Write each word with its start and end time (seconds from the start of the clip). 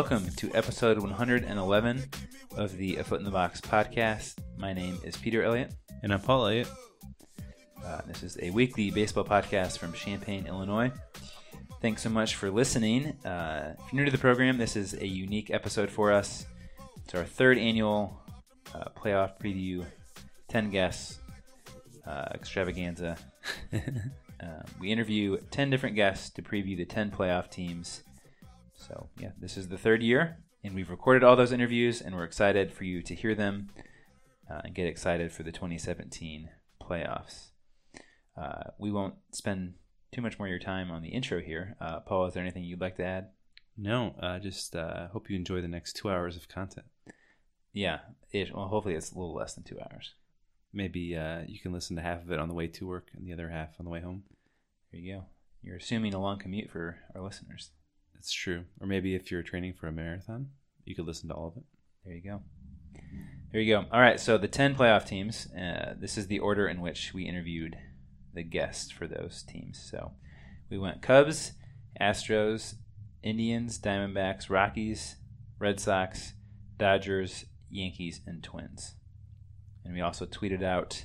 Welcome 0.00 0.30
to 0.36 0.54
episode 0.54 0.96
111 1.00 2.04
of 2.56 2.76
the 2.76 2.98
A 2.98 3.02
Foot 3.02 3.18
in 3.18 3.24
the 3.24 3.32
Box 3.32 3.60
podcast. 3.60 4.36
My 4.56 4.72
name 4.72 4.96
is 5.02 5.16
Peter 5.16 5.42
Elliott. 5.42 5.74
And 6.04 6.12
I'm 6.12 6.20
Paul 6.20 6.46
Elliott. 6.46 6.68
Uh, 7.84 8.02
this 8.06 8.22
is 8.22 8.38
a 8.40 8.50
weekly 8.50 8.92
baseball 8.92 9.24
podcast 9.24 9.78
from 9.78 9.92
Champaign, 9.92 10.46
Illinois. 10.46 10.92
Thanks 11.82 12.02
so 12.02 12.10
much 12.10 12.36
for 12.36 12.48
listening. 12.48 13.06
Uh, 13.26 13.74
if 13.76 13.92
you're 13.92 13.98
new 13.98 14.04
to 14.04 14.12
the 14.12 14.18
program, 14.18 14.56
this 14.56 14.76
is 14.76 14.94
a 14.94 15.04
unique 15.04 15.50
episode 15.50 15.90
for 15.90 16.12
us. 16.12 16.46
It's 17.04 17.16
our 17.16 17.24
third 17.24 17.58
annual 17.58 18.22
uh, 18.72 18.90
playoff 18.96 19.40
preview, 19.42 19.84
10 20.46 20.70
guests 20.70 21.18
uh, 22.06 22.26
extravaganza. 22.34 23.16
Um, 23.72 24.62
we 24.80 24.92
interview 24.92 25.38
10 25.50 25.70
different 25.70 25.96
guests 25.96 26.30
to 26.30 26.42
preview 26.42 26.76
the 26.76 26.84
10 26.84 27.10
playoff 27.10 27.50
teams. 27.50 28.04
So, 28.88 29.10
yeah, 29.18 29.32
this 29.38 29.58
is 29.58 29.68
the 29.68 29.76
third 29.76 30.02
year, 30.02 30.38
and 30.64 30.74
we've 30.74 30.88
recorded 30.88 31.22
all 31.22 31.36
those 31.36 31.52
interviews, 31.52 32.00
and 32.00 32.14
we're 32.14 32.24
excited 32.24 32.72
for 32.72 32.84
you 32.84 33.02
to 33.02 33.14
hear 33.14 33.34
them 33.34 33.68
uh, 34.50 34.62
and 34.64 34.74
get 34.74 34.86
excited 34.86 35.30
for 35.30 35.42
the 35.42 35.52
2017 35.52 36.48
playoffs. 36.80 37.50
Uh, 38.34 38.70
we 38.78 38.90
won't 38.90 39.16
spend 39.30 39.74
too 40.10 40.22
much 40.22 40.38
more 40.38 40.46
of 40.46 40.50
your 40.50 40.58
time 40.58 40.90
on 40.90 41.02
the 41.02 41.10
intro 41.10 41.40
here. 41.40 41.76
Uh, 41.82 42.00
Paul, 42.00 42.24
is 42.26 42.34
there 42.34 42.42
anything 42.42 42.64
you'd 42.64 42.80
like 42.80 42.96
to 42.96 43.04
add? 43.04 43.28
No, 43.76 44.14
uh, 44.22 44.38
just 44.38 44.74
uh, 44.74 45.08
hope 45.08 45.28
you 45.28 45.36
enjoy 45.36 45.60
the 45.60 45.68
next 45.68 45.94
two 45.94 46.08
hours 46.08 46.36
of 46.36 46.48
content. 46.48 46.86
Yeah, 47.74 47.98
it, 48.32 48.54
well, 48.54 48.68
hopefully 48.68 48.94
it's 48.94 49.12
a 49.12 49.18
little 49.18 49.34
less 49.34 49.52
than 49.52 49.64
two 49.64 49.78
hours. 49.78 50.14
Maybe 50.72 51.14
uh, 51.14 51.42
you 51.46 51.60
can 51.60 51.72
listen 51.72 51.94
to 51.96 52.02
half 52.02 52.22
of 52.22 52.32
it 52.32 52.38
on 52.38 52.48
the 52.48 52.54
way 52.54 52.68
to 52.68 52.86
work 52.86 53.08
and 53.14 53.26
the 53.26 53.34
other 53.34 53.50
half 53.50 53.78
on 53.78 53.84
the 53.84 53.90
way 53.90 54.00
home. 54.00 54.22
There 54.90 55.00
you 55.00 55.14
go. 55.14 55.24
You're 55.62 55.76
assuming 55.76 56.14
a 56.14 56.20
long 56.20 56.38
commute 56.38 56.70
for 56.70 56.96
our 57.14 57.22
listeners. 57.22 57.70
That's 58.18 58.32
true. 58.32 58.64
Or 58.80 58.88
maybe 58.88 59.14
if 59.14 59.30
you're 59.30 59.44
training 59.44 59.74
for 59.74 59.86
a 59.86 59.92
marathon, 59.92 60.48
you 60.84 60.96
could 60.96 61.06
listen 61.06 61.28
to 61.28 61.36
all 61.36 61.46
of 61.46 61.56
it. 61.56 61.62
There 62.04 62.14
you 62.14 62.22
go. 62.22 62.42
There 63.52 63.60
you 63.60 63.72
go. 63.72 63.84
All 63.92 64.00
right, 64.00 64.18
so 64.18 64.36
the 64.36 64.48
10 64.48 64.74
playoff 64.74 65.06
teams, 65.06 65.46
uh, 65.52 65.94
this 65.96 66.18
is 66.18 66.26
the 66.26 66.40
order 66.40 66.66
in 66.66 66.80
which 66.80 67.14
we 67.14 67.28
interviewed 67.28 67.76
the 68.34 68.42
guests 68.42 68.90
for 68.90 69.06
those 69.06 69.44
teams. 69.48 69.80
So 69.88 70.14
we 70.68 70.78
went 70.78 71.00
Cubs, 71.00 71.52
Astros, 72.00 72.74
Indians, 73.22 73.78
Diamondbacks, 73.78 74.50
Rockies, 74.50 75.14
Red 75.60 75.78
Sox, 75.78 76.32
Dodgers, 76.76 77.44
Yankees, 77.70 78.20
and 78.26 78.42
Twins. 78.42 78.96
And 79.84 79.94
we 79.94 80.00
also 80.00 80.26
tweeted 80.26 80.64
out 80.64 81.04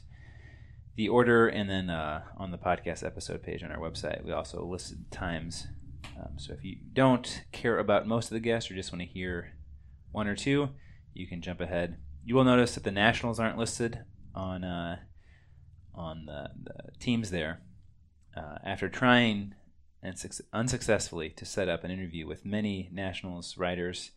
the 0.96 1.10
order, 1.10 1.48
and 1.48 1.70
then 1.70 1.92
uh, 1.92 2.24
on 2.38 2.50
the 2.50 2.58
podcast 2.58 3.06
episode 3.06 3.44
page 3.44 3.64
on 3.64 3.72
our 3.72 3.80
website, 3.80 4.26
we 4.26 4.32
also 4.32 4.66
listed 4.66 5.12
times. 5.12 5.68
Um, 6.18 6.38
so 6.38 6.54
if 6.54 6.64
you 6.64 6.78
don't 6.94 7.44
care 7.52 7.80
about 7.80 8.08
most 8.08 8.26
of 8.26 8.36
the 8.36 8.40
guests 8.40 8.70
or 8.70 8.76
just 8.76 8.92
want 8.92 9.02
to 9.02 9.08
hear 9.08 9.54
one 10.12 10.28
or 10.28 10.36
two, 10.36 10.70
you 11.14 11.28
can 11.28 11.42
jump 11.42 11.62
ahead. 11.62 11.98
You 12.24 12.36
will 12.36 12.44
notice 12.44 12.76
that 12.76 12.84
the 12.84 12.92
Nationals 12.92 13.40
aren't 13.40 13.58
listed 13.58 14.00
on 14.34 14.64
uh, 14.64 14.98
on 15.94 16.26
the, 16.26 16.50
the, 16.64 16.92
teams 17.00 17.30
there. 17.30 17.62
Uh, 18.36 18.58
after 18.66 18.90
trying 18.90 19.54
and 20.02 20.18
su- 20.18 20.44
unsuccessfully 20.52 21.30
to 21.30 21.46
set 21.46 21.70
up 21.70 21.84
an 21.84 21.92
interview 21.92 22.26
with 22.26 22.46
many 22.46 22.90
Nationals 22.92 23.58
writers 23.58 24.12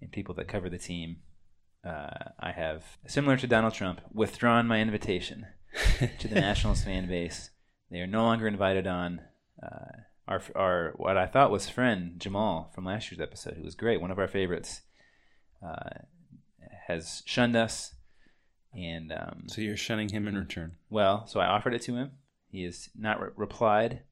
and 0.00 0.10
people 0.10 0.34
that 0.34 0.48
cover 0.48 0.68
the 0.68 0.78
team, 0.78 1.18
uh, 1.84 2.30
I 2.40 2.52
have, 2.52 2.98
similar 3.06 3.36
to 3.36 3.46
Donald 3.46 3.74
Trump, 3.74 4.00
withdrawn 4.12 4.66
my 4.66 4.80
invitation 4.80 5.46
to 6.18 6.28
the 6.28 6.40
Nationals 6.40 6.82
fan 6.82 7.06
base. 7.06 7.50
They 7.90 8.00
are 8.00 8.06
no 8.06 8.24
longer 8.24 8.48
invited 8.48 8.86
on. 8.86 9.20
Uh, 9.62 10.00
our, 10.28 10.42
our 10.54 10.92
what 10.96 11.16
I 11.16 11.26
thought 11.26 11.50
was 11.50 11.68
friend 11.68 12.18
Jamal 12.18 12.70
from 12.74 12.84
last 12.84 13.10
year's 13.10 13.20
episode, 13.20 13.54
who 13.54 13.62
was 13.62 13.74
great, 13.74 14.00
one 14.00 14.10
of 14.10 14.18
our 14.18 14.28
favorites, 14.28 14.82
uh, 15.64 16.00
has 16.88 17.22
shunned 17.26 17.56
us. 17.56 17.94
And 18.74 19.12
um, 19.12 19.44
So 19.46 19.60
you're 19.60 19.76
shunning 19.76 20.10
him 20.10 20.28
in 20.28 20.36
return. 20.36 20.72
well, 20.90 21.26
so 21.26 21.40
I 21.40 21.46
offered 21.46 21.74
it 21.74 21.82
to 21.82 21.96
him. 21.96 22.10
He 22.50 22.64
has 22.64 22.88
not 22.98 23.20
re- 23.20 23.30
replied. 23.36 24.02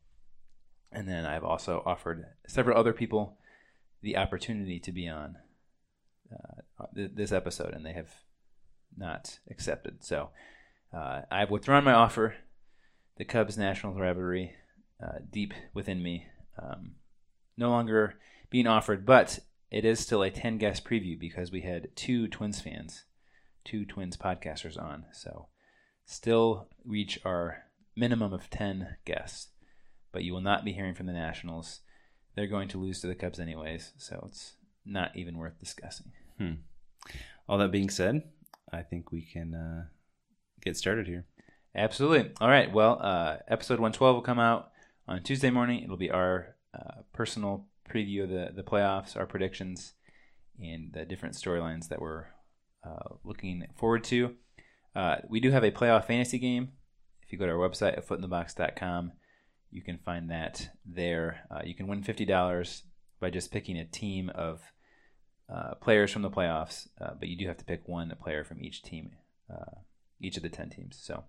And 0.90 1.08
then 1.08 1.26
I've 1.26 1.44
also 1.44 1.82
offered 1.84 2.24
several 2.46 2.78
other 2.78 2.92
people 2.92 3.36
the 4.00 4.16
opportunity 4.16 4.78
to 4.80 4.92
be 4.92 5.08
on 5.08 5.36
uh, 6.32 6.86
th- 6.94 7.10
this 7.14 7.32
episode, 7.32 7.74
and 7.74 7.84
they 7.84 7.92
have 7.92 8.10
not 8.96 9.38
accepted. 9.50 10.04
So 10.04 10.30
uh, 10.96 11.22
I've 11.30 11.50
withdrawn 11.50 11.84
my 11.84 11.92
offer. 11.92 12.36
The 13.16 13.24
Cubs 13.24 13.56
Nationals 13.58 13.98
rivalry, 13.98 14.54
uh, 15.02 15.18
deep 15.30 15.54
within 15.72 16.02
me, 16.02 16.26
um, 16.60 16.92
no 17.56 17.70
longer 17.70 18.14
being 18.50 18.66
offered, 18.66 19.04
but 19.04 19.40
it 19.70 19.84
is 19.84 20.00
still 20.00 20.22
a 20.22 20.30
10 20.30 20.58
guest 20.58 20.84
preview 20.84 21.18
because 21.18 21.50
we 21.50 21.62
had 21.62 21.88
two 21.96 22.28
Twins 22.28 22.60
fans, 22.60 23.04
two 23.64 23.84
Twins 23.84 24.16
podcasters 24.16 24.80
on. 24.80 25.06
So 25.12 25.48
still 26.04 26.68
reach 26.84 27.18
our 27.24 27.64
minimum 27.96 28.32
of 28.32 28.50
10 28.50 28.96
guests, 29.04 29.48
but 30.12 30.22
you 30.22 30.32
will 30.32 30.40
not 30.40 30.64
be 30.64 30.72
hearing 30.72 30.94
from 30.94 31.06
the 31.06 31.12
Nationals. 31.12 31.80
They're 32.36 32.46
going 32.46 32.68
to 32.68 32.78
lose 32.80 33.00
to 33.00 33.06
the 33.06 33.14
Cubs 33.14 33.40
anyways, 33.40 33.92
so 33.96 34.24
it's 34.28 34.54
not 34.84 35.16
even 35.16 35.38
worth 35.38 35.58
discussing. 35.58 36.12
Hmm. 36.38 36.52
All 37.48 37.58
that 37.58 37.72
being 37.72 37.90
said, 37.90 38.22
I 38.72 38.82
think 38.82 39.12
we 39.12 39.22
can 39.22 39.54
uh, 39.54 39.84
get 40.62 40.76
started 40.76 41.06
here. 41.06 41.26
Absolutely. 41.76 42.30
All 42.40 42.48
right. 42.48 42.72
Well, 42.72 42.98
uh, 43.00 43.38
episode 43.48 43.80
112 43.80 44.14
will 44.14 44.22
come 44.22 44.38
out 44.38 44.70
on 45.06 45.22
Tuesday 45.22 45.50
morning. 45.50 45.82
It'll 45.82 45.96
be 45.96 46.10
our 46.10 46.56
uh, 46.74 47.02
personal 47.12 47.66
preview 47.88 48.24
of 48.24 48.30
the, 48.30 48.50
the 48.54 48.62
playoffs, 48.62 49.16
our 49.16 49.26
predictions, 49.26 49.94
and 50.58 50.92
the 50.92 51.04
different 51.04 51.34
storylines 51.34 51.88
that 51.88 52.00
we're 52.00 52.26
uh, 52.84 53.14
looking 53.24 53.66
forward 53.76 54.04
to. 54.04 54.34
Uh, 54.94 55.16
we 55.28 55.40
do 55.40 55.50
have 55.50 55.64
a 55.64 55.70
playoff 55.70 56.06
fantasy 56.06 56.38
game. 56.38 56.72
If 57.22 57.32
you 57.32 57.38
go 57.38 57.46
to 57.46 57.52
our 57.52 57.58
website 57.58 57.96
at 57.96 58.06
footinthebox.com, 58.06 59.12
you 59.70 59.82
can 59.82 59.98
find 59.98 60.30
that 60.30 60.70
there. 60.84 61.46
Uh, 61.50 61.62
you 61.64 61.74
can 61.74 61.86
win 61.86 62.02
$50 62.02 62.82
by 63.20 63.30
just 63.30 63.50
picking 63.50 63.76
a 63.76 63.84
team 63.84 64.30
of 64.34 64.62
uh, 65.52 65.74
players 65.74 66.12
from 66.12 66.22
the 66.22 66.30
playoffs, 66.30 66.88
uh, 67.00 67.10
but 67.18 67.28
you 67.28 67.36
do 67.36 67.48
have 67.48 67.56
to 67.58 67.64
pick 67.64 67.82
one 67.86 68.12
player 68.22 68.44
from 68.44 68.62
each 68.62 68.82
team, 68.82 69.10
each 70.20 70.36
of 70.36 70.42
the 70.42 70.48
10 70.48 70.70
teams. 70.70 70.98
So 71.02 71.24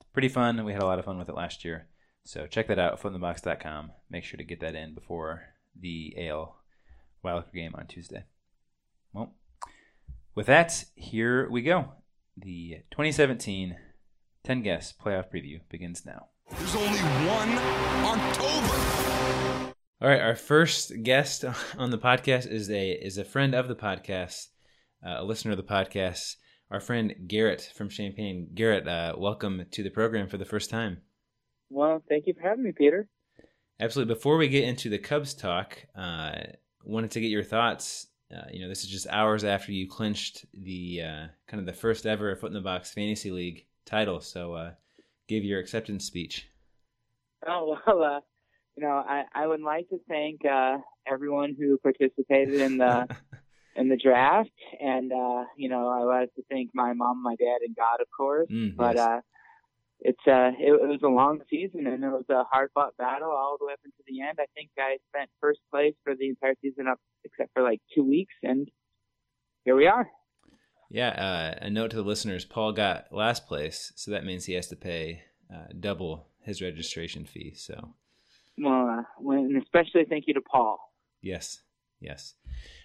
it's 0.00 0.10
pretty 0.12 0.28
fun, 0.28 0.64
we 0.64 0.72
had 0.72 0.82
a 0.82 0.86
lot 0.86 0.98
of 0.98 1.04
fun 1.04 1.18
with 1.18 1.28
it 1.28 1.34
last 1.34 1.64
year. 1.64 1.88
So 2.24 2.46
check 2.46 2.68
that 2.68 2.78
out, 2.78 3.00
footinthebox.com. 3.00 3.92
Make 4.10 4.24
sure 4.24 4.38
to 4.38 4.44
get 4.44 4.60
that 4.60 4.74
in 4.74 4.94
before 4.94 5.42
the 5.78 6.14
AL 6.18 6.56
Wildcard 7.24 7.52
game 7.52 7.74
on 7.74 7.86
Tuesday. 7.86 8.24
Well, 9.12 9.34
with 10.34 10.46
that, 10.46 10.84
here 10.94 11.48
we 11.50 11.62
go. 11.62 11.92
The 12.36 12.78
2017 12.90 13.76
10 14.44 14.62
guest 14.62 14.98
playoff 14.98 15.30
preview 15.32 15.60
begins 15.68 16.04
now. 16.04 16.26
There's 16.50 16.74
only 16.74 16.98
one 16.98 17.58
October. 18.04 19.72
All 20.00 20.08
right, 20.08 20.20
our 20.20 20.34
first 20.34 20.92
guest 21.02 21.44
on 21.78 21.90
the 21.90 21.98
podcast 21.98 22.50
is 22.50 22.68
a 22.70 22.90
is 22.90 23.18
a 23.18 23.24
friend 23.24 23.54
of 23.54 23.68
the 23.68 23.76
podcast, 23.76 24.48
uh, 25.06 25.16
a 25.18 25.24
listener 25.24 25.52
of 25.52 25.58
the 25.58 25.62
podcast. 25.62 26.36
Our 26.70 26.80
friend 26.80 27.14
Garrett 27.28 27.70
from 27.74 27.88
Champaign. 27.88 28.48
Garrett, 28.54 28.88
uh, 28.88 29.14
welcome 29.16 29.64
to 29.70 29.82
the 29.82 29.90
program 29.90 30.28
for 30.28 30.38
the 30.38 30.44
first 30.44 30.70
time. 30.70 31.02
Well, 31.72 32.02
thank 32.08 32.26
you 32.26 32.34
for 32.34 32.42
having 32.42 32.64
me, 32.64 32.72
Peter. 32.72 33.08
Absolutely. 33.80 34.14
Before 34.14 34.36
we 34.36 34.48
get 34.48 34.64
into 34.64 34.90
the 34.90 34.98
Cubs 34.98 35.32
talk, 35.32 35.78
uh, 35.96 36.32
wanted 36.84 37.10
to 37.12 37.20
get 37.20 37.28
your 37.28 37.42
thoughts. 37.42 38.08
Uh, 38.30 38.46
you 38.52 38.60
know, 38.60 38.68
this 38.68 38.84
is 38.84 38.90
just 38.90 39.06
hours 39.08 39.42
after 39.42 39.72
you 39.72 39.88
clinched 39.88 40.44
the 40.52 41.00
uh, 41.02 41.26
kind 41.46 41.60
of 41.60 41.66
the 41.66 41.72
first 41.72 42.06
ever 42.06 42.34
Foot 42.36 42.48
in 42.48 42.54
the 42.54 42.60
Box 42.60 42.92
Fantasy 42.92 43.30
League 43.30 43.66
title. 43.86 44.20
So, 44.20 44.54
uh, 44.54 44.70
give 45.28 45.44
your 45.44 45.60
acceptance 45.60 46.04
speech. 46.04 46.48
Oh 47.46 47.78
well, 47.86 48.02
uh, 48.02 48.20
you 48.76 48.84
know, 48.84 49.02
I, 49.06 49.24
I 49.34 49.46
would 49.46 49.60
like 49.60 49.88
to 49.88 49.98
thank 50.08 50.44
uh, 50.44 50.78
everyone 51.06 51.56
who 51.58 51.78
participated 51.78 52.60
in 52.60 52.78
the 52.78 53.08
in 53.76 53.88
the 53.88 53.96
draft, 53.96 54.50
and 54.78 55.10
uh, 55.10 55.44
you 55.56 55.70
know, 55.70 55.88
I 55.88 56.04
would 56.04 56.20
like 56.20 56.34
to 56.34 56.42
thank 56.50 56.70
my 56.74 56.92
mom, 56.92 57.22
my 57.22 57.36
dad, 57.36 57.58
and 57.64 57.74
God, 57.74 58.00
of 58.00 58.08
course. 58.14 58.48
Mm, 58.50 58.76
but. 58.76 59.22
It's 60.04 60.20
uh, 60.26 60.50
it, 60.58 60.72
it 60.72 60.88
was 60.88 61.00
a 61.02 61.08
long 61.08 61.40
season, 61.48 61.86
and 61.86 62.02
it 62.04 62.08
was 62.08 62.24
a 62.28 62.44
hard 62.50 62.70
fought 62.74 62.96
battle 62.96 63.30
all 63.30 63.56
the 63.58 63.66
way 63.66 63.72
up 63.72 63.80
into 63.84 63.96
the 64.06 64.20
end. 64.20 64.38
I 64.40 64.46
think 64.54 64.70
I 64.78 64.98
spent 65.14 65.30
first 65.40 65.60
place 65.70 65.94
for 66.04 66.14
the 66.14 66.28
entire 66.28 66.54
season, 66.60 66.88
up 66.88 66.98
except 67.24 67.50
for 67.54 67.62
like 67.62 67.80
two 67.94 68.02
weeks, 68.04 68.34
and 68.42 68.68
here 69.64 69.76
we 69.76 69.86
are. 69.86 70.08
Yeah, 70.90 71.08
uh, 71.08 71.64
a 71.66 71.70
note 71.70 71.90
to 71.92 71.96
the 71.96 72.02
listeners: 72.02 72.44
Paul 72.44 72.72
got 72.72 73.12
last 73.12 73.46
place, 73.46 73.92
so 73.96 74.10
that 74.10 74.24
means 74.24 74.44
he 74.44 74.54
has 74.54 74.66
to 74.68 74.76
pay 74.76 75.22
uh, 75.52 75.66
double 75.78 76.26
his 76.44 76.60
registration 76.60 77.24
fee. 77.24 77.54
So, 77.56 77.94
Well, 78.58 78.88
uh, 78.88 79.02
when, 79.18 79.60
especially 79.62 80.04
thank 80.08 80.24
you 80.26 80.34
to 80.34 80.40
Paul. 80.40 80.78
yes, 81.22 81.62
yes. 82.00 82.34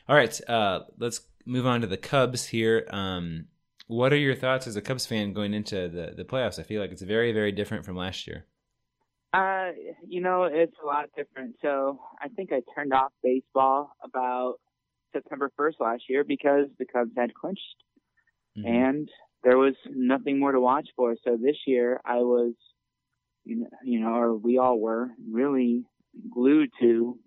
All 0.07 0.15
right, 0.15 0.39
uh, 0.49 0.81
let's 0.99 1.21
move 1.45 1.65
on 1.65 1.81
to 1.81 1.87
the 1.87 1.97
Cubs 1.97 2.45
here. 2.45 2.85
Um, 2.91 3.47
what 3.87 4.13
are 4.13 4.17
your 4.17 4.35
thoughts 4.35 4.67
as 4.67 4.75
a 4.75 4.81
Cubs 4.81 5.05
fan 5.05 5.33
going 5.33 5.53
into 5.53 5.87
the 5.89 6.13
the 6.15 6.23
playoffs? 6.25 6.59
I 6.59 6.63
feel 6.63 6.81
like 6.81 6.91
it's 6.91 7.01
very, 7.01 7.31
very 7.31 7.51
different 7.51 7.85
from 7.85 7.95
last 7.95 8.27
year. 8.27 8.45
Uh, 9.33 9.71
you 10.07 10.21
know, 10.21 10.43
it's 10.43 10.75
a 10.81 10.85
lot 10.85 11.05
different. 11.15 11.55
So 11.61 11.99
I 12.21 12.29
think 12.29 12.51
I 12.53 12.61
turned 12.73 12.93
off 12.93 13.11
baseball 13.23 13.91
about 14.03 14.55
September 15.13 15.51
1st 15.57 15.75
last 15.79 16.03
year 16.09 16.23
because 16.23 16.67
the 16.79 16.85
Cubs 16.85 17.11
had 17.15 17.33
clinched 17.33 17.83
Mhm. 18.57 18.65
and 18.65 19.09
there 19.43 19.57
was 19.57 19.75
nothing 19.89 20.39
more 20.39 20.51
to 20.51 20.59
watch 20.61 20.89
for. 20.95 21.15
So 21.23 21.37
this 21.37 21.57
year 21.67 22.01
I 22.05 22.17
was, 22.17 22.53
you 23.43 23.57
know, 23.57 23.67
you 23.83 23.99
know, 23.99 24.15
or 24.15 24.35
we 24.35 24.57
all 24.57 24.79
were 24.79 25.09
really 25.29 25.85
glued 26.29 26.71
to, 26.79 27.19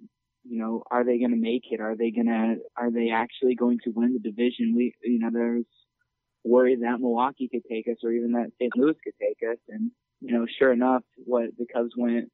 you 0.45 0.59
know, 0.59 0.83
are 0.91 1.05
they 1.05 1.19
going 1.19 1.31
to 1.31 1.37
make 1.37 1.65
it? 1.71 1.81
Are 1.81 1.97
they 1.97 2.11
going 2.11 2.27
to, 2.27 2.57
are 2.77 2.91
they 2.91 3.11
actually 3.11 3.55
going 3.55 3.79
to 3.85 3.91
win 3.91 4.13
the 4.15 4.19
division? 4.19 4.75
We, 4.75 4.95
you 5.05 5.19
know, 5.21 5.31
there's 5.33 5.67
worry 6.45 6.77
that 6.77 7.01
Milwaukee 7.01 7.49
could 7.51 7.65
take 7.71 7.87
us 7.89 7.99
or 8.03 8.13
even 8.13 8.33
that 8.33 8.53
St. 8.59 8.73
Louis 8.77 8.97
could 9.05 9.15
take 9.21 9.39
us. 9.49 9.59
And, 9.69 9.91
you 10.21 10.33
know, 10.33 10.47
sure 10.59 10.73
enough, 10.73 11.03
what 11.17 11.51
the 11.59 11.67
Cubs 11.73 11.93
went 11.97 12.31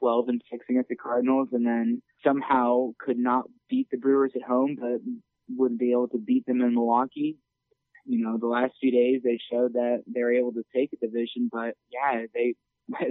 12 0.00 0.28
and 0.28 0.42
6 0.50 0.64
against 0.68 0.88
the 0.88 0.96
Cardinals 0.96 1.48
and 1.52 1.66
then 1.66 2.02
somehow 2.24 2.92
could 2.98 3.18
not 3.18 3.44
beat 3.68 3.88
the 3.90 3.96
Brewers 3.96 4.32
at 4.34 4.42
home, 4.42 4.76
but 4.78 5.00
would 5.56 5.78
be 5.78 5.92
able 5.92 6.08
to 6.08 6.18
beat 6.18 6.46
them 6.46 6.60
in 6.60 6.74
Milwaukee 6.74 7.38
you 8.08 8.24
know, 8.24 8.38
the 8.38 8.46
last 8.46 8.72
few 8.80 8.90
days 8.90 9.20
they 9.22 9.38
showed 9.52 9.74
that 9.74 10.02
they're 10.06 10.32
able 10.32 10.52
to 10.52 10.64
take 10.74 10.90
a 10.94 11.06
division, 11.06 11.50
but 11.52 11.74
yeah, 11.92 12.22
they 12.34 12.54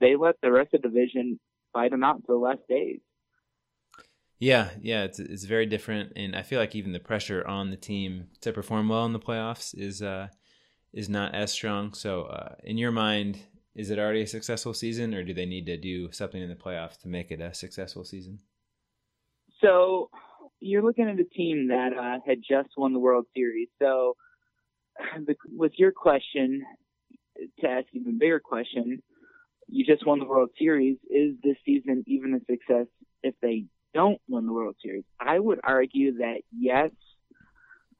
they 0.00 0.16
let 0.16 0.36
the 0.42 0.50
rest 0.50 0.72
of 0.72 0.80
the 0.80 0.88
division 0.88 1.38
fight 1.74 1.90
them 1.90 2.02
out 2.02 2.22
for 2.26 2.32
the 2.32 2.38
last 2.38 2.66
days. 2.68 3.00
Yeah, 4.40 4.70
yeah, 4.80 5.04
it's 5.04 5.18
it's 5.18 5.44
very 5.44 5.66
different, 5.66 6.14
and 6.16 6.34
I 6.34 6.40
feel 6.40 6.58
like 6.58 6.74
even 6.74 6.92
the 6.92 6.98
pressure 6.98 7.46
on 7.46 7.70
the 7.70 7.76
team 7.76 8.28
to 8.40 8.54
perform 8.54 8.88
well 8.88 9.04
in 9.04 9.12
the 9.12 9.20
playoffs 9.20 9.74
is 9.78 10.00
uh 10.00 10.28
is 10.94 11.10
not 11.10 11.34
as 11.34 11.52
strong. 11.52 11.92
So, 11.92 12.22
uh, 12.22 12.54
in 12.64 12.78
your 12.78 12.90
mind, 12.90 13.38
is 13.74 13.90
it 13.90 13.98
already 13.98 14.22
a 14.22 14.26
successful 14.26 14.72
season, 14.72 15.14
or 15.14 15.22
do 15.22 15.34
they 15.34 15.44
need 15.44 15.66
to 15.66 15.76
do 15.76 16.10
something 16.10 16.40
in 16.42 16.48
the 16.48 16.56
playoffs 16.56 16.98
to 17.02 17.08
make 17.08 17.30
it 17.30 17.42
a 17.42 17.52
successful 17.52 18.02
season? 18.02 18.40
So 19.60 20.08
you're 20.58 20.82
looking 20.82 21.08
at 21.08 21.20
a 21.20 21.24
team 21.24 21.68
that 21.68 21.92
uh, 21.92 22.20
had 22.26 22.38
just 22.38 22.70
won 22.78 22.94
the 22.94 22.98
World 22.98 23.26
Series. 23.36 23.68
So 23.78 24.16
the, 25.26 25.36
with 25.54 25.72
your 25.76 25.92
question, 25.92 26.62
to 27.60 27.68
ask 27.68 27.86
even 27.92 28.18
bigger 28.18 28.40
question, 28.40 29.02
you 29.68 29.84
just 29.84 30.06
won 30.06 30.18
the 30.18 30.24
World 30.24 30.50
Series. 30.58 30.96
Is 31.10 31.34
this 31.44 31.56
season 31.66 32.04
even 32.06 32.34
a 32.34 32.40
success 32.50 32.86
if 33.22 33.34
they 33.42 33.66
don't 33.94 34.20
win 34.28 34.46
the 34.46 34.52
World 34.52 34.76
Series? 34.82 35.04
I 35.20 35.38
would 35.38 35.60
argue 35.62 36.18
that 36.18 36.42
yes, 36.56 36.90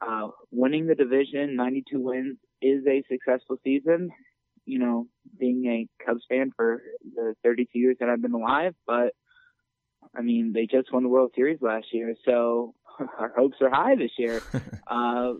uh, 0.00 0.28
winning 0.50 0.86
the 0.86 0.94
division, 0.94 1.56
92 1.56 2.00
wins, 2.00 2.36
is 2.62 2.84
a 2.86 3.02
successful 3.10 3.56
season. 3.64 4.10
You 4.66 4.78
know, 4.78 5.06
being 5.38 5.64
a 5.66 6.04
Cubs 6.04 6.22
fan 6.28 6.52
for 6.54 6.82
the 7.14 7.34
32 7.42 7.78
years 7.78 7.96
that 8.00 8.08
I've 8.08 8.22
been 8.22 8.34
alive, 8.34 8.74
but 8.86 9.14
I 10.14 10.22
mean, 10.22 10.52
they 10.52 10.66
just 10.66 10.92
won 10.92 11.02
the 11.02 11.08
World 11.08 11.32
Series 11.34 11.60
last 11.60 11.86
year, 11.92 12.14
so 12.24 12.74
our 13.18 13.32
hopes 13.36 13.56
are 13.60 13.70
high 13.70 13.96
this 13.96 14.12
year. 14.18 14.40
uh, 14.86 15.32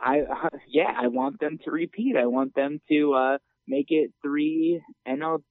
I 0.00 0.20
uh, 0.20 0.48
yeah, 0.68 0.92
I 0.96 1.08
want 1.08 1.40
them 1.40 1.58
to 1.64 1.70
repeat. 1.70 2.16
I 2.16 2.26
want 2.26 2.54
them 2.54 2.80
to 2.90 3.14
uh, 3.14 3.38
make 3.66 3.86
it 3.90 4.12
three 4.22 4.80
NLCSs 5.08 5.42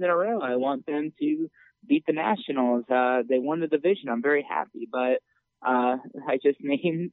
in 0.00 0.04
a 0.04 0.16
row. 0.16 0.40
I 0.40 0.56
want 0.56 0.86
them 0.86 1.12
to 1.20 1.50
beat 1.86 2.04
the 2.06 2.12
Nationals. 2.12 2.84
Uh, 2.90 3.22
they 3.28 3.38
won 3.38 3.60
the 3.60 3.66
division. 3.66 4.08
I'm 4.08 4.22
very 4.22 4.46
happy, 4.48 4.88
but 4.90 5.20
uh, 5.66 5.96
I 6.28 6.38
just 6.42 6.58
named. 6.62 7.12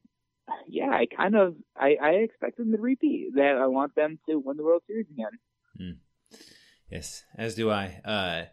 Yeah, 0.68 0.90
I 0.90 1.08
kind 1.08 1.36
of 1.36 1.56
I, 1.75 1.98
I 2.02 2.10
expect 2.12 2.58
them 2.58 2.72
to 2.72 2.78
repeat. 2.78 3.31
That 3.36 3.58
I 3.62 3.68
want 3.68 3.96
them 3.96 4.18
to 4.30 4.40
win 4.40 4.56
the 4.56 4.64
World 4.64 4.84
Series 4.88 5.08
again. 5.12 5.31
Yes, 6.90 7.24
as 7.38 7.56
do 7.56 7.69
I. 7.69 8.00
Uh, 8.06 8.46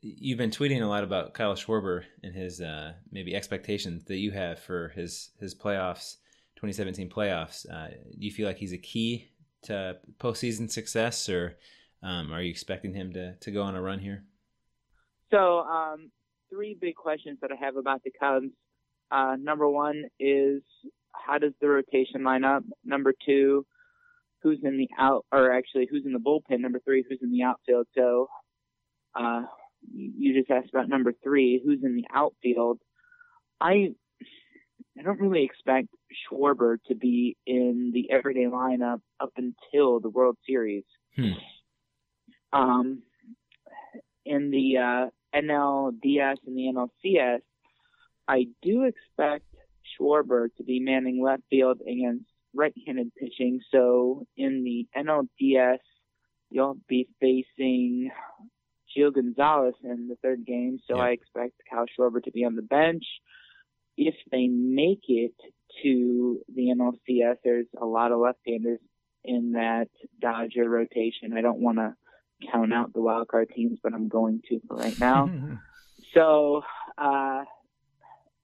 you've 0.00 0.38
been 0.38 0.50
tweeting 0.50 0.80
a 0.80 0.86
lot 0.86 1.02
about 1.02 1.34
Kyle 1.34 1.54
Schwarber 1.54 2.04
and 2.22 2.34
his 2.34 2.60
uh, 2.60 2.92
maybe 3.10 3.34
expectations 3.34 4.04
that 4.04 4.18
you 4.18 4.30
have 4.30 4.60
for 4.60 4.90
his 4.90 5.30
his 5.40 5.54
playoffs, 5.54 6.16
2017 6.56 7.10
playoffs. 7.10 7.68
Uh, 7.68 7.88
do 7.88 8.24
you 8.24 8.30
feel 8.30 8.46
like 8.46 8.58
he's 8.58 8.72
a 8.72 8.78
key 8.78 9.32
to 9.62 9.96
postseason 10.20 10.70
success, 10.70 11.28
or 11.28 11.56
um, 12.02 12.32
are 12.32 12.42
you 12.42 12.50
expecting 12.50 12.94
him 12.94 13.12
to 13.14 13.34
to 13.34 13.50
go 13.50 13.62
on 13.62 13.74
a 13.74 13.82
run 13.82 13.98
here? 13.98 14.24
So, 15.30 15.60
um, 15.60 16.10
three 16.50 16.76
big 16.80 16.94
questions 16.94 17.38
that 17.42 17.50
I 17.52 17.64
have 17.64 17.76
about 17.76 18.02
the 18.02 18.10
Cubs. 18.18 18.52
Uh, 19.10 19.36
number 19.38 19.68
one 19.68 20.04
is 20.18 20.62
how 21.12 21.38
does 21.38 21.52
the 21.60 21.68
rotation 21.68 22.24
line 22.24 22.44
up? 22.44 22.62
Number 22.84 23.12
two, 23.26 23.66
who's 24.42 24.60
in 24.62 24.78
the 24.78 24.88
out, 24.98 25.24
or 25.32 25.52
actually 25.52 25.88
who's 25.90 26.04
in 26.04 26.12
the 26.12 26.18
bullpen? 26.18 26.60
Number 26.60 26.80
three, 26.84 27.04
who's 27.08 27.20
in 27.22 27.32
the 27.32 27.42
outfield? 27.42 27.86
So, 27.94 28.28
uh, 29.14 29.42
you 29.92 30.38
just 30.38 30.50
asked 30.50 30.70
about 30.72 30.88
number 30.88 31.12
three, 31.22 31.60
who's 31.64 31.80
in 31.82 31.96
the 31.96 32.06
outfield. 32.12 32.78
I 33.60 33.88
I 34.98 35.02
don't 35.02 35.20
really 35.20 35.44
expect 35.44 35.88
Schwarber 36.32 36.78
to 36.88 36.94
be 36.94 37.36
in 37.46 37.92
the 37.94 38.10
everyday 38.10 38.46
lineup 38.46 39.00
up 39.20 39.32
until 39.36 40.00
the 40.00 40.10
World 40.10 40.36
Series. 40.46 40.84
Hmm. 41.14 41.32
Um, 42.52 43.02
in 44.24 44.50
the 44.50 44.78
uh, 44.78 45.10
NLDS 45.34 46.36
and 46.46 46.56
the 46.56 46.72
NLCS, 46.74 47.40
I 48.26 48.46
do 48.62 48.84
expect 48.84 49.44
Schwarber 49.98 50.48
to 50.56 50.64
be 50.64 50.80
manning 50.80 51.22
left 51.22 51.42
field 51.50 51.80
against 51.80 52.26
right-handed 52.54 53.12
pitching. 53.14 53.60
So 53.70 54.26
in 54.36 54.64
the 54.64 54.86
NLDS, 54.96 55.78
you'll 56.50 56.78
be 56.88 57.08
facing 57.20 58.10
Gio 58.96 59.12
Gonzalez 59.14 59.74
in 59.82 60.08
the 60.08 60.16
third 60.22 60.46
game, 60.46 60.78
so 60.86 60.96
Yeah. 60.96 61.02
I 61.04 61.10
expect 61.10 61.60
Kyle 61.70 61.86
Schwarber 61.86 62.22
to 62.24 62.30
be 62.30 62.44
on 62.44 62.54
the 62.56 62.62
bench. 62.62 63.04
If 63.96 64.14
they 64.30 64.46
make 64.46 65.08
it 65.08 65.34
to 65.82 66.42
the 66.54 66.70
NLCS, 66.70 67.36
there's 67.44 67.66
a 67.80 67.84
lot 67.84 68.12
of 68.12 68.20
left-handers 68.20 68.80
in 69.24 69.52
that 69.52 69.88
Dodger 70.20 70.68
rotation. 70.68 71.32
I 71.36 71.40
don't 71.42 71.60
want 71.60 71.78
to 71.78 71.94
count 72.52 72.72
out 72.72 72.92
the 72.92 73.00
wild 73.00 73.28
card 73.28 73.50
teams, 73.54 73.78
but 73.82 73.94
I'm 73.94 74.08
going 74.08 74.42
to 74.48 74.60
for 74.66 74.76
right 74.76 74.98
now. 74.98 75.30
so, 76.14 76.62
uh, 76.96 77.44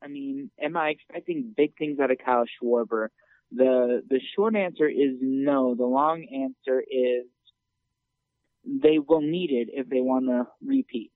I 0.03 0.09
mean, 0.09 0.51
am 0.63 0.77
I 0.77 0.91
expecting 0.91 1.55
big 1.57 1.77
things 1.77 1.99
out 2.01 2.11
of 2.11 2.19
Kyle 2.25 2.45
Schwarber? 2.45 3.09
The 3.53 4.03
the 4.09 4.21
short 4.35 4.57
answer 4.57 4.89
is 4.89 5.17
no. 5.21 5.75
The 5.75 5.85
long 5.85 6.27
answer 6.33 6.81
is 6.81 7.27
they 8.65 8.99
will 8.99 9.21
need 9.21 9.51
it 9.51 9.69
if 9.73 9.89
they 9.89 10.01
want 10.01 10.27
to 10.27 10.47
repeat. 10.65 11.13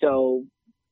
So 0.00 0.44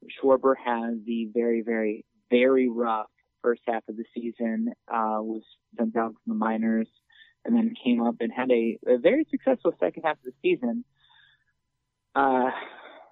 Schwarber 0.04 0.54
has 0.64 0.94
the 1.04 1.28
very, 1.34 1.62
very, 1.62 2.04
very 2.30 2.68
rough 2.68 3.08
first 3.42 3.62
half 3.66 3.82
of 3.88 3.96
the 3.96 4.04
season, 4.14 4.68
uh, 4.88 5.18
was 5.20 5.42
sent 5.76 5.94
down 5.94 6.10
from 6.12 6.20
the 6.26 6.34
minors, 6.34 6.88
and 7.44 7.56
then 7.56 7.74
came 7.82 8.02
up 8.02 8.16
and 8.20 8.30
had 8.32 8.50
a, 8.50 8.78
a 8.86 8.98
very 8.98 9.26
successful 9.30 9.72
second 9.80 10.02
half 10.02 10.16
of 10.16 10.24
the 10.24 10.32
season. 10.42 10.84
Uh, 12.14 12.50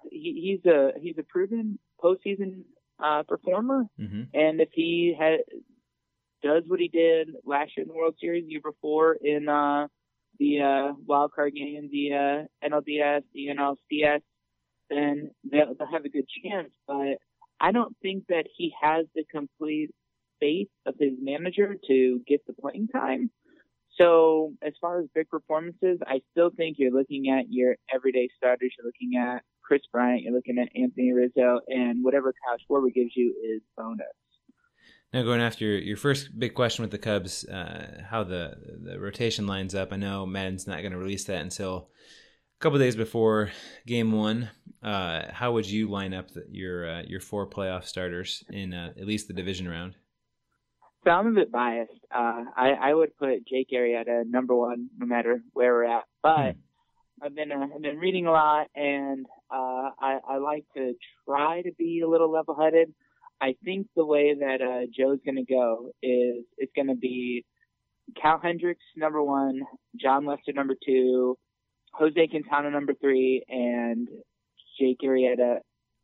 he, 0.09 0.57
he's 0.63 0.71
a 0.71 0.91
he's 0.99 1.17
a 1.17 1.23
proven 1.23 1.79
postseason 2.03 2.63
uh, 3.03 3.23
performer, 3.23 3.85
hmm 3.97 4.23
and 4.33 4.61
if 4.61 4.69
he 4.73 5.15
had 5.17 5.39
does 6.41 6.63
what 6.67 6.79
he 6.79 6.87
did 6.87 7.29
last 7.45 7.71
year 7.75 7.83
in 7.83 7.87
the 7.89 7.93
World 7.93 8.15
Series, 8.19 8.45
year 8.47 8.61
before 8.63 9.17
in 9.21 9.49
uh, 9.49 9.87
the 10.39 10.61
uh, 10.61 10.93
wild 11.05 11.31
card 11.33 11.53
game, 11.53 11.89
the 11.91 12.13
uh, 12.13 12.67
NLDS, 12.67 13.23
the 13.33 13.47
NLCS, 13.47 14.21
then 14.89 15.31
they'll, 15.49 15.73
they'll 15.77 15.91
have 15.91 16.05
a 16.05 16.09
good 16.09 16.25
chance. 16.43 16.69
But 16.87 17.17
I 17.59 17.71
don't 17.71 17.95
think 18.01 18.27
that 18.29 18.45
he 18.55 18.73
has 18.81 19.05
the 19.15 19.25
complete 19.29 19.91
faith 20.39 20.69
of 20.85 20.95
his 20.99 21.13
manager 21.21 21.75
to 21.87 22.21
get 22.25 22.45
the 22.47 22.53
playing 22.53 22.87
time. 22.87 23.31
So 23.99 24.53
as 24.61 24.73
far 24.79 24.99
as 24.99 25.07
big 25.13 25.29
performances, 25.29 25.99
I 26.07 26.21
still 26.31 26.51
think 26.55 26.77
you're 26.79 26.91
looking 26.91 27.29
at 27.29 27.45
your 27.49 27.75
everyday 27.93 28.29
starters. 28.37 28.73
You're 28.77 28.87
looking 28.87 29.19
at 29.19 29.43
Kris 29.61 29.81
Bryant. 29.91 30.21
You're 30.21 30.33
looking 30.33 30.57
at 30.57 30.69
Anthony 30.79 31.11
Rizzo, 31.11 31.59
and 31.67 32.03
whatever 32.03 32.33
Kyle 32.45 32.57
Schwarber 32.57 32.93
gives 32.93 33.11
you 33.15 33.33
is 33.43 33.61
bonus. 33.77 34.07
Now, 35.11 35.23
going 35.23 35.41
after 35.41 35.65
your, 35.65 35.79
your 35.79 35.97
first 35.97 36.37
big 36.37 36.53
question 36.53 36.83
with 36.83 36.91
the 36.91 36.97
Cubs, 36.97 37.43
uh, 37.45 38.03
how 38.07 38.23
the 38.23 38.53
the 38.83 38.99
rotation 38.99 39.47
lines 39.47 39.75
up. 39.75 39.91
I 39.91 39.97
know 39.97 40.25
Maddon's 40.25 40.67
not 40.67 40.81
going 40.81 40.91
to 40.91 40.97
release 40.97 41.25
that 41.25 41.41
until 41.41 41.89
a 42.59 42.63
couple 42.63 42.79
days 42.79 42.95
before 42.95 43.51
Game 43.85 44.11
One. 44.11 44.49
Uh, 44.83 45.23
how 45.31 45.51
would 45.53 45.69
you 45.69 45.89
line 45.89 46.13
up 46.13 46.31
the, 46.31 46.45
your 46.49 46.89
uh, 46.89 47.03
your 47.07 47.19
four 47.19 47.49
playoff 47.49 47.85
starters 47.85 48.43
in 48.51 48.73
uh, 48.73 48.93
at 48.97 49.07
least 49.07 49.27
the 49.27 49.33
division 49.33 49.67
round? 49.67 49.95
So 51.03 51.11
I'm 51.11 51.27
a 51.27 51.31
bit 51.31 51.51
biased. 51.51 51.91
Uh, 52.13 52.43
I, 52.55 52.71
I 52.81 52.93
would 52.93 53.15
put 53.17 53.47
Jake 53.47 53.69
Arrieta 53.73 54.23
number 54.25 54.55
one, 54.55 54.89
no 54.97 55.05
matter 55.05 55.41
where 55.53 55.73
we're 55.73 55.85
at. 55.85 56.03
But 56.21 56.55
I've 57.21 57.35
been 57.35 57.51
uh, 57.51 57.67
I've 57.73 57.81
been 57.81 57.97
reading 57.97 58.27
a 58.27 58.31
lot, 58.31 58.67
and 58.75 59.25
uh, 59.49 59.91
I, 59.99 60.19
I 60.27 60.37
like 60.37 60.65
to 60.75 60.93
try 61.25 61.61
to 61.61 61.71
be 61.77 62.01
a 62.01 62.09
little 62.09 62.31
level-headed. 62.31 62.93
I 63.41 63.55
think 63.63 63.87
the 63.95 64.05
way 64.05 64.35
that 64.37 64.61
uh, 64.61 64.87
Joe's 64.93 65.19
going 65.23 65.37
to 65.37 65.45
go 65.45 65.91
is 66.03 66.43
it's 66.57 66.71
going 66.75 66.87
to 66.87 66.95
be 66.95 67.45
Cal 68.21 68.39
Hendricks 68.41 68.83
number 68.97 69.23
one, 69.23 69.61
Jon 69.95 70.25
Lester 70.25 70.51
number 70.53 70.75
two, 70.85 71.37
Jose 71.93 72.27
Quintana 72.27 72.71
number 72.71 72.93
three, 72.93 73.43
and 73.47 74.09
Jake 74.77 74.99
Arrieta. 75.03 75.59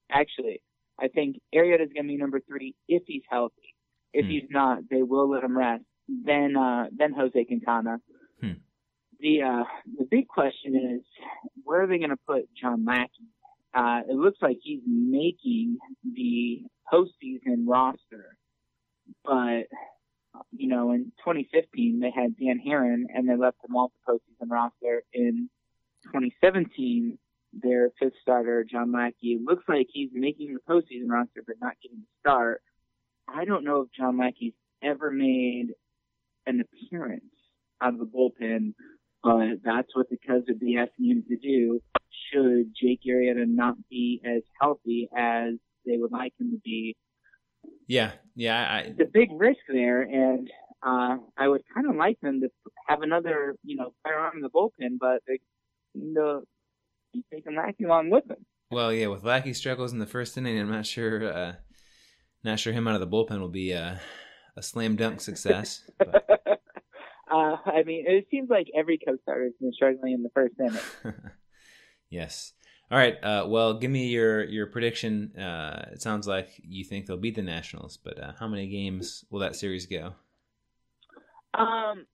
Actually, 0.09 0.61
I 0.99 1.09
think 1.09 1.37
Arrieta 1.53 1.83
is 1.83 1.93
going 1.93 2.05
to 2.05 2.13
be 2.13 2.17
number 2.17 2.39
three 2.39 2.75
if 2.87 3.03
he's 3.05 3.23
healthy. 3.29 3.74
If 4.17 4.25
Hmm. 4.25 4.31
he's 4.31 4.49
not, 4.49 4.77
they 4.89 5.03
will 5.03 5.29
let 5.29 5.43
him 5.43 5.57
rest. 5.57 5.83
Then 6.07 6.55
uh, 6.55 6.85
then 6.95 7.11
Jose 7.13 7.43
Quintana. 7.45 7.99
Hmm. 8.41 8.59
The 9.19 9.41
uh, 9.43 9.63
the 9.99 10.05
big 10.09 10.27
question 10.27 10.75
is 10.75 11.01
where 11.63 11.81
are 11.83 11.87
they 11.87 11.97
going 11.97 12.09
to 12.11 12.25
put 12.27 12.43
John 12.61 12.85
Lackey? 12.85 13.27
Uh, 13.73 14.01
it 14.09 14.15
looks 14.15 14.39
like 14.41 14.57
he's 14.61 14.83
making 14.85 15.77
the 16.03 16.63
postseason 16.91 17.65
roster, 17.67 18.37
but 19.23 19.63
you 20.51 20.67
know, 20.67 20.91
in 20.91 21.11
2015 21.25 21.99
they 21.99 22.11
had 22.11 22.37
Dan 22.37 22.59
Haren 22.65 23.03
and 23.13 23.27
they 23.27 23.35
left 23.35 23.57
him 23.67 23.75
off 23.75 23.91
the 24.05 24.13
postseason 24.13 24.49
roster. 24.49 25.03
In 25.13 25.49
2017, 26.05 27.17
their 27.53 27.89
fifth 27.99 28.13
starter 28.21 28.63
John 28.69 28.91
Lackey 28.91 29.39
looks 29.43 29.63
like 29.67 29.87
he's 29.91 30.09
making 30.13 30.53
the 30.53 30.59
postseason 30.73 31.09
roster 31.09 31.41
but 31.45 31.55
not 31.61 31.73
getting 31.81 31.99
the 31.99 32.19
start. 32.19 32.61
I 33.27 33.45
don't 33.45 33.63
know 33.63 33.81
if 33.81 33.89
John 33.97 34.17
Lackey's 34.17 34.53
ever 34.83 35.11
made 35.11 35.67
an 36.45 36.61
appearance 36.61 37.23
out 37.81 37.93
of 37.93 37.99
the 37.99 38.05
bullpen, 38.05 38.73
but 39.23 39.63
that's 39.63 39.95
what 39.95 40.09
the 40.09 40.17
Cubs 40.17 40.45
would 40.47 40.59
be 40.59 40.77
asking 40.77 41.07
him 41.07 41.23
to 41.29 41.37
do 41.37 41.81
should 42.31 42.73
Jake 42.79 43.01
Arrieta 43.07 43.45
not 43.47 43.75
be 43.89 44.21
as 44.25 44.43
healthy 44.59 45.09
as 45.15 45.53
they 45.85 45.97
would 45.97 46.11
like 46.11 46.33
him 46.39 46.51
to 46.51 46.59
be. 46.63 46.95
Yeah, 47.87 48.11
yeah. 48.35 48.67
I, 48.69 48.79
It's 48.79 48.99
a 48.99 49.11
big 49.11 49.29
risk 49.33 49.59
there, 49.67 50.01
and 50.01 50.49
uh, 50.85 51.17
I 51.37 51.47
would 51.47 51.63
kind 51.73 51.89
of 51.89 51.95
like 51.95 52.19
them 52.21 52.41
to 52.41 52.49
have 52.87 53.01
another, 53.01 53.55
you 53.63 53.75
know, 53.75 53.93
on 54.05 54.35
in 54.35 54.41
the 54.41 54.49
bullpen, 54.49 54.97
but 54.99 55.21
they, 55.27 55.39
you 55.93 56.13
know, 56.13 56.43
you 57.13 57.23
take 57.31 57.45
Lackey 57.55 57.85
along 57.85 58.09
with 58.09 58.27
them. 58.27 58.45
well, 58.71 58.93
yeah. 58.93 59.07
With 59.07 59.23
Lackey 59.23 59.53
struggles 59.53 59.93
in 59.93 59.99
the 59.99 60.05
first 60.05 60.37
inning, 60.37 60.59
I'm 60.59 60.71
not 60.71 60.85
sure. 60.85 61.31
Uh, 61.31 61.53
not 62.45 62.59
sure 62.59 62.73
him 62.73 62.87
out 62.87 62.95
of 62.95 63.01
the 63.01 63.07
bullpen 63.07 63.39
will 63.39 63.49
be 63.49 63.71
a, 63.71 63.99
a 64.55 64.61
slam 64.63 64.95
dunk 64.95 65.21
success. 65.21 65.89
Uh, 67.35 67.57
I 67.65 67.83
mean, 67.83 68.05
it 68.07 68.27
seems 68.29 68.49
like 68.49 68.67
every 68.77 68.99
Cubs 68.99 69.19
starter 69.23 69.45
has 69.45 69.53
been 69.59 69.73
struggling 69.73 70.13
in 70.13 70.23
the 70.23 70.29
first 70.29 70.53
inning. 70.59 70.79
yes. 72.09 72.53
All 72.91 72.97
right. 72.97 73.21
Uh, 73.21 73.45
well, 73.47 73.73
give 73.73 73.89
me 73.89 74.07
your 74.07 74.43
your 74.43 74.67
prediction. 74.67 75.35
Uh, 75.35 75.89
it 75.91 76.01
sounds 76.01 76.27
like 76.27 76.49
you 76.63 76.85
think 76.85 77.07
they'll 77.07 77.17
beat 77.17 77.35
the 77.35 77.41
Nationals, 77.41 77.97
but 77.97 78.19
uh, 78.21 78.33
how 78.39 78.47
many 78.47 78.67
games 78.67 79.25
will 79.31 79.39
that 79.39 79.55
series 79.55 79.87
go? 79.87 80.13
Um, 81.55 82.05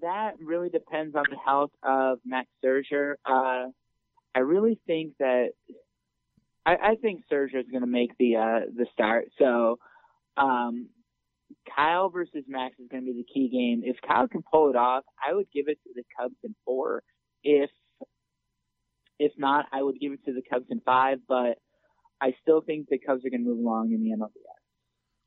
that 0.00 0.34
really 0.40 0.68
depends 0.68 1.16
on 1.16 1.24
the 1.28 1.36
health 1.44 1.72
of 1.82 2.20
Max 2.24 2.48
Scherzer. 2.64 3.14
Uh, 3.26 3.70
I 4.34 4.38
really 4.38 4.78
think 4.86 5.14
that 5.18 5.50
I, 6.66 6.72
I 6.72 6.94
think 7.00 7.24
Scherzer 7.30 7.60
is 7.60 7.70
going 7.70 7.82
to 7.82 7.86
make 7.86 8.16
the 8.18 8.36
uh, 8.36 8.60
the 8.74 8.86
start. 8.92 9.26
So, 9.38 9.78
um, 10.36 10.88
Kyle 11.74 12.08
versus 12.08 12.44
Max 12.48 12.78
is 12.78 12.88
going 12.90 13.04
to 13.04 13.12
be 13.12 13.18
the 13.18 13.32
key 13.32 13.48
game. 13.48 13.82
If 13.84 13.96
Kyle 14.06 14.28
can 14.28 14.42
pull 14.50 14.70
it 14.70 14.76
off, 14.76 15.04
I 15.26 15.34
would 15.34 15.46
give 15.52 15.68
it 15.68 15.78
to 15.84 15.90
the 15.94 16.02
Cubs 16.18 16.36
in 16.42 16.54
four. 16.64 17.02
If 17.42 17.70
if 19.18 19.32
not, 19.38 19.66
I 19.72 19.82
would 19.82 20.00
give 20.00 20.12
it 20.12 20.24
to 20.24 20.32
the 20.32 20.42
Cubs 20.50 20.66
in 20.70 20.80
five. 20.80 21.18
But 21.28 21.58
I 22.20 22.34
still 22.42 22.60
think 22.60 22.88
the 22.88 22.98
Cubs 22.98 23.24
are 23.24 23.30
going 23.30 23.44
to 23.44 23.48
move 23.48 23.58
along 23.58 23.92
in 23.92 24.02
the 24.02 24.10
NLDS. 24.10 24.54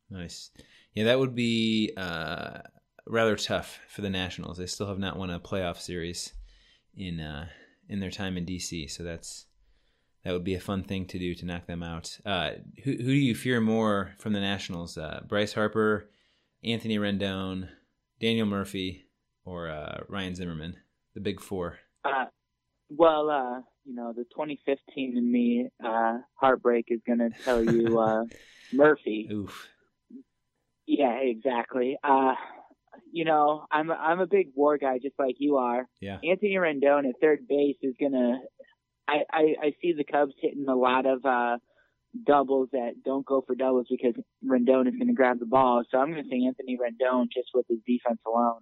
Nice. 0.09 0.51
Yeah, 0.93 1.05
that 1.05 1.19
would 1.19 1.35
be 1.35 1.91
uh, 1.97 2.59
rather 3.05 3.35
tough 3.35 3.79
for 3.87 4.01
the 4.01 4.09
Nationals. 4.09 4.57
They 4.57 4.65
still 4.65 4.87
have 4.87 4.99
not 4.99 5.17
won 5.17 5.29
a 5.29 5.39
playoff 5.39 5.79
series 5.79 6.33
in 6.95 7.19
uh, 7.19 7.47
in 7.89 7.99
their 7.99 8.11
time 8.11 8.37
in 8.37 8.45
DC, 8.45 8.89
so 8.89 9.03
that's 9.03 9.45
that 10.27 10.33
would 10.33 10.43
be 10.43 10.55
a 10.55 10.59
fun 10.59 10.83
thing 10.83 11.05
to 11.05 11.17
do 11.17 11.33
to 11.33 11.45
knock 11.45 11.67
them 11.67 11.81
out. 11.81 12.19
Uh, 12.25 12.49
who 12.83 12.91
who 12.91 12.97
do 12.97 13.13
you 13.13 13.33
fear 13.33 13.61
more 13.61 14.11
from 14.19 14.33
the 14.33 14.41
Nationals? 14.41 14.97
Uh, 14.97 15.21
Bryce 15.25 15.53
Harper, 15.53 16.09
Anthony 16.65 16.97
Rendon, 16.97 17.69
Daniel 18.19 18.45
Murphy, 18.45 19.05
or 19.45 19.69
uh, 19.69 20.01
Ryan 20.09 20.35
Zimmerman? 20.35 20.75
The 21.13 21.21
big 21.21 21.39
four. 21.39 21.79
Uh, 22.03 22.25
well, 22.89 23.29
uh, 23.29 23.61
you 23.85 23.95
know, 23.95 24.11
the 24.11 24.25
2015 24.25 25.17
in 25.17 25.31
me 25.31 25.69
uh, 25.81 26.17
heartbreak 26.33 26.87
is 26.89 26.99
going 27.07 27.19
to 27.19 27.29
tell 27.45 27.63
you 27.63 27.97
uh, 27.97 28.25
Murphy. 28.73 29.29
Oof. 29.31 29.69
Yeah, 30.85 31.19
exactly. 31.21 31.97
Uh, 32.03 32.33
you 33.13 33.23
know, 33.23 33.65
I'm 33.71 33.89
a, 33.89 33.93
I'm 33.93 34.19
a 34.19 34.27
big 34.27 34.49
war 34.55 34.77
guy, 34.77 34.99
just 34.99 35.17
like 35.17 35.35
you 35.39 35.55
are. 35.55 35.87
Yeah. 36.01 36.17
Anthony 36.21 36.55
Rendon 36.55 37.07
at 37.07 37.15
third 37.21 37.47
base 37.47 37.77
is 37.81 37.95
gonna. 37.97 38.41
I, 39.07 39.19
I 39.31 39.41
I 39.61 39.73
see 39.81 39.93
the 39.93 40.03
Cubs 40.03 40.33
hitting 40.41 40.67
a 40.67 40.75
lot 40.75 41.05
of 41.05 41.25
uh 41.25 41.57
doubles 42.25 42.69
that 42.71 43.03
don't 43.03 43.25
go 43.25 43.43
for 43.45 43.55
doubles 43.55 43.87
because 43.89 44.13
Rendon 44.45 44.87
is 44.87 44.95
going 44.95 45.07
to 45.07 45.13
grab 45.13 45.39
the 45.39 45.45
ball. 45.45 45.83
So 45.91 45.97
I'm 45.97 46.11
going 46.11 46.23
to 46.23 46.29
say 46.29 46.43
Anthony 46.45 46.77
Rendon 46.77 47.27
just 47.31 47.49
with 47.53 47.65
his 47.69 47.79
defense 47.85 48.19
alone. 48.25 48.61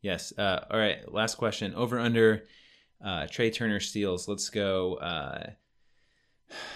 Yes. 0.00 0.32
Uh, 0.36 0.64
all 0.70 0.78
right. 0.78 1.12
Last 1.12 1.36
question. 1.36 1.74
Over 1.74 1.98
under 1.98 2.44
uh, 3.04 3.26
Trea 3.30 3.50
Turner 3.50 3.80
steals. 3.80 4.28
Let's 4.28 4.48
go. 4.48 4.94
Uh, 4.94 5.50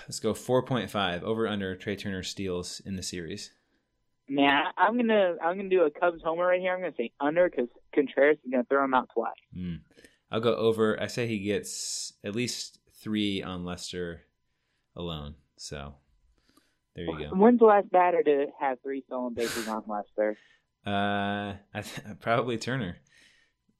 let's 0.06 0.20
go 0.20 0.34
four 0.34 0.62
point 0.62 0.90
five. 0.90 1.22
Over 1.24 1.48
under 1.48 1.76
Trea 1.76 1.96
Turner 1.96 2.22
steals 2.22 2.80
in 2.84 2.96
the 2.96 3.02
series. 3.02 3.52
Man, 4.28 4.64
I'm 4.76 4.96
gonna 4.96 5.36
I'm 5.42 5.56
gonna 5.56 5.68
do 5.68 5.82
a 5.82 5.90
Cubs 5.90 6.20
homer 6.24 6.46
right 6.46 6.60
here. 6.60 6.74
I'm 6.74 6.80
gonna 6.80 6.92
say 6.96 7.12
under 7.20 7.48
because 7.48 7.68
Contreras 7.94 8.38
is 8.44 8.50
gonna 8.50 8.64
throw 8.68 8.84
him 8.84 8.94
out 8.94 9.08
twice. 9.14 9.32
Mm. 9.56 9.80
I'll 10.30 10.40
go 10.40 10.54
over. 10.54 11.00
I 11.00 11.06
say 11.06 11.28
he 11.28 11.38
gets 11.38 12.12
at 12.24 12.34
least 12.34 12.75
three 13.06 13.40
on 13.40 13.64
Lester 13.64 14.22
alone. 14.96 15.36
So 15.56 15.94
there 16.96 17.04
you 17.04 17.16
go. 17.16 17.36
When's 17.36 17.60
the 17.60 17.66
last 17.66 17.88
batter 17.92 18.20
to 18.20 18.46
have 18.58 18.78
three 18.82 19.04
stolen 19.06 19.32
bases 19.32 19.68
on 19.68 19.84
Lester? 19.86 20.36
Uh, 20.86 21.56
th- 21.74 22.00
probably 22.20 22.58
Turner. 22.58 22.98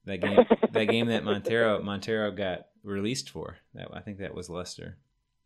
That 0.06 0.16
game, 0.16 0.44
that 0.72 0.84
game 0.86 1.06
that 1.06 1.22
Montero 1.22 1.80
Montero 1.80 2.32
got 2.32 2.66
released 2.82 3.30
for. 3.30 3.58
That 3.74 3.86
I 3.94 4.00
think 4.00 4.18
that 4.18 4.34
was 4.34 4.50
Lester, 4.50 4.98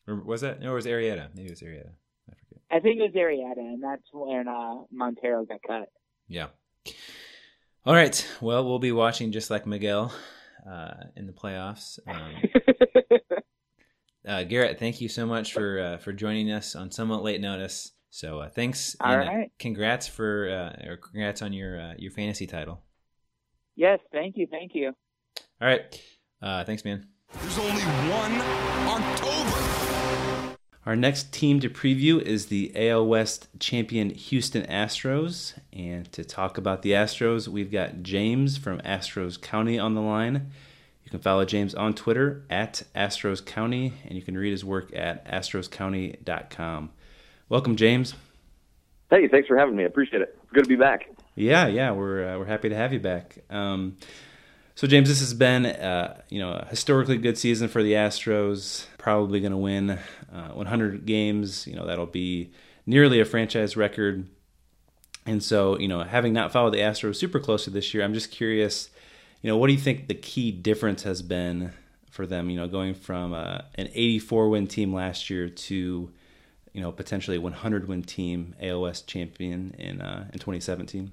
or 0.09 0.15
was 0.25 0.41
that? 0.41 0.63
No, 0.63 0.73
it 0.73 0.77
was 0.77 0.87
Arrieta. 0.87 1.29
Maybe 1.35 1.49
it 1.49 1.51
was 1.51 1.61
Arrieta. 1.61 1.91
I 2.31 2.33
forget. 2.33 2.63
I 2.71 2.81
think 2.81 2.99
it 2.99 3.03
was 3.03 3.13
Arrieta, 3.13 3.59
and 3.59 3.83
that's 3.83 4.09
when 4.11 4.49
uh, 4.49 4.85
Montero 4.91 5.45
got 5.45 5.61
cut. 5.67 5.91
Yeah. 6.29 6.47
All 7.85 7.93
right. 7.93 8.27
Well, 8.41 8.65
we'll 8.65 8.79
be 8.79 8.93
watching 8.93 9.31
just 9.31 9.51
like 9.51 9.67
Miguel 9.67 10.15
uh, 10.67 10.95
in 11.15 11.27
the 11.27 11.35
playoffs. 11.35 11.99
Um, 12.09 12.37
uh, 14.27 14.45
Garrett, 14.45 14.79
thank 14.79 15.01
you 15.01 15.09
so 15.09 15.27
much 15.27 15.53
for 15.53 15.81
uh, 15.81 15.99
for 15.99 16.13
joining 16.13 16.51
us 16.51 16.77
on 16.77 16.91
somewhat 16.91 17.23
late 17.23 17.41
notice. 17.41 17.93
So 18.11 18.41
uh, 18.41 18.49
thanks. 18.49 18.97
All 19.01 19.13
and, 19.13 19.29
uh, 19.29 19.33
right. 19.33 19.53
congrats 19.59 20.07
for 20.07 20.49
uh, 20.49 20.89
or 20.89 20.97
congrats 20.97 21.43
on 21.43 21.53
your 21.53 21.81
uh, 21.81 21.95
your 21.97 22.11
fantasy 22.13 22.47
title. 22.47 22.83
yes, 23.77 24.01
thank 24.13 24.37
you, 24.37 24.47
thank 24.51 24.75
you. 24.75 24.93
All 25.61 25.69
right. 25.69 26.03
Uh, 26.43 26.65
thanks, 26.65 26.85
man. 26.85 27.07
There's 27.41 27.59
only 27.59 27.83
one 27.83 28.41
October. 28.89 30.57
Our 30.87 30.97
next 30.97 31.33
team 31.33 31.61
to 31.61 31.69
preview 31.69 32.21
is 32.21 32.47
the 32.47 32.73
AL 32.75 33.07
West 33.07 33.49
champion 33.61 34.11
Houston 34.11 34.65
Astros. 34.65 35.53
And 35.73 36.11
to 36.13 36.25
talk 36.25 36.57
about 36.57 36.83
the 36.83 36.93
Astros, 36.93 37.49
we've 37.49 37.71
got 37.71 38.03
James 38.03 38.57
from 38.57 38.81
Astros 38.81 39.41
County 39.41 39.79
on 39.79 39.95
the 39.95 40.01
line. 40.01 40.51
You 41.11 41.19
can 41.19 41.23
follow 41.25 41.45
James 41.45 41.75
on 41.75 41.95
Twitter 41.95 42.45
at 42.49 42.85
Astros 42.95 43.45
County, 43.45 43.95
and 44.05 44.15
you 44.15 44.23
can 44.23 44.39
read 44.39 44.53
his 44.53 44.65
work 44.65 44.95
at 44.95 45.27
astroscounty.com. 45.27 46.91
Welcome, 47.49 47.75
James. 47.75 48.15
Hey, 49.11 49.27
thanks 49.27 49.49
for 49.49 49.59
having 49.59 49.75
me. 49.75 49.83
I 49.83 49.87
appreciate 49.87 50.23
it. 50.23 50.39
Good 50.55 50.63
to 50.63 50.69
be 50.69 50.77
back. 50.77 51.09
Yeah, 51.35 51.67
yeah, 51.67 51.91
we're 51.91 52.29
uh, 52.29 52.39
we're 52.39 52.45
happy 52.45 52.69
to 52.69 52.77
have 52.77 52.93
you 52.93 53.01
back. 53.01 53.39
Um, 53.51 53.97
so, 54.77 54.87
James, 54.87 55.09
this 55.09 55.19
has 55.19 55.35
been 55.35 55.67
uh, 55.67 56.21
you 56.29 56.39
know 56.39 56.53
a 56.53 56.67
historically 56.67 57.17
good 57.17 57.37
season 57.37 57.67
for 57.67 57.83
the 57.83 57.95
Astros. 57.95 58.87
Probably 58.97 59.41
going 59.41 59.51
to 59.51 59.59
win 59.59 59.91
uh, 59.91 60.51
100 60.51 61.07
games. 61.07 61.67
You 61.67 61.75
know 61.75 61.89
that'll 61.89 62.07
be 62.07 62.53
nearly 62.87 63.19
a 63.19 63.25
franchise 63.25 63.77
record. 63.77 64.29
And 65.27 65.43
so, 65.43 65.77
you 65.77 65.89
know, 65.89 66.05
having 66.05 66.33
not 66.33 66.53
followed 66.53 66.75
the 66.75 66.79
Astros 66.79 67.17
super 67.17 67.41
closely 67.41 67.73
this 67.73 67.93
year, 67.93 68.05
I'm 68.05 68.15
just 68.15 68.31
curious. 68.31 68.91
You 69.43 69.49
know, 69.49 69.57
what 69.57 69.69
do 69.69 69.73
you 69.73 69.79
think 69.79 70.09
the 70.09 70.15
key 70.15 70.53
difference 70.53 71.03
has 71.05 71.23
been 71.23 71.73
for 72.11 72.27
them? 72.27 72.51
You 72.51 72.59
know, 72.59 72.69
going 72.69 72.95
from 72.95 73.33
uh, 73.33 73.63
an 73.77 73.89
84 73.95 74.51
win 74.51 74.67
team 74.67 74.93
last 74.95 75.31
year 75.31 75.49
to 75.49 76.11
you 76.73 76.81
know 76.81 76.93
potentially 76.93 77.37
a 77.37 77.41
100 77.41 77.89
win 77.89 78.03
team 78.03 78.55
AOS 78.63 79.05
champion 79.07 79.75
in 79.79 80.01
uh, 80.01 80.29
in 80.33 80.39
2017. 80.39 81.11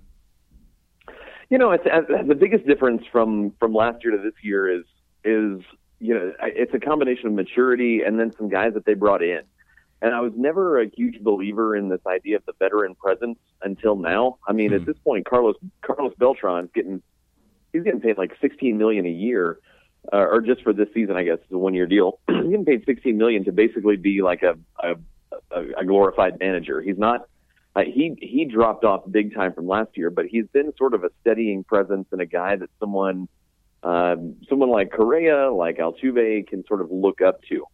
You 1.49 1.57
know, 1.57 1.71
it's 1.71 1.85
uh, 1.85 2.01
the 2.27 2.35
biggest 2.35 2.67
difference 2.67 3.03
from 3.11 3.53
from 3.59 3.73
last 3.73 4.03
year 4.03 4.15
to 4.17 4.21
this 4.21 4.33
year 4.43 4.69
is 4.69 4.83
is 5.23 5.61
you 5.99 6.13
know 6.13 6.33
it's 6.41 6.73
a 6.73 6.79
combination 6.79 7.27
of 7.27 7.33
maturity 7.33 8.01
and 8.05 8.19
then 8.19 8.33
some 8.37 8.49
guys 8.49 8.73
that 8.73 8.85
they 8.85 8.93
brought 8.93 9.23
in. 9.23 9.41
And 10.01 10.13
I 10.13 10.19
was 10.19 10.33
never 10.35 10.79
a 10.79 10.87
huge 10.87 11.23
believer 11.23 11.75
in 11.75 11.89
this 11.89 12.01
idea 12.05 12.35
of 12.35 12.45
the 12.45 12.53
veteran 12.59 12.93
presence 12.93 13.39
until 13.63 13.95
now. 13.95 14.37
I 14.47 14.53
mean, 14.53 14.69
Hmm. 14.69 14.75
at 14.75 14.85
this 14.85 14.97
point, 14.99 15.25
Carlos 15.25 15.55
Carlos 15.81 16.13
Beltran's 16.19 16.69
getting 16.75 17.01
he's 17.73 17.83
getting 17.83 18.01
paid 18.01 18.17
like 18.17 18.31
16 18.41 18.77
million 18.77 19.05
a 19.05 19.11
year, 19.11 19.59
uh, 20.11 20.17
or 20.17 20.41
just 20.41 20.63
for 20.63 20.73
this 20.73 20.87
season, 20.93 21.15
I 21.15 21.23
guess, 21.23 21.39
a 21.51 21.57
one 21.57 21.73
year 21.73 21.85
deal. 21.85 22.19
he's 22.27 22.43
getting 22.43 22.65
paid 22.65 22.83
16 22.85 23.17
million 23.17 23.45
to 23.45 23.51
basically 23.51 23.97
be 23.97 24.21
like 24.21 24.43
a 24.43 24.57
a, 24.83 24.95
a, 25.51 25.81
a 25.81 25.85
glorified 25.85 26.39
manager. 26.39 26.81
He's 26.81 26.97
not. 26.97 27.27
Uh, 27.75 27.81
he 27.83 28.15
he 28.19 28.45
dropped 28.45 28.83
off 28.83 29.03
big 29.11 29.35
time 29.35 29.53
from 29.53 29.67
last 29.67 29.91
year, 29.95 30.09
but 30.09 30.25
he's 30.25 30.47
been 30.47 30.73
sort 30.77 30.93
of 30.93 31.03
a 31.03 31.09
steadying 31.21 31.63
presence 31.63 32.07
and 32.11 32.21
a 32.21 32.25
guy 32.25 32.55
that 32.55 32.69
someone 32.79 33.27
um, 33.83 34.35
someone 34.49 34.69
like 34.69 34.91
Correa, 34.91 35.51
like 35.51 35.77
Altuve, 35.77 36.47
can 36.47 36.65
sort 36.67 36.81
of 36.81 36.91
look 36.91 37.21
up 37.21 37.41
to 37.49 37.65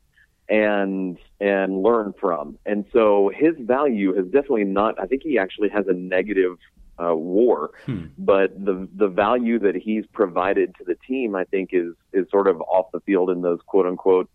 and 0.49 1.17
and 1.39 1.81
learn 1.81 2.13
from. 2.19 2.57
And 2.65 2.85
so 2.91 3.31
his 3.33 3.55
value 3.59 4.13
has 4.15 4.25
definitely 4.25 4.65
not. 4.65 4.99
I 4.99 5.05
think 5.05 5.23
he 5.23 5.37
actually 5.37 5.69
has 5.69 5.87
a 5.87 5.93
negative 5.93 6.57
uh, 6.99 7.15
WAR, 7.15 7.71
hmm. 7.85 8.05
but 8.17 8.53
the 8.63 8.87
the 8.95 9.07
value 9.07 9.59
that 9.59 9.75
he's 9.75 10.05
provided 10.13 10.75
to 10.77 10.83
the 10.83 10.95
team, 11.07 11.35
I 11.35 11.43
think, 11.45 11.69
is 11.73 11.93
is 12.11 12.29
sort 12.29 12.47
of 12.47 12.61
off 12.61 12.91
the 12.91 12.99
field 13.01 13.29
in 13.29 13.41
those 13.41 13.59
quote 13.65 13.85
unquote 13.85 14.29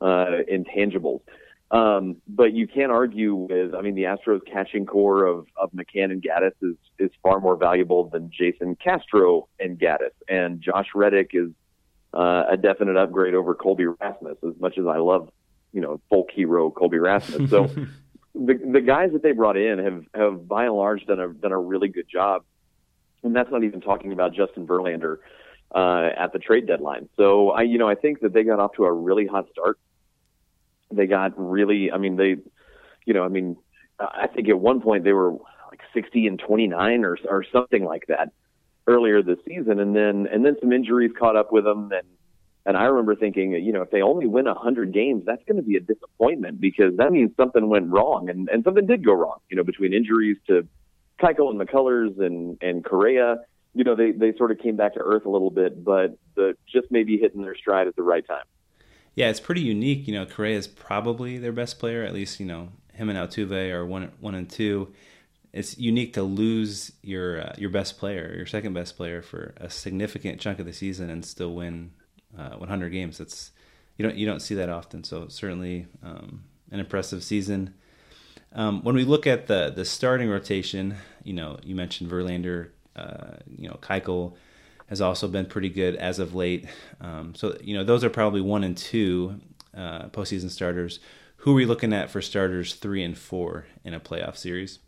uh, 0.00 0.42
intangibles. 0.50 1.20
Um, 1.72 2.16
but 2.28 2.52
you 2.52 2.68
can't 2.68 2.92
argue 2.92 3.34
with, 3.34 3.74
I 3.74 3.80
mean, 3.80 3.94
the 3.94 4.02
Astros 4.02 4.40
catching 4.44 4.84
core 4.84 5.24
of, 5.24 5.46
of 5.56 5.72
McCann 5.72 6.12
and 6.12 6.22
Gattis 6.22 6.52
is, 6.60 6.76
is 6.98 7.10
far 7.22 7.40
more 7.40 7.56
valuable 7.56 8.10
than 8.10 8.30
Jason 8.30 8.76
Castro 8.76 9.48
and 9.58 9.78
Gattis. 9.78 10.12
And 10.28 10.60
Josh 10.60 10.88
Reddick 10.94 11.30
is 11.32 11.48
uh, 12.12 12.44
a 12.50 12.58
definite 12.58 12.98
upgrade 12.98 13.32
over 13.32 13.54
Colby 13.54 13.86
Rasmus, 13.86 14.36
as 14.46 14.60
much 14.60 14.76
as 14.76 14.84
I 14.86 14.98
love, 14.98 15.30
you 15.72 15.80
know, 15.80 15.98
folk 16.10 16.28
hero 16.30 16.70
Colby 16.70 16.98
Rasmus. 16.98 17.48
So 17.48 17.70
the, 18.34 18.54
the 18.72 18.80
guys 18.80 19.10
that 19.12 19.22
they 19.22 19.32
brought 19.32 19.56
in 19.56 19.78
have, 19.78 20.04
have 20.14 20.48
by 20.48 20.64
and 20.64 20.74
large 20.74 21.04
done 21.06 21.20
a, 21.20 21.28
done 21.28 21.52
a 21.52 21.58
really 21.58 21.88
good 21.88 22.08
job. 22.08 22.44
And 23.22 23.36
that's 23.36 23.50
not 23.50 23.62
even 23.62 23.80
talking 23.80 24.12
about 24.12 24.34
Justin 24.34 24.66
Verlander 24.66 25.18
uh, 25.74 26.10
at 26.16 26.32
the 26.32 26.38
trade 26.38 26.66
deadline. 26.66 27.08
So 27.16 27.50
I, 27.50 27.62
you 27.62 27.78
know, 27.78 27.88
I 27.88 27.94
think 27.94 28.20
that 28.20 28.32
they 28.32 28.42
got 28.42 28.58
off 28.58 28.72
to 28.74 28.84
a 28.84 28.92
really 28.92 29.26
hot 29.26 29.46
start 29.50 29.78
they 30.96 31.06
got 31.06 31.32
really, 31.36 31.90
I 31.90 31.98
mean, 31.98 32.16
they, 32.16 32.36
you 33.04 33.14
know, 33.14 33.24
I 33.24 33.28
mean, 33.28 33.56
I 33.98 34.26
think 34.26 34.48
at 34.48 34.58
one 34.58 34.80
point 34.80 35.04
they 35.04 35.12
were 35.12 35.32
like 35.32 35.80
60 35.94 36.26
and 36.26 36.38
29 36.38 37.04
or 37.04 37.18
or 37.28 37.44
something 37.52 37.84
like 37.84 38.06
that 38.08 38.32
earlier 38.86 39.22
this 39.22 39.38
season, 39.46 39.78
and 39.80 39.94
then 39.94 40.26
and 40.32 40.44
then 40.44 40.56
some 40.60 40.72
injuries 40.72 41.12
caught 41.18 41.36
up 41.36 41.52
with 41.52 41.64
them, 41.64 41.90
and 41.92 42.06
and 42.64 42.76
I 42.76 42.84
remember 42.84 43.16
thinking, 43.16 43.52
you 43.52 43.72
know, 43.72 43.82
if 43.82 43.90
they 43.90 44.02
only 44.02 44.26
win 44.26 44.46
a 44.46 44.54
100 44.54 44.92
games, 44.92 45.24
that's 45.26 45.42
going 45.44 45.56
to 45.56 45.62
be 45.62 45.76
a 45.76 45.80
disappointment 45.80 46.60
because 46.60 46.96
that 46.96 47.12
means 47.12 47.32
something 47.36 47.68
went 47.68 47.90
wrong, 47.90 48.28
and 48.28 48.48
and 48.48 48.64
something 48.64 48.86
did 48.86 49.04
go 49.04 49.12
wrong, 49.12 49.38
you 49.50 49.56
know, 49.56 49.64
between 49.64 49.92
injuries 49.92 50.36
to 50.48 50.66
Keuchel 51.20 51.50
and 51.50 51.60
McCullers 51.60 52.20
and 52.20 52.58
and 52.62 52.84
Correa. 52.84 53.38
You 53.74 53.84
know, 53.84 53.96
they 53.96 54.12
they 54.12 54.34
sort 54.36 54.50
of 54.50 54.58
came 54.58 54.76
back 54.76 54.94
to 54.94 55.00
earth 55.00 55.24
a 55.24 55.30
little 55.30 55.50
bit, 55.50 55.84
but 55.84 56.18
the 56.34 56.56
just 56.70 56.88
maybe 56.90 57.16
hitting 57.16 57.42
their 57.42 57.56
stride 57.56 57.88
at 57.88 57.96
the 57.96 58.02
right 58.02 58.26
time 58.26 58.44
yeah, 59.14 59.28
it's 59.28 59.40
pretty 59.40 59.60
unique. 59.60 60.06
You 60.08 60.14
know, 60.14 60.26
Correa 60.26 60.56
is 60.56 60.66
probably 60.66 61.38
their 61.38 61.52
best 61.52 61.78
player. 61.78 62.02
At 62.02 62.14
least 62.14 62.40
you 62.40 62.46
know 62.46 62.70
him 62.94 63.08
and 63.08 63.18
Altuve 63.18 63.70
are 63.72 63.84
one 63.84 64.10
one 64.20 64.34
and 64.34 64.48
two. 64.48 64.92
It's 65.52 65.76
unique 65.76 66.14
to 66.14 66.22
lose 66.22 66.92
your 67.02 67.42
uh, 67.42 67.54
your 67.58 67.70
best 67.70 67.98
player, 67.98 68.32
your 68.34 68.46
second 68.46 68.72
best 68.72 68.96
player, 68.96 69.22
for 69.22 69.54
a 69.58 69.68
significant 69.68 70.40
chunk 70.40 70.58
of 70.58 70.66
the 70.66 70.72
season 70.72 71.10
and 71.10 71.24
still 71.24 71.54
win 71.54 71.92
uh, 72.38 72.56
100 72.56 72.90
games. 72.90 73.20
It's 73.20 73.52
you 73.96 74.04
don't 74.04 74.16
you 74.16 74.26
don't 74.26 74.40
see 74.40 74.54
that 74.56 74.68
often. 74.68 75.04
So 75.04 75.28
certainly 75.28 75.86
um, 76.02 76.44
an 76.70 76.80
impressive 76.80 77.22
season. 77.22 77.74
Um, 78.54 78.82
when 78.82 78.94
we 78.94 79.04
look 79.04 79.26
at 79.26 79.46
the 79.46 79.72
the 79.74 79.84
starting 79.84 80.28
rotation, 80.28 80.96
you 81.24 81.32
know, 81.32 81.58
you 81.62 81.74
mentioned 81.74 82.10
Verlander, 82.10 82.70
uh, 82.96 83.36
you 83.56 83.68
know, 83.68 83.78
Keuchel 83.80 84.34
has 84.88 85.00
also 85.00 85.26
been 85.26 85.46
pretty 85.46 85.70
good 85.70 85.96
as 85.96 86.18
of 86.18 86.34
late. 86.34 86.66
Um, 87.00 87.34
so 87.34 87.56
you 87.62 87.74
know 87.74 87.84
those 87.84 88.04
are 88.04 88.10
probably 88.10 88.40
one 88.40 88.64
and 88.64 88.76
two 88.76 89.40
uh, 89.76 90.08
postseason 90.08 90.50
starters. 90.50 91.00
Who 91.38 91.52
are 91.52 91.54
we 91.54 91.64
looking 91.64 91.92
at 91.92 92.10
for 92.10 92.22
starters 92.22 92.74
three 92.74 93.02
and 93.02 93.16
four 93.16 93.66
in 93.84 93.94
a 93.94 94.00
playoff 94.00 94.36
series? 94.36 94.78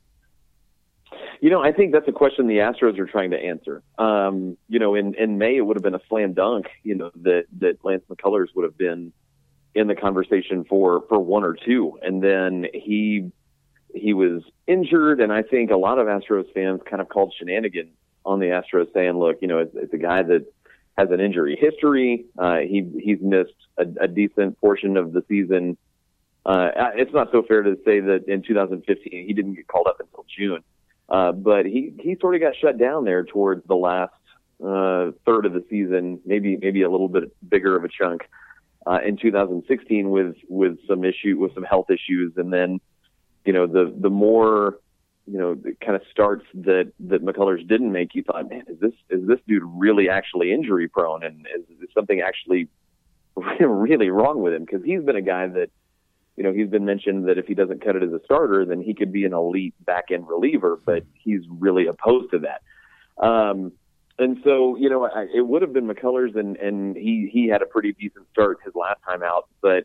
You 1.41 1.51
know, 1.51 1.63
I 1.63 1.73
think 1.73 1.93
that's 1.93 2.09
a 2.09 2.13
question 2.13 2.47
the 2.47 2.59
Astros 2.59 2.99
are 2.99 3.07
trying 3.07 3.31
to 3.33 3.39
answer. 3.39 3.83
Um, 3.99 4.57
you 4.69 4.79
know, 4.79 4.95
in, 4.95 5.15
in 5.15 5.39
May 5.39 5.57
it 5.57 5.61
would 5.61 5.77
have 5.77 5.83
been 5.83 5.95
a 5.95 6.01
slam 6.09 6.35
dunk. 6.35 6.67
You 6.83 6.95
know 6.95 7.11
that 7.23 7.45
that 7.59 7.85
Lance 7.85 8.05
McCullers 8.11 8.49
would 8.55 8.65
have 8.65 8.79
been 8.79 9.13
in 9.75 9.87
the 9.87 9.95
conversation 9.95 10.65
for 10.65 11.05
for 11.09 11.19
one 11.19 11.45
or 11.45 11.55
two, 11.55 11.99
and 12.03 12.23
then 12.23 12.67
he 12.73 13.31
he 13.95 14.13
was 14.13 14.43
injured, 14.67 15.21
and 15.21 15.33
I 15.33 15.43
think 15.43 15.71
a 15.71 15.77
lot 15.77 15.99
of 15.99 16.07
Astros 16.07 16.53
fans 16.53 16.81
kind 16.89 17.01
of 17.01 17.09
called 17.09 17.35
shenanigans 17.39 17.95
on 18.25 18.41
the 18.41 18.47
Astros 18.47 18.93
saying, 18.93 19.19
look, 19.19 19.39
you 19.43 19.49
know, 19.49 19.59
it's, 19.59 19.75
it's 19.75 19.93
a 19.93 19.99
guy 19.99 20.23
that 20.23 20.47
has 20.97 21.11
an 21.11 21.21
injury 21.21 21.57
history. 21.61 22.27
Uh, 22.39 22.59
he 22.59 22.85
he's 23.03 23.21
missed 23.21 23.55
a, 23.79 23.85
a 24.01 24.09
decent 24.09 24.61
portion 24.61 24.97
of 24.97 25.13
the 25.13 25.23
season. 25.29 25.77
Uh, 26.47 26.71
it's 26.95 27.13
not 27.13 27.29
so 27.33 27.43
fair 27.43 27.63
to 27.63 27.77
say 27.85 28.01
that 28.01 28.25
in 28.29 28.43
2015 28.43 29.27
he 29.27 29.33
didn't 29.33 29.55
get 29.55 29.67
called 29.67 29.87
up 29.87 29.99
until 29.99 30.27
June, 30.37 30.63
uh, 31.09 31.33
but 31.33 31.67
he 31.67 31.93
he 32.01 32.17
sort 32.21 32.35
of 32.35 32.41
got 32.41 32.55
shut 32.61 32.79
down 32.79 33.05
there 33.05 33.25
towards 33.25 33.67
the 33.67 33.75
last 33.75 34.13
uh, 34.65 35.11
third 35.27 35.47
of 35.47 35.53
the 35.53 35.65
season, 35.69 36.21
maybe 36.25 36.57
maybe 36.57 36.83
a 36.83 36.91
little 36.91 37.09
bit 37.09 37.35
bigger 37.49 37.77
of 37.77 37.85
a 37.85 37.89
chunk 37.89 38.23
uh, 38.87 38.99
in 39.05 39.17
2016 39.17 40.11
with 40.11 40.37
with 40.49 40.79
some 40.89 41.05
issue 41.05 41.39
with 41.39 41.55
some 41.55 41.65
health 41.65 41.91
issues, 41.91 42.33
and 42.37 42.53
then 42.53 42.81
you 43.45 43.53
know 43.53 43.67
the 43.67 43.95
the 43.99 44.11
more 44.11 44.79
you 45.27 45.39
know, 45.39 45.57
kind 45.81 45.97
of 45.97 46.03
starts 46.11 46.45
that 46.53 46.93
that 47.01 47.25
McCullers 47.25 47.67
didn't 47.67 47.93
make, 47.93 48.15
you 48.15 48.23
thought, 48.23 48.49
man, 48.51 48.65
is 48.69 48.79
this 48.79 48.93
is 49.09 49.27
this 49.27 49.39
dude 49.49 49.63
really 49.65 50.09
actually 50.09 50.53
injury 50.53 50.89
prone, 50.89 51.25
and 51.25 51.47
is, 51.57 51.65
is 51.83 51.89
something 51.95 52.21
actually 52.21 52.69
really 53.61 54.11
wrong 54.11 54.43
with 54.43 54.53
him? 54.53 54.65
Because 54.65 54.85
he's 54.85 55.03
been 55.03 55.17
a 55.17 55.23
guy 55.23 55.47
that, 55.47 55.71
you 56.37 56.43
know, 56.43 56.53
he's 56.53 56.69
been 56.69 56.85
mentioned 56.85 57.29
that 57.29 57.39
if 57.39 57.47
he 57.47 57.55
doesn't 57.55 57.85
cut 57.85 57.97
it 57.97 58.03
as 58.03 58.13
a 58.13 58.21
starter, 58.25 58.65
then 58.65 58.81
he 58.81 58.95
could 58.95 59.13
be 59.13 59.25
an 59.25 59.33
elite 59.33 59.75
back 59.85 60.07
end 60.11 60.27
reliever, 60.29 60.81
but 60.85 61.05
he's 61.15 61.43
really 61.49 61.87
opposed 61.87 62.33
to 62.33 62.41
that. 62.41 63.25
Um, 63.25 63.73
and 64.19 64.39
so, 64.45 64.77
you 64.77 64.91
know, 64.91 65.05
I, 65.07 65.27
it 65.35 65.47
would 65.47 65.63
have 65.63 65.73
been 65.73 65.89
McCullers, 65.89 66.37
and 66.37 66.57
and 66.57 66.97
he 66.97 67.29
he 67.33 67.49
had 67.49 67.63
a 67.63 67.67
pretty 67.67 67.93
decent 67.93 68.27
start 68.33 68.59
his 68.65 68.75
last 68.75 69.01
time 69.09 69.23
out, 69.23 69.49
but 69.61 69.85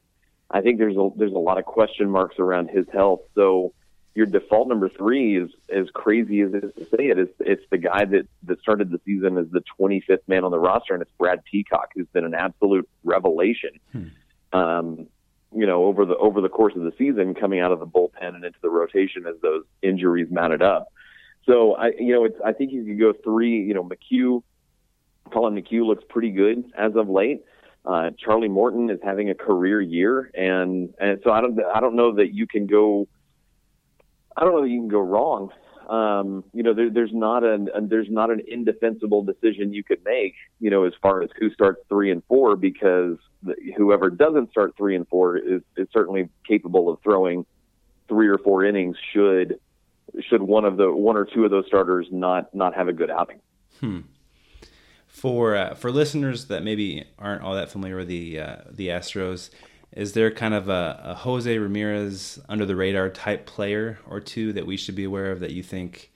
I 0.52 0.62
think 0.62 0.78
there's 0.78 0.98
a 0.98 1.10
there's 1.16 1.34
a 1.34 1.40
lot 1.40 1.58
of 1.58 1.66
question 1.66 2.10
marks 2.10 2.38
around 2.40 2.70
his 2.70 2.86
health. 2.92 3.22
So 3.36 3.74
your 4.16 4.26
default 4.26 4.68
number 4.68 4.90
three 4.90 5.38
is 5.38 5.50
as 5.74 5.88
crazy 5.94 6.42
as 6.42 6.54
it 6.54 6.64
is 6.64 6.74
to 6.76 6.84
say 6.86 7.06
it. 7.08 7.20
It's, 7.20 7.34
it's 7.40 7.64
the 7.70 7.78
guy 7.78 8.06
that, 8.06 8.28
that 8.44 8.60
started 8.60 8.90
the 8.90 9.00
season 9.06 9.38
as 9.38 9.46
the 9.52 9.64
25th 9.80 10.28
man 10.28 10.44
on 10.44 10.52
the 10.52 10.60
roster, 10.60 10.94
and 10.94 11.02
it's 11.02 11.12
Brad 11.18 11.44
Peacock, 11.50 11.92
who's 11.96 12.08
been 12.12 12.26
an 12.26 12.34
absolute 12.34 12.90
revelation. 13.04 13.80
Hmm. 13.92 14.08
Um, 14.52 15.08
you 15.56 15.66
know, 15.66 15.86
over 15.86 16.06
the 16.06 16.16
over 16.18 16.42
the 16.42 16.50
course 16.50 16.74
of 16.76 16.84
the 16.84 16.94
season, 16.98 17.34
coming 17.34 17.60
out 17.60 17.72
of 17.72 17.80
the 17.80 17.88
bullpen 17.88 18.36
and 18.36 18.44
into 18.44 18.60
the 18.62 18.70
rotation 18.70 19.26
as 19.28 19.36
those 19.42 19.64
injuries 19.82 20.28
mounted 20.30 20.62
up. 20.62 20.92
So 21.46 21.76
I, 21.76 21.92
you 21.98 22.14
know, 22.14 22.26
it's 22.26 22.38
I 22.46 22.54
think 22.54 22.72
you 22.72 22.84
could 22.86 23.00
go 23.00 23.14
three. 23.24 23.62
You 23.64 23.74
know, 23.74 23.84
McHugh, 23.84 24.44
Collin 25.32 25.56
McHugh 25.56 25.86
looks 25.86 26.04
pretty 26.08 26.32
good 26.32 26.72
as 26.78 26.96
of 26.96 27.10
late. 27.10 27.44
Uh, 27.86 28.12
Charlie 28.24 28.50
Morton 28.50 28.90
is 28.90 29.00
having 29.04 29.30
a 29.30 29.36
career 29.36 29.82
year, 29.82 30.30
and 30.34 30.94
and 31.00 31.20
so 31.24 31.32
I 31.32 31.42
don't 31.42 31.60
I 31.74 31.80
don't 31.80 31.96
know 31.96 32.16
that 32.16 32.34
you 32.34 32.46
can 32.46 32.68
go 32.68 33.08
I 34.38 34.44
don't 34.44 34.54
know 34.54 34.62
that 34.62 34.70
you 34.70 34.80
can 34.80 34.90
go 34.90 35.00
wrong. 35.00 35.50
Um, 35.90 36.44
you 36.54 36.62
know, 36.62 36.74
there, 36.74 36.92
there's 36.92 37.14
not 37.14 37.44
an, 37.44 37.70
there's 37.90 38.10
not 38.10 38.30
an 38.30 38.42
indefensible 38.48 39.24
decision 39.24 39.74
you 39.74 39.84
could 39.84 40.04
make. 40.06 40.36
You 40.60 40.70
know, 40.70 40.84
as 40.86 40.94
far 41.02 41.24
as 41.24 41.30
who 41.40 41.50
starts 41.50 41.82
three 41.90 42.12
and 42.12 42.24
four, 42.28 42.56
because 42.56 43.18
the, 43.42 43.56
whoever 43.76 44.12
doesn't 44.12 44.52
start 44.52 44.76
three 44.78 44.96
and 44.96 45.08
four 45.08 45.38
is, 45.38 45.62
is 45.76 45.88
certainly 45.92 46.30
capable 46.48 46.90
of 46.90 47.02
throwing 47.02 47.46
three 48.08 48.28
or 48.28 48.38
four 48.38 48.64
innings. 48.64 48.98
Should 49.14 49.60
should 50.30 50.42
one 50.42 50.66
of 50.66 50.78
the 50.78 50.92
one 50.92 51.18
or 51.18 51.26
two 51.26 51.44
of 51.44 51.52
those 51.52 51.66
starters 51.66 52.08
not 52.12 52.54
not 52.54 52.76
have 52.76 52.88
a 52.88 52.94
good 52.94 53.10
outing. 53.10 53.40
Hmm. 53.80 54.02
For 55.08 55.56
uh, 55.56 55.74
for 55.74 55.92
listeners 55.92 56.46
that 56.46 56.64
maybe 56.64 57.06
aren't 57.18 57.42
all 57.42 57.56
that 57.56 57.72
familiar 57.72 57.98
with 57.98 58.08
the 58.08 58.40
uh, 58.40 58.56
the 58.70 58.90
Astros, 58.90 59.50
is 59.92 60.14
there 60.14 60.32
kind 60.32 60.54
of 60.54 60.70
a, 60.70 61.02
a, 61.04 61.16
Jose 61.16 61.58
Ramirez 61.58 62.40
under 62.48 62.66
the 62.66 62.76
radar 62.76 63.10
type 63.10 63.46
player 63.46 64.00
or 64.08 64.20
two 64.20 64.54
that 64.54 64.66
we 64.66 64.78
should 64.78 64.96
be 64.96 65.04
aware 65.04 65.32
of 65.32 65.40
that 65.40 65.52
you 65.52 65.64
think 65.64 66.12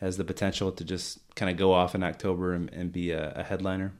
has 0.00 0.16
the 0.16 0.24
potential 0.24 0.70
to 0.72 0.84
just 0.84 1.20
kind 1.34 1.50
of 1.50 1.56
go 1.56 1.72
off 1.72 1.94
in 1.94 2.02
October 2.02 2.52
and, 2.52 2.70
and 2.72 2.92
be 2.92 3.10
a, 3.10 3.32
a, 3.32 3.42
headliner? 3.42 3.92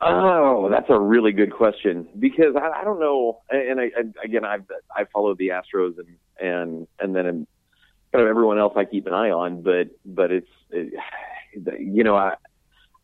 Oh, 0.00 0.68
that's 0.70 0.90
a 0.90 0.98
really 0.98 1.32
good 1.32 1.52
question 1.52 2.06
because 2.18 2.54
I, 2.54 2.80
I 2.80 2.84
don't 2.84 3.00
know. 3.00 3.40
And 3.48 3.80
I, 3.80 3.84
I, 3.84 4.24
again, 4.24 4.44
I've 4.44 4.64
I 4.94 5.04
follow 5.04 5.34
the 5.34 5.48
Astros 5.48 5.94
and 5.98 6.16
and 6.38 6.86
and 7.00 7.16
then 7.16 7.46
kind 8.12 8.22
of 8.22 8.28
everyone 8.28 8.58
else 8.58 8.74
I 8.76 8.84
keep 8.84 9.06
an 9.06 9.14
eye 9.14 9.30
on, 9.30 9.62
but 9.62 9.88
but 10.04 10.30
it's 10.30 10.50
it, 10.70 10.92
you 11.78 12.04
know 12.04 12.14
I 12.14 12.34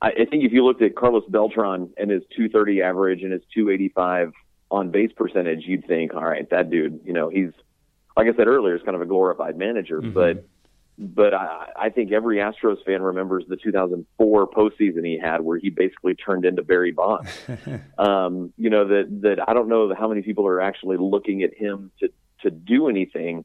I, 0.02 0.08
I 0.08 0.24
think 0.26 0.44
if 0.44 0.52
you 0.52 0.64
looked 0.64 0.82
at 0.82 0.94
Carlos 0.94 1.24
Beltran 1.28 1.90
and 1.96 2.10
his 2.10 2.22
230 2.36 2.82
average 2.82 3.22
and 3.22 3.32
his 3.32 3.42
285 3.54 4.32
on 4.70 4.90
base 4.90 5.12
percentage, 5.16 5.62
you'd 5.64 5.86
think, 5.86 6.12
all 6.14 6.24
right, 6.24 6.48
that 6.50 6.68
dude, 6.68 7.00
you 7.04 7.12
know, 7.12 7.28
he's 7.28 7.52
like 8.16 8.26
I 8.26 8.36
said 8.36 8.46
earlier, 8.46 8.76
is 8.76 8.82
kind 8.82 8.94
of 8.94 9.00
a 9.00 9.06
glorified 9.06 9.56
manager, 9.56 10.00
mm-hmm. 10.00 10.12
but 10.12 10.44
but 10.98 11.32
I, 11.32 11.68
I 11.76 11.88
think 11.88 12.12
every 12.12 12.36
Astros 12.36 12.84
fan 12.84 13.02
remembers 13.02 13.44
the 13.48 13.56
2004 13.56 14.48
postseason 14.48 15.06
he 15.06 15.18
had, 15.18 15.40
where 15.40 15.58
he 15.58 15.70
basically 15.70 16.14
turned 16.14 16.44
into 16.44 16.62
Barry 16.62 16.92
Bonds. 16.92 17.30
um, 17.98 18.52
you 18.58 18.70
know 18.70 18.86
that 18.86 19.20
that 19.22 19.48
I 19.48 19.54
don't 19.54 19.68
know 19.68 19.94
how 19.94 20.08
many 20.08 20.22
people 20.22 20.46
are 20.46 20.60
actually 20.60 20.98
looking 20.98 21.42
at 21.42 21.54
him 21.54 21.90
to 22.00 22.08
to 22.42 22.50
do 22.50 22.88
anything, 22.88 23.44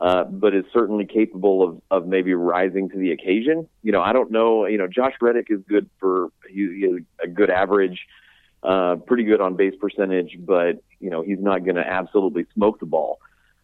uh, 0.00 0.24
but 0.24 0.54
is 0.54 0.64
certainly 0.72 1.06
capable 1.06 1.62
of, 1.62 1.80
of 1.90 2.06
maybe 2.06 2.34
rising 2.34 2.88
to 2.90 2.98
the 2.98 3.12
occasion. 3.12 3.68
You 3.82 3.92
know, 3.92 4.02
I 4.02 4.12
don't 4.12 4.30
know. 4.30 4.66
You 4.66 4.78
know, 4.78 4.86
Josh 4.86 5.14
Reddick 5.20 5.46
is 5.48 5.60
good 5.68 5.88
for 5.98 6.28
he, 6.48 6.54
he 6.54 6.98
a 7.22 7.28
good 7.28 7.50
average, 7.50 8.06
uh, 8.62 8.96
pretty 8.96 9.24
good 9.24 9.40
on 9.40 9.56
base 9.56 9.74
percentage, 9.80 10.36
but 10.38 10.82
you 11.00 11.10
know 11.10 11.22
he's 11.22 11.40
not 11.40 11.64
going 11.64 11.76
to 11.76 11.86
absolutely 11.86 12.46
smoke 12.54 12.78
the 12.80 12.86
ball. 12.86 13.18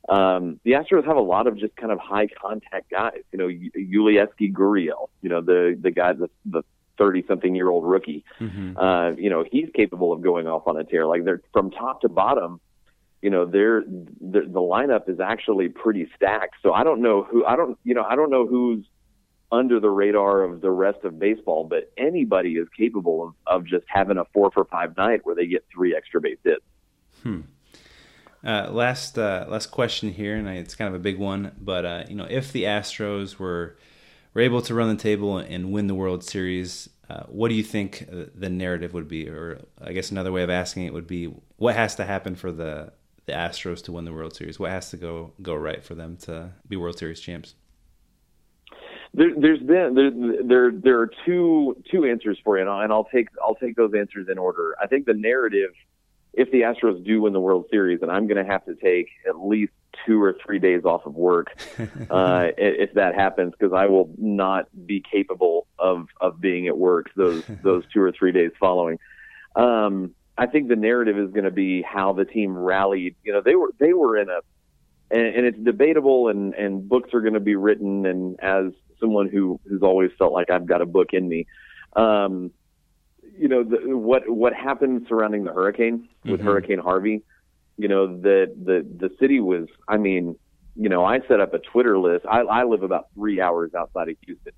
Um, 0.08 0.58
the 0.64 0.72
Astros 0.72 1.06
have 1.06 1.16
a 1.16 1.20
lot 1.20 1.46
of 1.46 1.58
just 1.58 1.76
kind 1.76 1.92
of 1.92 1.98
high 1.98 2.26
contact 2.26 2.90
guys. 2.90 3.22
You 3.30 3.38
know, 3.38 3.48
Yulieski 3.48 4.52
Gurriel, 4.52 5.10
you 5.20 5.28
know 5.28 5.42
the 5.42 5.78
the 5.80 5.90
guy 5.90 6.14
the 6.14 6.30
the 6.46 6.62
thirty 6.96 7.24
something 7.28 7.54
year 7.54 7.68
old 7.68 7.84
rookie. 7.84 8.24
Mm-hmm. 8.40 8.78
Uh, 8.78 9.10
you 9.10 9.28
know, 9.28 9.44
he's 9.50 9.68
capable 9.74 10.12
of 10.12 10.22
going 10.22 10.46
off 10.46 10.66
on 10.66 10.78
a 10.78 10.84
tear. 10.84 11.06
Like 11.06 11.24
they're 11.24 11.42
from 11.52 11.70
top 11.70 12.00
to 12.00 12.08
bottom 12.08 12.60
you 13.22 13.30
know, 13.30 13.46
they're, 13.46 13.84
they're, 14.20 14.46
the 14.46 14.60
lineup 14.60 15.08
is 15.08 15.20
actually 15.20 15.68
pretty 15.68 16.08
stacked. 16.16 16.56
So 16.62 16.72
I 16.72 16.84
don't 16.84 17.00
know 17.00 17.22
who 17.22 17.46
I 17.46 17.56
don't 17.56 17.78
you 17.84 17.94
know 17.94 18.02
I 18.02 18.16
don't 18.16 18.30
know 18.30 18.46
who's 18.46 18.84
under 19.52 19.78
the 19.78 19.90
radar 19.90 20.42
of 20.42 20.60
the 20.60 20.70
rest 20.70 21.04
of 21.04 21.18
baseball, 21.18 21.64
but 21.64 21.92
anybody 21.96 22.54
is 22.54 22.66
capable 22.76 23.34
of, 23.46 23.60
of 23.62 23.66
just 23.66 23.84
having 23.86 24.18
a 24.18 24.24
four 24.34 24.50
for 24.50 24.64
five 24.64 24.96
night 24.96 25.20
where 25.24 25.34
they 25.34 25.46
get 25.46 25.64
three 25.72 25.94
extra 25.94 26.20
base 26.20 26.38
hits. 26.42 26.64
Hmm. 27.22 27.40
Uh, 28.44 28.68
last 28.72 29.16
uh, 29.18 29.46
last 29.48 29.66
question 29.66 30.12
here, 30.12 30.34
and 30.34 30.48
it's 30.48 30.74
kind 30.74 30.88
of 30.88 30.94
a 30.94 31.02
big 31.02 31.18
one, 31.18 31.52
but 31.60 31.84
uh, 31.84 32.04
you 32.08 32.16
know, 32.16 32.26
if 32.28 32.50
the 32.50 32.64
Astros 32.64 33.38
were 33.38 33.78
were 34.34 34.40
able 34.40 34.62
to 34.62 34.74
run 34.74 34.88
the 34.88 35.00
table 35.00 35.38
and 35.38 35.70
win 35.70 35.86
the 35.86 35.94
World 35.94 36.24
Series, 36.24 36.88
uh, 37.08 37.22
what 37.28 37.50
do 37.50 37.54
you 37.54 37.62
think 37.62 38.08
the 38.10 38.48
narrative 38.48 38.94
would 38.94 39.06
be? 39.06 39.28
Or 39.28 39.60
I 39.80 39.92
guess 39.92 40.10
another 40.10 40.32
way 40.32 40.42
of 40.42 40.50
asking 40.50 40.86
it 40.86 40.92
would 40.92 41.06
be, 41.06 41.26
what 41.56 41.76
has 41.76 41.94
to 41.96 42.04
happen 42.04 42.34
for 42.34 42.50
the 42.50 42.92
the 43.26 43.32
Astros 43.32 43.82
to 43.84 43.92
win 43.92 44.04
the 44.04 44.12
World 44.12 44.34
Series? 44.34 44.58
What 44.58 44.70
has 44.70 44.90
to 44.90 44.96
go 44.96 45.32
go 45.40 45.54
right 45.54 45.82
for 45.82 45.94
them 45.94 46.16
to 46.18 46.50
be 46.68 46.76
World 46.76 46.98
Series 46.98 47.20
champs? 47.20 47.54
There, 49.14 49.28
has 49.28 49.60
been 49.60 49.94
there, 49.94 50.10
there 50.42 50.72
there 50.72 51.00
are 51.00 51.10
two 51.26 51.76
two 51.90 52.04
answers 52.06 52.38
for 52.42 52.56
you, 52.56 52.62
and 52.62 52.70
I'll, 52.70 52.80
and 52.80 52.92
I'll 52.92 53.04
take 53.04 53.28
I'll 53.42 53.54
take 53.54 53.76
those 53.76 53.92
answers 53.96 54.28
in 54.30 54.38
order. 54.38 54.74
I 54.80 54.86
think 54.86 55.04
the 55.04 55.14
narrative, 55.14 55.72
if 56.32 56.50
the 56.50 56.62
Astros 56.62 57.04
do 57.04 57.20
win 57.20 57.34
the 57.34 57.40
World 57.40 57.66
Series, 57.70 58.00
and 58.00 58.10
I'm 58.10 58.26
going 58.26 58.42
to 58.42 58.50
have 58.50 58.64
to 58.64 58.74
take 58.74 59.08
at 59.28 59.38
least 59.38 59.72
two 60.06 60.20
or 60.22 60.34
three 60.44 60.58
days 60.58 60.84
off 60.86 61.04
of 61.04 61.14
work 61.14 61.48
uh, 62.10 62.48
if 62.56 62.94
that 62.94 63.14
happens, 63.14 63.52
because 63.52 63.74
I 63.74 63.84
will 63.86 64.10
not 64.16 64.66
be 64.86 65.02
capable 65.12 65.66
of 65.78 66.06
of 66.18 66.40
being 66.40 66.66
at 66.66 66.78
work 66.78 67.10
those 67.14 67.44
those 67.62 67.84
two 67.92 68.00
or 68.00 68.12
three 68.12 68.32
days 68.32 68.52
following. 68.58 68.98
Um, 69.56 70.14
I 70.36 70.46
think 70.46 70.68
the 70.68 70.76
narrative 70.76 71.18
is 71.18 71.30
going 71.30 71.44
to 71.44 71.50
be 71.50 71.82
how 71.82 72.12
the 72.12 72.24
team 72.24 72.56
rallied. 72.56 73.16
You 73.22 73.32
know, 73.32 73.42
they 73.44 73.54
were 73.54 73.70
they 73.78 73.92
were 73.92 74.16
in 74.16 74.28
a, 74.28 74.40
and, 75.10 75.36
and 75.36 75.46
it's 75.46 75.58
debatable, 75.58 76.28
and 76.28 76.54
and 76.54 76.88
books 76.88 77.10
are 77.12 77.20
going 77.20 77.34
to 77.34 77.40
be 77.40 77.54
written. 77.54 78.06
And 78.06 78.40
as 78.40 78.72
someone 78.98 79.28
who 79.28 79.60
who's 79.66 79.82
always 79.82 80.10
felt 80.18 80.32
like 80.32 80.50
I've 80.50 80.66
got 80.66 80.80
a 80.80 80.86
book 80.86 81.08
in 81.12 81.28
me, 81.28 81.46
um, 81.96 82.50
you 83.38 83.48
know, 83.48 83.62
the, 83.62 83.96
what 83.96 84.28
what 84.28 84.54
happened 84.54 85.06
surrounding 85.08 85.44
the 85.44 85.52
hurricane 85.52 86.08
with 86.24 86.40
mm-hmm. 86.40 86.48
Hurricane 86.48 86.78
Harvey. 86.78 87.22
You 87.76 87.88
know, 87.88 88.06
the 88.06 88.54
the 88.64 88.86
the 88.98 89.14
city 89.20 89.40
was. 89.40 89.66
I 89.86 89.98
mean, 89.98 90.36
you 90.76 90.88
know, 90.88 91.04
I 91.04 91.20
set 91.28 91.40
up 91.40 91.52
a 91.52 91.58
Twitter 91.58 91.98
list. 91.98 92.24
I, 92.26 92.40
I 92.40 92.64
live 92.64 92.82
about 92.82 93.08
three 93.14 93.40
hours 93.40 93.74
outside 93.74 94.08
of 94.08 94.16
Houston, 94.24 94.52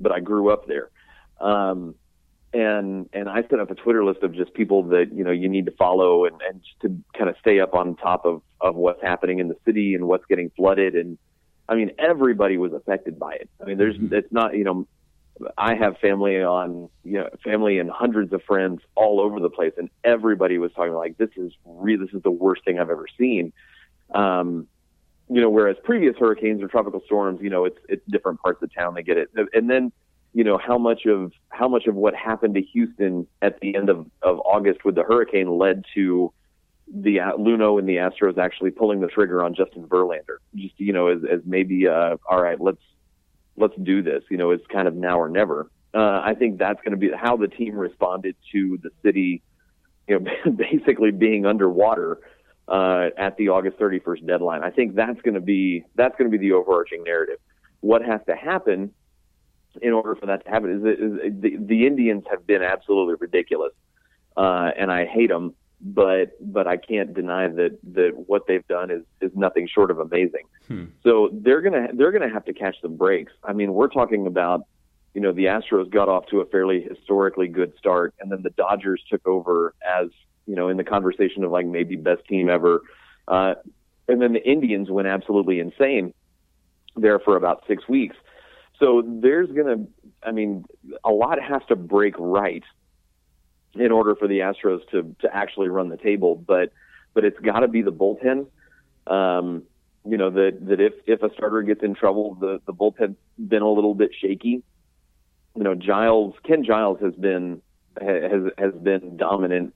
but 0.00 0.12
I 0.12 0.20
grew 0.20 0.50
up 0.50 0.66
there. 0.66 0.90
Um, 1.40 1.94
and 2.52 3.08
and 3.12 3.28
I 3.28 3.42
set 3.42 3.60
up 3.60 3.70
a 3.70 3.74
Twitter 3.74 4.04
list 4.04 4.22
of 4.22 4.34
just 4.34 4.52
people 4.54 4.82
that 4.84 5.12
you 5.12 5.22
know 5.22 5.30
you 5.30 5.48
need 5.48 5.66
to 5.66 5.72
follow 5.72 6.24
and 6.24 6.40
and 6.42 6.62
just 6.62 6.80
to 6.82 6.96
kind 7.16 7.30
of 7.30 7.36
stay 7.40 7.60
up 7.60 7.74
on 7.74 7.96
top 7.96 8.24
of 8.24 8.42
of 8.60 8.74
what's 8.74 9.02
happening 9.02 9.38
in 9.38 9.48
the 9.48 9.56
city 9.64 9.94
and 9.94 10.06
what's 10.06 10.24
getting 10.26 10.50
flooded 10.50 10.94
and 10.94 11.16
I 11.68 11.76
mean 11.76 11.92
everybody 11.98 12.56
was 12.58 12.72
affected 12.72 13.18
by 13.18 13.34
it. 13.34 13.48
I 13.60 13.66
mean 13.66 13.78
there's 13.78 13.96
mm-hmm. 13.96 14.14
it's 14.14 14.32
not 14.32 14.56
you 14.56 14.64
know 14.64 14.86
I 15.56 15.74
have 15.74 15.98
family 15.98 16.42
on 16.42 16.88
you 17.04 17.18
know 17.18 17.28
family 17.44 17.78
and 17.78 17.88
hundreds 17.88 18.32
of 18.32 18.42
friends 18.42 18.80
all 18.96 19.20
over 19.20 19.38
the 19.38 19.50
place 19.50 19.72
and 19.78 19.88
everybody 20.02 20.58
was 20.58 20.72
talking 20.72 20.94
like 20.94 21.18
this 21.18 21.30
is 21.36 21.52
really 21.64 22.04
this 22.04 22.14
is 22.14 22.22
the 22.22 22.32
worst 22.32 22.64
thing 22.64 22.80
I've 22.80 22.90
ever 22.90 23.06
seen. 23.16 23.52
Um, 24.12 24.66
you 25.32 25.40
know, 25.40 25.48
whereas 25.48 25.76
previous 25.84 26.16
hurricanes 26.18 26.60
or 26.60 26.66
tropical 26.66 27.00
storms, 27.06 27.40
you 27.40 27.50
know, 27.50 27.64
it's 27.64 27.78
it's 27.88 28.02
different 28.08 28.40
parts 28.40 28.60
of 28.62 28.74
town 28.74 28.94
they 28.94 29.04
get 29.04 29.16
it, 29.16 29.30
and 29.54 29.70
then 29.70 29.92
you 30.32 30.44
know 30.44 30.58
how 30.58 30.78
much 30.78 31.06
of 31.06 31.32
how 31.48 31.68
much 31.68 31.86
of 31.86 31.94
what 31.94 32.14
happened 32.14 32.54
to 32.54 32.62
Houston 32.62 33.26
at 33.42 33.60
the 33.60 33.74
end 33.74 33.88
of, 33.88 34.06
of 34.22 34.38
August 34.40 34.84
with 34.84 34.94
the 34.94 35.02
hurricane 35.02 35.58
led 35.58 35.84
to 35.94 36.32
the 36.92 37.20
uh, 37.20 37.32
Luhnow 37.32 37.78
and 37.78 37.88
the 37.88 37.96
Astros 37.96 38.38
actually 38.38 38.70
pulling 38.70 39.00
the 39.00 39.06
trigger 39.06 39.42
on 39.44 39.54
Justin 39.54 39.86
Verlander. 39.86 40.38
Just 40.54 40.74
you 40.78 40.92
know, 40.92 41.08
as, 41.08 41.18
as 41.30 41.40
maybe 41.44 41.86
uh, 41.88 42.16
all 42.28 42.42
right, 42.42 42.60
let's 42.60 42.82
let's 43.56 43.74
do 43.82 44.02
this. 44.02 44.22
You 44.30 44.36
know, 44.36 44.50
it's 44.50 44.66
kind 44.66 44.88
of 44.88 44.94
now 44.94 45.20
or 45.20 45.28
never. 45.28 45.70
Uh, 45.92 46.20
I 46.24 46.34
think 46.38 46.58
that's 46.58 46.80
going 46.82 46.92
to 46.92 46.96
be 46.96 47.10
how 47.10 47.36
the 47.36 47.48
team 47.48 47.74
responded 47.74 48.36
to 48.52 48.78
the 48.82 48.90
city, 49.02 49.42
you 50.06 50.20
know, 50.20 50.30
basically 50.56 51.10
being 51.10 51.46
underwater 51.46 52.18
uh, 52.68 53.08
at 53.16 53.36
the 53.36 53.48
August 53.48 53.78
31st 53.78 54.26
deadline. 54.26 54.62
I 54.62 54.70
think 54.70 54.94
that's 54.94 55.20
going 55.22 55.34
to 55.34 55.40
be 55.40 55.84
that's 55.96 56.16
going 56.16 56.30
to 56.30 56.36
be 56.36 56.48
the 56.48 56.54
overarching 56.54 57.02
narrative. 57.04 57.38
What 57.80 58.02
has 58.04 58.20
to 58.28 58.36
happen 58.36 58.92
in 59.80 59.92
order 59.92 60.14
for 60.14 60.26
that 60.26 60.44
to 60.44 60.50
happen 60.50 60.70
is, 60.70 60.98
is 60.98 61.40
the, 61.40 61.56
the 61.58 61.86
Indians 61.86 62.24
have 62.30 62.46
been 62.46 62.62
absolutely 62.62 63.14
ridiculous, 63.18 63.72
uh, 64.36 64.70
and 64.76 64.90
I 64.90 65.06
hate 65.06 65.28
them. 65.28 65.54
But 65.82 66.32
but 66.40 66.66
I 66.66 66.76
can't 66.76 67.14
deny 67.14 67.48
that 67.48 67.78
that 67.94 68.12
what 68.26 68.46
they've 68.46 68.66
done 68.68 68.90
is 68.90 69.02
is 69.22 69.30
nothing 69.34 69.66
short 69.66 69.90
of 69.90 69.98
amazing. 69.98 70.44
Hmm. 70.68 70.84
So 71.02 71.30
they're 71.32 71.62
gonna 71.62 71.88
they're 71.94 72.12
gonna 72.12 72.28
have 72.28 72.44
to 72.44 72.52
catch 72.52 72.76
some 72.82 72.96
breaks. 72.96 73.32
I 73.44 73.54
mean, 73.54 73.72
we're 73.72 73.88
talking 73.88 74.26
about 74.26 74.66
you 75.14 75.22
know 75.22 75.32
the 75.32 75.46
Astros 75.46 75.90
got 75.90 76.10
off 76.10 76.26
to 76.26 76.40
a 76.40 76.46
fairly 76.46 76.82
historically 76.82 77.48
good 77.48 77.72
start, 77.78 78.14
and 78.20 78.30
then 78.30 78.42
the 78.42 78.50
Dodgers 78.50 79.02
took 79.08 79.26
over 79.26 79.74
as 79.86 80.08
you 80.46 80.54
know 80.54 80.68
in 80.68 80.76
the 80.76 80.84
conversation 80.84 81.44
of 81.44 81.50
like 81.50 81.64
maybe 81.64 81.96
best 81.96 82.26
team 82.28 82.50
ever, 82.50 82.82
uh, 83.26 83.54
and 84.06 84.20
then 84.20 84.34
the 84.34 84.46
Indians 84.46 84.90
went 84.90 85.08
absolutely 85.08 85.60
insane 85.60 86.12
there 86.96 87.18
for 87.18 87.36
about 87.36 87.64
six 87.66 87.88
weeks. 87.88 88.16
So 88.80 89.02
there's 89.06 89.48
going 89.52 89.66
to, 89.66 90.08
I 90.26 90.32
mean, 90.32 90.64
a 91.04 91.10
lot 91.10 91.40
has 91.40 91.62
to 91.68 91.76
break 91.76 92.14
right 92.18 92.64
in 93.74 93.92
order 93.92 94.16
for 94.16 94.26
the 94.26 94.40
Astros 94.40 94.80
to 94.90 95.14
to 95.20 95.34
actually 95.34 95.68
run 95.68 95.90
the 95.90 95.96
table. 95.96 96.34
But 96.34 96.72
but 97.14 97.24
it's 97.24 97.38
got 97.38 97.60
to 97.60 97.68
be 97.68 97.82
the 97.82 97.92
bullpen. 97.92 98.46
Um, 99.06 99.62
you 100.08 100.16
know 100.16 100.30
that 100.30 100.58
that 100.62 100.80
if 100.80 100.94
if 101.06 101.22
a 101.22 101.32
starter 101.34 101.62
gets 101.62 101.82
in 101.82 101.94
trouble, 101.94 102.34
the 102.34 102.60
the 102.66 102.72
bullpen's 102.72 103.16
been 103.38 103.62
a 103.62 103.70
little 103.70 103.94
bit 103.94 104.10
shaky. 104.18 104.62
You 105.54 105.62
know, 105.62 105.74
Giles 105.74 106.34
Ken 106.44 106.64
Giles 106.64 106.98
has 107.00 107.14
been 107.14 107.60
has 108.00 108.50
has 108.56 108.72
been 108.74 109.16
dominant 109.16 109.74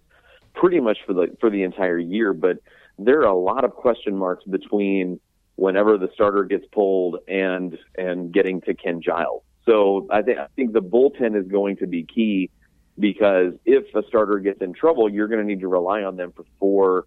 pretty 0.55 0.81
much 0.81 0.99
for 1.07 1.13
the 1.13 1.37
for 1.41 1.51
the 1.51 1.63
entire 1.63 1.99
year, 1.99 2.33
but 2.33 2.59
there 2.99 3.21
are 3.21 3.27
a 3.27 3.37
lot 3.37 3.65
of 3.65 3.73
question 3.73 4.17
marks 4.17 4.45
between 4.45 5.21
whenever 5.57 5.99
the 5.99 6.09
starter 6.15 6.45
gets 6.45 6.67
pulled 6.73 7.19
and 7.29 7.79
and 7.97 8.33
getting 8.33 8.61
to 8.63 8.75
Ken 8.75 9.01
Giles. 9.01 9.43
So 9.67 10.07
I 10.11 10.23
think 10.23 10.39
I 10.39 10.47
think 10.57 10.73
the 10.73 10.83
bullpen 10.83 11.37
is 11.41 11.51
going 11.51 11.77
to 11.79 11.87
be 11.87 12.05
key 12.05 12.51
because 12.99 13.55
if 13.65 13.95
a 13.95 14.03
starter 14.07 14.39
gets 14.39 14.61
in 14.61 14.73
trouble, 14.73 15.09
you're 15.09 15.29
going 15.29 15.41
to 15.41 15.47
need 15.47 15.61
to 15.61 15.69
rely 15.69 16.03
on 16.03 16.17
them 16.17 16.33
for 16.33 16.45
four, 16.61 17.07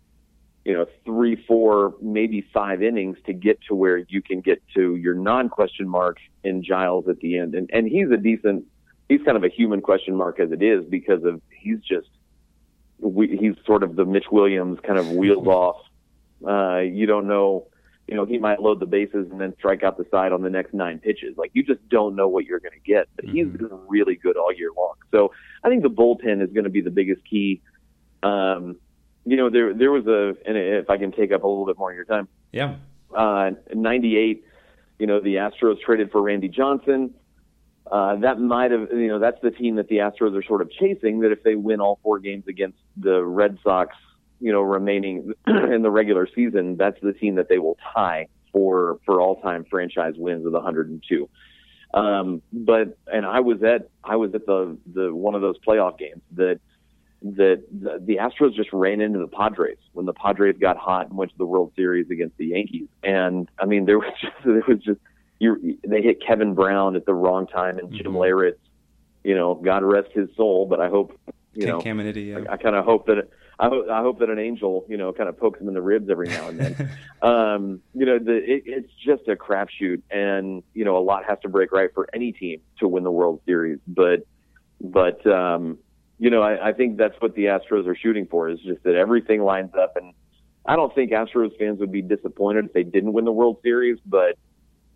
you 0.66 0.74
know, 0.74 0.86
three, 1.06 1.36
four, 1.48 1.96
maybe 2.02 2.46
five 2.54 2.82
innings 2.82 3.18
to 3.26 3.34
get 3.34 3.60
to 3.70 3.76
where 3.76 3.98
you 3.98 4.22
can 4.22 4.42
get 4.42 4.62
to 4.76 4.96
your 4.96 5.14
non-question 5.14 5.88
mark 5.88 6.18
in 6.44 6.64
Giles 6.64 7.08
at 7.08 7.20
the 7.20 7.38
end. 7.38 7.56
And 7.56 7.70
and 7.72 7.88
he's 7.88 8.10
a 8.12 8.18
decent, 8.18 8.66
he's 9.08 9.22
kind 9.24 9.38
of 9.38 9.44
a 9.44 9.50
human 9.50 9.82
question 9.82 10.16
mark 10.16 10.40
as 10.40 10.52
it 10.52 10.62
is 10.62 10.84
because 10.86 11.24
of 11.24 11.42
he's 11.50 11.80
just 11.80 12.10
we, 13.00 13.38
he's 13.38 13.54
sort 13.66 13.84
of 13.84 13.96
the 13.96 14.06
Mitch 14.06 14.32
Williams 14.32 14.80
kind 14.84 14.98
of 14.98 15.12
wheels 15.12 15.48
off. 15.48 15.78
Uh, 16.46 16.80
you 16.80 17.06
don't 17.06 17.28
know 17.28 17.68
you 18.08 18.16
know, 18.16 18.26
he 18.26 18.38
might 18.38 18.62
load 18.62 18.80
the 18.80 18.86
bases 18.86 19.28
and 19.32 19.40
then 19.40 19.54
strike 19.58 19.84
out 19.84 19.98
the 19.98 20.06
side 20.10 20.32
on 20.32 20.42
the 20.42 20.50
next 20.50 20.74
nine 20.74 21.00
pitches. 21.00 21.38
Like 21.38 21.52
you 21.54 21.64
just 21.64 21.88
don't 21.90 22.16
know 22.16 22.28
what 22.28 22.46
you're 22.46 22.60
going 22.60 22.74
to 22.74 22.92
get. 22.92 23.08
But 23.16 23.26
mm-hmm. 23.26 23.36
he's 23.36 23.48
been 23.48 23.70
really 23.88 24.16
good 24.16 24.38
all 24.38 24.54
year 24.54 24.70
long. 24.76 24.94
So 25.12 25.32
I 25.64 25.70
think 25.70 25.84
the 25.84 25.90
bullpen 25.90 26.42
is 26.42 26.52
going 26.54 26.64
to 26.64 26.70
be 26.70 26.82
the 26.82 26.92
biggest 26.92 27.22
key. 27.30 27.62
Um, 28.24 28.78
you 29.26 29.36
know, 29.36 29.50
there 29.50 29.74
there 29.74 29.92
was 29.92 30.08
a, 30.08 30.36
and 30.48 30.58
if 30.58 30.90
I 30.90 30.98
can 30.98 31.12
take 31.12 31.34
up 31.34 31.44
a 31.44 31.48
little 31.48 31.66
bit 31.66 31.78
more 31.78 31.92
of 31.92 31.96
your 31.96 32.06
time. 32.06 32.30
Yeah. 32.54 32.76
Uh, 33.14 33.52
98, 33.74 34.46
you 35.00 35.08
know, 35.08 35.20
the 35.20 35.36
Astros 35.36 35.82
traded 35.82 36.12
for 36.12 36.22
Randy 36.22 36.48
Johnson. 36.48 37.14
Uh, 37.90 38.16
that 38.18 38.40
might 38.40 38.72
have, 38.72 38.90
you 38.92 39.08
know, 39.08 39.20
that's 39.20 39.40
the 39.42 39.52
team 39.52 39.76
that 39.76 39.88
the 39.88 39.98
Astros 39.98 40.38
are 40.38 40.44
sort 40.44 40.62
of 40.62 40.72
chasing. 40.72 41.22
That 41.22 41.32
if 41.32 41.44
they 41.44 41.56
win 41.56 41.82
all 41.82 42.00
four 42.04 42.20
games 42.20 42.46
against 42.48 42.78
the 42.96 43.24
Red 43.24 43.58
Sox, 43.64 43.96
you 44.40 44.52
know, 44.52 44.62
remaining 44.62 45.34
in 45.48 45.82
the 45.82 45.92
regular 45.92 46.28
season, 46.34 46.78
that's 46.78 47.00
the 47.02 47.14
team 47.14 47.36
that 47.36 47.50
they 47.50 47.60
will 47.60 47.78
tie 47.94 48.28
for 48.52 49.00
for 49.06 49.20
all 49.22 49.42
time 49.42 49.66
franchise 49.70 50.14
wins 50.18 50.44
with 50.46 50.54
102. 50.54 51.30
Um, 51.94 52.42
but 52.52 52.98
and 53.08 53.26
I 53.26 53.40
was 53.40 53.64
at 53.64 53.90
I 54.04 54.16
was 54.18 54.34
at 54.36 54.46
the 54.46 54.78
the 54.94 55.14
one 55.14 55.36
of 55.36 55.42
those 55.42 55.58
playoff 55.66 55.98
games 55.98 56.22
that 56.36 56.60
that 57.24 57.64
the, 57.72 58.00
the 58.00 58.18
Astros 58.18 58.54
just 58.56 58.72
ran 58.72 59.02
into 59.02 59.20
the 59.20 59.28
Padres 59.28 59.78
when 59.94 60.06
the 60.06 60.14
Padres 60.14 60.56
got 60.60 60.78
hot 60.78 61.08
and 61.08 61.18
went 61.18 61.32
to 61.32 61.38
the 61.38 61.46
World 61.46 61.72
Series 61.76 62.10
against 62.12 62.38
the 62.38 62.48
Yankees. 62.48 62.88
And 63.04 63.50
I 63.60 63.66
mean, 63.66 63.86
there 63.86 63.98
was 63.98 64.14
just 64.22 64.36
it 64.46 64.68
was 64.68 64.80
just 64.84 65.00
you 65.40 65.78
they 65.88 66.02
hit 66.02 66.22
Kevin 66.26 66.54
Brown 66.54 66.96
at 66.96 67.06
the 67.06 67.14
wrong 67.14 67.48
time 67.48 67.80
and 67.80 67.92
Jim 67.92 68.14
Mhm. 68.14 68.18
Leyritz, 68.18 68.60
you 69.24 69.36
know, 69.36 69.56
God 69.56 69.84
rest 69.84 70.12
his 70.14 70.30
soul, 70.36 70.66
but 70.68 70.80
I 70.80 70.90
hope 70.90 71.18
you 71.54 71.66
know 71.68 71.80
Caminiti, 71.80 72.28
yeah. 72.28 72.40
I, 72.50 72.54
I 72.54 72.58
kind 72.58 72.76
of 72.76 72.86
hope 72.86 73.08
that 73.08 73.30
I 73.60 73.70
hope 73.70 73.90
I 73.90 74.02
hope 74.02 74.20
that 74.20 74.30
an 74.30 74.40
angel 74.40 74.86
you 74.88 74.98
know 74.98 75.12
kind 75.14 75.30
of 75.30 75.38
pokes 75.38 75.60
him 75.60 75.68
in 75.68 75.74
the 75.74 75.82
ribs 75.82 76.10
every 76.10 76.28
now 76.28 76.48
and 76.50 76.60
then. 76.60 76.92
um, 77.22 77.82
you 77.94 78.06
know, 78.06 78.20
the 78.20 78.36
it, 78.36 78.64
it's 78.66 78.92
just 79.04 79.28
a 79.28 79.36
crapshoot, 79.36 80.02
and 80.12 80.64
you 80.74 80.86
know 80.86 80.98
a 80.98 81.04
lot 81.04 81.26
has 81.26 81.40
to 81.42 81.50
break 81.50 81.72
right 81.72 81.90
for 81.94 82.08
any 82.14 82.32
team 82.32 82.62
to 82.80 82.88
win 82.88 83.04
the 83.04 83.12
World 83.12 83.42
Series. 83.46 83.80
But 83.88 84.28
but 84.80 85.26
um, 85.26 85.80
you 86.20 86.30
know, 86.30 86.42
I, 86.42 86.70
I 86.70 86.74
think 86.74 86.98
that's 86.98 87.20
what 87.20 87.36
the 87.36 87.46
Astros 87.46 87.88
are 87.88 87.96
shooting 87.96 88.28
for 88.28 88.50
is 88.50 88.60
just 88.60 88.84
that 88.84 88.96
everything 88.96 89.42
lines 89.42 89.74
up, 89.76 89.96
and 89.98 90.14
I 90.66 90.76
don't 90.76 90.94
think 90.94 91.12
Astros 91.12 91.58
fans 91.58 91.80
would 91.80 91.92
be 91.92 92.02
disappointed 92.02 92.66
if 92.66 92.74
they 92.74 92.84
didn't 92.84 93.14
win 93.14 93.26
the 93.26 93.32
World 93.32 93.58
Series, 93.64 93.98
but 94.06 94.38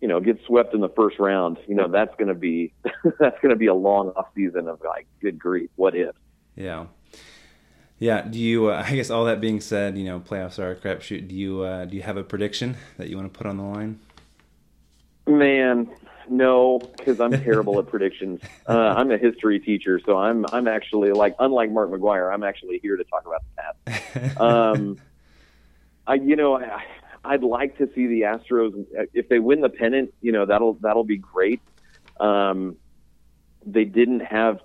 you 0.00 0.08
know, 0.08 0.18
get 0.18 0.38
swept 0.46 0.74
in 0.74 0.80
the 0.80 0.88
first 0.88 1.20
round, 1.20 1.58
you 1.68 1.76
know, 1.76 1.88
that's 1.88 2.14
going 2.16 2.28
to 2.28 2.34
be 2.34 2.72
that's 3.18 3.40
going 3.40 3.50
to 3.50 3.56
be 3.56 3.68
a 3.68 3.74
long 3.74 4.10
off 4.10 4.26
season 4.34 4.68
of 4.68 4.80
like, 4.84 5.06
good 5.20 5.38
grief, 5.38 5.70
what 5.76 5.94
if? 5.94 6.14
Yeah. 6.56 6.86
Yeah. 8.02 8.22
Do 8.22 8.40
you? 8.40 8.66
Uh, 8.66 8.84
I 8.86 8.96
guess 8.96 9.10
all 9.10 9.26
that 9.26 9.40
being 9.40 9.60
said, 9.60 9.96
you 9.96 10.04
know, 10.04 10.18
playoffs 10.18 10.58
are 10.58 10.72
a 10.72 10.76
crapshoot. 10.76 11.28
Do 11.28 11.34
you? 11.36 11.62
Uh, 11.62 11.84
do 11.84 11.96
you 11.96 12.02
have 12.02 12.16
a 12.16 12.24
prediction 12.24 12.76
that 12.98 13.08
you 13.08 13.16
want 13.16 13.32
to 13.32 13.38
put 13.38 13.46
on 13.46 13.56
the 13.56 13.62
line? 13.62 14.00
Man, 15.28 15.88
no, 16.28 16.80
because 16.80 17.20
I'm 17.20 17.30
terrible 17.30 17.78
at 17.78 17.86
predictions. 17.90 18.40
Uh, 18.68 18.94
I'm 18.96 19.12
a 19.12 19.18
history 19.18 19.60
teacher, 19.60 20.00
so 20.04 20.18
I'm 20.18 20.44
I'm 20.52 20.66
actually 20.66 21.12
like 21.12 21.36
unlike 21.38 21.70
Mark 21.70 21.90
McGwire, 21.90 22.34
I'm 22.34 22.42
actually 22.42 22.80
here 22.82 22.96
to 22.96 23.04
talk 23.04 23.24
about 23.24 23.42
the 23.44 23.62
past. 23.62 24.36
Um, 24.40 24.98
I 26.06 26.14
you 26.14 26.34
know 26.34 26.56
I, 26.58 26.82
I'd 27.24 27.44
like 27.44 27.78
to 27.78 27.88
see 27.94 28.08
the 28.08 28.22
Astros 28.22 28.84
if 29.14 29.28
they 29.28 29.38
win 29.38 29.60
the 29.60 29.68
pennant. 29.68 30.12
You 30.20 30.32
know 30.32 30.44
that'll 30.44 30.74
that'll 30.74 31.04
be 31.04 31.18
great. 31.18 31.60
Um, 32.18 32.76
they 33.64 33.84
didn't 33.84 34.20
have 34.20 34.60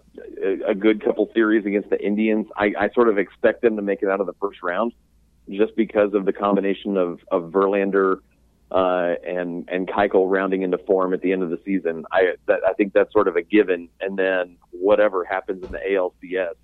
a, 0.68 0.76
good 0.76 1.04
couple 1.04 1.30
series 1.34 1.66
against 1.66 1.90
the 1.90 2.04
Indians. 2.04 2.48
I, 2.56 2.74
I 2.78 2.90
sort 2.90 3.10
of 3.10 3.18
expect 3.18 3.62
them 3.62 3.76
to 3.76 3.82
make 3.82 4.02
it 4.02 4.10
out 4.10 4.20
of 4.20 4.28
the 4.28 4.34
first 4.34 4.62
round, 4.64 4.94
just 5.50 5.76
because 5.76 6.14
of 6.14 6.26
the 6.26 6.34
combination 6.34 6.98
of 6.98 7.20
of 7.32 7.52
Verlander 7.52 8.20
uh, 8.72 9.16
and 9.26 9.68
and 9.70 9.88
Keuchel 9.88 10.30
rounding 10.30 10.62
into 10.62 10.78
form 10.78 11.14
at 11.14 11.22
the 11.22 11.32
end 11.32 11.44
of 11.44 11.50
the 11.50 11.60
season. 11.66 12.06
I 12.12 12.34
that, 12.48 12.60
I 12.68 12.74
think 12.74 12.94
that's 12.94 13.12
sort 13.14 13.28
of 13.28 13.36
a 13.36 13.42
given. 13.42 13.90
And 14.02 14.18
then 14.18 14.58
whatever 14.72 15.24
happens 15.24 15.64
in 15.64 15.72
the 15.72 15.80
ALCS, 15.80 16.56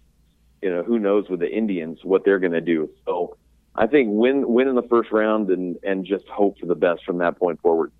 you 0.62 0.70
know, 0.70 0.84
who 0.84 1.00
knows 1.00 1.30
with 1.30 1.40
the 1.40 1.52
Indians 1.52 2.00
what 2.04 2.26
they're 2.26 2.40
going 2.40 2.54
to 2.54 2.62
do. 2.62 2.90
So 3.06 3.38
I 3.76 3.88
think 3.88 4.10
win 4.12 4.48
win 4.48 4.68
in 4.68 4.76
the 4.76 4.84
first 4.84 5.12
round 5.12 5.50
and 5.50 5.78
and 5.84 6.06
just 6.06 6.28
hope 6.28 6.60
for 6.60 6.66
the 6.66 6.76
best 6.76 7.04
from 7.06 7.20
that 7.20 7.38
point 7.40 7.62
forward. 7.62 7.92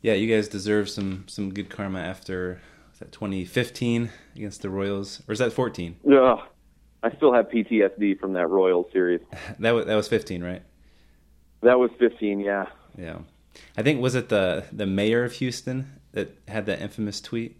Yeah, 0.00 0.12
you 0.12 0.32
guys 0.32 0.48
deserve 0.48 0.88
some 0.88 1.24
some 1.26 1.52
good 1.52 1.70
karma 1.70 2.00
after 2.00 2.60
was 2.98 3.06
that 3.06 3.12
2015 3.12 4.10
against 4.34 4.62
the 4.62 4.70
Royals, 4.70 5.22
or 5.28 5.32
is 5.32 5.38
that 5.38 5.52
14? 5.52 5.96
Ugh, 6.12 6.38
I 7.02 7.10
still 7.16 7.32
have 7.32 7.48
PTSD 7.48 8.18
from 8.18 8.32
that 8.32 8.48
Royal 8.48 8.88
series. 8.92 9.20
That 9.60 9.72
was 9.72 9.86
that 9.86 9.94
was 9.94 10.08
15, 10.08 10.42
right? 10.42 10.62
That 11.62 11.78
was 11.78 11.90
15, 11.98 12.40
yeah. 12.40 12.66
Yeah. 12.96 13.18
I 13.76 13.82
think 13.82 14.00
was 14.00 14.14
it 14.14 14.28
the 14.28 14.64
the 14.72 14.86
mayor 14.86 15.24
of 15.24 15.32
Houston 15.34 16.00
that 16.12 16.36
had 16.48 16.66
that 16.66 16.80
infamous 16.80 17.20
tweet? 17.20 17.56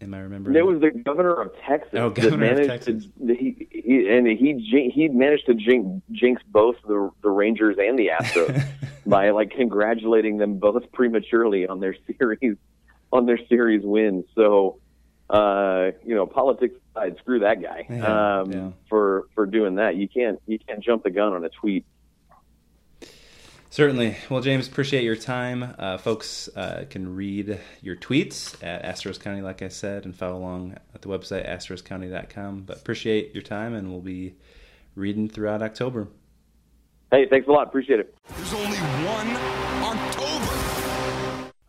Am 0.00 0.14
I 0.14 0.20
remembering? 0.20 0.56
It 0.56 0.64
was 0.64 0.80
the 0.80 0.90
governor 0.90 1.34
of 1.34 1.50
Texas 1.66 1.90
Oh, 1.94 2.10
that 2.10 2.14
governor 2.22 2.34
of 2.34 2.50
managed 2.58 2.68
Texas. 2.68 3.04
to 3.04 3.34
he, 3.34 3.66
he 3.70 4.08
and 4.08 4.26
he 4.26 4.90
he 4.94 5.08
managed 5.08 5.46
to 5.46 5.54
jinx, 5.54 6.02
jinx 6.12 6.42
both 6.48 6.76
the 6.86 7.10
the 7.22 7.30
Rangers 7.30 7.76
and 7.78 7.98
the 7.98 8.10
Astros 8.18 8.64
by 9.06 9.30
like 9.30 9.50
congratulating 9.50 10.36
them 10.38 10.58
both 10.58 10.90
prematurely 10.92 11.66
on 11.66 11.80
their 11.80 11.96
series 12.18 12.56
on 13.12 13.26
their 13.26 13.38
series 13.48 13.82
wins. 13.84 14.24
So 14.34 14.78
uh, 15.30 15.90
you 16.04 16.14
know, 16.14 16.26
politics 16.26 16.74
aside, 16.94 17.16
screw 17.18 17.40
that 17.40 17.62
guy 17.62 17.86
Yeah, 17.90 18.40
um, 18.40 18.52
yeah. 18.52 18.70
for 18.88 19.28
for 19.34 19.46
doing 19.46 19.76
that. 19.76 19.96
You 19.96 20.08
can't 20.08 20.40
you 20.46 20.58
can't 20.58 20.82
jump 20.82 21.02
the 21.02 21.10
gun 21.10 21.32
on 21.32 21.44
a 21.44 21.50
tweet. 21.50 21.84
Certainly. 23.70 24.16
Well, 24.30 24.40
James, 24.40 24.66
appreciate 24.66 25.04
your 25.04 25.14
time. 25.14 25.74
Uh, 25.78 25.98
folks 25.98 26.48
uh, 26.56 26.86
can 26.88 27.14
read 27.14 27.60
your 27.82 27.96
tweets 27.96 28.56
at 28.64 28.82
Astros 28.82 29.20
County, 29.20 29.42
like 29.42 29.60
I 29.60 29.68
said, 29.68 30.06
and 30.06 30.16
follow 30.16 30.38
along 30.38 30.76
at 30.94 31.02
the 31.02 31.08
website 31.08 31.46
astroscounty.com. 31.46 32.62
But 32.62 32.78
appreciate 32.78 33.34
your 33.34 33.42
time, 33.42 33.74
and 33.74 33.90
we'll 33.90 34.00
be 34.00 34.36
reading 34.94 35.28
throughout 35.28 35.60
October. 35.62 36.08
Hey, 37.10 37.26
thanks 37.28 37.46
a 37.46 37.52
lot. 37.52 37.66
Appreciate 37.68 38.00
it. 38.00 38.16
There's 38.34 38.54
only 38.54 38.78
one 38.78 39.28
October. 39.28 39.47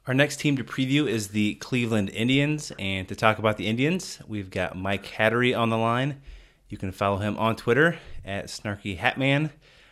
Our 0.10 0.16
next 0.16 0.40
team 0.40 0.58
to 0.58 0.64
preview 0.64 1.08
is 1.08 1.28
the 1.28 1.54
Cleveland 1.54 2.10
Indians. 2.10 2.72
And 2.80 3.08
to 3.10 3.16
talk 3.16 3.38
about 3.38 3.58
the 3.58 3.68
Indians, 3.68 4.20
we've 4.28 4.50
got 4.50 4.76
Mike 4.76 5.06
Hattery 5.06 5.56
on 5.56 5.70
the 5.70 5.78
line. 5.78 6.20
You 6.68 6.80
can 6.80 6.92
follow 6.92 7.18
him 7.18 7.38
on 7.38 7.56
Twitter 7.56 8.00
at 8.26 8.48
Snarky 8.48 8.98
Hatman. 8.98 9.52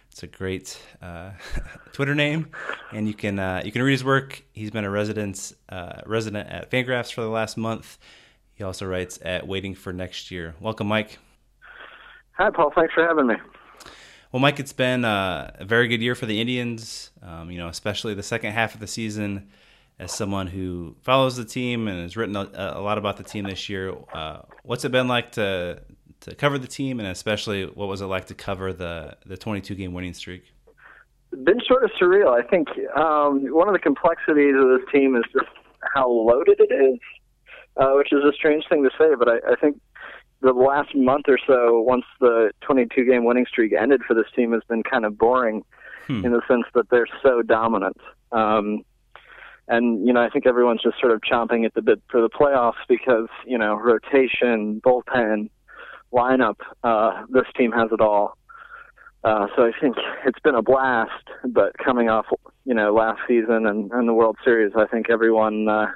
It's 0.10 0.24
a 0.24 0.26
great 0.26 0.82
uh, 1.04 1.34
Twitter 1.94 2.16
name, 2.16 2.48
and 2.92 3.08
you 3.08 3.14
can 3.14 3.38
uh, 3.38 3.62
you 3.64 3.72
can 3.72 3.84
read 3.84 3.92
his 3.92 4.04
work. 4.04 4.42
He's 4.54 4.72
been 4.72 4.86
a 4.86 4.90
resident 4.90 5.54
uh, 5.70 6.02
resident 6.08 6.50
at 6.50 6.72
Fangraphs 6.72 7.14
for 7.14 7.22
the 7.22 7.30
last 7.30 7.56
month. 7.56 8.00
He 8.56 8.64
also 8.64 8.88
writes 8.88 9.20
at 9.22 9.46
Waiting 9.48 9.76
for 9.76 9.94
Next 9.94 10.32
Year. 10.32 10.56
Welcome, 10.60 10.88
Mike. 10.88 11.20
Hi, 12.32 12.50
Paul. 12.50 12.72
Thanks 12.74 12.92
for 12.96 13.04
having 13.04 13.28
me. 13.28 13.36
Well, 14.32 14.40
Mike, 14.40 14.60
it's 14.60 14.74
been 14.74 15.06
uh, 15.06 15.52
a 15.60 15.66
very 15.66 15.88
good 15.88 16.02
year 16.02 16.16
for 16.16 16.26
the 16.26 16.42
Indians. 16.42 17.12
Um, 17.22 17.52
you 17.52 17.60
know, 17.60 17.68
especially 17.68 18.16
the 18.16 18.24
second 18.24 18.54
half 18.54 18.74
of 18.74 18.80
the 18.80 18.88
season. 18.88 19.52
As 20.00 20.12
someone 20.12 20.46
who 20.46 20.96
follows 21.02 21.38
the 21.38 21.46
team 21.46 21.88
and 21.88 22.02
has 22.02 22.16
written 22.16 22.36
a, 22.36 22.48
a 22.54 22.82
lot 22.82 23.00
about 23.00 23.18
the 23.18 23.24
team 23.24 23.46
this 23.46 23.68
year, 23.68 23.96
uh, 24.14 24.42
what's 24.64 24.86
it 24.86 24.92
been 24.92 25.08
like 25.08 25.32
to 25.34 25.82
to 26.22 26.36
cover 26.36 26.58
the 26.60 26.68
team, 26.68 27.00
and 27.00 27.08
especially 27.10 27.66
what 27.66 27.88
was 27.88 28.02
it 28.02 28.06
like 28.06 28.26
to 28.26 28.36
cover 28.36 28.74
the 28.74 29.18
the 29.26 29.38
22 29.38 29.74
game 29.76 29.94
winning 29.94 30.14
streak? 30.14 30.44
Been 31.32 31.60
sort 31.68 31.84
of 31.84 31.90
surreal. 32.00 32.30
I 32.30 32.48
think 32.48 32.68
um, 32.96 33.48
one 33.54 33.68
of 33.68 33.74
the 33.74 33.80
complexities 33.80 34.54
of 34.56 34.68
this 34.70 34.88
team 34.94 35.16
is 35.16 35.24
just 35.34 35.50
how 35.96 36.08
loaded 36.10 36.60
it 36.60 36.72
is, 36.74 37.00
uh, 37.78 37.92
which 37.94 38.12
is 38.14 38.24
a 38.24 38.34
strange 38.34 38.66
thing 38.70 38.84
to 38.84 38.90
say, 39.00 39.16
but 39.18 39.28
I, 39.28 39.38
I 39.52 39.56
think 39.60 39.80
the 40.42 40.54
last 40.54 40.96
month 40.96 41.26
or 41.28 41.40
so, 41.46 41.82
once 41.82 42.06
the 42.20 42.52
22 42.62 43.04
game 43.06 43.26
winning 43.26 43.46
streak 43.48 43.74
ended 43.74 44.02
for 44.08 44.14
this 44.14 44.28
team, 44.36 44.54
has 44.54 44.62
been 44.70 44.84
kind 44.84 45.06
of 45.06 45.18
boring 45.18 45.64
Hmm. 46.06 46.24
in 46.26 46.32
the 46.32 46.42
sense 46.48 46.64
that 46.74 46.90
they're 46.90 47.08
so 47.22 47.42
dominant. 47.42 47.98
Um, 48.32 48.84
and 49.68 50.06
you 50.08 50.14
know, 50.14 50.22
I 50.22 50.30
think 50.30 50.46
everyone's 50.46 50.82
just 50.82 51.00
sort 51.00 51.12
of 51.12 51.22
chomping 51.22 51.66
at 51.66 51.74
the 51.74 51.82
bit 51.82 52.02
for 52.10 52.22
the 52.22 52.30
playoffs 52.30 52.82
because 52.88 53.28
you 53.46 53.58
know, 53.58 53.76
rotation, 53.76 54.82
bullpen, 54.86 55.50
lineup. 56.14 56.58
Uh, 56.84 57.24
this 57.30 57.46
team 57.58 57.72
has 57.72 57.90
it 57.92 58.02
all. 58.02 58.38
Uh, 59.24 59.48
so 59.56 59.64
I 59.64 59.72
think 59.80 59.98
it's 60.26 60.40
been 60.40 60.56
a 60.56 60.62
blast, 60.62 61.12
but 61.44 61.78
coming 61.78 62.08
off, 62.08 62.28
you 62.66 62.74
know, 62.74 62.94
last 62.94 63.20
season 63.28 63.66
and, 63.66 63.92
and 63.92 64.08
the 64.08 64.14
World 64.14 64.38
Series, 64.46 64.72
I 64.78 64.86
think 64.86 65.10
everyone 65.10 65.68
uh, 65.68 65.88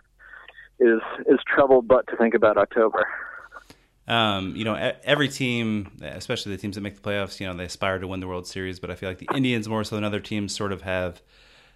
is 0.79 1.01
is 1.27 1.39
troubled 1.47 1.87
but 1.87 2.07
to 2.07 2.17
think 2.17 2.33
about 2.33 2.57
October. 2.57 3.07
Um, 4.07 4.55
you 4.55 4.65
know, 4.65 4.75
every 5.03 5.29
team, 5.29 5.91
especially 6.01 6.53
the 6.53 6.61
teams 6.61 6.75
that 6.75 6.81
make 6.81 6.95
the 6.95 7.01
playoffs, 7.01 7.39
you 7.39 7.47
know, 7.47 7.53
they 7.53 7.65
aspire 7.65 7.99
to 7.99 8.07
win 8.07 8.19
the 8.19 8.27
World 8.27 8.47
Series. 8.47 8.79
But 8.79 8.91
I 8.91 8.95
feel 8.95 9.07
like 9.07 9.19
the 9.19 9.29
Indians, 9.33 9.69
more 9.69 9.83
so 9.83 9.95
than 9.95 10.03
other 10.03 10.19
teams, 10.19 10.53
sort 10.53 10.73
of 10.73 10.81
have 10.81 11.21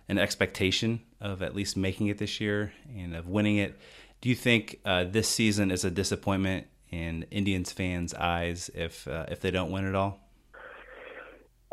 an 0.10 0.18
expectation 0.18 1.02
of 1.26 1.42
at 1.42 1.56
least 1.56 1.76
making 1.76 2.08
it 2.08 2.20
this 2.20 2.40
year 2.40 2.72
and 2.96 3.16
of 3.16 3.28
winning 3.28 3.58
it. 3.58 3.78
Do 4.22 4.30
you 4.30 4.36
think 4.36 4.80
uh, 4.86 5.06
this 5.06 5.28
season 5.28 5.72
is 5.72 5.84
a 5.84 5.92
disappointment 5.92 6.68
in 6.92 7.26
Indians 7.32 7.72
fans' 7.72 8.14
eyes 8.14 8.70
if 8.74 9.08
uh, 9.08 9.26
if 9.30 9.42
they 9.42 9.52
don't 9.52 9.72
win 9.72 9.86
at 9.86 9.96
all? 9.96 10.20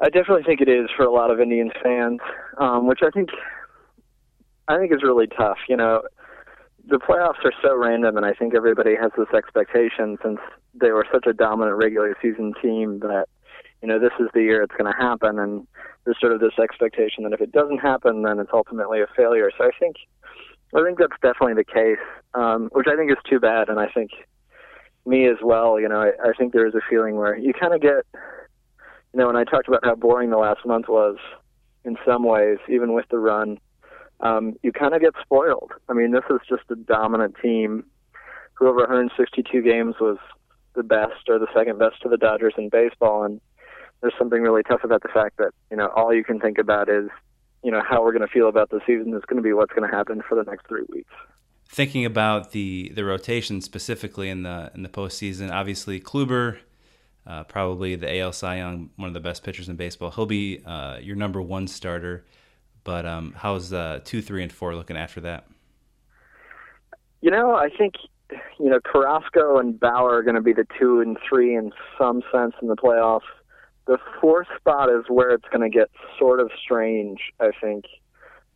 I 0.02 0.08
definitely 0.08 0.42
think 0.42 0.60
it 0.60 0.68
is 0.68 0.88
for 0.96 1.04
a 1.04 1.12
lot 1.12 1.30
of 1.30 1.38
Indians 1.38 1.72
fans, 1.82 2.20
um, 2.58 2.86
which 2.86 3.00
I 3.02 3.10
think 3.10 3.28
I 4.68 4.78
think 4.78 4.92
is 4.92 5.02
really 5.02 5.26
tough. 5.26 5.58
You 5.68 5.76
know, 5.76 6.02
the 6.88 6.96
playoffs 6.96 7.44
are 7.44 7.52
so 7.62 7.76
random, 7.76 8.16
and 8.16 8.26
I 8.26 8.32
think 8.32 8.54
everybody 8.54 8.96
has 9.00 9.12
this 9.16 9.28
expectation 9.36 10.18
since 10.24 10.38
they 10.74 10.90
were 10.90 11.06
such 11.12 11.26
a 11.26 11.34
dominant 11.34 11.76
regular 11.76 12.16
season 12.22 12.54
team 12.60 13.00
that 13.00 13.26
you 13.82 13.88
know 13.88 13.98
this 13.98 14.12
is 14.20 14.28
the 14.34 14.42
year 14.42 14.62
it's 14.62 14.74
going 14.76 14.90
to 14.92 14.98
happen, 14.98 15.38
and 15.38 15.66
there's 16.04 16.20
sort 16.20 16.32
of 16.32 16.40
this 16.40 16.58
expectation 16.62 17.24
that 17.24 17.32
if 17.32 17.40
it 17.40 17.52
doesn't 17.52 17.78
happen, 17.78 18.22
then 18.22 18.38
it's 18.38 18.50
ultimately 18.52 19.00
a 19.00 19.06
failure. 19.16 19.50
So 19.56 19.64
I 19.64 19.70
think 19.78 19.96
I 20.74 20.82
think 20.82 20.98
that's 20.98 21.20
definitely 21.22 21.54
the 21.54 21.64
case, 21.64 22.04
um, 22.34 22.70
which 22.72 22.86
I 22.86 22.96
think 22.96 23.10
is 23.10 23.18
too 23.28 23.40
bad, 23.40 23.68
and 23.68 23.78
I 23.78 23.88
think 23.88 24.10
me 25.04 25.26
as 25.26 25.38
well. 25.42 25.80
You 25.80 25.88
know, 25.88 26.00
I, 26.00 26.28
I 26.28 26.32
think 26.38 26.52
there 26.52 26.66
is 26.66 26.74
a 26.74 26.80
feeling 26.88 27.16
where 27.16 27.36
you 27.36 27.52
kind 27.52 27.74
of 27.74 27.80
get 27.80 28.04
you 29.12 29.20
know, 29.20 29.26
when 29.26 29.36
I 29.36 29.44
talked 29.44 29.68
about 29.68 29.84
how 29.84 29.94
boring 29.94 30.30
the 30.30 30.38
last 30.38 30.64
month 30.64 30.88
was 30.88 31.16
in 31.84 31.96
some 32.06 32.24
ways, 32.24 32.58
even 32.68 32.94
with 32.94 33.06
the 33.10 33.18
run, 33.18 33.58
um, 34.20 34.54
you 34.62 34.72
kind 34.72 34.94
of 34.94 35.00
get 35.00 35.14
spoiled. 35.20 35.72
I 35.88 35.92
mean, 35.92 36.12
this 36.12 36.24
is 36.30 36.40
just 36.48 36.62
a 36.70 36.76
dominant 36.76 37.36
team 37.42 37.84
who 38.54 38.68
over 38.68 38.78
162 38.78 39.60
games 39.62 39.96
was 40.00 40.18
the 40.74 40.82
best 40.82 41.28
or 41.28 41.38
the 41.38 41.48
second 41.54 41.78
best 41.78 42.00
to 42.02 42.08
the 42.08 42.16
Dodgers 42.16 42.54
in 42.56 42.68
baseball. 42.70 43.24
And 43.24 43.40
there's 44.02 44.14
something 44.18 44.42
really 44.42 44.62
tough 44.62 44.84
about 44.84 45.02
the 45.02 45.08
fact 45.08 45.38
that 45.38 45.52
you 45.70 45.76
know 45.76 45.88
all 45.96 46.12
you 46.12 46.24
can 46.24 46.38
think 46.40 46.58
about 46.58 46.88
is 46.88 47.08
you 47.62 47.70
know 47.70 47.80
how 47.88 48.02
we're 48.02 48.12
going 48.12 48.26
to 48.26 48.32
feel 48.32 48.48
about 48.48 48.70
the 48.70 48.80
season 48.86 49.14
is 49.14 49.22
going 49.26 49.36
to 49.36 49.42
be 49.42 49.52
what's 49.52 49.72
going 49.72 49.88
to 49.88 49.96
happen 49.96 50.22
for 50.28 50.34
the 50.34 50.48
next 50.50 50.66
three 50.66 50.84
weeks. 50.88 51.12
Thinking 51.68 52.04
about 52.04 52.50
the 52.50 52.92
the 52.94 53.04
rotation 53.04 53.60
specifically 53.60 54.28
in 54.28 54.42
the 54.42 54.70
in 54.74 54.82
the 54.82 54.88
postseason, 54.88 55.50
obviously 55.50 56.00
Kluber, 56.00 56.58
uh, 57.26 57.44
probably 57.44 57.94
the 57.96 58.18
AL 58.18 58.32
Cy 58.32 58.58
Young, 58.58 58.90
one 58.96 59.08
of 59.08 59.14
the 59.14 59.20
best 59.20 59.42
pitchers 59.42 59.68
in 59.68 59.76
baseball. 59.76 60.10
He'll 60.10 60.26
be 60.26 60.62
uh, 60.66 60.98
your 61.00 61.16
number 61.16 61.40
one 61.40 61.66
starter. 61.66 62.24
But 62.84 63.06
um, 63.06 63.34
how's 63.36 63.72
uh, 63.72 64.00
two, 64.04 64.22
three, 64.22 64.42
and 64.42 64.52
four 64.52 64.74
looking 64.74 64.96
after 64.96 65.20
that? 65.22 65.46
You 67.20 67.30
know, 67.30 67.54
I 67.54 67.68
think 67.68 67.94
you 68.58 68.68
know 68.68 68.80
Carrasco 68.80 69.58
and 69.58 69.78
Bauer 69.78 70.16
are 70.16 70.22
going 70.22 70.34
to 70.34 70.42
be 70.42 70.52
the 70.52 70.66
two 70.78 71.00
and 71.00 71.16
three 71.28 71.54
in 71.54 71.72
some 71.98 72.22
sense 72.32 72.54
in 72.60 72.68
the 72.68 72.76
playoffs. 72.76 73.20
The 73.86 73.98
fourth 74.20 74.46
spot 74.56 74.88
is 74.90 75.04
where 75.08 75.30
it's 75.30 75.48
going 75.50 75.68
to 75.68 75.76
get 75.76 75.90
sort 76.18 76.40
of 76.40 76.50
strange. 76.62 77.18
I 77.40 77.50
think 77.60 77.84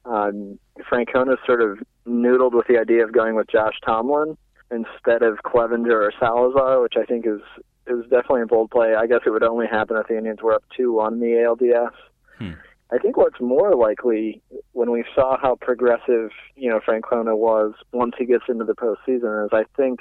um, 0.04 0.58
Francona 0.90 1.36
sort 1.44 1.60
of 1.60 1.78
noodled 2.06 2.52
with 2.52 2.66
the 2.68 2.78
idea 2.78 3.04
of 3.04 3.12
going 3.12 3.34
with 3.34 3.48
Josh 3.48 3.74
Tomlin 3.84 4.36
instead 4.70 5.22
of 5.22 5.38
Clevinger 5.44 5.90
or 5.90 6.12
Salazar, 6.18 6.80
which 6.80 6.94
I 6.96 7.04
think 7.04 7.26
is 7.26 7.40
is 7.88 8.02
definitely 8.04 8.42
a 8.42 8.46
bold 8.46 8.70
play. 8.70 8.94
I 8.96 9.06
guess 9.06 9.20
it 9.24 9.30
would 9.30 9.44
only 9.44 9.66
happen 9.66 9.96
if 9.96 10.08
the 10.08 10.16
Indians 10.16 10.42
were 10.42 10.54
up 10.54 10.64
two 10.76 10.92
one 10.92 11.20
the 11.20 11.26
ALDS. 11.26 11.92
Hmm. 12.38 12.58
I 12.92 12.98
think 12.98 13.16
what's 13.16 13.40
more 13.40 13.74
likely 13.74 14.42
when 14.72 14.92
we 14.92 15.04
saw 15.14 15.36
how 15.40 15.56
progressive, 15.56 16.30
you 16.54 16.70
know, 16.70 16.80
Francona 16.80 17.36
was 17.36 17.74
once 17.92 18.14
he 18.16 18.26
gets 18.26 18.44
into 18.48 18.64
the 18.64 18.74
postseason 18.74 19.46
is 19.46 19.50
I 19.52 19.64
think 19.76 20.00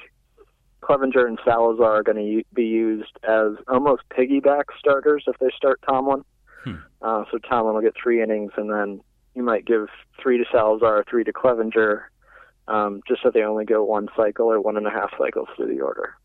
Clevinger 0.82 1.28
and 1.28 1.40
Salazar 1.44 2.00
are 2.00 2.04
going 2.04 2.18
to 2.18 2.44
be 2.54 2.66
used 2.66 3.18
as 3.24 3.54
almost 3.68 4.04
piggyback 4.10 4.66
starters 4.78 5.24
if 5.28 5.38
they 5.40 5.50
start 5.56 5.80
Tomlin. 5.88 6.24
Hmm. 6.64 6.76
Uh, 7.02 7.24
so 7.32 7.38
Tomlin 7.40 7.76
will 7.76 7.82
get 7.82 7.96
three 8.02 8.22
innings, 8.22 8.52
and 8.58 8.70
then 8.70 9.02
you 9.34 9.44
might 9.44 9.66
give 9.66 9.88
three 10.22 10.38
to 10.38 10.46
Salazar, 10.52 11.04
three 11.10 11.24
to 11.24 11.34
Clevinger, 11.34 12.04
um, 12.68 13.02
just 13.08 13.22
so 13.24 13.32
they 13.32 13.44
only 13.44 13.66
go 13.66 13.84
one 13.84 14.10
cycle 14.16 14.52
or 14.52 14.62
one 14.62 14.78
and 14.78 14.88
a 14.88 14.92
half 14.92 15.12
cycles 15.18 15.48
through 15.56 15.76
the 15.76 15.82
order 15.82 16.16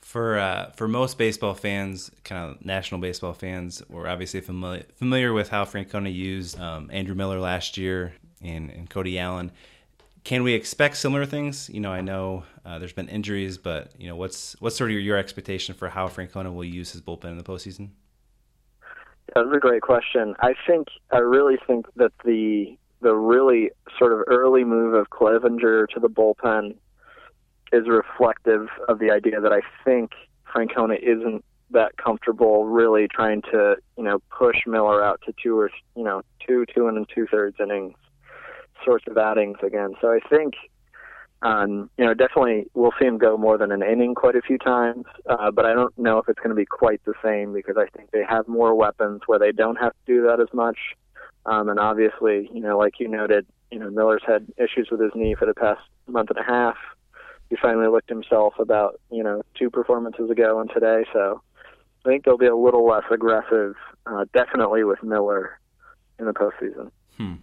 for 0.00 0.38
uh, 0.38 0.70
for 0.76 0.88
most 0.88 1.18
baseball 1.18 1.54
fans, 1.54 2.10
kind 2.24 2.50
of 2.50 2.64
national 2.64 3.00
baseball 3.00 3.34
fans, 3.34 3.82
we're 3.88 4.08
obviously 4.08 4.40
familiar 4.40 4.84
familiar 4.96 5.32
with 5.32 5.48
how 5.50 5.64
Francona 5.64 6.12
used 6.12 6.58
um, 6.58 6.90
Andrew 6.92 7.14
Miller 7.14 7.38
last 7.38 7.76
year 7.76 8.14
and, 8.42 8.70
and 8.70 8.88
Cody 8.88 9.18
Allen. 9.18 9.52
Can 10.24 10.42
we 10.42 10.52
expect 10.52 10.96
similar 10.96 11.24
things? 11.24 11.70
You 11.70 11.80
know, 11.80 11.92
I 11.92 12.02
know 12.02 12.44
uh, 12.64 12.78
there's 12.78 12.92
been 12.92 13.08
injuries, 13.08 13.56
but 13.58 13.92
you 13.98 14.08
know, 14.08 14.16
what's 14.16 14.54
what's 14.60 14.76
sort 14.76 14.90
of 14.90 14.92
your, 14.92 15.00
your 15.00 15.16
expectation 15.16 15.74
for 15.74 15.88
how 15.88 16.08
Francona 16.08 16.52
will 16.52 16.64
use 16.64 16.92
his 16.92 17.00
bullpen 17.00 17.26
in 17.26 17.38
the 17.38 17.44
postseason? 17.44 17.90
That's 19.34 19.48
a 19.54 19.58
great 19.58 19.82
question. 19.82 20.34
I 20.40 20.54
think 20.66 20.88
I 21.10 21.18
really 21.18 21.56
think 21.66 21.86
that 21.96 22.12
the 22.24 22.76
the 23.00 23.14
really 23.14 23.70
sort 23.98 24.12
of 24.12 24.20
early 24.26 24.64
move 24.64 24.92
of 24.94 25.08
Clevinger 25.10 25.88
to 25.88 26.00
the 26.00 26.08
bullpen 26.08 26.74
is 27.72 27.88
reflective 27.88 28.68
of 28.88 28.98
the 28.98 29.10
idea 29.10 29.40
that 29.40 29.52
I 29.52 29.60
think 29.84 30.12
Francona 30.52 30.98
isn't 31.00 31.44
that 31.70 31.96
comfortable 31.96 32.66
really 32.66 33.06
trying 33.08 33.42
to, 33.42 33.76
you 33.96 34.04
know, 34.04 34.18
push 34.36 34.56
Miller 34.66 35.02
out 35.02 35.22
to 35.24 35.34
two 35.42 35.58
or, 35.58 35.70
you 35.96 36.02
know, 36.02 36.22
two, 36.46 36.66
two 36.74 36.88
and 36.88 37.08
two 37.14 37.26
thirds 37.30 37.56
innings 37.60 37.94
sorts 38.84 39.04
of 39.08 39.16
outings 39.16 39.58
again. 39.62 39.94
So 40.00 40.08
I 40.08 40.20
think, 40.28 40.54
um, 41.42 41.90
you 41.96 42.04
know, 42.04 42.14
definitely 42.14 42.66
we'll 42.74 42.92
see 42.98 43.06
him 43.06 43.18
go 43.18 43.36
more 43.36 43.58
than 43.58 43.72
an 43.72 43.82
inning 43.82 44.14
quite 44.14 44.36
a 44.36 44.42
few 44.42 44.58
times, 44.58 45.04
uh, 45.28 45.50
but 45.50 45.64
I 45.64 45.72
don't 45.72 45.96
know 45.98 46.18
if 46.18 46.28
it's 46.28 46.38
going 46.38 46.50
to 46.50 46.54
be 46.54 46.66
quite 46.66 47.04
the 47.04 47.14
same 47.24 47.52
because 47.52 47.76
I 47.76 47.86
think 47.96 48.10
they 48.10 48.24
have 48.28 48.48
more 48.48 48.74
weapons 48.74 49.22
where 49.26 49.38
they 49.38 49.52
don't 49.52 49.76
have 49.76 49.92
to 49.92 49.98
do 50.06 50.22
that 50.26 50.40
as 50.40 50.52
much. 50.52 50.78
Um, 51.46 51.68
and 51.68 51.80
obviously, 51.80 52.50
you 52.52 52.60
know, 52.60 52.76
like 52.76 53.00
you 53.00 53.08
noted, 53.08 53.46
you 53.70 53.78
know, 53.78 53.90
Miller's 53.90 54.22
had 54.26 54.46
issues 54.58 54.88
with 54.90 55.00
his 55.00 55.12
knee 55.14 55.34
for 55.34 55.46
the 55.46 55.54
past 55.54 55.80
month 56.06 56.30
and 56.30 56.38
a 56.38 56.42
half 56.42 56.76
he 57.50 57.56
finally 57.60 57.88
licked 57.88 58.08
himself 58.08 58.54
about 58.58 58.98
you 59.10 59.22
know 59.22 59.42
two 59.58 59.68
performances 59.68 60.30
ago 60.30 60.60
and 60.60 60.70
today. 60.72 61.04
So 61.12 61.42
I 62.04 62.08
think 62.08 62.24
they'll 62.24 62.38
be 62.38 62.46
a 62.46 62.56
little 62.56 62.86
less 62.86 63.04
aggressive, 63.10 63.74
uh, 64.06 64.24
definitely 64.32 64.84
with 64.84 65.02
Miller 65.02 65.58
in 66.18 66.24
the 66.24 66.32
postseason. 66.32 66.90
Hmm. 67.16 67.34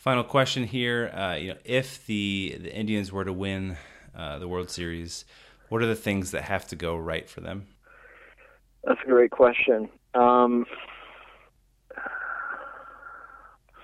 Final 0.00 0.24
question 0.24 0.64
here: 0.64 1.10
uh, 1.14 1.34
you 1.34 1.48
know, 1.48 1.58
if 1.62 2.06
the 2.06 2.56
the 2.58 2.74
Indians 2.74 3.12
were 3.12 3.22
to 3.22 3.34
win 3.34 3.76
uh, 4.16 4.38
the 4.38 4.48
World 4.48 4.70
Series, 4.70 5.26
what 5.68 5.82
are 5.82 5.86
the 5.86 5.94
things 5.94 6.30
that 6.30 6.40
have 6.44 6.66
to 6.68 6.76
go 6.76 6.96
right 6.96 7.28
for 7.28 7.42
them? 7.42 7.66
That's 8.82 8.98
a 9.04 9.06
great 9.06 9.30
question. 9.30 9.90
Um, 10.14 10.64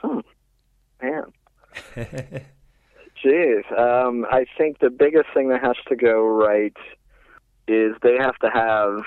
hmm, 0.01 0.21
man. 1.03 1.25
Jeez, 3.23 3.79
um, 3.79 4.25
I 4.31 4.47
think 4.57 4.79
the 4.79 4.89
biggest 4.89 5.27
thing 5.35 5.51
that 5.51 5.63
has 5.63 5.77
to 5.89 5.97
go 5.97 6.27
right 6.27 6.77
is 7.69 7.93
they 8.03 8.17
have 8.19 8.37
to 8.37 8.49
have 8.49 9.03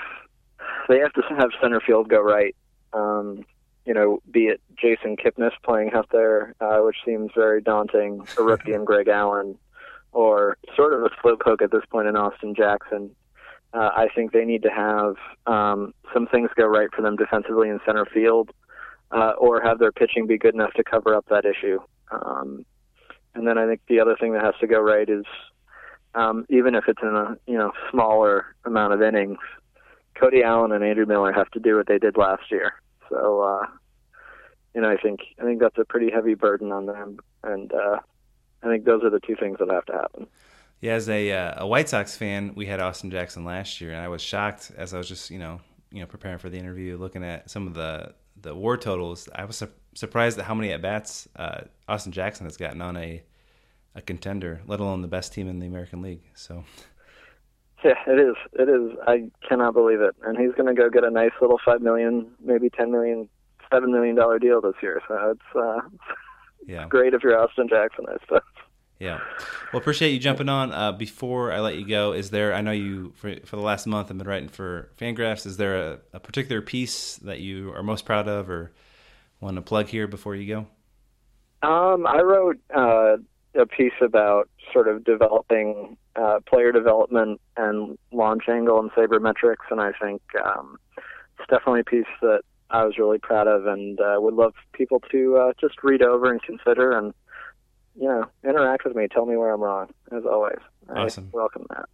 they 0.88 1.00
have 1.00 1.12
to 1.14 1.22
have 1.36 1.50
center 1.60 1.80
field 1.80 2.08
go 2.08 2.20
right. 2.20 2.54
Um, 2.92 3.44
you 3.84 3.94
know, 3.94 4.20
be 4.30 4.44
it 4.44 4.60
Jason 4.76 5.16
Kipnis 5.16 5.52
playing 5.64 5.92
out 5.92 6.08
there, 6.12 6.54
uh, 6.60 6.78
which 6.78 6.96
seems 7.04 7.30
very 7.34 7.60
daunting, 7.60 8.26
a 8.38 8.42
rookie 8.42 8.72
in 8.72 8.84
Greg 8.84 9.08
Allen, 9.08 9.58
or 10.12 10.56
sort 10.76 10.92
of 10.92 11.02
a 11.02 11.10
slowpoke 11.22 11.62
at 11.62 11.70
this 11.70 11.84
point 11.90 12.08
in 12.08 12.16
Austin 12.16 12.54
Jackson. 12.54 13.14
Uh, 13.72 13.90
I 13.94 14.08
think 14.14 14.32
they 14.32 14.44
need 14.44 14.62
to 14.62 14.70
have 14.70 15.14
um, 15.46 15.94
some 16.12 16.26
things 16.26 16.50
go 16.56 16.66
right 16.66 16.88
for 16.94 17.02
them 17.02 17.16
defensively 17.16 17.68
in 17.68 17.78
center 17.86 18.04
field, 18.04 18.50
uh, 19.12 19.32
or 19.38 19.60
have 19.62 19.78
their 19.78 19.92
pitching 19.92 20.26
be 20.26 20.38
good 20.38 20.54
enough 20.54 20.72
to 20.74 20.84
cover 20.84 21.14
up 21.14 21.26
that 21.30 21.44
issue. 21.44 21.78
Um, 22.10 22.64
and 23.34 23.46
then 23.46 23.58
I 23.58 23.66
think 23.66 23.80
the 23.88 24.00
other 24.00 24.16
thing 24.18 24.32
that 24.32 24.42
has 24.42 24.54
to 24.60 24.66
go 24.66 24.80
right 24.80 25.08
is 25.08 25.24
um, 26.14 26.44
even 26.48 26.74
if 26.74 26.84
it's 26.88 27.02
in 27.02 27.14
a 27.14 27.36
you 27.46 27.56
know 27.56 27.72
smaller 27.90 28.46
amount 28.64 28.92
of 28.92 29.02
innings, 29.02 29.38
Cody 30.18 30.42
Allen 30.42 30.72
and 30.72 30.84
Andrew 30.84 31.06
Miller 31.06 31.32
have 31.32 31.50
to 31.52 31.60
do 31.60 31.76
what 31.76 31.86
they 31.86 31.98
did 31.98 32.16
last 32.16 32.50
year. 32.50 32.74
So 33.10 33.42
uh, 33.42 33.66
you 34.74 34.80
know 34.80 34.90
I 34.90 34.96
think 34.96 35.20
I 35.38 35.44
think 35.44 35.60
that's 35.60 35.78
a 35.78 35.84
pretty 35.84 36.10
heavy 36.10 36.34
burden 36.34 36.72
on 36.72 36.86
them, 36.86 37.18
and 37.44 37.72
uh, 37.72 37.98
I 38.62 38.66
think 38.66 38.84
those 38.84 39.04
are 39.04 39.10
the 39.10 39.20
two 39.20 39.36
things 39.36 39.58
that 39.58 39.70
have 39.70 39.84
to 39.86 39.92
happen. 39.92 40.26
Yeah, 40.80 40.94
as 40.94 41.08
a 41.08 41.32
uh, 41.32 41.64
a 41.64 41.66
White 41.66 41.88
Sox 41.88 42.16
fan, 42.16 42.52
we 42.54 42.66
had 42.66 42.80
Austin 42.80 43.10
Jackson 43.10 43.44
last 43.44 43.80
year, 43.80 43.92
and 43.92 44.00
I 44.00 44.08
was 44.08 44.22
shocked 44.22 44.72
as 44.76 44.94
I 44.94 44.98
was 44.98 45.08
just 45.08 45.30
you 45.30 45.38
know 45.38 45.60
you 45.90 46.00
know 46.00 46.06
preparing 46.06 46.38
for 46.38 46.48
the 46.48 46.58
interview, 46.58 46.96
looking 46.96 47.24
at 47.24 47.50
some 47.50 47.66
of 47.66 47.74
the 47.74 48.14
the 48.40 48.54
war 48.54 48.76
totals. 48.76 49.28
I 49.34 49.44
was 49.44 49.62
surprised 49.94 50.38
at 50.38 50.46
how 50.46 50.54
many 50.54 50.72
at 50.72 50.80
bats 50.80 51.28
uh, 51.36 51.62
Austin 51.88 52.12
Jackson 52.12 52.46
has 52.46 52.56
gotten 52.56 52.80
on 52.80 52.96
a 52.96 53.22
a 53.94 54.00
contender, 54.00 54.62
let 54.66 54.78
alone 54.78 55.02
the 55.02 55.08
best 55.08 55.32
team 55.32 55.48
in 55.48 55.58
the 55.58 55.66
American 55.66 56.00
League. 56.00 56.22
So. 56.34 56.64
Yeah, 57.84 57.94
it 58.06 58.18
is. 58.18 58.36
It 58.52 58.68
is. 58.68 58.98
I 59.06 59.30
cannot 59.48 59.74
believe 59.74 60.00
it. 60.00 60.14
And 60.22 60.36
he's 60.36 60.54
going 60.54 60.74
to 60.74 60.80
go 60.80 60.90
get 60.90 61.04
a 61.04 61.10
nice 61.10 61.32
little 61.40 61.58
five 61.64 61.80
million, 61.80 62.30
maybe 62.44 62.68
ten 62.68 62.90
million, 62.90 63.28
seven 63.72 63.92
million 63.92 64.16
dollar 64.16 64.38
deal 64.38 64.60
this 64.60 64.74
year. 64.82 65.00
So 65.08 65.30
it's 65.30 65.56
uh, 65.56 65.80
yeah, 66.66 66.82
it's 66.82 66.90
great 66.90 67.14
if 67.14 67.22
you're 67.22 67.40
Austin 67.40 67.68
Jackson, 67.68 68.04
I 68.08 68.16
suppose. 68.20 68.42
Yeah. 68.98 69.20
Well, 69.72 69.80
appreciate 69.80 70.10
you 70.10 70.18
jumping 70.18 70.50
on. 70.50 70.72
Uh, 70.72 70.92
before 70.92 71.52
I 71.52 71.60
let 71.60 71.76
you 71.76 71.86
go, 71.86 72.12
is 72.12 72.28
there? 72.28 72.52
I 72.52 72.60
know 72.60 72.70
you 72.70 73.14
for 73.16 73.34
for 73.46 73.56
the 73.56 73.62
last 73.62 73.86
month 73.86 74.10
I've 74.10 74.18
been 74.18 74.28
writing 74.28 74.50
for 74.50 74.90
Fangraphs. 74.98 75.46
Is 75.46 75.56
there 75.56 75.92
a, 75.92 75.98
a 76.12 76.20
particular 76.20 76.60
piece 76.60 77.16
that 77.16 77.40
you 77.40 77.72
are 77.72 77.82
most 77.82 78.04
proud 78.04 78.28
of, 78.28 78.50
or 78.50 78.72
want 79.40 79.56
to 79.56 79.62
plug 79.62 79.88
here 79.88 80.06
before 80.06 80.36
you 80.36 80.46
go? 80.54 80.66
Um, 81.66 82.06
I 82.06 82.20
wrote 82.20 82.58
uh, 82.74 83.16
a 83.54 83.66
piece 83.66 83.92
about 84.00 84.48
sort 84.72 84.88
of 84.88 85.04
developing 85.04 85.96
uh, 86.16 86.38
player 86.46 86.72
development 86.72 87.40
and 87.56 87.98
launch 88.12 88.44
angle 88.48 88.78
and 88.78 88.90
sabermetrics, 88.92 89.70
and 89.70 89.80
I 89.80 89.92
think 90.00 90.22
um, 90.44 90.78
it's 90.96 91.48
definitely 91.48 91.80
a 91.80 91.84
piece 91.84 92.12
that 92.22 92.42
I 92.70 92.84
was 92.84 92.98
really 92.98 93.18
proud 93.18 93.48
of, 93.48 93.66
and 93.66 94.00
uh, 94.00 94.16
would 94.18 94.34
love 94.34 94.54
people 94.72 95.00
to 95.10 95.36
uh, 95.36 95.52
just 95.60 95.82
read 95.82 96.02
over 96.02 96.30
and 96.30 96.42
consider, 96.42 96.96
and 96.96 97.12
you 97.96 98.08
know, 98.08 98.26
interact 98.44 98.84
with 98.84 98.94
me, 98.94 99.08
tell 99.08 99.26
me 99.26 99.36
where 99.36 99.52
I'm 99.52 99.60
wrong, 99.60 99.88
as 100.12 100.24
always. 100.24 100.58
Awesome, 100.88 101.30
I 101.32 101.36
welcome 101.36 101.66
that. 101.70 101.86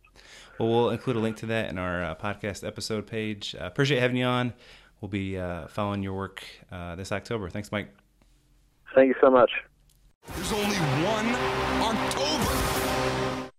Well, 0.59 0.69
we'll 0.69 0.91
include 0.91 1.17
a 1.17 1.21
link 1.21 1.37
to 1.39 1.47
that 1.47 1.71
in 1.71 1.79
our 1.79 2.03
uh, 2.03 2.15
podcast 2.15 2.67
episode 2.67 3.07
page. 3.07 3.55
Uh, 3.59 3.65
appreciate 3.65 4.01
having 4.01 4.17
you 4.17 4.25
on. 4.25 4.53
We'll 5.01 5.09
be 5.11 5.39
uh, 5.39 5.67
following 5.69 6.03
your 6.03 6.15
work 6.15 6.43
uh, 6.71 6.97
this 6.97 7.13
October. 7.13 7.51
Thanks, 7.51 7.71
Mike. 7.71 7.95
Thank 8.95 9.09
you 9.09 9.15
so 9.21 9.31
much. 9.31 9.51
There's 10.35 10.53
only 10.53 10.77
one 10.77 11.35
October. 11.83 13.51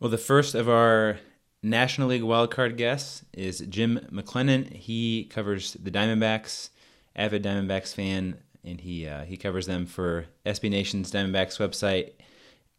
Well, 0.00 0.10
the 0.10 0.18
first 0.18 0.54
of 0.54 0.68
our 0.68 1.18
National 1.62 2.08
League 2.08 2.22
wildcard 2.22 2.76
guests 2.76 3.24
is 3.32 3.60
Jim 3.60 4.06
McLennan. 4.12 4.72
He 4.72 5.24
covers 5.24 5.72
the 5.74 5.90
Diamondbacks, 5.90 6.70
avid 7.16 7.42
Diamondbacks 7.42 7.94
fan, 7.94 8.38
and 8.62 8.80
he 8.80 9.06
uh, 9.06 9.24
he 9.24 9.36
covers 9.36 9.66
them 9.66 9.86
for 9.86 10.26
SB 10.46 10.70
Nation's 10.70 11.10
Diamondbacks 11.10 11.58
website, 11.58 12.12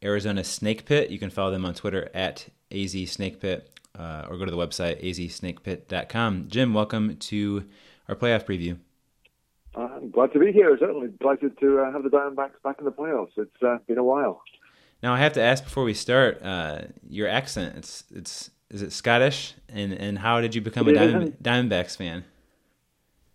Arizona 0.03 0.43
Snake 0.43 0.85
Pit. 0.85 1.09
You 1.09 1.19
can 1.19 1.29
follow 1.29 1.51
them 1.51 1.65
on 1.65 1.73
Twitter 1.73 2.09
at 2.13 2.47
azsnakepit 2.71 3.63
uh, 3.97 4.25
or 4.29 4.37
go 4.37 4.45
to 4.45 4.51
the 4.51 4.57
website 4.57 5.03
azsnakepit.com. 5.03 6.45
Jim, 6.47 6.73
welcome 6.73 7.17
to 7.17 7.65
our 8.07 8.15
playoff 8.15 8.45
preview. 8.45 8.77
I'm 9.79 10.11
glad 10.11 10.33
to 10.33 10.39
be 10.39 10.51
here. 10.51 10.75
Certainly 10.79 11.09
delighted 11.19 11.57
to 11.59 11.79
uh, 11.79 11.91
have 11.91 12.03
the 12.03 12.09
Diamondbacks 12.09 12.61
back 12.63 12.77
in 12.79 12.85
the 12.85 12.91
playoffs. 12.91 13.31
It's 13.37 13.63
uh, 13.63 13.77
been 13.87 13.97
a 13.97 14.03
while. 14.03 14.41
Now 15.01 15.13
I 15.13 15.19
have 15.19 15.33
to 15.33 15.41
ask 15.41 15.63
before 15.63 15.83
we 15.83 15.93
start, 15.93 16.41
uh, 16.43 16.81
your 17.07 17.27
accent. 17.27 17.77
It's 17.77 18.03
it's 18.13 18.51
is 18.69 18.81
it 18.81 18.91
Scottish? 18.91 19.53
And 19.69 19.93
and 19.93 20.19
how 20.19 20.41
did 20.41 20.55
you 20.55 20.61
become 20.61 20.87
it 20.87 20.95
a 20.95 20.99
Diamond, 20.99 21.37
Diamondbacks 21.41 21.95
fan? 21.97 22.25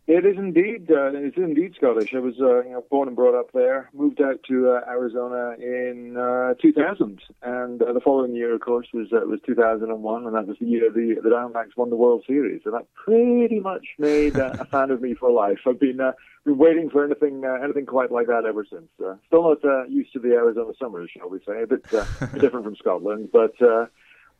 It 0.07 0.27
is 0.27 0.37
indeed. 0.37 0.91
Uh, 0.91 1.13
it's 1.15 1.39
indeed 1.39 1.75
Scottish. 1.77 2.13
I 2.15 2.19
was 2.19 2.35
uh, 2.39 2.63
you 2.65 2.73
know 2.73 2.85
born 2.91 3.09
and 3.09 3.17
brought 3.17 3.39
up 3.39 3.53
there. 3.53 3.89
Moved 3.95 4.21
out 4.21 4.43
to 4.49 4.73
uh, 4.73 4.81
Arizona 4.87 5.55
in 5.59 6.19
uh, 6.19 6.53
2000, 6.61 7.23
and 7.43 7.81
uh, 7.81 7.91
the 7.91 8.01
following 8.01 8.35
year, 8.35 8.55
of 8.55 8.61
course, 8.61 8.87
was 8.93 9.09
uh, 9.15 9.27
was 9.27 9.41
2001, 9.47 10.27
and 10.27 10.35
that 10.35 10.47
was 10.47 10.59
the 10.61 10.67
year 10.67 10.91
the 10.93 11.19
the 11.23 11.31
Diamondbacks 11.31 11.75
won 11.79 11.89
the 11.89 11.97
World 11.97 12.23
Series. 12.27 12.61
And 12.67 12.75
that 12.75 12.87
pretty 12.93 13.61
much 13.61 13.87
made 13.99 14.37
a 14.37 14.67
fan 14.67 14.91
of 14.91 15.01
me 15.01 15.15
for 15.15 15.31
life. 15.31 15.61
I've 15.67 15.81
been 15.81 16.01
been 16.45 16.59
waiting 16.59 16.91
for 16.91 17.03
anything 17.03 17.43
anything 17.63 17.87
quite 17.87 18.13
like 18.13 18.27
that 18.27 18.45
ever 18.47 18.67
since. 18.71 18.91
Still 19.27 19.57
not 19.63 19.91
used 19.91 20.13
to 20.13 20.19
the 20.19 20.33
Arizona 20.33 20.73
summers, 20.79 21.13
shall 21.17 21.31
we 21.31 21.39
say? 21.47 21.63
A 21.63 21.67
bit 21.67 21.83
different 22.41 22.67
from 22.67 22.77
Scotland, 22.77 23.31
but. 23.33 23.55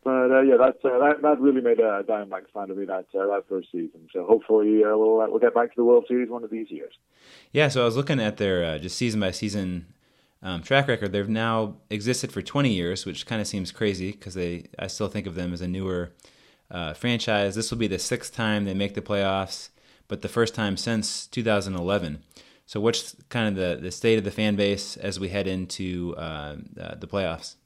Uh, 0.07 0.29
but 0.29 0.31
uh, 0.31 0.41
yeah, 0.43 0.57
that, 0.57 0.77
uh, 0.85 0.99
that 0.99 1.23
that 1.23 1.41
really 1.41 1.61
made 1.61 1.79
a 1.81 2.03
Diamondbacks 2.03 2.51
fan 2.53 2.71
of 2.71 2.77
me 2.77 2.85
that 2.85 3.07
uh, 3.15 3.27
that 3.27 3.45
first 3.49 3.69
season. 3.73 4.09
So 4.13 4.27
hopefully 4.27 4.83
uh, 4.85 4.97
we'll 4.97 5.21
uh, 5.21 5.29
we'll 5.29 5.39
get 5.39 5.55
back 5.55 5.71
to 5.71 5.77
the 5.77 5.85
World 5.85 6.05
Series 6.07 6.29
one 6.29 6.45
of 6.45 6.51
these 6.51 6.71
years. 6.71 6.93
Yeah, 7.53 7.69
so 7.69 7.83
I 7.83 7.85
was 7.85 7.97
looking 7.97 8.21
at 8.21 8.37
their 8.37 8.65
uh, 8.65 8.79
just 8.79 8.97
season 8.97 9.21
by 9.21 9.31
season 9.31 9.87
um, 10.43 10.63
track 10.63 10.89
record. 10.89 11.13
They've 11.13 11.29
now 11.29 11.77
existed 11.89 12.33
for 12.33 12.43
20 12.43 12.71
years, 12.71 13.07
which 13.07 13.27
kind 13.27 13.41
of 13.41 13.47
seems 13.47 13.73
crazy 13.73 14.13
because 14.13 14.35
they 14.35 14.67
I 14.79 14.89
still 14.89 15.09
think 15.09 15.27
of 15.27 15.35
them 15.35 15.53
as 15.53 15.61
a 15.61 15.69
newer 15.69 16.13
uh, 16.71 16.93
franchise. 16.95 17.55
This 17.55 17.71
will 17.71 17.79
be 17.79 17.89
the 17.89 17.99
sixth 17.99 18.35
time 18.35 18.65
they 18.65 18.75
make 18.75 18.95
the 18.95 19.03
playoffs, 19.03 19.71
but 20.09 20.23
the 20.23 20.29
first 20.29 20.55
time 20.55 20.77
since 20.77 21.27
2011. 21.27 22.23
So 22.67 22.81
what's 22.81 23.15
kind 23.29 23.49
of 23.49 23.57
the, 23.57 23.81
the 23.81 23.91
state 23.91 24.19
of 24.19 24.25
the 24.25 24.31
fan 24.31 24.57
base 24.57 24.97
as 24.97 25.21
we 25.21 25.29
head 25.29 25.47
into 25.47 26.15
uh, 26.17 26.57
uh, 26.81 26.95
the 26.95 27.07
playoffs? 27.07 27.57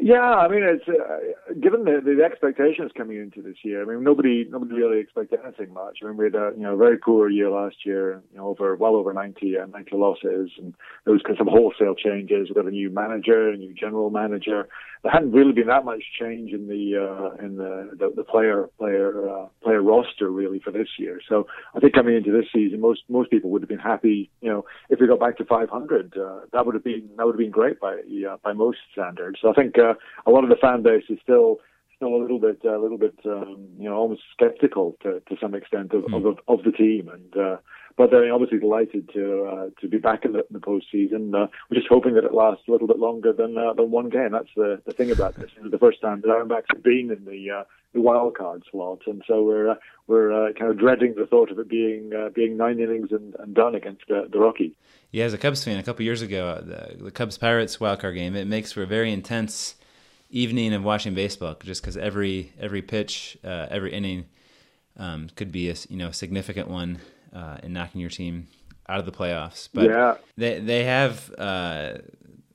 Yeah, 0.00 0.20
I 0.20 0.48
mean, 0.48 0.62
it's 0.64 0.84
uh, 0.88 1.43
given 1.60 1.84
the, 1.84 2.00
the 2.04 2.22
expectations 2.24 2.92
coming 2.96 3.18
into 3.18 3.42
this 3.42 3.56
year. 3.62 3.82
I 3.82 3.84
mean, 3.84 4.02
nobody 4.02 4.46
nobody 4.48 4.74
really 4.74 5.00
expected 5.00 5.40
anything 5.44 5.72
much. 5.72 5.98
I 6.02 6.06
mean, 6.06 6.16
we 6.16 6.24
had 6.24 6.34
a 6.34 6.52
you 6.56 6.62
know 6.62 6.76
very 6.76 6.98
poor 6.98 7.28
year 7.28 7.50
last 7.50 7.76
year. 7.84 8.22
You 8.32 8.38
know, 8.38 8.48
over 8.48 8.74
well 8.76 8.96
over 8.96 9.12
90 9.12 9.58
uh, 9.58 9.66
90 9.66 9.96
losses, 9.96 10.50
and 10.58 10.74
there 11.04 11.12
was 11.12 11.22
some 11.36 11.48
wholesale 11.48 11.94
changes. 11.94 12.48
We 12.48 12.54
got 12.54 12.66
a 12.66 12.70
new 12.70 12.90
manager, 12.90 13.50
a 13.50 13.56
new 13.56 13.74
general 13.74 14.10
manager. 14.10 14.68
There 15.02 15.12
hadn't 15.12 15.32
really 15.32 15.52
been 15.52 15.66
that 15.66 15.84
much 15.84 16.02
change 16.18 16.52
in 16.52 16.66
the 16.66 16.96
uh, 16.96 17.44
in 17.44 17.56
the, 17.56 17.90
the 17.98 18.12
the 18.16 18.24
player 18.24 18.68
player 18.78 19.28
uh, 19.28 19.46
player 19.62 19.82
roster 19.82 20.30
really 20.30 20.60
for 20.60 20.70
this 20.70 20.88
year. 20.98 21.20
So 21.28 21.46
I 21.74 21.80
think 21.80 21.94
coming 21.94 22.16
into 22.16 22.32
this 22.32 22.46
season, 22.54 22.80
most 22.80 23.02
most 23.08 23.30
people 23.30 23.50
would 23.50 23.62
have 23.62 23.68
been 23.68 23.78
happy. 23.78 24.30
You 24.40 24.50
know, 24.50 24.64
if 24.88 25.00
we 25.00 25.06
got 25.06 25.20
back 25.20 25.36
to 25.38 25.44
500, 25.44 26.16
uh, 26.16 26.40
that 26.52 26.64
would 26.64 26.74
have 26.74 26.84
been 26.84 27.08
that 27.16 27.26
would 27.26 27.34
have 27.34 27.38
been 27.38 27.50
great 27.50 27.80
by 27.80 27.96
uh, 28.28 28.36
by 28.42 28.52
most 28.52 28.78
standards. 28.92 29.38
So 29.40 29.50
I 29.50 29.52
think. 29.52 29.78
Uh, 29.78 29.94
a 30.26 30.30
lot 30.30 30.44
of 30.44 30.50
the 30.50 30.56
fan 30.56 30.82
base 30.82 31.04
is 31.08 31.18
still 31.22 31.43
still 31.96 32.14
a 32.14 32.20
little 32.20 32.40
bit 32.40 32.64
a 32.64 32.78
little 32.78 32.98
bit 32.98 33.18
um, 33.24 33.68
you 33.78 33.88
know 33.88 33.96
almost 33.96 34.22
skeptical 34.32 34.96
to, 35.02 35.20
to 35.28 35.36
some 35.40 35.54
extent 35.54 35.92
of, 35.92 36.02
mm. 36.04 36.26
of, 36.28 36.38
of 36.48 36.64
the 36.64 36.72
team 36.72 37.08
and 37.08 37.36
uh, 37.36 37.56
but 37.96 38.10
they're 38.10 38.32
obviously 38.32 38.58
delighted 38.58 39.08
to 39.12 39.44
uh, 39.44 39.80
to 39.80 39.88
be 39.88 39.98
back 39.98 40.24
in 40.24 40.32
the, 40.32 40.40
in 40.40 40.46
the 40.50 40.58
postseason. 40.58 41.34
Uh, 41.34 41.46
we're 41.70 41.76
just 41.76 41.88
hoping 41.88 42.14
that 42.14 42.24
it 42.24 42.34
lasts 42.34 42.64
a 42.68 42.72
little 42.72 42.88
bit 42.88 42.98
longer 42.98 43.32
than 43.32 43.56
uh, 43.56 43.72
than 43.74 43.90
one 43.90 44.08
game. 44.08 44.32
That's 44.32 44.48
the, 44.56 44.80
the 44.84 44.92
thing 44.92 45.10
about 45.10 45.36
this. 45.36 45.50
It's 45.56 45.70
the 45.70 45.78
first 45.78 46.00
time 46.00 46.20
the 46.20 46.28
Diamondbacks 46.28 46.74
have 46.74 46.82
been 46.82 47.10
in 47.16 47.24
the 47.24 47.60
uh, 47.60 47.64
the 47.92 48.00
wild 48.00 48.36
card 48.36 48.64
slot, 48.70 49.02
and 49.06 49.22
so 49.26 49.42
we're 49.44 49.70
uh, 49.70 49.74
we're 50.08 50.32
uh, 50.32 50.52
kind 50.54 50.70
of 50.70 50.78
dreading 50.78 51.14
the 51.16 51.26
thought 51.26 51.50
of 51.50 51.58
it 51.58 51.68
being 51.68 52.12
uh, 52.12 52.30
being 52.30 52.56
nine 52.56 52.80
innings 52.80 53.08
and, 53.12 53.34
and 53.38 53.54
done 53.54 53.74
against 53.74 54.10
uh, 54.10 54.22
the 54.30 54.38
Rockies. 54.38 54.72
Yeah, 55.12 55.26
as 55.26 55.34
a 55.34 55.38
Cubs 55.38 55.62
fan, 55.62 55.78
a 55.78 55.82
couple 55.84 56.04
years 56.04 56.22
ago, 56.22 56.60
the, 56.60 57.04
the 57.04 57.10
Cubs 57.12 57.38
Pirates 57.38 57.78
wild 57.78 58.00
card 58.00 58.16
game, 58.16 58.34
it 58.34 58.46
makes 58.46 58.72
for 58.72 58.82
a 58.82 58.86
very 58.86 59.12
intense 59.12 59.76
evening 60.34 60.74
of 60.74 60.84
watching 60.84 61.14
baseball, 61.14 61.56
just 61.62 61.80
because 61.80 61.96
every 61.96 62.52
every 62.58 62.82
pitch, 62.82 63.38
uh, 63.44 63.66
every 63.70 63.92
inning 63.92 64.26
um, 64.98 65.28
could 65.36 65.52
be 65.52 65.70
a 65.70 65.74
you 65.88 65.96
know 65.96 66.10
significant 66.10 66.68
one 66.68 66.98
uh, 67.32 67.58
in 67.62 67.72
knocking 67.72 68.00
your 68.00 68.10
team 68.10 68.48
out 68.88 68.98
of 68.98 69.06
the 69.06 69.12
playoffs. 69.12 69.68
But 69.72 69.84
yeah. 69.84 70.16
they 70.36 70.60
they 70.60 70.84
have 70.84 71.32
uh, 71.38 71.94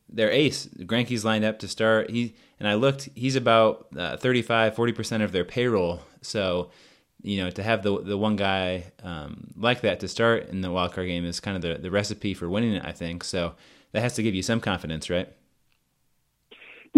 their 0.09 0.29
ace 0.29 0.67
Greinke's 0.67 1.25
lined 1.25 1.45
up 1.45 1.59
to 1.59 1.67
start. 1.67 2.09
He 2.09 2.35
and 2.59 2.67
I 2.67 2.73
looked, 2.73 3.07
he's 3.15 3.37
about 3.37 3.87
uh, 3.97 4.17
35, 4.17 4.75
40 4.75 4.91
percent 4.93 5.23
of 5.23 5.31
their 5.31 5.45
payroll. 5.45 6.01
So 6.21 6.71
you 7.21 7.43
know 7.43 7.49
to 7.51 7.63
have 7.63 7.83
the 7.83 8.01
the 8.01 8.17
one 8.17 8.35
guy 8.35 8.91
um, 9.03 9.51
like 9.57 9.81
that 9.81 10.01
to 10.01 10.07
start 10.07 10.49
in 10.49 10.61
the 10.61 10.71
wild 10.71 10.93
card 10.93 11.07
game 11.07 11.25
is 11.25 11.39
kind 11.39 11.55
of 11.55 11.61
the 11.61 11.81
the 11.81 11.91
recipe 11.91 12.33
for 12.33 12.49
winning 12.49 12.73
it. 12.73 12.85
I 12.85 12.91
think 12.91 13.23
so. 13.23 13.55
That 13.91 14.01
has 14.01 14.13
to 14.15 14.23
give 14.23 14.35
you 14.35 14.43
some 14.43 14.59
confidence, 14.59 15.09
right? 15.09 15.33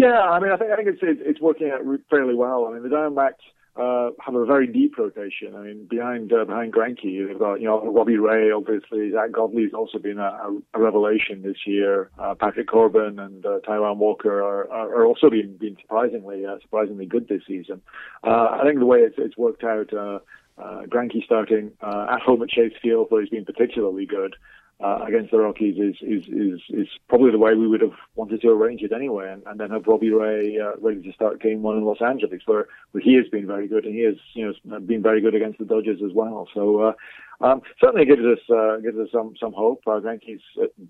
Yeah, 0.02 0.20
I 0.20 0.40
mean, 0.40 0.50
I 0.50 0.56
think 0.56 0.72
I 0.72 0.76
think 0.76 0.88
it's 0.88 0.98
it's 1.00 1.40
working 1.40 1.70
out 1.70 1.82
fairly 2.10 2.34
well. 2.34 2.66
I 2.66 2.72
mean, 2.72 2.82
the 2.82 2.88
Diamondbacks 2.88 3.44
uh, 3.76 4.10
have 4.18 4.34
a 4.34 4.44
very 4.44 4.66
deep 4.66 4.98
rotation. 4.98 5.54
I 5.54 5.62
mean, 5.62 5.86
behind 5.88 6.32
uh, 6.32 6.44
behind 6.44 6.72
Greinke, 6.72 7.28
they've 7.28 7.38
got 7.38 7.60
you 7.60 7.68
know 7.68 7.88
Robbie 7.88 8.16
Ray, 8.16 8.50
obviously. 8.50 9.12
Zack 9.12 9.30
Godley's 9.30 9.72
also 9.72 9.98
been 10.00 10.18
a, 10.18 10.50
a 10.74 10.80
revelation 10.80 11.42
this 11.42 11.58
year. 11.68 12.10
Uh, 12.18 12.34
Patrick 12.34 12.66
Corbin 12.66 13.20
and 13.20 13.46
uh, 13.46 13.60
Taijuan 13.64 13.98
Walker 13.98 14.42
are, 14.42 14.68
are, 14.72 14.92
are 14.92 15.06
also 15.06 15.30
being 15.30 15.56
being 15.60 15.76
surprisingly 15.80 16.44
uh, 16.44 16.56
surprisingly 16.62 17.06
good 17.06 17.28
this 17.28 17.42
season. 17.46 17.80
Uh, 18.24 18.58
I 18.60 18.62
think 18.66 18.80
the 18.80 18.86
way 18.86 18.98
it's, 18.98 19.14
it's 19.18 19.36
worked 19.36 19.62
out. 19.62 19.94
Uh, 19.94 20.18
uh, 20.58 20.82
Greinke 20.82 21.24
starting 21.24 21.70
uh, 21.80 22.06
at 22.10 22.20
home 22.22 22.42
at 22.42 22.48
Chase 22.48 22.74
Field, 22.82 23.06
where 23.08 23.20
he's 23.20 23.30
been 23.30 23.44
particularly 23.44 24.04
good 24.04 24.34
uh, 24.80 25.04
against 25.06 25.30
the 25.30 25.38
Rockies 25.38 25.76
is, 25.78 25.96
is 26.00 26.24
is 26.28 26.60
is 26.70 26.88
probably 27.08 27.30
the 27.30 27.38
way 27.38 27.54
we 27.54 27.68
would 27.68 27.82
have 27.82 27.94
wanted 28.16 28.40
to 28.40 28.48
arrange 28.48 28.82
it 28.82 28.92
anyway, 28.92 29.32
and, 29.32 29.42
and 29.46 29.60
then 29.60 29.70
have 29.70 29.86
Robbie 29.86 30.10
Ray 30.10 30.58
uh, 30.58 30.72
ready 30.80 31.02
to 31.02 31.12
start 31.12 31.40
Game 31.40 31.62
One 31.62 31.76
in 31.76 31.84
Los 31.84 32.02
Angeles, 32.02 32.42
where 32.46 32.66
where 32.90 33.02
he 33.02 33.14
has 33.14 33.28
been 33.30 33.46
very 33.46 33.68
good, 33.68 33.84
and 33.84 33.94
he 33.94 34.02
has 34.02 34.16
you 34.34 34.54
know 34.70 34.80
been 34.80 35.02
very 35.02 35.20
good 35.20 35.34
against 35.34 35.58
the 35.58 35.64
Dodgers 35.64 36.00
as 36.04 36.12
well. 36.12 36.48
So 36.52 36.80
uh, 36.80 36.92
um, 37.42 37.60
certainly 37.80 38.06
gives 38.06 38.22
us 38.22 38.38
uh, 38.48 38.76
gives 38.78 38.96
us 38.98 39.08
some 39.12 39.34
some 39.38 39.52
hope. 39.52 39.82
I 39.86 40.00
think 40.00 40.22
he's 40.24 40.40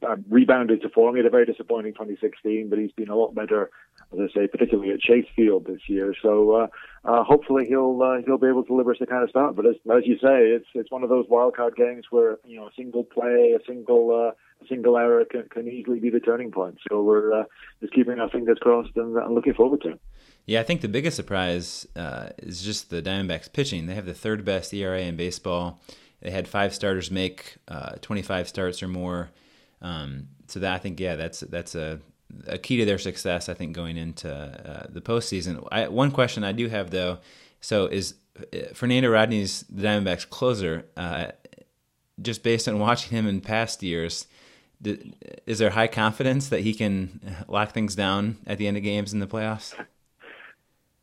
uh, 0.07 0.17
rebounded 0.29 0.83
to 0.83 0.91
form. 0.91 1.15
He 1.15 1.21
had 1.21 1.27
a 1.27 1.31
very 1.31 1.47
disappointing 1.47 1.95
2016, 1.95 2.69
but 2.69 2.79
he's 2.79 2.93
been 2.93 3.09
a 3.09 3.17
lot 3.17 3.35
better, 3.35 3.71
as 4.13 4.19
I 4.21 4.35
say, 4.35 4.47
particularly 4.47 4.93
at 4.93 5.01
Chase 5.01 5.27
Field 5.35 5.67
this 5.67 5.81
year. 5.89 6.15
So 6.21 6.53
uh, 6.53 6.67
uh, 7.05 7.25
hopefully 7.25 7.65
he'll 7.67 8.01
uh, 8.03 8.23
he'll 8.27 8.39
be 8.39 8.49
able 8.49 8.65
to 8.65 8.69
deliver 8.69 8.93
us 8.93 8.99
the 9.01 9.07
kind 9.07 9.23
of 9.23 9.31
start. 9.31 9.57
But 9.57 9.67
as, 9.67 9.77
as 9.91 10.03
you 10.05 10.17
say, 10.17 10.51
it's 10.53 10.67
it's 10.75 10.91
one 10.91 11.03
of 11.03 11.09
those 11.09 11.25
wild 11.29 11.57
card 11.57 11.75
games 11.75 12.07
where 12.11 12.39
you 12.45 12.57
know 12.57 12.67
a 12.67 12.73
single 12.77 13.05
play, 13.05 13.57
a 13.59 13.65
single 13.67 14.11
uh, 14.11 14.33
a 14.63 14.69
single 14.69 14.99
error 14.99 15.25
can, 15.25 15.49
can 15.49 15.69
easily 15.69 16.01
be 16.01 16.11
the 16.11 16.21
turning 16.21 16.51
point. 16.51 16.79
So 16.89 17.03
we're 17.03 17.33
uh, 17.33 17.45
just 17.81 17.95
keeping 17.95 18.19
our 18.19 18.29
fingers 18.29 18.59
crossed 18.61 18.97
and, 18.97 19.17
and 19.17 19.35
looking 19.35 19.55
forward 19.55 19.81
to 19.83 19.93
it. 19.93 20.01
Yeah, 20.47 20.61
I 20.61 20.65
think 20.65 20.81
the 20.81 20.89
biggest 20.89 21.17
surprise 21.17 21.87
uh, 21.95 22.31
is 22.39 22.63
just 22.63 22.91
the 22.91 23.01
Diamondbacks 23.01 23.53
pitching. 23.53 23.87
They 23.87 23.95
have 23.95 24.07
the 24.07 24.15
third 24.15 24.45
best 24.45 24.75
ERA 24.75 25.01
in 25.01 25.17
baseball. 25.17 25.81
They 26.23 26.31
had 26.31 26.49
five 26.49 26.75
starters 26.75 27.11
make 27.11 27.57
uh, 27.69 27.97
25 28.01 28.49
starts 28.49 28.83
or 28.83 28.89
more. 28.89 29.31
Um, 29.81 30.29
so 30.47 30.61
that 30.61 30.73
I 30.73 30.79
think, 30.79 31.01
yeah, 31.01 31.17
that's 31.17 31.41
that's 31.41 31.75
a, 31.75 32.01
a 32.47 32.59
key 32.59 32.77
to 32.79 32.85
their 32.85 32.99
success. 32.99 33.49
I 33.49 33.55
think 33.55 33.75
going 33.75 33.97
into 33.97 34.33
uh, 34.33 34.87
the 34.89 35.01
postseason. 35.01 35.67
I, 35.73 35.89
one 35.89 36.13
question 36.13 36.45
I 36.45 36.53
do 36.53 36.69
have 36.69 36.91
though, 36.91 37.19
so 37.61 37.87
is 37.87 38.15
uh, 38.39 38.73
Fernando 38.73 39.11
Rodney's 39.11 39.65
the 39.69 39.83
Diamondbacks 39.83 40.29
closer? 40.29 40.87
Uh, 40.97 41.33
just 42.21 42.43
based 42.43 42.69
on 42.69 42.79
watching 42.79 43.11
him 43.11 43.27
in 43.27 43.41
past 43.41 43.83
years, 43.83 44.27
is 44.85 45.59
there 45.59 45.71
high 45.71 45.89
confidence 45.89 46.49
that 46.51 46.61
he 46.61 46.75
can 46.75 47.21
lock 47.49 47.73
things 47.73 47.95
down 47.95 48.37
at 48.47 48.59
the 48.59 48.69
end 48.69 48.77
of 48.77 48.83
games 48.83 49.13
in 49.13 49.19
the 49.19 49.27
playoffs? 49.27 49.75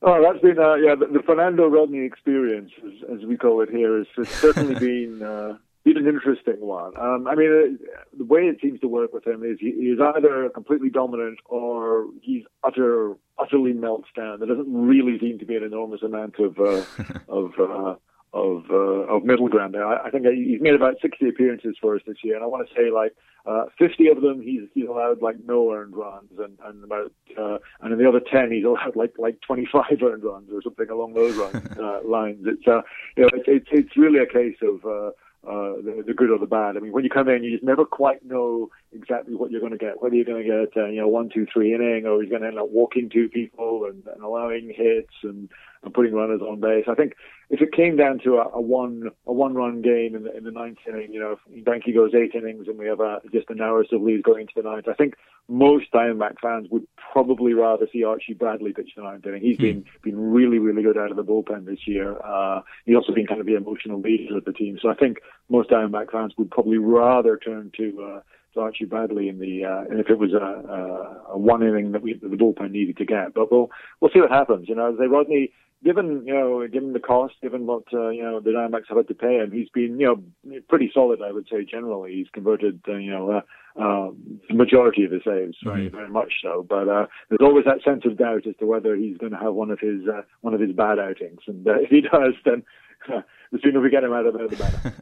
Oh, 0.02 0.22
that's 0.22 0.41
been 0.41 0.58
uh, 0.58 0.76
yeah 0.76 0.95
the, 0.95 1.08
the, 1.08 1.24
Fernando 1.26 1.68
Rodney 1.68 2.06
experience, 2.06 2.72
as, 2.86 3.20
as, 3.20 3.26
we 3.26 3.36
call 3.36 3.62
it 3.62 3.70
here, 3.70 3.97
has, 3.97 4.08
has 4.16 4.30
certainly 4.30 4.76
been 4.80 5.22
uh, 5.22 5.58
been 5.84 5.97
an 5.97 6.08
interesting 6.08 6.60
one. 6.60 6.93
Um, 6.97 7.28
I 7.28 7.36
mean, 7.36 7.78
uh, 7.78 7.97
the 8.18 8.24
way 8.24 8.41
it 8.41 8.60
seems 8.62 8.80
to 8.80 8.88
work 8.88 9.14
with 9.14 9.28
him 9.28 9.43
is 9.43 9.58
he, 9.60 9.72
he's 9.72 10.00
either 10.00 10.50
completely 10.50 10.89
dominant 10.89 11.39
or 11.45 12.08
he's 12.22 12.43
utter 12.64 13.16
utterly 13.38 13.74
melts 13.74 14.08
down. 14.16 14.39
There 14.39 14.47
doesn't 14.47 14.72
really 14.72 15.20
seem 15.20 15.38
to 15.39 15.45
be 15.45 15.56
an 15.56 15.64
enormous 15.64 16.02
amount 16.02 16.36
of 16.39 16.58
uh, 16.60 16.84
of 17.28 17.52
uh, 17.60 17.95
of 18.34 18.66
uh, 18.70 19.08
of 19.14 19.24
middle 19.24 19.48
ground 19.48 19.74
there. 19.74 19.86
I, 19.86 20.08
I 20.08 20.10
think 20.12 20.26
he's 20.28 20.62
made 20.62 20.76
about 20.76 20.96
60 21.02 21.28
appearances 21.28 21.76
for 21.82 21.96
us 21.96 22.02
this 22.06 22.18
year, 22.24 22.36
and 22.36 22.44
I 22.44 22.48
want 22.48 22.68
to 22.68 22.76
say 22.76 22.92
like 22.92 23.16
uh, 23.46 23.66
50 23.78 24.08
of 24.10 24.22
them 24.22 24.42
he's 24.42 24.62
he's 24.74 24.88
allowed 24.88 25.22
like 25.22 25.38
no 25.46 25.72
earned 25.74 25.96
runs, 25.96 26.32
and 26.38 26.58
and 26.66 26.84
about 26.84 27.12
uh, 27.38 27.58
and 27.82 27.94
in 27.94 28.00
the 28.00 28.08
other 28.08 28.20
10 28.20 28.52
he's 28.52 28.66
allowed 28.66 28.96
like 28.96 29.14
like 29.18 29.40
25 29.42 29.84
earned 30.04 30.24
runs 30.24 30.50
or 30.54 30.62
something 30.62 30.90
along 30.90 31.14
those 31.14 31.38
uh, 31.80 32.00
lines. 32.06 32.46
It's 32.46 32.68
uh, 32.68 32.82
you 33.18 33.24
know 33.24 33.30
it's 33.34 33.46
it's, 33.48 33.68
it's 33.72 33.98
really 33.98 34.20
a 34.20 34.28
case 34.28 34.58
of 34.62 34.86
uh, 34.86 35.12
uh, 35.48 35.80
the, 35.82 36.04
the 36.06 36.14
good 36.14 36.30
or 36.30 36.38
the 36.38 36.46
bad. 36.46 36.76
I 36.76 36.82
mean, 36.82 36.92
when 36.92 37.06
you 37.06 37.10
come 37.10 37.30
in, 37.30 37.44
you 37.44 37.52
just 37.52 37.64
never 37.64 37.86
quite 37.86 38.26
know 38.26 38.70
exactly 38.92 39.36
what 39.36 39.52
you're 39.52 39.62
going 39.62 39.72
to 39.72 39.78
get. 39.78 40.02
Whether 40.02 40.16
you're 40.16 40.26
going 40.26 40.44
to 40.44 40.66
get, 40.66 40.78
uh, 40.78 40.88
you 40.88 41.00
know, 41.00 41.08
one, 41.08 41.30
two, 41.34 41.48
three 41.52 41.74
inning, 41.74 42.06
or 42.06 42.22
he's 42.22 42.30
going 42.30 42.42
to 42.42 42.50
end 42.50 42.60
up 42.60 42.70
walking 42.70 43.10
two 43.10 43.30
people 43.30 43.86
and, 43.86 44.04
and 44.14 44.22
allowing 44.22 44.68
hits, 44.68 45.14
and 45.24 45.50
and 45.84 45.94
putting 45.94 46.14
runners 46.14 46.42
on 46.42 46.60
base. 46.60 46.86
I 46.90 46.96
think 46.96 47.14
if 47.50 47.62
it 47.62 47.72
came 47.72 47.96
down 47.96 48.20
to 48.24 48.36
a, 48.36 48.50
a 48.54 48.62
one 48.62 49.10
a 49.26 49.34
one 49.34 49.54
run 49.54 49.82
game 49.82 50.16
in 50.16 50.24
the 50.24 50.36
in 50.36 50.44
the 50.44 50.52
ninth 50.52 50.78
inning, 50.88 51.14
you 51.14 51.20
know, 51.20 51.38
if 51.38 51.66
Greinke 51.66 51.94
goes 51.94 52.12
eight 52.14 52.36
innings 52.36 52.68
and 52.68 52.78
we 52.78 52.88
have 52.88 53.00
a, 53.00 53.22
just 53.32 53.50
an 53.50 53.62
hour 53.62 53.82
of 53.82 54.02
leads 54.02 54.24
going 54.24 54.42
into 54.42 54.54
the 54.56 54.64
ninth, 54.64 54.88
I 54.88 54.94
think 54.94 55.16
most 55.48 55.92
Diamondback 55.92 56.36
fans 56.42 56.68
would 56.70 56.86
probably 57.12 57.54
rather 57.54 57.88
see 57.92 58.04
Archie 58.04 58.34
Bradley 58.34 58.74
pitch 58.74 58.92
the 58.96 59.04
ninth 59.04 59.26
inning. 59.26 59.42
He's 59.42 59.58
hmm. 59.58 59.64
been 59.64 59.86
been 60.04 60.20
really 60.20 60.60
really 60.60 60.84
good 60.84 60.98
out 60.98 61.12
of 61.12 61.18
the 61.18 61.24
bullpen 61.24 61.66
this 61.66 61.88
year. 61.88 62.18
Uh, 62.24 62.62
he's 62.86 62.96
also 62.96 63.14
been 63.14 63.28
kind 63.28 63.40
of 63.40 63.48
the 63.48 63.56
emotional 63.56 64.02
leader 64.02 64.38
of 64.38 64.46
the 64.46 64.54
team. 64.54 64.78
So 64.82 64.90
I 64.90 64.96
think 64.96 65.18
most 65.50 65.70
Diamondback 65.70 66.12
fans 66.12 66.34
would 66.38 66.52
probably 66.52 66.78
rather 66.78 67.38
turn 67.38 67.72
to. 67.78 68.12
Uh, 68.16 68.22
to 68.54 68.62
Archie 68.62 68.86
Bradley 68.86 69.30
in 69.30 69.38
the 69.38 69.64
uh, 69.64 69.82
and 69.92 70.00
if 70.00 70.10
it 70.10 70.18
was 70.18 70.34
a, 70.34 70.38
a, 70.38 71.34
a 71.34 71.38
one 71.38 71.62
inning 71.62 71.92
that 71.92 72.02
we 72.02 72.14
that 72.14 72.30
the 72.30 72.36
bullpen 72.36 72.72
needed 72.72 72.98
to 72.98 73.06
get, 73.06 73.36
but 73.36 73.52
we'll 73.52 73.70
we'll 74.02 74.10
see 74.12 74.20
what 74.20 74.32
happens. 74.32 74.68
You 74.68 74.74
know, 74.74 74.96
they 74.96 75.06
Rodney 75.06 75.52
given 75.84 76.24
you 76.26 76.34
know 76.34 76.68
given 76.68 76.94
the 76.94 77.00
cost, 77.00 77.36
given 77.42 77.66
what 77.66 77.84
uh, 77.94 78.10
you 78.10 78.24
know 78.24 78.40
the 78.40 78.52
Diamondbacks 78.52 78.88
have 78.90 78.98
had 78.98 79.08
to 79.08 79.14
pay 79.14 79.38
him, 79.38 79.52
he's 79.52 79.70
been 79.70 80.00
you 80.00 80.24
know 80.46 80.60
pretty 80.68 80.92
solid. 80.94 81.22
I 81.22 81.32
would 81.32 81.48
say 81.52 81.66
generally, 81.66 82.14
he's 82.14 82.30
converted 82.34 82.82
uh, 82.88 82.96
you 82.96 83.12
know 83.12 83.32
uh, 83.32 83.42
uh, 83.80 84.12
the 84.48 84.56
majority 84.56 85.06
of 85.06 85.12
his 85.12 85.24
saves, 85.24 85.58
very 85.64 85.88
mm-hmm. 85.88 85.96
very 85.96 86.10
much 86.10 86.34
so. 86.42 86.66
But 86.68 86.90
uh, 86.90 87.08
there's 87.30 87.42
always 87.42 87.66
that 87.66 87.84
sense 87.84 88.04
of 88.06 88.18
doubt 88.18 88.48
as 88.48 88.56
to 88.60 88.66
whether 88.66 88.96
he's 88.96 89.18
going 89.18 89.32
to 89.32 89.38
have 89.38 89.54
one 89.54 89.72
of 89.72 89.80
his 89.80 90.02
uh, 90.08 90.22
one 90.42 90.54
of 90.54 90.60
his 90.60 90.72
bad 90.72 91.00
outings, 91.00 91.42
and 91.48 91.68
uh, 91.68 91.74
if 91.80 91.90
he 91.90 92.02
does, 92.02 92.34
then 92.46 92.64
uh, 93.12 93.22
the 93.52 93.60
sooner 93.64 93.80
we 93.80 93.90
get 93.90 94.04
him 94.04 94.14
out 94.14 94.26
of 94.26 94.34
there, 94.34 94.48
the 94.48 94.56
better. 94.56 94.94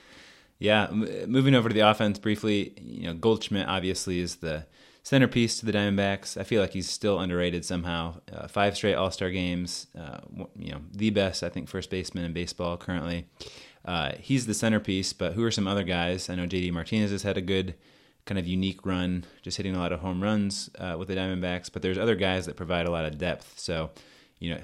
yeah, 0.58 0.88
m- 0.90 1.30
moving 1.30 1.54
over 1.54 1.68
to 1.68 1.74
the 1.74 1.88
offense 1.88 2.18
briefly, 2.18 2.74
you 2.80 3.06
know 3.06 3.14
Goldschmidt 3.14 3.66
obviously 3.66 4.20
is 4.20 4.36
the 4.36 4.66
centerpiece 5.08 5.58
to 5.58 5.64
the 5.64 5.72
Diamondbacks. 5.72 6.38
I 6.38 6.42
feel 6.44 6.60
like 6.60 6.74
he's 6.74 6.88
still 6.88 7.18
underrated 7.18 7.64
somehow. 7.64 8.20
Uh, 8.30 8.46
five 8.46 8.76
straight 8.76 8.94
All 8.94 9.10
Star 9.10 9.30
games, 9.30 9.86
uh, 9.98 10.18
you 10.54 10.70
know, 10.70 10.82
the 10.92 11.08
best 11.08 11.42
I 11.42 11.48
think 11.48 11.66
first 11.66 11.88
baseman 11.88 12.24
in 12.24 12.34
baseball 12.34 12.76
currently. 12.76 13.26
Uh, 13.86 14.12
he's 14.18 14.44
the 14.44 14.52
centerpiece, 14.52 15.14
but 15.14 15.32
who 15.32 15.42
are 15.44 15.50
some 15.50 15.66
other 15.66 15.82
guys? 15.82 16.28
I 16.28 16.34
know 16.34 16.46
JD 16.46 16.72
Martinez 16.72 17.10
has 17.10 17.22
had 17.22 17.38
a 17.38 17.40
good 17.40 17.74
kind 18.26 18.38
of 18.38 18.46
unique 18.46 18.84
run, 18.84 19.24
just 19.40 19.56
hitting 19.56 19.74
a 19.74 19.78
lot 19.78 19.94
of 19.94 20.00
home 20.00 20.22
runs 20.22 20.68
uh, 20.78 20.96
with 20.98 21.08
the 21.08 21.16
Diamondbacks. 21.16 21.72
But 21.72 21.80
there's 21.80 21.96
other 21.96 22.14
guys 22.14 22.44
that 22.44 22.56
provide 22.56 22.84
a 22.84 22.90
lot 22.90 23.06
of 23.06 23.16
depth. 23.16 23.58
So, 23.58 23.88
you 24.38 24.50
know, 24.50 24.60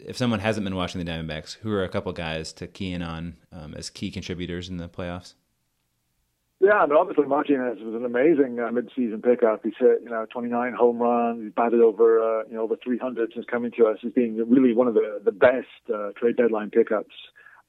if 0.00 0.16
someone 0.16 0.40
hasn't 0.40 0.64
been 0.64 0.74
watching 0.74 1.04
the 1.04 1.08
Diamondbacks, 1.08 1.56
who 1.58 1.70
are 1.70 1.84
a 1.84 1.88
couple 1.88 2.12
guys 2.12 2.52
to 2.54 2.66
key 2.66 2.90
in 2.90 3.02
on 3.02 3.36
um, 3.52 3.74
as 3.74 3.90
key 3.90 4.10
contributors 4.10 4.68
in 4.68 4.78
the 4.78 4.88
playoffs? 4.88 5.34
Yeah, 6.60 6.82
and 6.82 6.92
obviously 6.92 7.26
Martinez 7.26 7.78
was 7.80 7.94
an 7.94 8.04
amazing 8.04 8.58
uh, 8.58 8.72
mid-season 8.72 9.22
pickup. 9.22 9.60
He's 9.62 9.74
hit, 9.78 10.00
you 10.02 10.10
know, 10.10 10.26
29 10.32 10.74
home 10.74 10.98
runs. 10.98 11.42
He's 11.44 11.52
batted 11.52 11.80
over, 11.80 12.18
uh, 12.18 12.44
you 12.48 12.54
know, 12.54 12.62
over 12.62 12.74
300 12.82 13.30
since 13.32 13.46
coming 13.48 13.70
to 13.78 13.86
us. 13.86 13.98
He's 14.02 14.12
been 14.12 14.36
really 14.48 14.74
one 14.74 14.88
of 14.88 14.94
the 14.94 15.20
the 15.24 15.30
best 15.30 15.68
uh, 15.92 16.10
trade 16.16 16.36
deadline 16.36 16.70
pickups, 16.70 17.14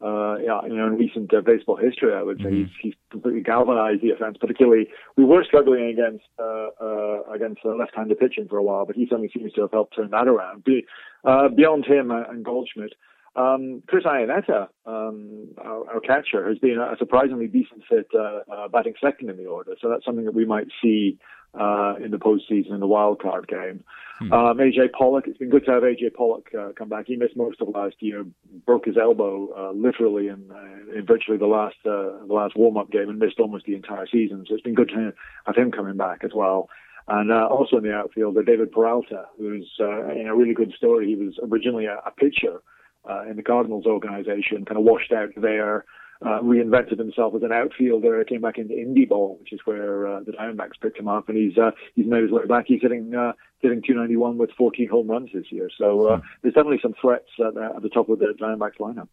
uh, 0.02 0.38
yeah, 0.38 0.62
you 0.66 0.76
know, 0.76 0.88
in 0.88 0.98
recent 0.98 1.32
uh, 1.32 1.42
baseball 1.42 1.76
history. 1.76 2.16
I 2.16 2.24
would 2.24 2.40
say 2.40 2.46
mm-hmm. 2.46 2.64
he's, 2.64 2.70
he's 2.82 2.94
completely 3.12 3.42
galvanized 3.42 4.02
the 4.02 4.10
offense. 4.10 4.38
Particularly, 4.42 4.88
we 5.18 5.24
were 5.24 5.44
struggling 5.44 5.86
against 5.86 6.26
uh, 6.40 6.70
uh, 6.82 7.24
against 7.32 7.62
uh, 7.64 7.76
left-handed 7.76 8.18
pitching 8.18 8.48
for 8.50 8.58
a 8.58 8.64
while, 8.64 8.88
but 8.88 8.96
he 8.96 9.06
suddenly 9.06 9.30
seems 9.32 9.54
to 9.54 9.62
have 9.62 9.72
helped 9.72 9.96
turn 9.96 10.10
that 10.10 10.28
around. 10.28 10.64
Be, 10.64 10.84
uh, 11.24 11.50
beyond 11.50 11.86
him 11.86 12.10
and 12.10 12.44
Goldschmidt. 12.44 12.94
Um, 13.40 13.84
Chris 13.88 14.04
Iannetta, 14.04 14.68
um, 14.86 15.48
our, 15.58 15.94
our, 15.94 16.00
catcher, 16.02 16.50
has 16.50 16.58
been 16.58 16.78
a 16.78 16.98
surprisingly 16.98 17.48
decent 17.48 17.84
fit, 17.88 18.08
uh, 18.14 18.40
uh, 18.52 18.68
batting 18.68 18.96
second 19.02 19.30
in 19.30 19.38
the 19.38 19.46
order. 19.46 19.76
So 19.82 19.88
that's 19.88 20.04
something 20.04 20.26
that 20.26 20.34
we 20.34 20.46
might 20.46 20.68
see 20.82 21.18
uh, 21.54 21.96
in 22.04 22.12
the 22.12 22.18
postseason 22.18 22.74
in 22.74 22.82
the 22.82 22.88
wild 22.88 23.22
card 23.22 23.48
game. 23.48 23.86
Hmm. 24.20 24.34
Um, 24.34 24.58
AJ 24.58 24.92
Pollock, 24.92 25.26
it's 25.26 25.38
been 25.38 25.50
good 25.50 25.64
to 25.66 25.72
have 25.72 25.84
AJ 25.84 26.16
Pollock 26.18 26.50
uh, 26.54 26.74
come 26.78 26.90
back. 26.90 27.06
He 27.08 27.16
missed 27.16 27.38
most 27.38 27.62
of 27.62 27.70
last 27.70 27.96
year, 28.00 28.26
broke 28.66 28.86
his 28.86 28.98
elbow 28.98 29.48
uh, 29.58 29.72
literally 29.72 30.28
in, 30.28 30.52
uh, 30.52 30.98
in 30.98 31.06
virtually 31.06 31.38
the 31.38 31.48
last 31.48 31.78
the 31.86 32.20
last 32.28 32.58
warm 32.58 32.76
up 32.76 32.92
game, 32.92 33.08
and 33.08 33.20
missed 33.20 33.40
almost 33.40 33.66
the 33.66 33.76
entire 33.76 34.08
season. 34.12 34.46
So 34.50 34.56
it's 34.56 34.64
been 34.64 34.76
good 34.76 34.90
to 34.90 35.14
have 35.46 35.56
him 35.56 35.72
coming 35.72 35.96
back 35.96 36.26
as 36.26 36.32
well. 36.36 36.68
And 37.08 37.32
uh, 37.32 37.48
also 37.48 37.78
in 37.78 37.84
the 37.84 37.94
outfield, 37.94 38.36
David 38.46 38.74
Peralta, 38.74 39.28
who's 39.38 39.72
uh, 39.80 40.10
in 40.10 40.28
a 40.28 40.36
really 40.36 40.54
good 40.54 40.74
story. 40.76 41.08
He 41.08 41.16
was 41.16 41.40
originally 41.42 41.86
a, 41.86 42.00
a 42.06 42.12
pitcher 42.12 42.62
uh, 43.10 43.24
in 43.30 43.36
the 43.36 43.44
Cardinals 43.44 43.86
organization, 43.86 44.66
kind 44.66 44.78
of 44.78 44.84
washed 44.84 45.12
out 45.12 45.30
there, 45.36 45.86
uh, 46.22 46.40
reinvented 46.42 47.00
himself 47.00 47.34
as 47.36 47.44
an 47.44 47.52
outfielder, 47.52 48.24
came 48.26 48.42
back 48.42 48.58
into 48.58 48.74
indie 48.74 49.08
ball, 49.08 49.38
which 49.40 49.54
is 49.54 49.60
where 49.66 50.08
uh, 50.08 50.20
the 50.22 50.34
Diamondbacks 50.34 50.80
picked 50.82 51.00
him 51.00 51.08
up, 51.08 51.30
and 51.30 51.38
he's 51.38 51.58
uh, 51.58 51.72
he's 51.96 52.08
made 52.08 52.24
his 52.24 52.32
way 52.32 52.46
back. 52.46 52.66
He's 52.68 52.82
hitting 52.82 53.16
uh, 53.16 53.34
hitting 53.60 53.82
291 53.82 54.38
with 54.38 54.52
14 54.58 54.90
home 54.90 55.08
runs 55.10 55.30
this 55.34 55.46
year. 55.50 55.70
So 55.78 56.08
uh, 56.08 56.18
hmm. 56.18 56.28
there's 56.42 56.54
definitely 56.54 56.80
some 56.82 56.94
threats 57.02 57.30
at, 57.40 57.58
at 57.58 57.82
the 57.82 57.90
top 57.90 58.10
of 58.10 58.20
the 58.20 58.34
Diamondbacks 58.40 58.78
lineup. 58.80 59.08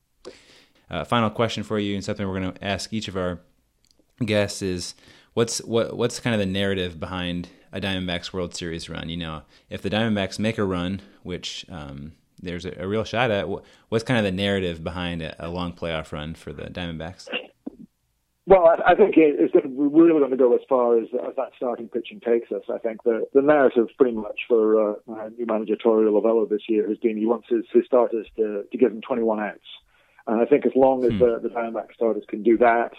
Uh, 0.91 1.05
final 1.05 1.31
question 1.31 1.63
for 1.63 1.79
you, 1.79 1.95
and 1.95 2.05
something 2.05 2.27
we're 2.27 2.41
going 2.41 2.53
to 2.53 2.65
ask 2.65 2.93
each 2.93 3.09
of 3.09 3.17
our 3.17 3.41
guests 4.25 4.63
is 4.63 4.95
what's 5.35 5.59
what 5.59 5.97
what's 5.97 6.19
kind 6.19 6.35
of 6.35 6.41
the 6.41 6.47
narrative 6.47 6.99
behind 6.99 7.49
a 7.73 7.81
Diamondbacks 7.81 8.33
World 8.33 8.55
Series 8.55 8.89
run? 8.89 9.09
You 9.09 9.17
know, 9.17 9.43
if 9.71 9.81
the 9.83 9.91
Diamondbacks 9.91 10.41
make 10.41 10.59
a 10.59 10.65
run, 10.65 11.03
which 11.23 11.67
um, 11.69 12.13
there's 12.41 12.65
a, 12.65 12.75
a 12.79 12.87
real 12.87 13.05
shot 13.05 13.31
at. 13.31 13.49
What's 13.89 14.05
kind 14.05 14.19
of 14.19 14.25
the 14.25 14.33
narrative 14.33 14.83
behind 14.83 15.23
a, 15.23 15.47
a 15.47 15.49
long 15.49 15.73
playoff 15.73 16.13
run 16.13 16.35
for 16.35 16.53
the 16.53 16.65
Diamondbacks? 16.65 17.29
Well, 18.49 18.65
I, 18.65 18.93
I 18.93 18.95
think 18.95 19.15
it's 19.17 19.53
going 19.53 19.65
to, 19.65 19.69
we're 19.69 20.07
really 20.07 20.21
going 20.21 20.31
to 20.31 20.37
go 20.37 20.55
as 20.55 20.61
far 20.69 20.99
as, 20.99 21.09
as 21.15 21.35
that 21.37 21.51
starting 21.57 21.89
pitching 21.89 22.21
takes 22.21 22.53
us. 22.53 22.63
I 22.73 22.79
think 22.79 23.03
the 23.03 23.27
the 23.35 23.43
narrative 23.43 23.89
pretty 23.99 24.17
much 24.17 24.39
for 24.47 24.93
uh, 24.93 24.95
new 25.37 25.47
manager 25.47 25.75
Torey 25.75 26.09
Lovullo 26.09 26.49
this 26.49 26.63
year 26.69 26.89
has 26.89 26.99
been 26.99 27.17
he 27.17 27.27
wants 27.27 27.49
his, 27.49 27.65
his 27.73 27.85
starters 27.87 28.27
to, 28.37 28.65
to 28.71 28.79
give 28.79 28.93
him 28.93 29.01
21 29.01 29.41
outs. 29.41 29.59
And 30.29 30.41
I 30.41 30.45
think 30.45 30.65
as 30.65 30.73
long 30.77 31.05
as 31.05 31.13
hmm. 31.13 31.19
the, 31.19 31.41
the 31.43 31.49
Diamondback 31.49 31.93
starters 31.95 32.25
can 32.29 32.45
do 32.45 32.59
that, 32.59 32.93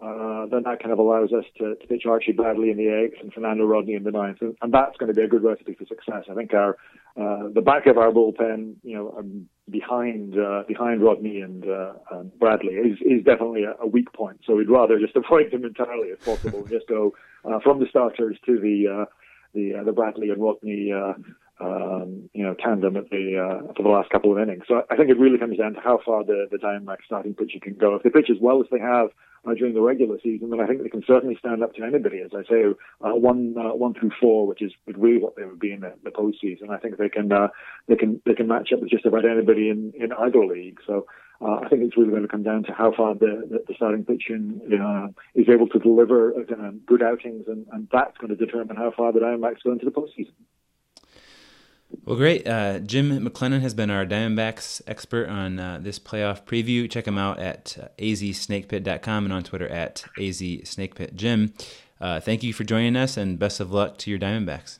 uh, 0.00 0.46
then 0.46 0.62
that 0.62 0.80
kind 0.80 0.90
of 0.90 0.98
allows 0.98 1.32
us 1.32 1.44
to, 1.58 1.74
to 1.74 1.86
pitch 1.86 2.04
Archie 2.08 2.32
Bradley 2.32 2.70
in 2.70 2.78
the 2.78 2.88
eighth 2.88 3.20
and 3.20 3.32
Fernando 3.32 3.64
Rodney 3.64 3.94
in 3.94 4.04
the 4.04 4.10
ninth, 4.10 4.38
and, 4.40 4.56
and 4.62 4.72
that's 4.72 4.96
going 4.96 5.12
to 5.12 5.14
be 5.14 5.22
a 5.22 5.28
good 5.28 5.44
recipe 5.44 5.74
for 5.74 5.84
success. 5.84 6.24
I 6.30 6.34
think 6.34 6.54
our 6.54 6.78
uh, 7.14 7.50
the 7.52 7.60
back 7.60 7.86
of 7.86 7.98
our 7.98 8.10
bullpen, 8.10 8.76
you 8.82 8.96
know, 8.96 9.14
um, 9.18 9.48
behind 9.68 10.38
uh, 10.38 10.62
behind 10.66 11.02
Rodney 11.02 11.40
and, 11.40 11.68
uh, 11.68 11.92
and 12.10 12.38
Bradley 12.38 12.72
is 12.74 12.98
is 13.02 13.22
definitely 13.22 13.64
a, 13.64 13.74
a, 13.82 13.86
weak 13.86 14.10
point. 14.14 14.40
So 14.46 14.56
we'd 14.56 14.70
rather 14.70 14.98
just 14.98 15.14
avoid 15.22 15.50
them 15.50 15.64
entirely 15.64 16.08
if 16.08 16.24
possible. 16.24 16.64
just 16.70 16.88
go 16.88 17.12
uh, 17.44 17.60
from 17.62 17.78
the 17.78 17.86
starters 17.90 18.38
to 18.46 18.58
the 18.58 19.02
uh, 19.02 19.04
the 19.52 19.80
uh, 19.80 19.84
the 19.84 19.92
Bradley 19.92 20.30
and 20.30 20.42
Rodney 20.42 20.90
Uh, 20.92 21.12
um, 21.60 22.28
you 22.32 22.42
know, 22.42 22.54
tandem 22.54 22.96
at 22.96 23.08
the 23.10 23.38
uh, 23.38 23.72
for 23.74 23.82
the 23.82 23.88
last 23.88 24.10
couple 24.10 24.32
of 24.32 24.38
innings. 24.42 24.64
So 24.66 24.82
I 24.90 24.96
think 24.96 25.10
it 25.10 25.18
really 25.18 25.38
comes 25.38 25.58
down 25.58 25.74
to 25.74 25.80
how 25.80 26.00
far 26.04 26.24
the 26.24 26.46
the 26.50 26.56
Diamondbacks 26.56 27.04
starting 27.06 27.34
pitcher 27.34 27.60
can 27.62 27.74
go. 27.74 27.94
If 27.94 28.02
they 28.02 28.10
pitch 28.10 28.30
as 28.30 28.38
well 28.40 28.60
as 28.60 28.66
they 28.72 28.80
have 28.80 29.10
uh, 29.46 29.54
during 29.54 29.74
the 29.74 29.80
regular 29.80 30.18
season, 30.22 30.50
then 30.50 30.60
I 30.60 30.66
think 30.66 30.82
they 30.82 30.88
can 30.88 31.02
certainly 31.06 31.36
stand 31.38 31.62
up 31.62 31.74
to 31.74 31.82
anybody. 31.84 32.20
As 32.20 32.30
I 32.34 32.42
say, 32.48 32.64
uh, 33.00 33.14
one 33.14 33.54
uh, 33.58 33.74
one 33.74 33.94
through 33.94 34.12
four, 34.20 34.46
which 34.46 34.62
is 34.62 34.72
really 34.86 35.18
what 35.18 35.36
they 35.36 35.44
would 35.44 35.58
be 35.58 35.72
in 35.72 35.80
the, 35.80 35.94
the 36.04 36.10
postseason. 36.10 36.70
I 36.70 36.78
think 36.78 36.96
they 36.96 37.08
can 37.08 37.32
uh, 37.32 37.48
they 37.88 37.96
can 37.96 38.20
they 38.24 38.34
can 38.34 38.48
match 38.48 38.70
up 38.72 38.80
with 38.80 38.90
just 38.90 39.06
about 39.06 39.24
anybody 39.24 39.68
in 39.68 39.92
in 39.98 40.12
either 40.12 40.44
league. 40.44 40.78
So. 40.86 41.06
Uh, 41.44 41.58
I 41.64 41.68
think 41.68 41.82
it's 41.82 41.96
really 41.96 42.10
going 42.10 42.22
to 42.22 42.28
come 42.28 42.44
down 42.44 42.62
to 42.62 42.72
how 42.72 42.92
far 42.96 43.14
the, 43.14 43.42
the, 43.50 43.64
the 43.66 43.74
starting 43.74 44.04
pitching 44.04 44.60
uh, 44.80 45.08
is 45.34 45.48
able 45.48 45.66
to 45.70 45.78
deliver 45.80 46.32
good 46.86 47.02
outings, 47.02 47.46
and, 47.48 47.66
and 47.72 47.88
that's 47.90 48.16
going 48.18 48.28
to 48.28 48.36
determine 48.36 48.76
how 48.76 48.92
far 48.96 49.12
the 49.12 49.18
Diamondbacks 49.18 49.64
go 49.64 49.72
into 49.72 49.84
the 49.84 49.90
postseason. 49.90 50.34
Well, 52.04 52.16
great. 52.16 52.46
Uh, 52.46 52.80
Jim 52.80 53.24
McLennan 53.24 53.60
has 53.60 53.74
been 53.74 53.90
our 53.90 54.04
Diamondbacks 54.04 54.82
expert 54.86 55.28
on 55.28 55.58
uh, 55.60 55.78
this 55.80 55.98
playoff 55.98 56.44
preview. 56.44 56.90
Check 56.90 57.06
him 57.06 57.16
out 57.16 57.38
at 57.38 57.78
uh, 57.80 57.88
azsnakepit.com 57.98 59.24
and 59.24 59.32
on 59.32 59.44
Twitter 59.44 59.68
at 59.68 60.04
azsnakepit. 60.18 61.14
Jim, 61.14 61.54
uh, 62.00 62.18
thank 62.20 62.42
you 62.42 62.52
for 62.52 62.64
joining 62.64 62.96
us 62.96 63.16
and 63.16 63.38
best 63.38 63.60
of 63.60 63.72
luck 63.72 63.98
to 63.98 64.10
your 64.10 64.18
Diamondbacks. 64.18 64.78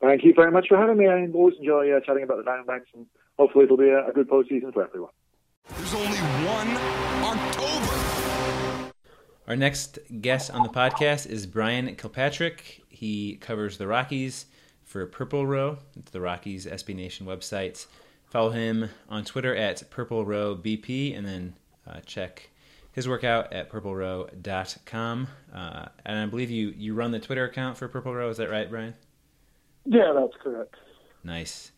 Thank 0.00 0.24
you 0.24 0.32
very 0.34 0.50
much 0.50 0.68
for 0.68 0.76
having 0.76 0.96
me. 0.96 1.08
I 1.08 1.26
always 1.34 1.56
enjoy 1.58 1.90
uh, 1.90 2.00
chatting 2.00 2.22
about 2.22 2.38
the 2.38 2.50
Diamondbacks, 2.50 2.86
and 2.94 3.06
hopefully 3.38 3.64
it'll 3.64 3.76
be 3.76 3.88
a, 3.88 4.08
a 4.08 4.12
good 4.12 4.28
postseason 4.30 4.72
for 4.72 4.84
everyone. 4.84 5.10
There's 5.76 5.94
only 5.94 6.18
one 6.46 6.76
October. 7.24 8.92
Our 9.46 9.56
next 9.56 9.98
guest 10.20 10.50
on 10.50 10.62
the 10.62 10.68
podcast 10.68 11.26
is 11.26 11.46
Brian 11.46 11.94
Kilpatrick. 11.96 12.82
He 12.88 13.36
covers 13.36 13.78
the 13.78 13.86
Rockies 13.86 14.46
for 14.88 15.04
Purple 15.06 15.46
Row. 15.46 15.78
It's 15.96 16.10
the 16.10 16.20
Rockies 16.20 16.66
SB 16.66 16.96
Nation 16.96 17.26
website. 17.26 17.86
Follow 18.24 18.50
him 18.50 18.88
on 19.08 19.24
Twitter 19.24 19.54
at 19.54 19.88
Purple 19.90 20.24
Row 20.24 20.56
BP, 20.56 21.16
and 21.16 21.26
then 21.26 21.54
uh, 21.86 22.00
check 22.06 22.48
his 22.92 23.06
workout 23.06 23.52
at 23.52 23.70
purplerow.com. 23.70 25.28
Uh, 25.54 25.86
and 26.04 26.18
I 26.18 26.26
believe 26.26 26.50
you, 26.50 26.74
you 26.76 26.94
run 26.94 27.10
the 27.10 27.20
Twitter 27.20 27.44
account 27.44 27.76
for 27.76 27.86
Purple 27.86 28.14
Row. 28.14 28.30
Is 28.30 28.38
that 28.38 28.50
right, 28.50 28.68
Brian? 28.68 28.94
Yeah, 29.84 30.12
that's 30.14 30.34
correct. 30.42 30.74
Nice. 31.22 31.70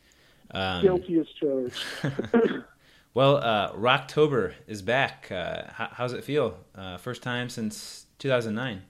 Um, 0.53 0.83
Guilty 0.83 1.19
as 1.19 1.27
charged. 1.39 1.85
well, 3.15 3.37
uh, 3.37 3.73
Rocktober 3.73 4.55
is 4.69 4.83
back. 4.83 5.29
Uh, 5.31 5.65
how, 5.73 5.89
how's 5.93 6.13
it 6.13 6.23
feel? 6.25 6.57
Uh, 6.75 6.97
first 6.97 7.23
time 7.23 7.49
since 7.49 8.07
2009. 8.21 8.83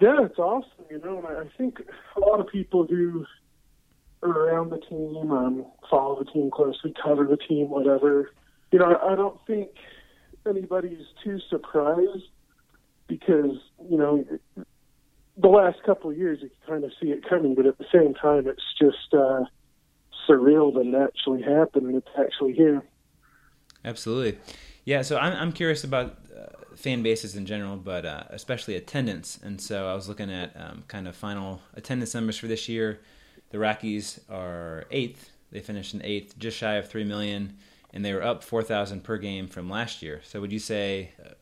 Yeah, 0.00 0.24
it's 0.24 0.38
awesome, 0.38 0.75
you 0.90 1.00
know, 1.04 1.24
and 1.26 1.38
I 1.48 1.50
think 1.56 1.78
a 2.16 2.20
lot 2.20 2.40
of 2.40 2.48
people 2.48 2.86
who 2.86 3.26
are 4.22 4.30
around 4.30 4.70
the 4.70 4.78
team, 4.78 5.30
um, 5.30 5.66
follow 5.90 6.22
the 6.22 6.30
team 6.30 6.50
closely, 6.50 6.94
cover 7.02 7.24
the 7.24 7.36
team, 7.36 7.68
whatever. 7.70 8.30
You 8.72 8.78
know, 8.78 8.98
I 9.02 9.14
don't 9.14 9.38
think 9.46 9.70
anybody's 10.48 11.06
too 11.22 11.38
surprised 11.50 12.24
because 13.08 13.58
you 13.88 13.96
know 13.96 14.24
the 15.36 15.48
last 15.48 15.82
couple 15.84 16.10
of 16.10 16.16
years 16.16 16.38
you 16.42 16.48
can 16.48 16.74
kind 16.74 16.84
of 16.84 16.92
see 17.00 17.08
it 17.08 17.28
coming, 17.28 17.54
but 17.54 17.66
at 17.66 17.78
the 17.78 17.84
same 17.92 18.14
time, 18.14 18.46
it's 18.48 18.62
just 18.78 19.12
uh, 19.12 19.44
surreal 20.28 20.72
that 20.74 20.86
it 20.86 20.94
actually 20.94 21.42
happened 21.42 21.86
and 21.86 21.96
it's 21.96 22.08
actually 22.18 22.54
here. 22.54 22.82
Absolutely, 23.84 24.38
yeah. 24.84 25.02
So 25.02 25.18
I'm 25.18 25.32
I'm 25.34 25.52
curious 25.52 25.84
about 25.84 26.18
fan 26.76 27.02
bases 27.02 27.34
in 27.34 27.46
general, 27.46 27.76
but 27.76 28.04
uh, 28.04 28.24
especially 28.30 28.76
attendance. 28.76 29.38
And 29.42 29.60
so 29.60 29.88
I 29.88 29.94
was 29.94 30.08
looking 30.08 30.30
at 30.30 30.52
um, 30.56 30.84
kind 30.88 31.08
of 31.08 31.16
final 31.16 31.60
attendance 31.74 32.14
numbers 32.14 32.38
for 32.38 32.46
this 32.46 32.68
year. 32.68 33.00
The 33.50 33.58
Rockies 33.58 34.20
are 34.28 34.84
eighth. 34.90 35.30
They 35.50 35.60
finished 35.60 35.94
in 35.94 36.02
eighth, 36.04 36.38
just 36.38 36.56
shy 36.56 36.74
of 36.74 36.88
three 36.88 37.04
million, 37.04 37.56
and 37.92 38.04
they 38.04 38.12
were 38.12 38.22
up 38.22 38.42
four 38.42 38.62
thousand 38.62 39.04
per 39.04 39.16
game 39.16 39.48
from 39.48 39.70
last 39.70 40.02
year. 40.02 40.20
So 40.24 40.40
would 40.40 40.52
you 40.52 40.58
say 40.58 41.12
uh, 41.24 41.34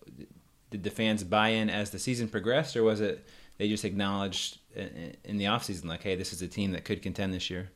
did 0.70 0.82
the 0.82 0.90
fans 0.90 1.24
buy 1.24 1.48
in 1.48 1.70
as 1.70 1.90
the 1.90 1.98
season 1.98 2.28
progressed, 2.28 2.76
or 2.76 2.82
was 2.82 3.00
it 3.00 3.26
they 3.58 3.68
just 3.68 3.84
acknowledged 3.84 4.58
in, 4.74 5.16
in 5.24 5.38
the 5.38 5.44
offseason 5.44 5.86
like, 5.86 6.02
hey, 6.02 6.16
this 6.16 6.32
is 6.32 6.42
a 6.42 6.48
team 6.48 6.72
that 6.72 6.84
could 6.84 7.02
contend 7.02 7.32
this 7.32 7.48
year? 7.48 7.70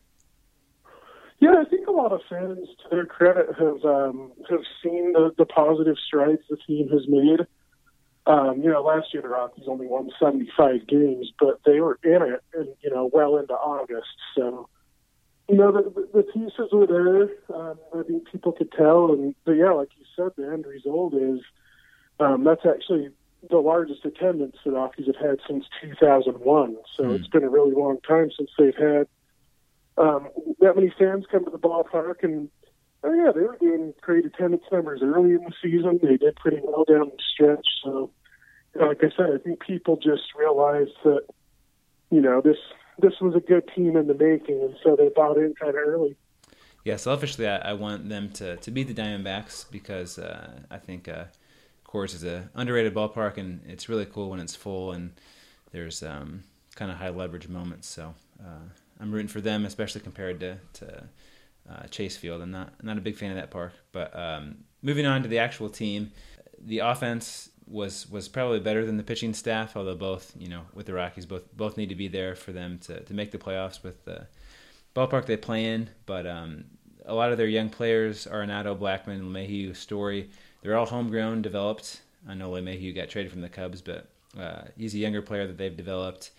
Yeah, 1.41 1.55
I 1.61 1.69
think 1.69 1.87
a 1.87 1.93
lot 1.93 2.13
of 2.13 2.21
fans, 2.29 2.67
to 2.83 2.89
their 2.91 3.07
credit, 3.07 3.47
have 3.59 3.85
um, 3.85 4.33
have 4.51 4.61
seen 4.83 5.13
the, 5.13 5.33
the 5.39 5.47
positive 5.47 5.97
strides 6.05 6.43
the 6.51 6.57
team 6.57 6.89
has 6.89 7.07
made. 7.09 7.47
Um, 8.27 8.61
you 8.61 8.71
know, 8.71 8.83
last 8.83 9.15
year 9.15 9.23
the 9.23 9.29
Rockies 9.29 9.65
only 9.69 9.87
won 9.87 10.11
75 10.21 10.87
games, 10.87 11.33
but 11.39 11.61
they 11.65 11.81
were 11.81 11.99
in 12.03 12.23
it, 12.23 12.43
and 12.55 12.69
you 12.83 12.91
know, 12.91 13.09
well 13.13 13.37
into 13.37 13.55
August. 13.55 14.09
So, 14.37 14.69
you 15.49 15.57
know, 15.57 15.73
the, 15.73 16.09
the, 16.13 16.23
pieces 16.25 16.69
were 16.73 16.87
there. 16.87 17.57
Um, 17.57 17.79
I 17.95 18.03
think 18.03 18.31
people 18.31 18.53
could 18.53 18.73
tell, 18.73 19.13
and 19.13 19.35
but 19.45 19.53
yeah, 19.53 19.71
like 19.71 19.91
you 19.97 20.05
said, 20.17 20.33
the 20.37 20.53
end 20.53 20.67
result 20.67 21.15
is 21.15 21.41
um, 22.19 22.43
that's 22.43 22.67
actually 22.67 23.11
the 23.49 23.59
largest 23.59 24.05
attendance 24.05 24.57
the 24.65 24.73
Rockies 24.73 25.07
have 25.07 25.17
had 25.17 25.39
since 25.49 25.65
2001. 25.81 26.77
So 26.97 27.05
hmm. 27.05 27.11
it's 27.13 27.29
been 27.29 27.45
a 27.45 27.49
really 27.49 27.73
long 27.73 27.99
time 28.07 28.31
since 28.37 28.51
they've 28.59 28.75
had 28.75 29.07
um, 29.99 30.29
that 30.61 30.77
many 30.77 30.93
fans 30.99 31.25
come 31.31 31.45
to 31.45 31.51
the 31.51 31.59
ballpark, 31.59 32.23
and 32.23 32.49
oh 33.03 33.13
yeah, 33.13 33.33
they 33.35 33.43
were 33.43 33.57
doing 33.61 33.93
great 34.01 34.25
attendance 34.25 34.65
numbers 34.71 35.01
early 35.03 35.31
in 35.31 35.45
the 35.45 35.53
season. 35.63 35.99
They 36.03 36.17
did 36.17 36.37
pretty 36.37 36.61
well 36.63 36.85
down 36.85 37.11
the 37.11 37.23
stretch. 37.35 37.67
So, 37.83 38.11
you 38.75 38.81
know, 38.81 38.89
like 38.89 39.03
I 39.03 39.11
said, 39.17 39.31
I 39.35 39.39
think 39.39 39.61
people 39.61 39.97
just 39.97 40.35
realized 40.39 40.93
that 41.05 41.23
you 42.11 42.21
know 42.21 42.41
this 42.41 42.59
this 42.99 43.15
was 43.21 43.35
a 43.35 43.41
good 43.41 43.69
team 43.75 43.97
in 43.97 44.07
the 44.07 44.15
making, 44.15 44.61
and 44.61 44.77
so 44.83 44.97
they 44.97 45.09
bought 45.09 45.37
in 45.37 45.55
kind 45.55 45.71
of 45.71 45.77
early. 45.77 46.17
Yeah, 46.85 46.97
selfishly, 46.97 47.47
I, 47.47 47.59
I, 47.59 47.73
want 47.75 48.09
them 48.09 48.31
to, 48.35 48.57
to 48.57 48.71
beat 48.71 48.85
the 48.85 48.95
Diamondbacks 48.95 49.71
because 49.71 50.19
uh, 50.19 50.61
I 50.71 50.79
think 50.79 51.07
uh, 51.07 51.25
Coors 51.85 52.15
is 52.15 52.25
a 52.25 52.49
underrated 52.55 52.95
ballpark, 52.95 53.37
and 53.37 53.61
it's 53.67 53.89
really 53.89 54.07
cool 54.07 54.31
when 54.31 54.41
it's 54.41 54.55
full 54.55 54.93
and 54.93 55.13
there's 55.73 56.03
um, 56.03 56.45
kind 56.77 56.91
of 56.91 56.99
high 56.99 57.11
leverage 57.11 57.49
moments. 57.49 57.89
So. 57.89 58.15
Uh, 58.41 58.69
I'm 59.01 59.13
rooting 59.13 59.29
for 59.29 59.41
them, 59.41 59.65
especially 59.65 60.01
compared 60.01 60.41
to 60.41 60.59
to 60.75 61.05
uh, 61.71 61.87
Chase 61.89 62.17
Field. 62.17 62.43
I'm 62.43 62.51
not 62.51 62.83
not 62.83 62.99
a 62.99 63.01
big 63.01 63.17
fan 63.17 63.31
of 63.31 63.37
that 63.37 63.51
park. 63.51 63.73
But 63.93 64.17
um, 64.19 64.65
moving 64.83 65.07
on 65.07 65.23
to 65.23 65.29
the 65.29 65.39
actual 65.39 65.69
team, 65.69 66.13
the 66.59 66.81
offense 66.81 67.51
was 67.67 68.09
was 68.11 68.29
probably 68.29 68.61
better 68.61 68.85
than 68.85 68.97
the 68.97 69.03
pitching 69.03 69.35
staff. 69.35 69.77
Although 69.77 69.95
both, 69.95 70.33
you 70.39 70.49
know, 70.49 70.63
with 70.75 70.87
the 70.87 70.95
Rockies, 70.95 71.27
both 71.27 71.45
both 71.57 71.77
need 71.77 71.89
to 71.91 71.95
be 71.95 72.09
there 72.09 72.35
for 72.35 72.53
them 72.53 72.79
to 72.81 73.01
to 73.01 73.15
make 73.15 73.31
the 73.31 73.39
playoffs 73.39 73.83
with 73.83 74.05
the 74.05 74.27
ballpark 74.97 75.27
they 75.27 75.37
play 75.37 75.67
in. 75.67 75.91
But 76.07 76.27
um, 76.27 76.65
a 77.05 77.15
lot 77.15 77.33
of 77.33 77.39
their 77.39 77.47
young 77.47 77.71
players, 77.71 78.27
are 78.27 78.45
Arenado, 78.45 78.77
Blackmon, 78.77 79.23
LeMahieu, 79.23 79.75
Story, 79.75 80.31
they're 80.63 80.77
all 80.77 80.87
homegrown, 80.87 81.43
developed. 81.43 82.03
I 82.29 82.35
know 82.35 82.51
LeMahieu 82.51 82.95
got 82.95 83.09
traded 83.09 83.33
from 83.33 83.41
the 83.41 83.49
Cubs, 83.49 83.81
but 83.81 84.09
uh, 84.39 84.63
he's 84.77 84.95
a 84.95 84.99
younger 84.99 85.23
player 85.23 85.47
that 85.47 85.57
they've 85.57 85.75
developed. 85.77 86.33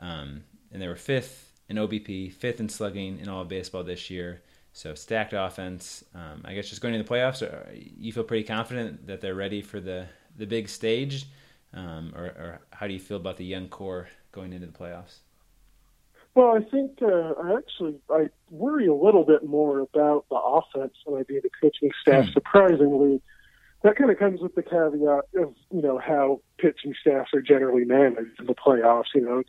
Um, 0.00 0.42
and 0.72 0.82
they 0.82 0.88
were 0.88 0.96
fifth 0.96 1.45
in 1.68 1.76
OBP, 1.76 2.32
fifth 2.32 2.60
in 2.60 2.68
slugging 2.68 3.18
in 3.18 3.28
all 3.28 3.42
of 3.42 3.48
baseball 3.48 3.82
this 3.82 4.10
year. 4.10 4.42
So 4.72 4.94
stacked 4.94 5.32
offense. 5.32 6.04
Um, 6.14 6.42
I 6.44 6.54
guess 6.54 6.68
just 6.68 6.82
going 6.82 6.94
into 6.94 7.08
the 7.08 7.14
playoffs, 7.14 7.42
uh, 7.42 7.70
you 7.72 8.12
feel 8.12 8.24
pretty 8.24 8.44
confident 8.44 9.06
that 9.06 9.20
they're 9.20 9.34
ready 9.34 9.62
for 9.62 9.80
the 9.80 10.06
the 10.36 10.46
big 10.46 10.68
stage, 10.68 11.24
um, 11.72 12.12
or, 12.14 12.24
or, 12.24 12.60
how 12.70 12.86
do 12.86 12.92
you 12.92 12.98
feel 12.98 13.16
about 13.16 13.38
the 13.38 13.44
young 13.44 13.68
core 13.68 14.06
going 14.32 14.52
into 14.52 14.66
the 14.66 14.72
playoffs? 14.72 15.20
Well, 16.34 16.54
I 16.54 16.60
think 16.70 16.98
uh, 17.00 17.32
I 17.42 17.56
actually 17.56 17.98
I 18.10 18.28
worry 18.50 18.86
a 18.86 18.94
little 18.94 19.24
bit 19.24 19.46
more 19.46 19.80
about 19.80 20.26
the 20.28 20.36
offense 20.36 20.92
than 21.06 21.16
I 21.16 21.22
do 21.22 21.40
the 21.40 21.48
pitching 21.62 21.90
staff. 22.02 22.26
Hmm. 22.26 22.32
Surprisingly, 22.32 23.22
that 23.82 23.96
kind 23.96 24.10
of 24.10 24.18
comes 24.18 24.42
with 24.42 24.54
the 24.54 24.62
caveat 24.62 25.24
of 25.42 25.54
you 25.70 25.80
know 25.80 25.98
how 25.98 26.42
pitching 26.58 26.94
staffs 27.00 27.30
are 27.32 27.40
generally 27.40 27.86
managed 27.86 28.38
in 28.38 28.44
the 28.44 28.54
playoffs. 28.54 29.14
You 29.14 29.22
know, 29.22 29.42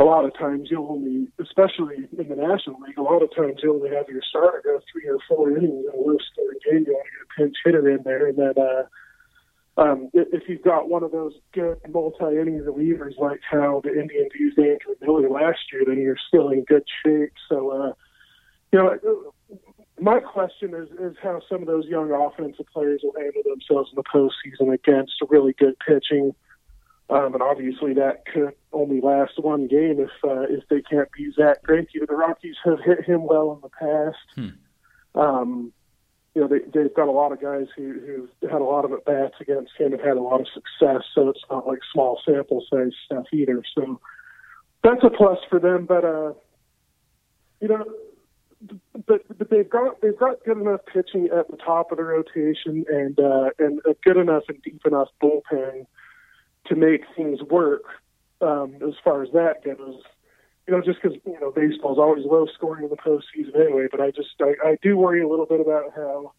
a 0.00 0.04
lot 0.04 0.24
of 0.24 0.36
times 0.38 0.68
you'll 0.70 0.90
only, 0.90 1.28
especially 1.40 2.08
in 2.16 2.28
the 2.28 2.36
National 2.36 2.80
League, 2.80 2.98
a 2.98 3.02
lot 3.02 3.22
of 3.22 3.34
times 3.34 3.60
you'll 3.62 3.76
only 3.76 3.90
have 3.90 4.08
your 4.08 4.22
starter 4.28 4.62
go 4.64 4.80
three 4.92 5.08
or 5.08 5.18
four 5.28 5.50
innings 5.50 5.86
in 5.86 5.92
a 5.92 6.02
low 6.02 6.16
scoring 6.32 6.58
game. 6.64 6.84
You 6.86 6.94
want 6.94 7.06
to 7.06 7.12
get 7.12 7.26
a 7.26 7.40
pinch 7.40 7.56
hitter 7.64 7.90
in 7.90 8.02
there, 8.04 8.26
and 8.28 8.38
then 8.38 8.54
uh, 8.56 8.82
um, 9.80 10.10
if 10.12 10.48
you've 10.48 10.62
got 10.62 10.88
one 10.88 11.02
of 11.02 11.12
those 11.12 11.34
good 11.52 11.78
multi 11.88 12.38
innings 12.40 12.64
relievers 12.64 13.18
like 13.18 13.40
how 13.48 13.80
the 13.84 13.90
Indians 13.90 14.30
used 14.38 14.58
Andrew 14.58 14.94
Miller 15.00 15.30
last 15.30 15.60
year, 15.72 15.82
then 15.86 15.98
you're 15.98 16.16
still 16.28 16.50
in 16.50 16.64
good 16.64 16.84
shape. 17.04 17.32
So, 17.48 17.70
uh, 17.70 17.92
you 18.72 18.78
know, 18.78 19.32
my 20.00 20.20
question 20.20 20.74
is 20.74 20.88
is 21.00 21.16
how 21.22 21.40
some 21.48 21.60
of 21.60 21.66
those 21.66 21.86
young 21.86 22.12
offensive 22.12 22.66
players 22.72 23.00
will 23.02 23.20
handle 23.20 23.42
themselves 23.44 23.90
in 23.92 23.96
the 23.96 24.04
postseason 24.04 24.72
against 24.72 25.12
really 25.28 25.54
good 25.58 25.74
pitching. 25.86 26.34
Um, 27.10 27.32
and 27.32 27.42
obviously, 27.42 27.94
that 27.94 28.24
could 28.26 28.52
only 28.72 29.00
last 29.00 29.32
one 29.38 29.66
game 29.66 29.98
if 29.98 30.10
uh, 30.22 30.42
if 30.42 30.68
they 30.68 30.82
can't 30.82 31.08
beat 31.16 31.34
Zack 31.34 31.62
Greinke. 31.66 32.06
The 32.06 32.14
Rockies 32.14 32.56
have 32.64 32.80
hit 32.84 33.04
him 33.04 33.26
well 33.26 33.52
in 33.52 33.60
the 33.62 33.70
past. 33.70 34.18
Hmm. 34.34 35.20
Um, 35.20 35.72
you 36.34 36.42
know, 36.42 36.48
they, 36.48 36.58
they've 36.72 36.94
got 36.94 37.08
a 37.08 37.12
lot 37.12 37.32
of 37.32 37.40
guys 37.40 37.66
who 37.76 38.28
who've 38.40 38.50
had 38.50 38.60
a 38.60 38.64
lot 38.64 38.84
of 38.84 38.92
at 38.92 39.06
bats 39.06 39.34
against 39.40 39.72
him 39.78 39.92
and 39.94 40.02
had 40.02 40.18
a 40.18 40.22
lot 40.22 40.40
of 40.40 40.46
success. 40.48 41.02
So 41.14 41.30
it's 41.30 41.40
not 41.50 41.66
like 41.66 41.78
small 41.92 42.20
sample 42.26 42.64
size 42.70 42.92
stuff 43.06 43.24
either. 43.32 43.62
So 43.74 44.00
that's 44.84 45.02
a 45.02 45.10
plus 45.10 45.38
for 45.48 45.58
them. 45.58 45.86
But 45.86 46.04
uh, 46.04 46.34
you 47.62 47.68
know, 47.68 47.84
but 49.06 49.22
but 49.38 49.48
they've 49.50 49.68
got 49.68 50.00
they've 50.02 50.18
got 50.18 50.44
good 50.44 50.58
enough 50.58 50.80
pitching 50.92 51.30
at 51.36 51.50
the 51.50 51.56
top 51.56 51.90
of 51.90 51.96
the 51.96 52.04
rotation 52.04 52.84
and 52.88 53.18
uh, 53.18 53.50
and 53.58 53.80
a 53.88 53.94
good 54.04 54.18
enough 54.18 54.44
and 54.48 54.62
deep 54.62 54.82
enough 54.84 55.08
bullpen 55.22 55.86
to 56.68 56.76
make 56.76 57.02
things 57.16 57.40
work 57.42 57.82
um, 58.40 58.76
as 58.86 58.94
far 59.02 59.22
as 59.22 59.30
that 59.32 59.64
goes. 59.64 60.00
You 60.66 60.74
know, 60.74 60.82
just 60.82 61.00
because 61.02 61.18
you 61.24 61.40
know 61.40 61.50
baseball 61.50 61.92
is 61.92 61.98
always 61.98 62.24
low 62.26 62.46
scoring 62.54 62.84
in 62.84 62.90
the 62.90 62.96
postseason 62.96 63.58
anyway. 63.58 63.86
But 63.90 64.00
I 64.00 64.10
just 64.10 64.28
I, 64.40 64.54
I 64.64 64.76
do 64.82 64.96
worry 64.96 65.22
a 65.22 65.28
little 65.28 65.46
bit 65.46 65.60
about 65.60 65.92
how 65.94 66.32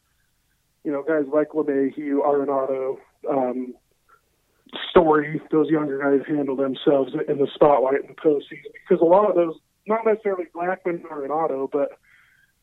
you 0.83 0.91
know 0.91 1.03
guys 1.03 1.25
like 1.33 1.49
LeMahieu, 1.49 2.19
Arenado, 2.21 2.97
um, 3.29 3.73
Story, 4.91 5.41
those 5.51 5.67
younger 5.69 5.97
guys 5.97 6.27
handle 6.27 6.55
themselves 6.55 7.13
in 7.27 7.39
the 7.39 7.47
spotlight 7.55 8.01
in 8.01 8.07
the 8.07 8.13
postseason 8.13 8.71
because 8.87 9.01
a 9.01 9.05
lot 9.05 9.27
of 9.27 9.35
those, 9.35 9.55
not 9.87 10.05
necessarily 10.05 10.45
Blackmon 10.53 11.03
or 11.09 11.27
Arenado, 11.27 11.67
but 11.71 11.97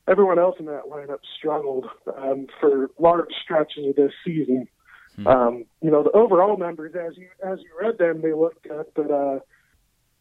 everyone 0.06 0.38
else 0.38 0.54
in 0.60 0.66
that 0.66 0.84
lineup 0.88 1.18
struggled 1.36 1.86
um, 2.16 2.46
for 2.60 2.90
large 2.98 3.30
stretches 3.42 3.86
of 3.88 3.96
this 3.96 4.12
season. 4.24 4.68
Hmm. 5.16 5.26
Um, 5.26 5.64
you 5.80 5.90
know, 5.90 6.02
the 6.02 6.10
overall 6.12 6.56
numbers 6.56 6.94
as 6.94 7.16
you 7.16 7.28
as 7.44 7.58
you 7.60 7.70
read 7.80 7.98
them, 7.98 8.20
they 8.22 8.32
look 8.32 8.62
good, 8.62 8.86
but 8.94 9.10
uh, 9.10 9.40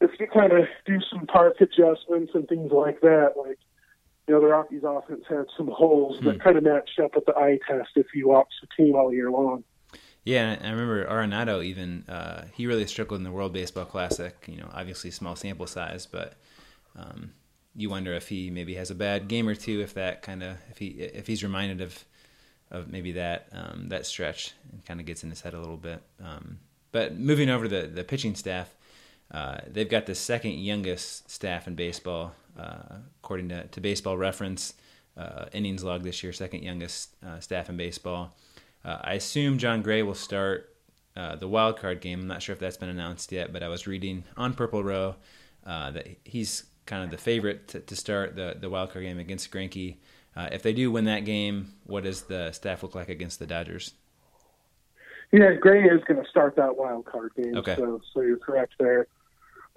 if 0.02 0.12
you 0.20 0.28
kind 0.28 0.54
of 0.54 0.66
do 0.86 1.00
some 1.12 1.28
park 1.28 1.56
adjustments 1.60 2.32
and 2.34 2.48
things 2.48 2.72
like 2.72 3.02
that, 3.02 3.34
like 3.38 3.60
you 4.28 4.34
know, 4.34 4.42
the 4.42 4.48
Rockies' 4.48 4.84
offense 4.84 5.24
had 5.30 5.46
some 5.56 5.68
holes 5.68 6.20
hmm. 6.20 6.26
that 6.26 6.44
kind 6.44 6.58
of 6.58 6.64
matched 6.64 7.00
up 7.00 7.16
with 7.16 7.26
the 7.26 7.36
eye 7.36 7.60
test 7.68 7.90
if 7.96 8.08
you 8.14 8.30
watch 8.30 8.52
the 8.62 8.68
team 8.76 8.96
all 8.96 9.14
year 9.14 9.30
long. 9.30 9.64
Yeah, 10.24 10.58
I 10.60 10.70
remember 10.72 11.06
Arenado 11.06 11.64
even 11.64 12.04
uh, 12.10 12.46
he 12.54 12.66
really 12.66 12.88
struggled 12.88 13.20
in 13.20 13.24
the 13.24 13.32
World 13.32 13.54
Baseball 13.54 13.86
Classic. 13.86 14.36
You 14.48 14.58
know, 14.58 14.70
obviously 14.74 15.12
small 15.12 15.36
sample 15.36 15.68
size, 15.68 16.08
but 16.08 16.34
um, 16.96 17.34
you 17.76 17.92
wonder 17.92 18.14
if 18.14 18.30
he 18.30 18.50
maybe 18.50 18.74
has 18.76 18.90
a 18.90 18.96
bad 18.96 19.28
game 19.28 19.48
or 19.48 19.54
two. 19.54 19.82
If 19.82 19.94
that 19.94 20.24
kind 20.24 20.42
of 20.42 20.58
if 20.72 20.80
he 20.80 20.88
if 20.88 21.28
he's 21.28 21.44
reminded 21.44 21.82
of 21.82 22.04
of 22.72 22.92
maybe 22.92 23.14
that 23.14 23.48
um, 23.52 23.90
that 23.90 24.06
stretch 24.06 24.54
and 24.72 24.84
kind 24.86 25.00
of 25.00 25.06
gets 25.06 25.24
in 25.24 25.30
his 25.30 25.42
head 25.42 25.54
a 25.54 25.60
little 25.60 25.78
bit. 25.78 26.02
Um, 26.24 26.60
but 26.92 27.18
moving 27.18 27.50
over 27.50 27.68
to 27.68 27.82
the, 27.82 27.88
the 27.88 28.04
pitching 28.04 28.36
staff, 28.36 28.74
uh, 29.32 29.58
they've 29.68 29.90
got 29.90 30.06
the 30.06 30.16
second 30.16 30.54
youngest 30.54 31.30
staff 31.30 31.68
in 31.68 31.76
baseball, 31.76 32.34
uh, 32.58 32.98
according 33.22 33.50
to, 33.50 33.68
to 33.68 33.82
Baseball 33.82 34.18
Reference. 34.18 34.74
Uh, 35.18 35.46
innings 35.54 35.84
log 35.84 36.04
this 36.04 36.24
year, 36.24 36.34
second 36.34 36.62
youngest 36.64 37.16
uh, 37.26 37.40
staff 37.40 37.70
in 37.70 37.78
baseball. 37.78 38.36
Uh, 38.84 38.98
I 39.02 39.14
assume 39.14 39.58
Jon 39.58 39.82
Gray 39.82 40.04
will 40.04 40.14
start 40.14 40.76
uh, 41.16 41.36
the 41.38 41.48
wild 41.48 41.78
card 41.78 42.02
game. 42.02 42.22
I'm 42.22 42.28
not 42.28 42.42
sure 42.42 42.54
if 42.54 42.60
that's 42.60 42.78
been 42.78 42.90
announced 42.90 43.32
yet, 43.32 43.54
but 43.54 43.64
I 43.64 43.70
was 43.70 43.88
reading 43.88 44.26
on 44.36 44.54
Purple 44.54 44.84
Row 44.84 45.16
that 45.66 46.08
he's 46.24 46.66
kind 46.86 47.04
of 47.04 47.12
the 47.12 47.18
favorite 47.18 47.68
to, 47.70 47.80
to 47.80 47.96
start 47.96 48.36
the 48.36 48.56
the 48.60 48.70
wild 48.70 48.92
card 48.92 49.06
game 49.06 49.20
against 49.20 49.52
Greinke. 49.52 49.96
Uh, 50.36 50.50
if 50.52 50.64
they 50.64 50.74
do 50.74 50.92
win 50.92 51.06
that 51.06 51.24
game, 51.24 51.74
what 51.86 52.04
does 52.04 52.24
the 52.24 52.52
staff 52.52 52.84
look 52.84 52.94
like 52.94 53.10
against 53.10 53.40
the 53.40 53.48
Dodgers? 53.48 53.94
Yeah, 55.32 55.54
Gray 55.54 55.84
is 55.84 56.04
going 56.08 56.22
to 56.24 56.30
start 56.30 56.56
that 56.58 56.78
wild 56.78 57.06
card 57.06 57.32
game. 57.36 57.56
Okay. 57.58 57.76
So, 57.76 58.02
so 58.14 58.22
you're 58.22 58.38
correct 58.38 58.74
there. 58.80 59.08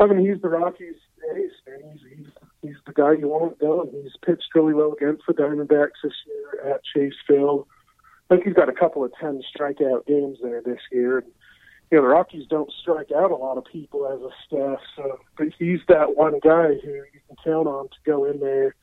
I 0.01 0.07
mean, 0.07 0.19
he's 0.25 0.41
the 0.41 0.49
Rockies' 0.49 0.95
ace, 1.35 1.51
man. 1.67 1.93
He's, 1.93 2.19
he's 2.19 2.27
he's 2.63 2.77
the 2.87 2.93
guy 2.93 3.13
you 3.13 3.29
want 3.29 3.59
going. 3.59 3.91
He's 4.03 4.17
pitched 4.25 4.55
really 4.55 4.75
well 4.75 4.93
against 4.93 5.23
the 5.27 5.33
Diamondbacks 5.33 6.03
this 6.03 6.13
year 6.27 6.73
at 6.75 6.83
Chase 6.85 7.15
Field. 7.27 7.67
I 8.31 8.35
think 8.35 8.47
he's 8.47 8.55
got 8.55 8.69
a 8.69 8.73
couple 8.73 9.05
of 9.05 9.13
ten 9.21 9.43
strikeout 9.57 10.07
games 10.07 10.39
there 10.43 10.61
this 10.61 10.81
year. 10.93 11.19
And, 11.19 11.29
you 11.91 11.97
know, 11.97 12.03
the 12.03 12.09
Rockies 12.09 12.47
don't 12.49 12.71
strike 12.83 13.11
out 13.11 13.31
a 13.31 13.37
lot 13.37 13.59
of 13.59 13.65
people 13.65 14.07
as 14.07 14.21
a 14.21 14.31
staff, 14.47 14.81
so 14.95 15.19
but 15.37 15.49
he's 15.59 15.81
that 15.89 16.17
one 16.17 16.39
guy 16.45 16.75
who 16.85 16.91
you 16.91 17.21
can 17.27 17.37
count 17.43 17.67
on 17.67 17.89
to 17.89 17.97
go 18.05 18.25
in 18.25 18.39
there. 18.39 18.75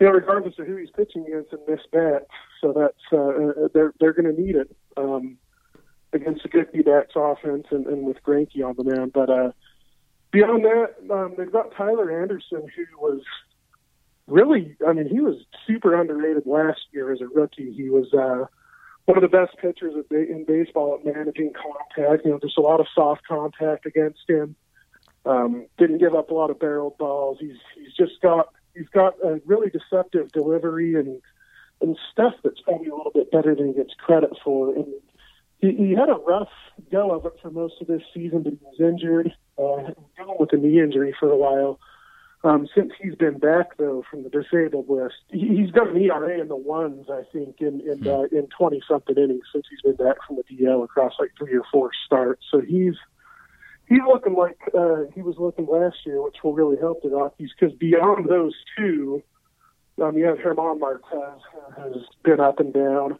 You 0.00 0.06
know, 0.06 0.12
regardless 0.12 0.54
of 0.58 0.66
who 0.66 0.76
he's 0.76 0.88
pitching 0.90 1.26
against 1.26 1.52
in 1.52 1.58
this 1.68 1.80
bat, 1.92 2.26
so 2.62 2.72
that's 2.72 3.12
uh, 3.12 3.68
they're 3.74 3.92
they're 4.00 4.14
going 4.14 4.34
to 4.34 4.40
need 4.40 4.56
it 4.56 4.74
um, 4.96 5.36
against 6.14 6.44
a 6.44 6.48
good 6.48 6.72
D-backs 6.72 7.12
offense 7.14 7.66
and, 7.70 7.86
and 7.86 8.06
with 8.06 8.16
Greinke 8.22 8.64
on 8.64 8.76
the 8.76 8.84
mound. 8.84 9.12
But 9.12 9.28
uh, 9.28 9.52
beyond 10.30 10.64
that, 10.64 11.14
um, 11.14 11.34
they've 11.36 11.52
got 11.52 11.74
Tyler 11.76 12.22
Anderson, 12.22 12.66
who 12.74 12.98
was 12.98 13.20
really, 14.26 14.74
I 14.88 14.94
mean, 14.94 15.06
he 15.08 15.20
was 15.20 15.36
super 15.66 16.00
underrated 16.00 16.46
last 16.46 16.80
year 16.92 17.12
as 17.12 17.20
a 17.20 17.26
rookie. 17.26 17.72
He 17.72 17.90
was 17.90 18.12
uh, 18.14 18.46
one 19.04 19.18
of 19.18 19.22
the 19.22 19.28
best 19.28 19.58
pitchers 19.58 19.94
in 20.10 20.44
baseball 20.46 20.98
at 20.98 21.04
managing 21.04 21.52
contact. 21.52 22.24
You 22.24 22.32
know, 22.32 22.38
just 22.40 22.56
a 22.56 22.62
lot 22.62 22.80
of 22.80 22.86
soft 22.94 23.26
contact 23.28 23.84
against 23.84 24.20
him. 24.26 24.56
Um, 25.26 25.66
didn't 25.76 25.98
give 25.98 26.14
up 26.14 26.30
a 26.30 26.34
lot 26.34 26.48
of 26.48 26.58
barreled 26.58 26.96
balls. 26.96 27.36
He's 27.38 27.58
he's 27.76 27.92
just 27.94 28.22
got 28.22 28.54
he's 28.74 28.88
got 28.88 29.14
a 29.24 29.40
really 29.44 29.70
deceptive 29.70 30.32
delivery 30.32 30.94
and 30.94 31.20
and 31.80 31.96
stuff 32.12 32.34
that's 32.44 32.60
probably 32.60 32.88
a 32.88 32.94
little 32.94 33.12
bit 33.12 33.30
better 33.30 33.54
than 33.54 33.68
he 33.68 33.72
gets 33.72 33.94
credit 33.94 34.30
for. 34.44 34.74
And 34.74 34.86
he, 35.60 35.74
he 35.74 35.90
had 35.92 36.10
a 36.10 36.20
rough 36.26 36.50
go 36.92 37.12
of 37.12 37.24
it 37.24 37.32
for 37.40 37.50
most 37.50 37.74
of 37.80 37.86
this 37.86 38.02
season, 38.12 38.42
but 38.42 38.52
he 38.52 38.58
was 38.62 38.80
injured, 38.80 39.32
uh, 39.58 39.92
dealing 40.16 40.36
with 40.38 40.52
a 40.52 40.56
knee 40.56 40.78
injury 40.78 41.14
for 41.18 41.30
a 41.30 41.36
while. 41.36 41.78
Um, 42.42 42.66
since 42.74 42.92
he's 43.00 43.14
been 43.16 43.38
back 43.38 43.76
though 43.76 44.02
from 44.10 44.22
the 44.22 44.30
disabled 44.30 44.88
list, 44.88 45.16
he, 45.28 45.56
he's 45.56 45.70
got 45.72 45.88
an 45.88 46.00
ERA 46.00 46.40
in 46.40 46.48
the 46.48 46.56
ones, 46.56 47.06
I 47.10 47.22
think, 47.32 47.56
in 47.60 47.82
in 47.82 48.08
uh, 48.08 48.22
in 48.32 48.46
twenty 48.46 48.80
something 48.88 49.14
innings 49.14 49.44
since 49.52 49.66
he's 49.68 49.82
been 49.82 49.96
back 49.96 50.16
from 50.26 50.36
the 50.36 50.44
DL 50.44 50.82
across 50.82 51.12
like 51.18 51.32
three 51.36 51.54
or 51.54 51.64
four 51.70 51.90
starts. 52.06 52.42
So 52.50 52.62
he's 52.62 52.94
he's 53.90 53.98
looking 54.10 54.34
like 54.34 54.56
uh, 54.72 55.02
he 55.14 55.20
was 55.20 55.36
looking 55.38 55.66
last 55.66 55.96
year, 56.06 56.22
which 56.22 56.36
will 56.42 56.54
really 56.54 56.78
help 56.78 57.02
the 57.02 57.10
Rockies 57.10 57.50
because 57.58 57.76
beyond 57.76 58.26
those 58.30 58.54
two, 58.78 59.22
um, 60.02 60.16
yeah, 60.16 60.32
German 60.42 60.78
Marquez 60.80 61.42
has 61.76 61.96
been 62.24 62.40
up 62.40 62.58
and 62.60 62.72
down. 62.72 63.18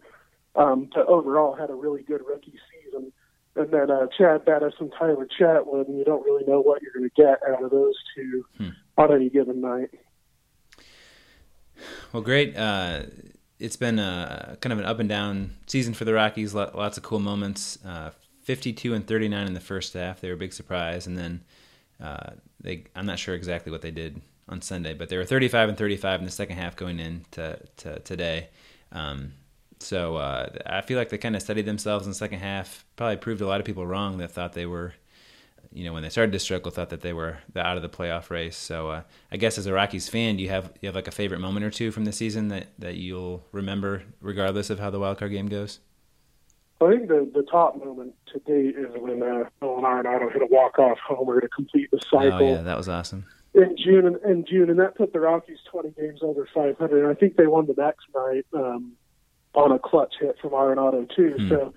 Um, 0.57 0.89
but 0.95 1.07
overall, 1.07 1.55
had 1.55 1.69
a 1.71 1.75
really 1.75 2.03
good 2.03 2.23
rookie 2.27 2.59
season. 2.73 3.13
And 3.57 3.71
then 3.71 3.91
uh, 3.91 4.07
Chad 4.17 4.45
Bettis 4.45 4.75
and 4.81 4.91
Tyler 4.99 5.29
Chatwood, 5.39 5.89
and 5.89 5.99
you 5.99 6.05
don't 6.05 6.25
really 6.25 6.45
know 6.47 6.61
what 6.61 6.81
you're 6.83 6.93
going 6.93 7.11
to 7.11 7.23
get 7.23 7.39
out 7.49 7.63
of 7.63 7.71
those 7.71 7.95
two 8.17 8.45
Hmm. 8.57 8.69
on 8.97 9.13
any 9.15 9.29
given 9.29 9.61
night. 9.61 9.91
Well, 12.13 12.23
great. 12.23 12.57
Uh, 12.57 13.03
it's 13.59 13.77
been 13.77 13.99
a, 13.99 14.57
kind 14.61 14.73
of 14.73 14.79
an 14.79 14.85
up 14.85 14.99
and 14.99 15.09
down 15.09 15.57
season 15.67 15.95
for 15.95 16.05
the 16.05 16.15
Rockies. 16.15 16.55
Lots 16.55 16.97
of 16.97 17.03
cool 17.03 17.21
moments. 17.21 17.79
Uh, 17.85 18.11
52 18.43 18.95
and 18.95 19.07
39 19.07 19.47
in 19.47 19.55
the 19.55 19.61
first 19.61 19.95
half. 19.95 20.21
They 20.21 20.29
were 20.29 20.35
a 20.35 20.39
big 20.39 20.53
surprise, 20.53 21.07
and 21.07 21.17
then 21.17 21.43
uh, 22.03 22.31
they. 22.61 22.85
I'm 22.95 23.07
not 23.07 23.19
sure 23.19 23.35
exactly 23.35 23.71
what 23.71 23.83
they 23.83 23.91
did 23.91 24.21
on 24.49 24.61
Sunday, 24.61 24.95
but 24.95 25.09
they 25.09 25.17
were 25.17 25.25
35 25.25 25.69
and 25.71 25.79
35 25.79 26.21
in 26.21 26.27
the 26.27 26.33
second 26.33 26.57
half 26.57 26.77
going 26.77 26.99
into 26.99 27.59
to 27.79 27.99
today. 28.01 28.49
Um, 28.93 29.33
so 29.79 30.17
uh, 30.17 30.51
I 30.67 30.83
feel 30.83 30.99
like 30.99 31.09
they 31.09 31.19
kind 31.19 31.37
of 31.37 31.43
studied 31.43 31.67
themselves 31.67 32.05
in 32.05 32.11
the 32.11 32.17
second 32.17 32.41
half. 32.41 32.85
Probably 32.97 33.17
proved 33.17 33.41
a 33.41 33.47
lot 33.47 33.61
of 33.61 33.67
people 33.67 33.87
wrong 33.87 34.19
that 34.19 34.31
thought 34.31 34.53
they 34.53 34.67
were, 34.67 34.95
you 35.73 35.85
know, 35.85 35.93
when 35.93 36.03
they 36.03 36.11
started 36.11 36.33
to 36.33 36.39
struggle, 36.39 36.71
thought 36.71 36.91
that 36.91 37.01
they 37.01 37.13
were 37.13 37.39
out 37.57 37.77
of 37.77 37.83
the 37.83 37.89
playoff 37.89 38.29
race. 38.29 38.57
So 38.57 38.91
uh, 38.91 39.03
I 39.33 39.37
guess 39.37 39.57
as 39.57 39.67
a 39.67 39.73
Rockies 39.73 40.09
fan, 40.09 40.37
do 40.37 40.43
you 40.43 40.51
have 40.51 40.73
you 40.81 40.89
have 40.89 40.95
like 40.95 41.09
a 41.09 41.13
favorite 41.13 41.41
moment 41.41 41.65
or 41.65 41.71
two 41.71 41.91
from 41.91 42.05
the 42.05 42.13
season 42.13 42.49
that, 42.49 42.69
that 42.79 42.97
you'll 42.97 43.45
remember, 43.53 44.03
regardless 44.21 44.69
of 44.69 44.79
how 44.79 44.91
the 44.91 45.01
wild 45.01 45.19
card 45.19 45.31
game 45.31 45.49
goes? 45.49 45.79
I 46.81 46.91
think 46.91 47.09
the 47.09 47.31
the 47.33 47.43
top 47.43 47.77
moment 47.77 48.15
to 48.33 48.39
date 48.41 48.77
is 48.77 48.89
when 48.97 49.23
uh, 49.23 49.45
Nolan 49.61 49.85
Arenado 49.85 50.33
hit 50.33 50.43
a 50.43 50.47
walk 50.47 50.79
off 50.79 50.99
homer 51.07 51.41
to 51.41 51.49
complete 51.49 51.91
the 51.91 52.01
cycle. 52.11 52.33
Oh 52.33 52.53
yeah, 52.53 52.63
that 52.63 52.77
was 52.77 52.89
awesome. 52.89 53.27
in 53.55 53.77
June 53.77 54.07
and 54.07 54.17
in 54.25 54.45
June, 54.47 54.71
and 54.71 54.79
that 54.79 54.97
put 54.97 55.13
the 55.13 55.21
Rockies 55.21 55.59
20 55.71 55.91
games 55.91 56.21
over 56.23 56.49
500. 56.55 57.05
And 57.05 57.11
I 57.11 57.15
think 57.15 57.37
they 57.37 57.47
won 57.47 57.67
the 57.67 57.75
next 57.77 58.07
night 58.15 58.47
um, 58.55 58.93
on 59.55 59.73
a 59.73 59.79
clutch 59.79 60.15
hit 60.21 60.37
from 60.41 60.51
Arenado 60.51 61.09
too. 61.15 61.35
Hmm. 61.39 61.49
So 61.49 61.75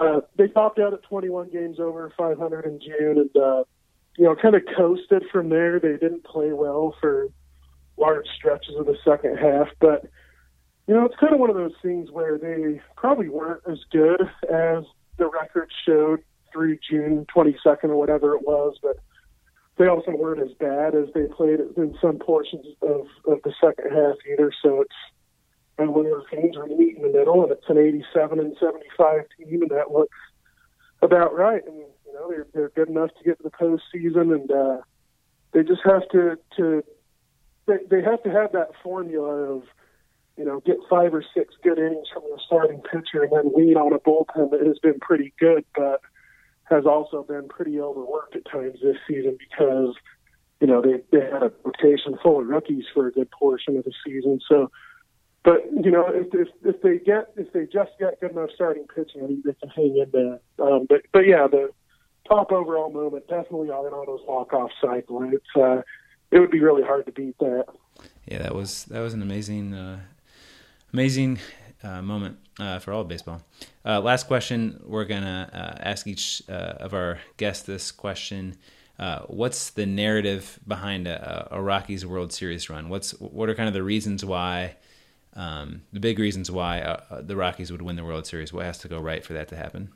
uh, 0.00 0.20
they 0.36 0.48
topped 0.48 0.78
out 0.78 0.92
at 0.92 1.02
21 1.04 1.50
games 1.50 1.78
over 1.78 2.12
500 2.16 2.64
in 2.64 2.80
June, 2.80 3.18
and 3.18 3.36
uh, 3.42 3.64
you 4.16 4.24
know, 4.24 4.34
kind 4.36 4.54
of 4.54 4.62
coasted 4.76 5.24
from 5.32 5.48
there. 5.48 5.80
They 5.80 5.96
didn't 5.96 6.24
play 6.24 6.52
well 6.52 6.94
for 7.00 7.28
large 7.96 8.26
stretches 8.36 8.74
of 8.78 8.86
the 8.86 8.96
second 9.04 9.38
half, 9.38 9.68
but 9.80 10.06
you 10.86 10.94
know, 10.94 11.04
it's 11.04 11.16
kind 11.20 11.32
of 11.32 11.40
one 11.40 11.50
of 11.50 11.56
those 11.56 11.74
things 11.82 12.10
where 12.10 12.38
they 12.38 12.80
probably 12.96 13.28
weren't 13.28 13.62
as 13.70 13.78
good 13.90 14.20
as 14.50 14.84
the 15.16 15.28
record 15.28 15.70
showed 15.86 16.20
through 16.52 16.78
June 16.88 17.26
22nd 17.34 17.84
or 17.84 17.96
whatever 17.96 18.34
it 18.34 18.42
was, 18.42 18.76
but 18.82 18.96
they 19.78 19.86
also 19.86 20.10
weren't 20.10 20.42
as 20.42 20.54
bad 20.58 20.94
as 20.94 21.08
they 21.14 21.26
played 21.34 21.60
in 21.76 21.96
some 22.00 22.18
portions 22.18 22.66
of, 22.82 23.06
of 23.26 23.38
the 23.44 23.52
second 23.60 23.90
half 23.90 24.16
either. 24.30 24.52
So 24.62 24.82
it's 24.82 24.94
and 25.78 25.94
one 25.94 26.06
of 26.06 26.12
those 26.12 26.28
games 26.30 26.56
where 26.56 26.68
you 26.68 26.78
meet 26.78 26.96
in 26.96 27.02
the 27.02 27.08
middle, 27.08 27.42
and 27.42 27.50
it's 27.50 27.64
an 27.68 27.78
87 27.78 28.38
and 28.38 28.56
75 28.60 29.20
team, 29.38 29.62
and 29.62 29.70
that 29.70 29.90
looks 29.90 30.16
about 31.00 31.34
right. 31.34 31.62
And 31.66 31.76
you 31.76 32.12
know 32.12 32.28
they're 32.28 32.46
they're 32.52 32.68
good 32.70 32.88
enough 32.88 33.10
to 33.18 33.24
get 33.24 33.38
to 33.38 33.42
the 33.42 33.50
postseason, 33.50 34.34
and 34.34 34.50
uh, 34.50 34.82
they 35.52 35.62
just 35.62 35.80
have 35.84 36.08
to 36.10 36.36
to 36.56 36.84
they 37.66 37.78
they 37.90 38.02
have 38.02 38.22
to 38.24 38.30
have 38.30 38.52
that 38.52 38.70
formula 38.82 39.54
of 39.54 39.62
you 40.36 40.44
know 40.44 40.60
get 40.60 40.76
five 40.88 41.14
or 41.14 41.24
six 41.34 41.54
good 41.62 41.78
innings 41.78 42.08
from 42.12 42.22
their 42.28 42.38
starting 42.46 42.80
pitcher, 42.80 43.22
and 43.22 43.32
then 43.32 43.52
lean 43.54 43.76
on 43.76 43.92
a 43.92 43.98
bullpen 43.98 44.50
that 44.50 44.66
has 44.66 44.78
been 44.78 44.98
pretty 45.00 45.32
good, 45.38 45.64
but 45.74 46.00
has 46.64 46.86
also 46.86 47.22
been 47.22 47.48
pretty 47.48 47.80
overworked 47.80 48.36
at 48.36 48.44
times 48.50 48.78
this 48.82 48.96
season 49.06 49.36
because 49.38 49.94
you 50.60 50.66
know 50.66 50.80
they 50.80 51.02
they 51.10 51.24
had 51.24 51.42
a 51.42 51.52
rotation 51.64 52.16
full 52.22 52.40
of 52.40 52.46
rookies 52.46 52.84
for 52.94 53.06
a 53.06 53.12
good 53.12 53.30
portion 53.30 53.76
of 53.76 53.84
the 53.84 53.92
season. 54.04 54.40
So, 54.48 54.70
but 55.44 55.64
you 55.72 55.90
know 55.90 56.06
if 56.08 56.28
if, 56.32 56.48
if 56.64 56.82
they 56.82 56.98
get 56.98 57.32
if 57.36 57.52
they 57.52 57.66
just 57.66 57.90
get 57.98 58.20
good 58.20 58.32
enough 58.32 58.50
starting 58.54 58.86
pitching, 58.94 59.22
I 59.22 59.26
think 59.26 59.44
they 59.44 59.54
can 59.54 59.68
hang 59.68 59.96
in 59.96 60.10
there. 60.12 60.40
Um, 60.66 60.86
but 60.88 61.02
but 61.12 61.26
yeah, 61.26 61.46
the 61.46 61.70
top 62.28 62.52
overall 62.52 62.90
moment 62.90 63.28
definitely 63.28 63.70
Arenado's 63.70 64.20
walk 64.26 64.52
off 64.52 64.70
cycle. 64.80 65.22
It's 65.30 65.56
uh, 65.56 65.82
it 66.30 66.40
would 66.40 66.50
be 66.50 66.60
really 66.60 66.82
hard 66.82 67.06
to 67.06 67.12
beat 67.12 67.38
that. 67.38 67.66
Yeah, 68.26 68.38
that 68.38 68.54
was 68.54 68.84
that 68.84 69.00
was 69.00 69.14
an 69.14 69.22
amazing, 69.22 69.74
uh, 69.74 70.00
amazing 70.92 71.38
uh, 71.82 72.02
moment 72.02 72.38
uh, 72.58 72.78
for 72.78 72.92
all 72.92 73.00
of 73.02 73.08
baseball. 73.08 73.42
Uh, 73.84 74.00
last 74.00 74.26
question: 74.26 74.80
We're 74.84 75.04
gonna 75.04 75.50
uh, 75.52 75.82
ask 75.82 76.06
each 76.06 76.42
uh, 76.48 76.52
of 76.52 76.94
our 76.94 77.18
guests 77.36 77.64
this 77.64 77.90
question. 77.90 78.56
Uh, 78.98 79.20
what's 79.20 79.70
the 79.70 79.86
narrative 79.86 80.60
behind 80.66 81.08
a, 81.08 81.48
a 81.50 81.60
Rockies 81.60 82.06
World 82.06 82.32
Series 82.32 82.68
run? 82.70 82.88
What's 82.88 83.12
what 83.20 83.48
are 83.48 83.54
kind 83.54 83.68
of 83.68 83.74
the 83.74 83.82
reasons 83.82 84.24
why, 84.24 84.76
um, 85.34 85.82
the 85.92 86.00
big 86.00 86.18
reasons 86.18 86.50
why 86.50 87.00
the 87.10 87.36
Rockies 87.36 87.72
would 87.72 87.82
win 87.82 87.96
the 87.96 88.04
World 88.04 88.26
Series? 88.26 88.52
What 88.52 88.64
has 88.64 88.78
to 88.78 88.88
go 88.88 89.00
right 89.00 89.24
for 89.24 89.32
that 89.32 89.48
to 89.48 89.56
happen? 89.56 89.90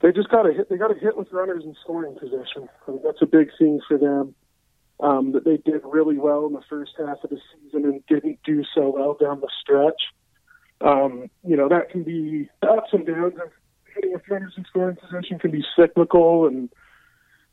They 0.00 0.12
just 0.12 0.30
got 0.30 0.44
to 0.44 0.52
hit. 0.52 0.70
They 0.70 0.78
got 0.78 0.88
to 0.88 0.98
hit 0.98 1.16
with 1.16 1.30
runners 1.30 1.64
in 1.64 1.76
scoring 1.82 2.16
position. 2.18 2.68
I 2.86 2.92
mean, 2.92 3.00
that's 3.04 3.20
a 3.20 3.26
big 3.26 3.50
thing 3.58 3.80
for 3.86 3.98
them. 3.98 4.34
Um, 5.02 5.32
that 5.32 5.44
they 5.46 5.56
did 5.56 5.80
really 5.84 6.18
well 6.18 6.46
in 6.46 6.52
the 6.52 6.60
first 6.68 6.92
half 6.98 7.24
of 7.24 7.30
the 7.30 7.38
season 7.54 7.84
and 7.86 8.06
didn't 8.06 8.38
do 8.44 8.62
so 8.74 8.92
well 8.94 9.16
down 9.18 9.40
the 9.40 9.48
stretch. 9.60 10.00
Um, 10.82 11.30
you 11.42 11.56
know 11.56 11.68
that 11.68 11.90
can 11.90 12.02
be 12.02 12.48
the 12.60 12.68
ups 12.68 12.90
and 12.92 13.06
downs 13.06 13.34
of 13.42 13.50
hitting 13.94 14.12
with 14.12 14.22
runners 14.28 14.54
in 14.56 14.64
scoring 14.64 14.96
position 14.96 15.38
can 15.38 15.50
be 15.50 15.64
cyclical 15.76 16.46
and 16.46 16.70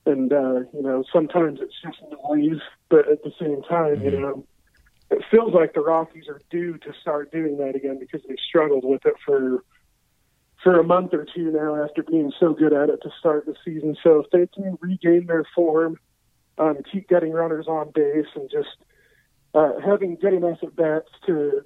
and 0.06 0.32
uh, 0.32 0.60
you 0.74 0.82
know 0.82 1.04
sometimes 1.12 1.60
it's 1.62 1.76
just 1.84 1.98
noise, 2.24 2.62
but 2.90 3.10
at 3.12 3.24
the 3.24 3.32
same 3.40 3.62
time, 3.64 4.02
you 4.02 4.12
know, 4.12 4.46
it 5.12 5.24
feels 5.30 5.54
like 5.54 5.74
the 5.74 5.82
Rockies 5.82 6.28
are 6.28 6.42
due 6.50 6.78
to 6.78 6.94
start 7.02 7.32
doing 7.32 7.58
that 7.58 7.76
again 7.76 8.00
because 8.00 8.22
they 8.28 8.36
struggled 8.48 8.86
with 8.86 9.06
it 9.06 9.16
for 9.26 9.64
for 10.64 10.80
a 10.80 10.84
month 10.84 11.14
or 11.14 11.26
two 11.36 11.52
now 11.52 11.84
after 11.84 12.04
being 12.04 12.32
so 12.40 12.54
good 12.54 12.74
at 12.74 12.90
it 12.90 13.00
to 13.04 13.10
start 13.20 13.46
the 13.46 13.56
season. 13.64 13.96
So 14.02 14.20
if 14.20 14.32
they 14.32 14.48
can 14.48 14.78
regain 14.82 15.28
their 15.28 15.46
form, 15.54 15.98
um, 16.58 16.78
keep 16.92 17.08
getting 17.08 17.32
runners 17.32 17.68
on 17.68 17.92
base, 17.94 18.28
and 18.36 18.50
just 18.50 18.78
uh, 19.54 19.74
having 19.86 20.16
good 20.16 20.34
enough 20.34 20.60
at 20.64 20.76
bats 20.76 21.10
to 21.26 21.62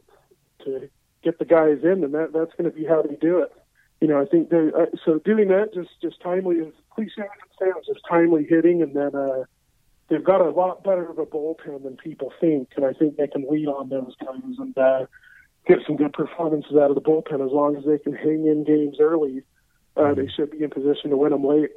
to 0.65 0.89
get 1.23 1.39
the 1.39 1.45
guys 1.45 1.79
in, 1.83 2.01
then 2.01 2.11
that 2.11 2.31
that's 2.33 2.53
going 2.57 2.69
to 2.69 2.75
be 2.75 2.85
how 2.85 3.01
they 3.01 3.15
do 3.15 3.39
it. 3.39 3.51
You 3.99 4.07
know, 4.07 4.21
I 4.21 4.25
think 4.25 4.49
they 4.49 4.69
uh, 4.69 4.87
so 5.05 5.19
doing 5.19 5.49
that 5.49 5.73
just 5.73 5.89
just 6.01 6.21
timely 6.21 6.59
as 6.59 6.73
cliche 6.89 7.21
as 7.21 7.27
it 7.27 7.73
sounds, 7.73 7.87
just 7.87 8.01
timely 8.09 8.45
hitting, 8.49 8.81
and 8.81 8.95
then 8.95 9.15
uh, 9.15 9.43
they've 10.09 10.23
got 10.23 10.41
a 10.41 10.49
lot 10.49 10.83
better 10.83 11.07
of 11.07 11.19
a 11.19 11.25
bullpen 11.25 11.83
than 11.83 11.97
people 11.97 12.33
think, 12.39 12.69
and 12.75 12.85
I 12.85 12.93
think 12.93 13.17
they 13.17 13.27
can 13.27 13.45
lead 13.49 13.67
on 13.67 13.89
those 13.89 14.15
guys 14.19 14.57
and 14.57 14.77
uh, 14.77 15.05
get 15.67 15.79
some 15.85 15.95
good 15.95 16.13
performances 16.13 16.75
out 16.75 16.89
of 16.89 16.95
the 16.95 17.01
bullpen 17.01 17.45
as 17.45 17.51
long 17.51 17.75
as 17.77 17.85
they 17.85 17.99
can 17.99 18.13
hang 18.13 18.47
in 18.47 18.63
games 18.63 18.97
early. 18.99 19.43
Uh, 19.95 20.13
they 20.13 20.27
should 20.27 20.49
be 20.51 20.63
in 20.63 20.69
position 20.69 21.09
to 21.09 21.17
win 21.17 21.31
them 21.31 21.45
late. 21.45 21.71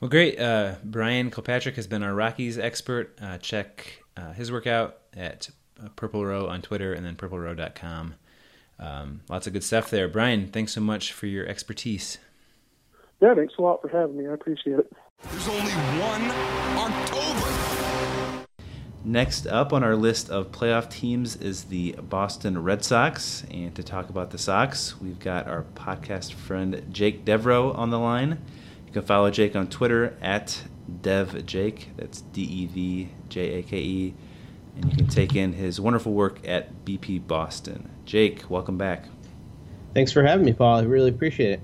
Well, 0.00 0.08
great. 0.08 0.38
Uh, 0.38 0.76
Brian 0.84 1.30
Kilpatrick 1.30 1.74
has 1.74 1.88
been 1.88 2.04
our 2.04 2.14
Rockies 2.14 2.56
expert. 2.56 3.18
Uh, 3.20 3.38
check 3.38 4.04
uh, 4.16 4.32
his 4.32 4.52
work 4.52 4.66
out 4.66 4.98
at 5.16 5.50
uh, 5.82 5.88
Purple 5.96 6.24
Row 6.24 6.46
on 6.46 6.62
Twitter 6.62 6.92
and 6.92 7.04
then 7.04 7.16
purplerow.com. 7.16 8.14
Um, 8.78 9.22
lots 9.28 9.48
of 9.48 9.52
good 9.52 9.64
stuff 9.64 9.90
there. 9.90 10.06
Brian, 10.08 10.46
thanks 10.48 10.72
so 10.72 10.80
much 10.80 11.12
for 11.12 11.26
your 11.26 11.46
expertise. 11.46 12.18
Yeah, 13.20 13.34
thanks 13.34 13.54
a 13.58 13.62
lot 13.62 13.82
for 13.82 13.88
having 13.88 14.16
me. 14.16 14.28
I 14.28 14.34
appreciate 14.34 14.78
it. 14.78 14.92
There's 15.22 15.48
only 15.48 15.72
one 15.72 16.30
October. 16.78 18.46
Next 19.04 19.48
up 19.48 19.72
on 19.72 19.82
our 19.82 19.96
list 19.96 20.30
of 20.30 20.52
playoff 20.52 20.90
teams 20.90 21.34
is 21.34 21.64
the 21.64 21.92
Boston 21.92 22.62
Red 22.62 22.84
Sox. 22.84 23.44
And 23.50 23.74
to 23.74 23.82
talk 23.82 24.10
about 24.10 24.30
the 24.30 24.38
Sox, 24.38 25.00
we've 25.00 25.18
got 25.18 25.48
our 25.48 25.64
podcast 25.74 26.34
friend 26.34 26.86
Jake 26.92 27.24
Devereaux 27.24 27.72
on 27.72 27.90
the 27.90 27.98
line. 27.98 28.38
You 28.88 28.92
can 28.92 29.02
follow 29.02 29.30
Jake 29.30 29.54
on 29.54 29.66
Twitter 29.66 30.16
at 30.22 30.62
DevJake. 31.02 31.88
That's 31.98 32.22
D 32.22 32.40
E 32.40 32.66
V 32.66 33.10
J 33.28 33.58
A 33.58 33.62
K 33.62 33.76
E. 33.78 34.14
And 34.76 34.90
you 34.90 34.96
can 34.96 35.06
take 35.06 35.36
in 35.36 35.52
his 35.52 35.78
wonderful 35.78 36.14
work 36.14 36.40
at 36.48 36.86
BP 36.86 37.26
Boston. 37.26 37.90
Jake, 38.06 38.48
welcome 38.48 38.78
back. 38.78 39.04
Thanks 39.92 40.10
for 40.10 40.22
having 40.22 40.46
me, 40.46 40.54
Paul. 40.54 40.78
I 40.78 40.82
really 40.84 41.10
appreciate 41.10 41.50
it. 41.50 41.60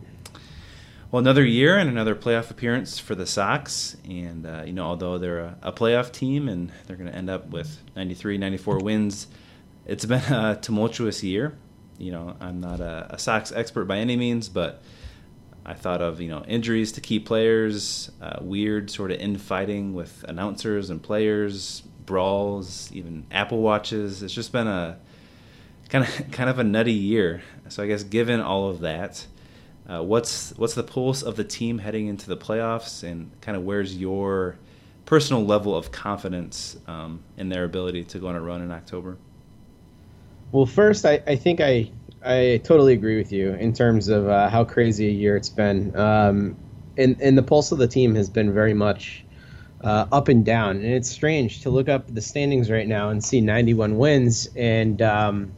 Well, 1.11 1.21
another 1.21 1.47
year 1.47 1.79
and 1.79 1.89
another 1.89 2.15
playoff 2.15 2.51
appearance 2.51 2.99
for 2.99 3.15
the 3.15 3.25
Sox. 3.25 3.97
And, 4.05 4.45
uh, 4.45 4.65
you 4.67 4.75
know, 4.75 4.85
although 4.85 5.17
they're 5.17 5.39
a, 5.39 5.57
a 5.63 5.73
playoff 5.73 6.13
team 6.13 6.47
and 6.47 6.71
they're 6.87 6.97
going 6.97 7.11
to 7.11 7.17
end 7.17 7.31
up 7.31 7.49
with 7.49 7.81
93, 7.97 8.37
94 8.37 8.81
wins, 8.81 9.29
it's 9.87 10.05
been 10.05 10.31
a 10.31 10.59
tumultuous 10.61 11.23
year. 11.23 11.57
You 11.97 12.13
know, 12.13 12.37
I'm 12.39 12.61
not 12.61 12.81
a, 12.81 13.07
a 13.15 13.19
Sox 13.19 13.51
expert 13.51 13.87
by 13.87 13.97
any 13.97 14.17
means, 14.17 14.51
but 14.51 14.83
I 15.67 15.75
thought 15.75 16.03
of, 16.03 16.21
you 16.21 16.29
know, 16.29 16.45
injuries 16.47 16.93
to 16.93 17.01
key 17.01 17.19
players, 17.19 18.11
uh, 18.21 18.39
weird 18.41 18.91
sort 18.91 19.11
of 19.11 19.19
infighting 19.19 19.95
with 19.95 20.25
announcers 20.29 20.91
and 20.91 21.03
players, 21.03 21.83
brawls, 22.05 22.91
even 22.93 23.27
Apple 23.31 23.63
Watches. 23.63 24.23
It's 24.23 24.35
just 24.35 24.53
been 24.53 24.67
a 24.67 24.99
kind 25.89 26.05
of 26.05 26.31
kind 26.33 26.51
of 26.51 26.59
a 26.59 26.65
nutty 26.65 26.93
year. 26.93 27.43
So 27.69 27.83
I 27.83 27.87
guess 27.87 28.03
given 28.03 28.41
all 28.41 28.69
of 28.69 28.81
that, 28.81 29.27
uh, 29.89 30.03
what's 30.03 30.51
what's 30.57 30.75
the 30.75 30.83
pulse 30.83 31.23
of 31.23 31.37
the 31.37 31.45
team 31.45 31.79
heading 31.79 32.09
into 32.09 32.27
the 32.27 32.37
playoffs, 32.37 33.03
and 33.03 33.31
kind 33.41 33.57
of 33.57 33.65
where's 33.65 33.97
your 33.97 34.57
personal 35.07 35.45
level 35.45 35.77
of 35.77 35.93
confidence 35.93 36.77
um, 36.87 37.23
in 37.37 37.49
their 37.49 37.65
ability 37.65 38.05
to 38.05 38.19
go 38.19 38.29
on 38.29 38.35
a 38.35 38.41
run 38.41 38.63
in 38.63 38.71
October? 38.71 39.17
Well, 40.53 40.67
first, 40.67 41.05
I, 41.05 41.23
I 41.27 41.37
think 41.37 41.61
I 41.61 41.91
I 42.25 42.61
totally 42.65 42.95
agree 42.95 43.19
with 43.19 43.33
you 43.33 43.53
in 43.55 43.73
terms 43.73 44.09
of 44.09 44.29
uh, 44.29 44.49
how 44.49 44.65
crazy 44.65 45.09
a 45.09 45.13
year 45.13 45.37
it's 45.37 45.51
been. 45.51 45.95
Um, 45.95 46.57
and 46.97 47.21
and 47.21 47.37
the 47.37 47.43
pulse 47.43 47.71
of 47.71 47.79
the 47.79 47.89
team 47.89 48.15
has 48.15 48.31
been 48.31 48.53
very 48.53 48.73
much 48.73 49.25
uh, 49.83 50.07
up 50.11 50.29
and 50.29 50.45
down, 50.45 50.77
and 50.77 50.87
it's 50.87 51.09
strange 51.09 51.61
to 51.63 51.71
look 51.71 51.89
up 51.89 52.13
the 52.15 52.23
standings 52.23 52.71
right 52.71 52.89
now 52.89 53.11
and 53.11 53.23
see 53.23 53.41
91 53.41 53.99
wins 53.99 54.49
and 54.57 55.03
um, 55.03 55.53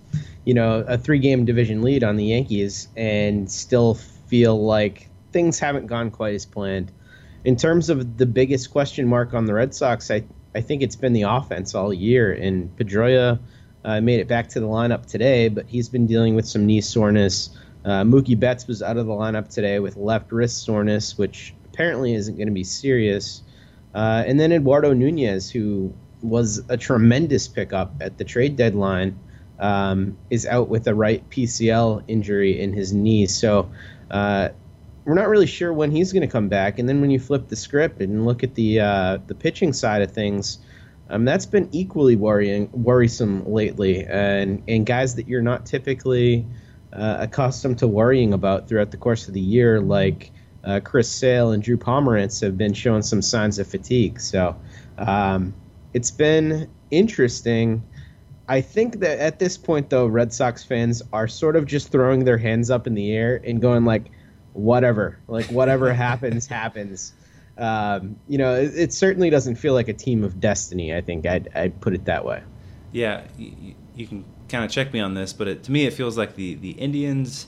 you 0.44 0.54
know 0.54 0.84
a 0.88 0.98
three 0.98 1.18
game 1.18 1.44
division 1.44 1.82
lead 1.82 2.02
on 2.02 2.16
the 2.16 2.24
Yankees, 2.24 2.88
and 2.96 3.50
still 3.50 3.94
feel 3.94 4.64
like 4.64 5.08
things 5.32 5.58
haven't 5.58 5.86
gone 5.86 6.10
quite 6.10 6.34
as 6.34 6.46
planned. 6.46 6.90
In 7.44 7.54
terms 7.54 7.90
of 7.90 8.16
the 8.16 8.26
biggest 8.26 8.72
question 8.72 9.06
mark 9.06 9.34
on 9.34 9.44
the 9.44 9.54
Red 9.54 9.72
Sox, 9.72 10.10
I, 10.10 10.24
I 10.54 10.60
think 10.60 10.82
it's 10.82 10.96
been 10.96 11.12
the 11.12 11.22
offense 11.22 11.76
all 11.76 11.94
year. 11.94 12.32
And 12.32 12.76
Pedroia 12.76 13.38
uh, 13.86 14.00
made 14.00 14.18
it 14.18 14.26
back 14.26 14.48
to 14.48 14.60
the 14.60 14.66
lineup 14.66 15.06
today, 15.06 15.48
but 15.48 15.64
he's 15.66 15.88
been 15.88 16.06
dealing 16.06 16.34
with 16.34 16.46
some 16.46 16.66
knee 16.66 16.80
soreness. 16.80 17.50
Uh, 17.84 18.02
Mookie 18.02 18.38
Betts 18.38 18.66
was 18.66 18.82
out 18.82 18.96
of 18.96 19.06
the 19.06 19.12
lineup 19.12 19.48
today 19.48 19.78
with 19.78 19.96
left 19.96 20.32
wrist 20.32 20.64
soreness, 20.64 21.16
which 21.16 21.54
apparently 21.72 22.12
isn't 22.14 22.36
going 22.36 22.48
to 22.48 22.54
be 22.54 22.64
serious. 22.64 23.42
Uh, 23.94 24.24
and 24.26 24.40
then 24.40 24.50
Eduardo 24.50 24.92
Nunez, 24.92 25.48
who 25.48 25.94
was 26.20 26.62
a 26.68 26.76
tremendous 26.76 27.46
pickup 27.46 27.94
at 28.00 28.18
the 28.18 28.24
trade 28.24 28.56
deadline, 28.56 29.16
um, 29.60 30.18
is 30.30 30.44
out 30.46 30.68
with 30.68 30.88
a 30.88 30.94
right 30.94 31.28
PCL 31.30 32.02
injury 32.08 32.60
in 32.60 32.72
his 32.72 32.92
knee. 32.92 33.26
So 33.26 33.70
uh, 34.10 34.48
we're 35.04 35.14
not 35.14 35.28
really 35.28 35.46
sure 35.46 35.72
when 35.72 35.92
he's 35.92 36.12
going 36.12 36.22
to 36.22 36.32
come 36.32 36.48
back. 36.48 36.80
And 36.80 36.88
then 36.88 37.00
when 37.00 37.10
you 37.10 37.20
flip 37.20 37.48
the 37.48 37.56
script 37.56 38.00
and 38.00 38.26
look 38.26 38.42
at 38.42 38.56
the 38.56 38.80
uh, 38.80 39.18
the 39.28 39.34
pitching 39.34 39.72
side 39.72 40.02
of 40.02 40.10
things, 40.10 40.58
um, 41.08 41.24
that's 41.24 41.46
been 41.46 41.68
equally 41.72 42.16
worrying, 42.16 42.68
worrisome 42.72 43.44
lately. 43.50 44.04
And 44.04 44.62
and 44.68 44.84
guys 44.84 45.14
that 45.16 45.28
you're 45.28 45.42
not 45.42 45.66
typically 45.66 46.46
uh, 46.92 47.18
accustomed 47.20 47.78
to 47.78 47.86
worrying 47.86 48.32
about 48.32 48.68
throughout 48.68 48.90
the 48.90 48.96
course 48.96 49.28
of 49.28 49.34
the 49.34 49.40
year, 49.40 49.80
like 49.80 50.32
uh, 50.64 50.80
Chris 50.82 51.10
Sale 51.10 51.52
and 51.52 51.62
Drew 51.62 51.76
Pomeranz, 51.76 52.40
have 52.40 52.58
been 52.58 52.72
showing 52.72 53.02
some 53.02 53.22
signs 53.22 53.58
of 53.58 53.66
fatigue. 53.66 54.18
So 54.20 54.56
um, 54.98 55.54
it's 55.94 56.10
been 56.10 56.68
interesting. 56.90 57.82
I 58.48 58.60
think 58.60 59.00
that 59.00 59.18
at 59.18 59.38
this 59.38 59.56
point, 59.56 59.90
though, 59.90 60.06
Red 60.06 60.32
Sox 60.32 60.64
fans 60.64 61.02
are 61.12 61.28
sort 61.28 61.56
of 61.56 61.66
just 61.66 61.90
throwing 61.90 62.24
their 62.24 62.38
hands 62.38 62.70
up 62.70 62.86
in 62.86 62.94
the 62.94 63.12
air 63.12 63.40
and 63.44 63.60
going 63.60 63.84
like, 63.84 64.10
"Whatever, 64.54 65.18
like 65.28 65.46
whatever 65.46 65.92
happens, 65.92 66.46
happens." 66.48 67.12
Um, 67.58 68.16
you 68.28 68.38
know, 68.38 68.54
it, 68.54 68.76
it, 68.76 68.92
certainly 68.92 69.30
doesn't 69.30 69.54
feel 69.54 69.72
like 69.72 69.88
a 69.88 69.94
team 69.94 70.24
of 70.24 70.40
destiny. 70.40 70.94
I 70.94 71.00
think 71.00 71.26
I'd, 71.26 71.48
I'd 71.54 71.80
put 71.80 71.94
it 71.94 72.04
that 72.04 72.24
way. 72.24 72.42
Yeah, 72.92 73.24
you, 73.38 73.74
you 73.94 74.06
can 74.06 74.24
kind 74.48 74.64
of 74.64 74.70
check 74.70 74.92
me 74.92 75.00
on 75.00 75.14
this, 75.14 75.32
but 75.32 75.48
it, 75.48 75.62
to 75.64 75.72
me, 75.72 75.86
it 75.86 75.92
feels 75.92 76.18
like 76.18 76.36
the 76.36 76.54
the 76.56 76.72
Indians 76.72 77.46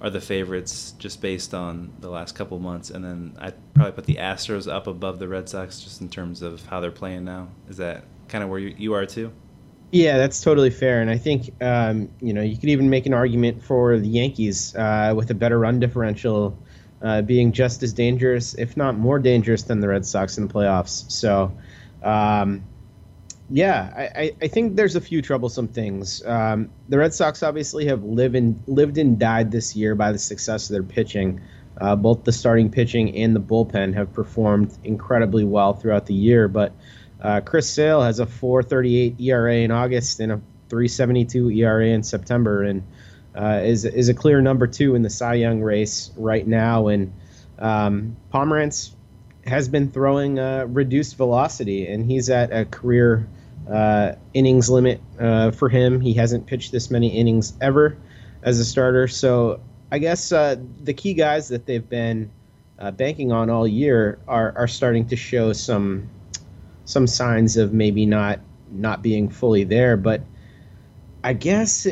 are 0.00 0.10
the 0.10 0.20
favorites 0.20 0.94
just 0.98 1.20
based 1.20 1.54
on 1.54 1.92
the 2.00 2.10
last 2.10 2.34
couple 2.34 2.58
months, 2.58 2.90
and 2.90 3.04
then 3.04 3.36
I'd 3.38 3.54
probably 3.74 3.92
put 3.92 4.06
the 4.06 4.16
Astros 4.16 4.70
up 4.70 4.86
above 4.86 5.18
the 5.18 5.28
Red 5.28 5.48
Sox 5.48 5.80
just 5.80 6.00
in 6.00 6.08
terms 6.08 6.42
of 6.42 6.64
how 6.66 6.80
they're 6.80 6.90
playing 6.90 7.24
now. 7.24 7.48
Is 7.68 7.76
that 7.76 8.04
kind 8.28 8.42
of 8.42 8.50
where 8.50 8.58
you, 8.58 8.74
you 8.76 8.94
are 8.94 9.06
too? 9.06 9.32
Yeah, 9.92 10.16
that's 10.16 10.40
totally 10.40 10.70
fair, 10.70 11.02
and 11.02 11.10
I 11.10 11.18
think 11.18 11.54
um, 11.62 12.08
you 12.20 12.32
know 12.32 12.42
you 12.42 12.56
could 12.56 12.70
even 12.70 12.90
make 12.90 13.06
an 13.06 13.14
argument 13.14 13.62
for 13.62 13.98
the 13.98 14.08
Yankees 14.08 14.74
uh, 14.74 15.12
with 15.14 15.30
a 15.30 15.34
better 15.34 15.58
run 15.58 15.78
differential, 15.78 16.58
uh, 17.02 17.22
being 17.22 17.52
just 17.52 17.82
as 17.82 17.92
dangerous, 17.92 18.54
if 18.54 18.76
not 18.76 18.96
more 18.96 19.18
dangerous, 19.18 19.62
than 19.62 19.80
the 19.80 19.88
Red 19.88 20.06
Sox 20.06 20.38
in 20.38 20.46
the 20.46 20.52
playoffs. 20.52 21.10
So, 21.10 21.52
um, 22.02 22.64
yeah, 23.50 24.08
I, 24.16 24.32
I, 24.40 24.48
think 24.48 24.76
there's 24.76 24.96
a 24.96 25.00
few 25.00 25.20
troublesome 25.20 25.68
things. 25.68 26.24
Um, 26.24 26.70
the 26.88 26.98
Red 26.98 27.12
Sox 27.12 27.42
obviously 27.42 27.86
have 27.86 28.02
lived 28.02 28.34
and 28.34 28.62
lived 28.66 28.96
and 28.98 29.18
died 29.18 29.50
this 29.50 29.76
year 29.76 29.94
by 29.94 30.12
the 30.12 30.18
success 30.18 30.70
of 30.70 30.74
their 30.74 30.82
pitching. 30.82 31.40
Uh, 31.78 31.96
both 31.96 32.24
the 32.24 32.32
starting 32.32 32.70
pitching 32.70 33.16
and 33.16 33.34
the 33.34 33.40
bullpen 33.40 33.94
have 33.94 34.12
performed 34.12 34.76
incredibly 34.84 35.44
well 35.44 35.72
throughout 35.74 36.06
the 36.06 36.14
year, 36.14 36.46
but 36.46 36.72
uh, 37.20 37.40
Chris 37.40 37.68
Sale 37.68 38.02
has 38.02 38.20
a 38.20 38.26
4.38 38.26 39.20
ERA 39.20 39.56
in 39.56 39.70
August 39.70 40.20
and 40.20 40.32
a 40.32 40.40
3.72 40.68 41.56
ERA 41.56 41.86
in 41.86 42.02
September, 42.02 42.62
and 42.62 42.82
uh, 43.34 43.60
is 43.62 43.84
is 43.84 44.08
a 44.08 44.14
clear 44.14 44.40
number 44.40 44.66
two 44.66 44.94
in 44.94 45.02
the 45.02 45.10
Cy 45.10 45.34
Young 45.34 45.60
race 45.60 46.10
right 46.16 46.46
now. 46.46 46.88
And 46.88 47.12
um, 47.58 48.16
Pomeranz 48.32 48.94
has 49.46 49.68
been 49.68 49.90
throwing 49.90 50.38
uh, 50.38 50.66
reduced 50.68 51.16
velocity, 51.16 51.86
and 51.86 52.04
he's 52.04 52.30
at 52.30 52.52
a 52.52 52.64
career 52.64 53.28
uh, 53.70 54.12
innings 54.34 54.68
limit 54.68 55.00
uh, 55.18 55.50
for 55.50 55.68
him. 55.68 56.00
He 56.00 56.14
hasn't 56.14 56.46
pitched 56.46 56.72
this 56.72 56.90
many 56.90 57.08
innings 57.08 57.54
ever 57.60 57.96
as 58.42 58.58
a 58.58 58.64
starter. 58.64 59.08
So 59.08 59.60
I 59.90 59.98
guess 59.98 60.32
uh, 60.32 60.56
the 60.82 60.94
key 60.94 61.14
guys 61.14 61.48
that 61.48 61.66
they've 61.66 61.88
been 61.88 62.30
banking 62.96 63.30
on 63.30 63.48
all 63.48 63.66
year 63.66 64.18
are 64.26 64.52
are 64.56 64.66
starting 64.66 65.06
to 65.06 65.16
show 65.16 65.52
some 65.52 66.08
some 66.84 67.06
signs 67.06 67.56
of 67.56 67.72
maybe 67.72 68.06
not 68.06 68.40
not 68.70 69.02
being 69.02 69.28
fully 69.28 69.64
there. 69.64 69.96
But 69.96 70.22
I 71.22 71.32
guess 71.34 71.86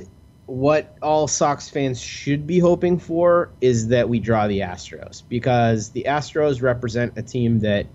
what 0.51 0.97
all 1.01 1.29
Sox 1.29 1.69
fans 1.69 2.01
should 2.01 2.45
be 2.45 2.59
hoping 2.59 2.99
for 2.99 3.51
is 3.61 3.89
that 3.89 4.09
we 4.09 4.19
draw 4.19 4.49
the 4.49 4.61
Astros 4.61 5.23
because 5.29 5.91
the 5.91 6.05
Astros 6.09 6.61
represent 6.61 7.17
a 7.17 7.23
team 7.23 7.61
that 7.61 7.87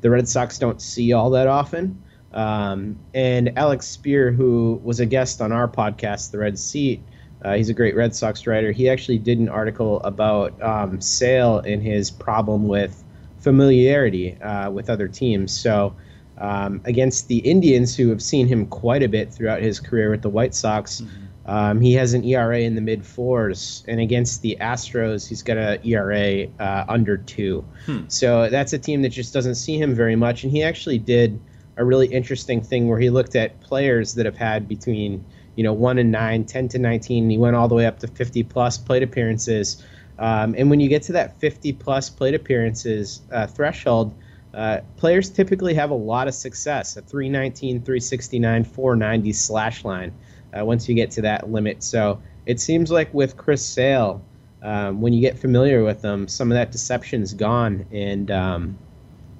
the 0.00 0.10
Red 0.10 0.28
Sox 0.28 0.58
don't 0.58 0.80
see 0.80 1.12
all 1.12 1.30
that 1.30 1.48
often. 1.48 2.00
Um, 2.32 2.98
and 3.14 3.58
Alex 3.58 3.96
Speier, 3.96 4.34
who 4.34 4.80
was 4.84 5.00
a 5.00 5.06
guest 5.06 5.40
on 5.40 5.50
our 5.50 5.66
podcast, 5.66 6.30
The 6.30 6.38
Red 6.38 6.58
Seat, 6.58 7.02
uh, 7.44 7.54
he's 7.54 7.68
a 7.68 7.74
great 7.74 7.96
Red 7.96 8.14
Sox 8.14 8.46
writer. 8.46 8.70
He 8.70 8.88
actually 8.88 9.18
did 9.18 9.38
an 9.38 9.48
article 9.48 10.00
about 10.02 10.60
um, 10.62 11.00
Sale 11.00 11.58
and 11.60 11.82
his 11.82 12.10
problem 12.10 12.68
with 12.68 13.02
familiarity 13.40 14.40
uh, 14.40 14.70
with 14.70 14.88
other 14.88 15.08
teams. 15.08 15.52
So 15.52 15.94
Um, 16.36 16.80
against 16.84 17.28
the 17.28 17.38
Indians, 17.38 17.96
who 17.96 18.08
have 18.10 18.20
seen 18.20 18.48
him 18.48 18.66
quite 18.66 19.04
a 19.04 19.08
bit 19.08 19.32
throughout 19.32 19.62
his 19.62 19.78
career 19.78 20.10
with 20.10 20.22
the 20.22 20.28
White 20.28 20.52
Sox, 20.52 21.00
um, 21.46 21.80
he 21.80 21.92
has 21.94 22.14
an 22.14 22.24
ERA 22.24 22.60
in 22.60 22.74
the 22.74 22.80
mid 22.80 23.04
fours, 23.04 23.84
and 23.86 24.00
against 24.00 24.40
the 24.42 24.56
Astros, 24.60 25.28
he's 25.28 25.42
got 25.42 25.58
an 25.58 25.78
ERA 25.84 26.46
uh, 26.58 26.84
under 26.88 27.18
two. 27.18 27.64
So 28.08 28.48
that's 28.48 28.72
a 28.72 28.78
team 28.78 29.02
that 29.02 29.10
just 29.10 29.34
doesn't 29.34 29.56
see 29.56 29.78
him 29.78 29.94
very 29.94 30.16
much. 30.16 30.42
And 30.42 30.50
he 30.50 30.62
actually 30.62 30.98
did 30.98 31.38
a 31.76 31.84
really 31.84 32.06
interesting 32.06 32.62
thing 32.62 32.88
where 32.88 32.98
he 32.98 33.10
looked 33.10 33.36
at 33.36 33.60
players 33.60 34.14
that 34.14 34.26
have 34.26 34.36
had 34.36 34.68
between 34.68 35.24
you 35.56 35.64
know 35.64 35.72
one 35.72 35.98
and 35.98 36.10
nine, 36.10 36.44
10 36.44 36.68
to 36.68 36.78
nineteen. 36.78 37.24
And 37.24 37.32
he 37.32 37.38
went 37.38 37.56
all 37.56 37.68
the 37.68 37.74
way 37.74 37.86
up 37.86 37.98
to 38.00 38.06
fifty 38.06 38.42
plus 38.42 38.78
plate 38.78 39.02
appearances. 39.02 39.84
Um, 40.18 40.54
and 40.56 40.70
when 40.70 40.80
you 40.80 40.88
get 40.88 41.02
to 41.04 41.12
that 41.12 41.38
fifty 41.40 41.72
plus 41.72 42.08
plate 42.08 42.34
appearances 42.34 43.20
uh, 43.30 43.46
threshold, 43.48 44.14
uh, 44.54 44.80
players 44.96 45.28
typically 45.28 45.74
have 45.74 45.90
a 45.90 45.94
lot 45.94 46.26
of 46.26 46.32
success. 46.32 46.96
A 46.96 47.02
319, 47.02 47.82
369, 47.82 48.64
490 48.64 49.32
slash 49.32 49.84
line 49.84 50.12
uh, 50.56 50.64
once 50.64 50.88
you 50.88 50.94
get 50.94 51.10
to 51.12 51.22
that 51.22 51.50
limit. 51.50 51.82
So 51.82 52.20
it 52.46 52.60
seems 52.60 52.90
like 52.90 53.12
with 53.12 53.36
Chris 53.36 53.64
Sale, 53.64 54.22
um, 54.62 55.00
when 55.00 55.12
you 55.12 55.20
get 55.20 55.38
familiar 55.38 55.84
with 55.84 56.02
him, 56.02 56.26
some 56.28 56.50
of 56.50 56.56
that 56.56 56.72
deception's 56.72 57.34
gone, 57.34 57.86
and 57.92 58.30
um, 58.30 58.78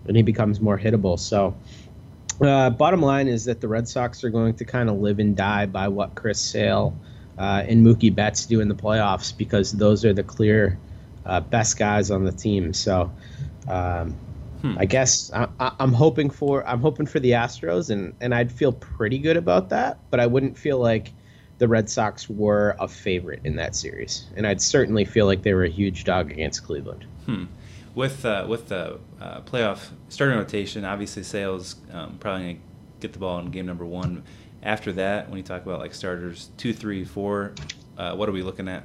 and 0.07 0.17
he 0.17 0.23
becomes 0.23 0.61
more 0.61 0.79
hittable. 0.79 1.19
So. 1.19 1.55
Uh, 2.41 2.69
bottom 2.69 3.01
line 3.01 3.29
is 3.29 3.45
that 3.45 3.61
the 3.61 3.69
Red 3.69 3.87
Sox 3.87 4.25
are 4.25 4.29
going 4.29 4.55
to 4.55 4.65
kind 4.65 4.91
of 4.91 4.97
live 4.97 5.21
and 5.21 5.37
die 5.37 5.67
by 5.67 5.87
what 5.87 6.17
Chris 6.17 6.41
Sale 6.41 6.93
uh, 7.39 7.62
and 7.69 7.87
Mookie 7.87 8.12
Betts 8.12 8.47
do 8.47 8.61
in 8.61 8.67
the 8.67 8.75
playoffs 8.75 9.37
because 9.37 9.71
those 9.71 10.05
are 10.05 10.12
the 10.12 10.25
clear 10.25 10.77
uh, 11.27 11.41
best 11.41 11.79
guys 11.79 12.11
on 12.11 12.25
the 12.25 12.33
team. 12.33 12.73
So, 12.73 13.12
um, 13.69 14.17
I 14.79 14.85
guess 14.85 15.33
I, 15.33 15.49
I, 15.61 15.73
I'm 15.79 15.93
hoping 15.93 16.31
for 16.31 16.67
I'm 16.67 16.81
hoping 16.81 17.07
for 17.07 17.21
the 17.21 17.33
Astros, 17.33 17.91
and 17.91 18.15
and 18.21 18.35
I'd 18.35 18.51
feel 18.51 18.73
pretty 18.73 19.19
good 19.19 19.37
about 19.37 19.69
that. 19.71 19.99
But 20.11 20.21
I 20.21 20.27
wouldn't 20.27 20.57
feel 20.57 20.79
like 20.79 21.12
the 21.59 21.69
Red 21.69 21.89
Sox 21.89 22.29
were 22.29 22.77
a 22.81 22.89
favorite 22.89 23.41
in 23.45 23.57
that 23.57 23.77
series, 23.77 24.27
and 24.37 24.47
I'd 24.47 24.61
certainly 24.61 25.05
feel 25.05 25.27
like 25.27 25.43
they 25.43 25.55
were 25.55 25.65
a 25.65 25.71
huge 25.71 26.05
dog 26.05 26.31
against 26.31 26.65
Cleveland. 26.65 27.07
Hmm. 27.27 27.45
With 27.95 28.25
uh, 28.25 28.47
with 28.49 28.69
the 28.69 28.99
uh, 29.21 29.41
playoff 29.43 29.91
starting 30.09 30.39
rotation, 30.39 30.85
obviously 30.85 31.23
Sales 31.23 31.77
um, 31.93 32.19
probably 32.19 32.55
gonna 32.55 32.59
get 33.01 33.12
the 33.12 33.19
ball 33.19 33.39
in 33.39 33.51
game 33.51 33.67
number 33.67 33.85
one. 33.85 34.25
After 34.62 34.93
that, 34.93 35.29
when 35.29 35.37
you 35.37 35.45
talk 35.45 35.62
about 35.62 35.79
like 35.79 35.95
starters 35.95 36.49
two, 36.57 36.73
three, 36.73 37.05
four, 37.05 37.53
uh, 37.99 38.17
what 38.17 38.29
are 38.29 38.33
we 38.33 38.43
looking 38.43 38.67
at? 38.67 38.85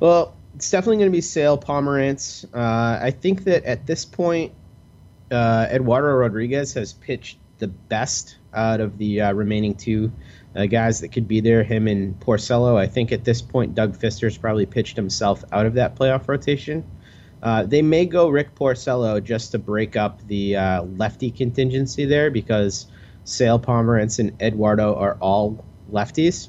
Well, 0.00 0.36
it's 0.56 0.70
definitely 0.70 0.96
going 0.96 1.12
to 1.12 1.16
be 1.16 1.20
Sale 1.20 1.58
Pomeranz. 1.58 2.46
Uh, 2.54 2.98
I 3.04 3.10
think 3.10 3.44
that 3.44 3.64
at 3.64 3.86
this 3.86 4.06
point, 4.06 4.54
uh, 5.30 5.66
Eduardo 5.70 6.08
Rodriguez 6.08 6.72
has 6.74 6.94
pitched 6.94 7.36
the 7.58 7.68
best 7.68 8.38
out 8.54 8.80
of 8.80 8.96
the 8.96 9.20
uh, 9.20 9.32
remaining 9.34 9.74
two 9.74 10.10
uh, 10.54 10.64
guys 10.64 11.00
that 11.00 11.08
could 11.08 11.28
be 11.28 11.40
there. 11.40 11.62
Him 11.62 11.86
and 11.88 12.18
Porcello. 12.18 12.76
I 12.76 12.86
think 12.86 13.12
at 13.12 13.22
this 13.22 13.42
point, 13.42 13.74
Doug 13.74 13.96
Fister's 13.96 14.38
probably 14.38 14.64
pitched 14.64 14.96
himself 14.96 15.44
out 15.52 15.66
of 15.66 15.74
that 15.74 15.94
playoff 15.94 16.26
rotation. 16.26 16.84
Uh, 17.42 17.64
they 17.64 17.82
may 17.82 18.06
go 18.06 18.30
Rick 18.30 18.54
Porcello 18.54 19.22
just 19.22 19.52
to 19.52 19.58
break 19.58 19.94
up 19.94 20.26
the 20.26 20.56
uh, 20.56 20.82
lefty 20.84 21.30
contingency 21.30 22.06
there 22.06 22.30
because 22.30 22.86
Sale 23.24 23.60
Pomeranz 23.60 24.18
and 24.18 24.40
Eduardo 24.40 24.94
are 24.94 25.18
all 25.20 25.62
lefties. 25.92 26.48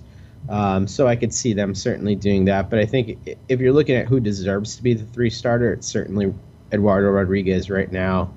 Um, 0.49 0.87
so 0.87 1.07
I 1.07 1.15
could 1.15 1.33
see 1.33 1.53
them 1.53 1.75
certainly 1.75 2.15
doing 2.15 2.45
that. 2.45 2.69
But 2.69 2.79
I 2.79 2.85
think 2.85 3.37
if 3.49 3.59
you're 3.59 3.73
looking 3.73 3.95
at 3.95 4.07
who 4.07 4.19
deserves 4.19 4.75
to 4.77 4.83
be 4.83 4.93
the 4.93 5.05
three 5.05 5.29
starter, 5.29 5.73
it's 5.73 5.87
certainly 5.87 6.33
Eduardo 6.71 7.09
Rodriguez 7.09 7.69
right 7.69 7.91
now. 7.91 8.33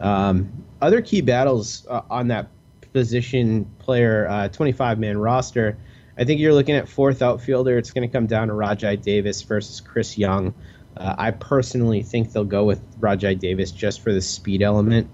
Um, 0.00 0.50
other 0.80 1.00
key 1.00 1.20
battles 1.20 1.86
uh, 1.88 2.02
on 2.10 2.28
that 2.28 2.48
position 2.92 3.64
player 3.78 4.26
uh, 4.28 4.48
25 4.48 4.98
man 4.98 5.18
roster. 5.18 5.78
I 6.18 6.24
think 6.24 6.40
you're 6.40 6.52
looking 6.52 6.74
at 6.74 6.88
fourth 6.88 7.22
outfielder. 7.22 7.78
It's 7.78 7.90
going 7.90 8.06
to 8.06 8.12
come 8.12 8.26
down 8.26 8.48
to 8.48 8.54
Rajai 8.54 9.00
Davis 9.00 9.40
versus 9.42 9.80
Chris 9.80 10.18
Young. 10.18 10.52
Uh, 10.96 11.14
I 11.16 11.30
personally 11.30 12.02
think 12.02 12.32
they'll 12.32 12.44
go 12.44 12.64
with 12.64 13.00
Rajai 13.00 13.38
Davis 13.38 13.70
just 13.70 14.02
for 14.02 14.12
the 14.12 14.20
speed 14.20 14.60
element. 14.62 15.08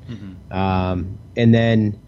Um, 0.51 1.19
and 1.37 1.55
then 1.55 2.01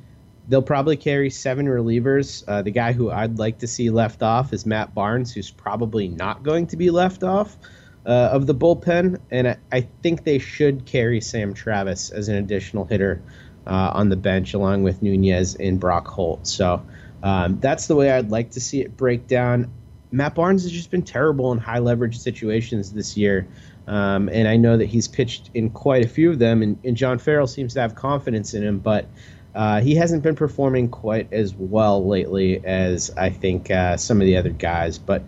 they'll 0.51 0.61
probably 0.61 0.96
carry 0.96 1.30
seven 1.30 1.66
relievers. 1.66 2.42
Uh, 2.46 2.61
the 2.61 2.72
guy 2.72 2.92
who 2.92 3.09
I'd 3.09 3.38
like 3.38 3.59
to 3.59 3.68
see 3.68 3.88
left 3.88 4.20
off 4.20 4.53
is 4.53 4.66
Matt 4.66 4.92
Barnes, 4.92 5.32
who's 5.32 5.51
probably 5.51 6.09
not 6.09 6.42
going 6.42 6.66
to 6.66 6.76
be 6.76 6.90
left 6.90 7.22
off 7.22 7.57
uh, 8.05 8.30
of 8.32 8.48
the 8.48 8.55
bullpen. 8.55 9.20
And 9.30 9.46
I, 9.48 9.57
I 9.70 9.80
think 10.03 10.24
they 10.24 10.40
should 10.40 10.86
carry 10.86 11.20
Sam 11.20 11.55
Travis 11.55 12.11
as 12.11 12.28
an 12.28 12.34
additional 12.34 12.84
hitter 12.84 13.22
uh, 13.64 13.92
on 13.94 14.09
the 14.09 14.16
bench, 14.16 14.53
along 14.53 14.82
with 14.82 15.03
Nunez 15.03 15.55
and 15.55 15.78
Brock 15.78 16.09
Holt. 16.09 16.48
So 16.48 16.84
um, 17.22 17.61
that's 17.61 17.86
the 17.86 17.94
way 17.94 18.11
I'd 18.11 18.32
like 18.32 18.51
to 18.51 18.61
see 18.61 18.80
it 18.80 18.96
break 18.96 19.28
down. 19.28 19.70
Matt 20.11 20.34
Barnes 20.34 20.64
has 20.64 20.72
just 20.72 20.90
been 20.90 21.03
terrible 21.03 21.53
in 21.53 21.59
high 21.59 21.78
leverage 21.78 22.18
situations 22.18 22.92
this 22.92 23.16
year. 23.16 23.46
Um, 23.86 24.28
and 24.28 24.48
I 24.48 24.57
know 24.57 24.76
that 24.76 24.86
he's 24.86 25.07
pitched 25.07 25.51
in 25.55 25.70
quite 25.70 26.05
a 26.05 26.09
few 26.09 26.30
of 26.30 26.40
them, 26.40 26.62
and, 26.62 26.76
and 26.84 26.96
John 26.96 27.18
Farrell 27.18 27.46
seems 27.46 27.74
to 27.74 27.80
have 27.80 27.94
confidence 27.94 28.55
in 28.55 28.64
him, 28.64 28.78
but 28.78 29.07
uh, 29.55 29.80
he 29.80 29.94
hasn't 29.94 30.22
been 30.22 30.36
performing 30.36 30.88
quite 30.88 31.32
as 31.32 31.55
well 31.55 32.07
lately 32.07 32.64
as 32.64 33.11
I 33.16 33.30
think 33.30 33.70
uh, 33.70 33.96
some 33.96 34.20
of 34.20 34.26
the 34.26 34.36
other 34.36 34.51
guys. 34.51 34.98
But 34.98 35.24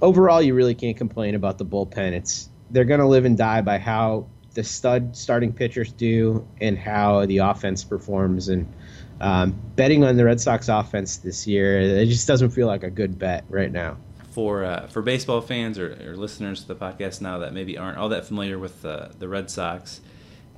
overall, 0.00 0.42
you 0.42 0.54
really 0.54 0.74
can't 0.74 0.96
complain 0.96 1.34
about 1.34 1.58
the 1.58 1.64
bullpen. 1.64 2.12
It's 2.12 2.48
they're 2.70 2.84
going 2.84 3.00
to 3.00 3.06
live 3.06 3.24
and 3.24 3.36
die 3.36 3.60
by 3.60 3.78
how 3.78 4.26
the 4.54 4.64
stud 4.64 5.16
starting 5.16 5.52
pitchers 5.52 5.92
do 5.92 6.46
and 6.60 6.76
how 6.78 7.26
the 7.26 7.38
offense 7.38 7.84
performs. 7.84 8.48
And 8.48 8.72
um, 9.20 9.54
betting 9.76 10.04
on 10.04 10.16
the 10.16 10.24
Red 10.24 10.40
Sox 10.40 10.68
offense 10.68 11.18
this 11.18 11.46
year, 11.46 11.80
it 11.80 12.06
just 12.06 12.26
doesn't 12.26 12.50
feel 12.50 12.66
like 12.66 12.82
a 12.82 12.90
good 12.90 13.18
bet 13.18 13.44
right 13.48 13.70
now. 13.70 13.96
For 14.32 14.64
uh, 14.64 14.86
for 14.86 15.02
baseball 15.02 15.42
fans 15.42 15.78
or, 15.78 15.92
or 16.08 16.16
listeners 16.16 16.62
to 16.62 16.68
the 16.68 16.74
podcast 16.74 17.20
now 17.20 17.38
that 17.38 17.52
maybe 17.52 17.76
aren't 17.76 17.98
all 17.98 18.08
that 18.08 18.24
familiar 18.24 18.58
with 18.58 18.84
uh, 18.84 19.08
the 19.18 19.28
Red 19.28 19.50
Sox, 19.50 20.00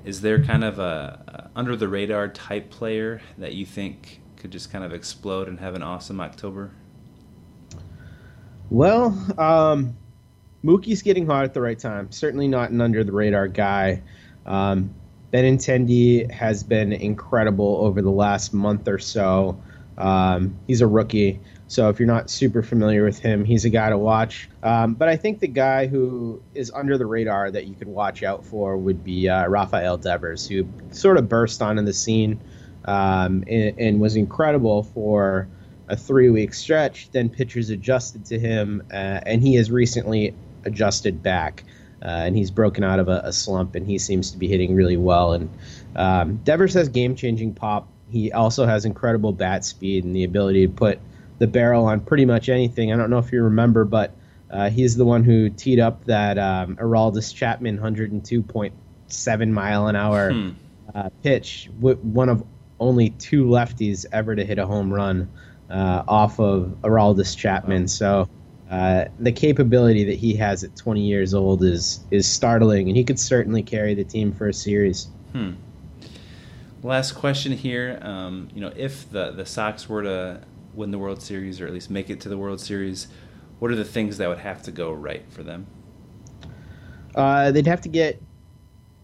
is 0.04 0.20
there 0.20 0.42
kind 0.42 0.64
of 0.64 0.78
a, 0.78 1.50
a 1.54 1.58
under 1.58 1.76
the 1.76 1.88
radar 1.88 2.28
type 2.28 2.70
player 2.70 3.20
that 3.38 3.54
you 3.54 3.64
think 3.64 4.20
could 4.36 4.50
just 4.50 4.70
kind 4.70 4.84
of 4.84 4.92
explode 4.92 5.48
and 5.48 5.58
have 5.60 5.74
an 5.74 5.82
awesome 5.82 6.20
October? 6.20 6.70
Well, 8.70 9.06
um, 9.38 9.96
Mookie's 10.62 11.02
getting 11.02 11.26
hot 11.26 11.44
at 11.44 11.54
the 11.54 11.60
right 11.60 11.78
time. 11.78 12.10
Certainly 12.10 12.48
not 12.48 12.70
an 12.70 12.80
under 12.80 13.04
the 13.04 13.12
radar 13.12 13.48
guy. 13.48 14.02
Um, 14.46 14.94
Benintendi 15.32 16.30
has 16.30 16.62
been 16.62 16.92
incredible 16.92 17.78
over 17.78 18.00
the 18.00 18.10
last 18.10 18.54
month 18.54 18.86
or 18.88 18.98
so. 18.98 19.60
Um, 19.98 20.56
he's 20.66 20.80
a 20.80 20.86
rookie, 20.86 21.40
so 21.66 21.88
if 21.88 21.98
you're 21.98 22.06
not 22.06 22.28
super 22.28 22.62
familiar 22.62 23.04
with 23.04 23.18
him, 23.18 23.44
he's 23.44 23.64
a 23.64 23.70
guy 23.70 23.88
to 23.88 23.96
watch. 23.96 24.48
Um, 24.62 24.94
but 24.94 25.08
I 25.08 25.16
think 25.16 25.40
the 25.40 25.48
guy 25.48 25.86
who 25.86 26.42
is 26.54 26.70
under 26.72 26.98
the 26.98 27.06
radar 27.06 27.50
that 27.50 27.66
you 27.66 27.74
could 27.74 27.88
watch 27.88 28.22
out 28.22 28.44
for 28.44 28.76
would 28.76 29.02
be 29.02 29.28
uh, 29.28 29.48
Rafael 29.48 29.96
Devers, 29.96 30.46
who 30.46 30.68
sort 30.90 31.16
of 31.16 31.28
burst 31.28 31.62
onto 31.62 31.82
the 31.82 31.92
scene 31.92 32.40
um, 32.84 33.44
and, 33.46 33.78
and 33.78 34.00
was 34.00 34.16
incredible 34.16 34.82
for 34.82 35.48
a 35.88 35.96
three 35.96 36.30
week 36.30 36.52
stretch. 36.52 37.10
Then 37.12 37.30
pitchers 37.30 37.70
adjusted 37.70 38.26
to 38.26 38.38
him, 38.38 38.82
uh, 38.92 39.20
and 39.24 39.42
he 39.42 39.54
has 39.54 39.70
recently 39.70 40.34
adjusted 40.64 41.22
back. 41.22 41.64
Uh, 42.02 42.08
and 42.08 42.36
he's 42.36 42.50
broken 42.50 42.84
out 42.84 42.98
of 42.98 43.08
a, 43.08 43.22
a 43.24 43.32
slump, 43.32 43.74
and 43.74 43.86
he 43.86 43.96
seems 43.98 44.30
to 44.30 44.36
be 44.36 44.46
hitting 44.46 44.74
really 44.74 44.98
well. 44.98 45.32
And 45.32 45.48
um, 45.96 46.36
Devers 46.44 46.74
has 46.74 46.90
game 46.90 47.16
changing 47.16 47.54
pop. 47.54 47.88
He 48.10 48.30
also 48.30 48.66
has 48.66 48.84
incredible 48.84 49.32
bat 49.32 49.64
speed 49.64 50.04
and 50.04 50.14
the 50.14 50.24
ability 50.24 50.66
to 50.66 50.72
put 50.72 51.00
the 51.38 51.46
barrel 51.46 51.86
on 51.86 52.00
pretty 52.00 52.24
much 52.24 52.48
anything. 52.48 52.92
I 52.92 52.96
don't 52.96 53.10
know 53.10 53.18
if 53.18 53.32
you 53.32 53.42
remember, 53.42 53.84
but 53.84 54.14
uh, 54.50 54.70
he's 54.70 54.96
the 54.96 55.04
one 55.04 55.24
who 55.24 55.50
teed 55.50 55.80
up 55.80 56.04
that 56.04 56.38
um, 56.38 56.76
Aroldis 56.76 57.34
Chapman 57.34 57.78
102.7 57.78 59.50
mile 59.50 59.86
an 59.88 59.96
hour 59.96 60.30
Hmm. 60.32 60.50
uh, 60.94 61.10
pitch, 61.22 61.70
w- 61.80 61.96
one 61.98 62.28
of 62.28 62.44
only 62.80 63.10
two 63.10 63.44
lefties 63.44 64.04
ever 64.12 64.34
to 64.36 64.44
hit 64.44 64.58
a 64.58 64.66
home 64.66 64.92
run 64.92 65.28
uh, 65.70 66.02
off 66.06 66.38
of 66.40 66.76
Aroldis 66.82 67.36
Chapman. 67.36 67.88
So 67.88 68.28
uh, 68.70 69.06
the 69.18 69.32
capability 69.32 70.04
that 70.04 70.16
he 70.18 70.34
has 70.36 70.62
at 70.64 70.76
20 70.76 71.00
years 71.00 71.34
old 71.34 71.62
is 71.64 72.00
is 72.10 72.26
startling, 72.26 72.88
and 72.88 72.96
he 72.96 73.04
could 73.04 73.18
certainly 73.18 73.62
carry 73.62 73.94
the 73.94 74.04
team 74.04 74.32
for 74.32 74.48
a 74.48 74.54
series. 74.54 75.08
Hmm. 75.32 75.52
Last 76.82 77.12
question 77.12 77.52
here. 77.52 77.98
Um, 78.02 78.48
you 78.54 78.60
know, 78.60 78.72
if 78.76 79.10
the 79.10 79.30
the 79.32 79.46
Sox 79.46 79.88
were 79.88 80.02
to 80.02 80.40
win 80.74 80.90
the 80.90 80.98
World 80.98 81.22
Series 81.22 81.60
or 81.60 81.66
at 81.66 81.72
least 81.72 81.90
make 81.90 82.10
it 82.10 82.20
to 82.22 82.28
the 82.28 82.38
World 82.38 82.60
Series, 82.60 83.08
what 83.58 83.70
are 83.70 83.76
the 83.76 83.84
things 83.84 84.18
that 84.18 84.28
would 84.28 84.38
have 84.38 84.62
to 84.62 84.70
go 84.70 84.92
right 84.92 85.24
for 85.30 85.42
them? 85.42 85.66
Uh, 87.14 87.50
they'd 87.50 87.66
have 87.66 87.80
to 87.82 87.88
get 87.88 88.20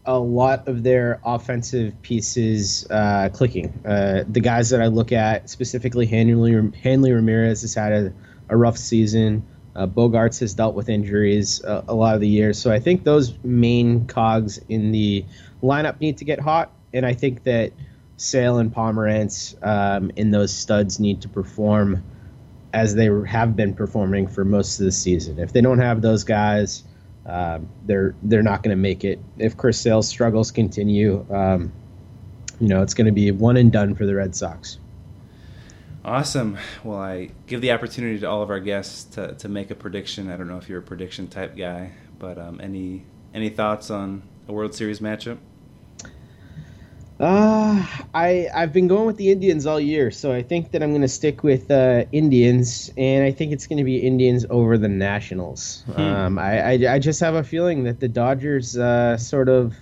a 0.07 0.18
lot 0.18 0.66
of 0.66 0.83
their 0.83 1.21
offensive 1.25 2.01
pieces 2.03 2.87
uh, 2.91 3.29
clicking. 3.33 3.68
Uh, 3.87 4.25
the 4.29 4.41
guys 4.41 4.71
that 4.71 4.81
I 4.81 4.87
look 4.87 5.12
at, 5.12 5.49
specifically 5.51 6.07
Hanley, 6.07 6.73
Hanley 6.83 7.12
Ramirez, 7.12 7.62
has 7.62 7.75
had 7.75 7.93
a, 7.93 8.12
a 8.49 8.57
rough 8.57 8.77
season. 8.77 9.47
Uh, 9.77 9.87
Bogaerts 9.87 10.41
has 10.41 10.55
dealt 10.55 10.75
with 10.75 10.89
injuries 10.89 11.62
uh, 11.64 11.85
a 11.87 11.95
lot 11.95 12.14
of 12.14 12.21
the 12.21 12.29
years. 12.29 12.59
So 12.59 12.73
I 12.73 12.81
think 12.81 13.05
those 13.05 13.35
main 13.45 14.07
cogs 14.07 14.59
in 14.68 14.91
the 14.91 15.25
lineup 15.62 16.01
need 16.01 16.18
to 16.18 16.25
get 16.25 16.41
hot. 16.41 16.73
And 16.93 17.07
I 17.07 17.14
think 17.14 17.45
that 17.45 17.73
Sale 18.21 18.59
and 18.59 18.75
Pomeranz 18.75 19.57
um, 19.66 20.11
and 20.14 20.33
those 20.33 20.53
studs 20.53 21.01
need 21.01 21.23
to 21.23 21.29
perform 21.29 22.05
as 22.75 22.95
they 22.95 23.09
have 23.27 23.57
been 23.57 23.75
performing 23.75 24.29
for 24.29 24.45
most 24.45 24.79
of 24.79 24.85
the 24.85 24.93
season. 24.93 25.39
If 25.39 25.55
they 25.55 25.62
don't 25.62 25.79
have 25.79 26.03
those 26.03 26.23
guys, 26.23 26.85
um, 27.25 27.66
they're 27.87 28.14
they're 28.23 28.43
not 28.43 28.62
going 28.62 28.77
to 28.77 28.81
make 28.81 29.05
it. 29.05 29.21
If 29.39 29.57
Chris 29.57 29.81
Sale's 29.81 30.07
struggles 30.07 30.51
continue, 30.51 31.25
um, 31.31 31.73
you 32.61 32.68
know 32.68 32.83
it's 32.83 32.93
going 32.93 33.07
to 33.07 33.12
be 33.12 33.31
one 33.31 33.57
and 33.57 33.73
done 33.73 33.95
for 33.95 34.05
the 34.05 34.14
Red 34.14 34.37
Sox. 34.37 34.79
Awesome. 36.05 36.59
Well, 36.85 36.99
I 36.99 37.31
give 37.47 37.62
the 37.62 37.73
opportunity 37.73 38.18
to 38.21 38.29
all 38.29 38.43
of 38.43 38.51
our 38.51 38.61
guests 38.61 39.05
to, 39.14 39.35
to 39.37 39.49
make 39.49 39.71
a 39.71 39.75
prediction. 39.75 40.31
I 40.31 40.37
don't 40.37 40.47
know 40.47 40.59
if 40.59 40.68
you're 40.68 40.81
a 40.81 40.83
prediction 40.83 41.27
type 41.27 41.57
guy, 41.57 41.93
but 42.18 42.37
um, 42.37 42.61
any 42.62 43.05
any 43.33 43.49
thoughts 43.49 43.91
on 43.91 44.25
a 44.47 44.53
World 44.53 44.75
Series 44.75 45.01
matchup? 45.01 45.39
Uh, 47.21 47.87
I 48.14 48.49
I've 48.55 48.73
been 48.73 48.89
going 48.89 49.05
with 49.05 49.18
the 49.18 49.31
Indians 49.31 49.66
all 49.66 49.79
year, 49.79 50.11
so 50.11 50.33
I 50.33 50.43
think 50.43 50.71
that 50.71 50.83
I'm 50.83 50.89
going 50.91 51.03
to 51.03 51.09
stick 51.09 51.43
with 51.43 51.71
uh, 51.71 52.05
Indians, 52.12 52.91
and 52.97 53.23
I 53.23 53.31
think 53.31 53.53
it's 53.53 53.66
going 53.66 53.77
to 53.77 53.85
be 53.85 53.99
Indians 53.99 54.47
over 54.49 54.79
the 54.79 54.89
Nationals. 54.89 55.85
Hmm. 55.85 56.01
Um, 56.01 56.39
I, 56.39 56.61
I, 56.61 56.95
I 56.95 56.99
just 56.99 57.21
have 57.21 57.35
a 57.35 57.45
feeling 57.45 57.85
that 57.85 58.01
the 58.01 58.09
Dodgers 58.09 58.79
uh, 58.79 59.18
sort 59.18 59.51
of 59.51 59.75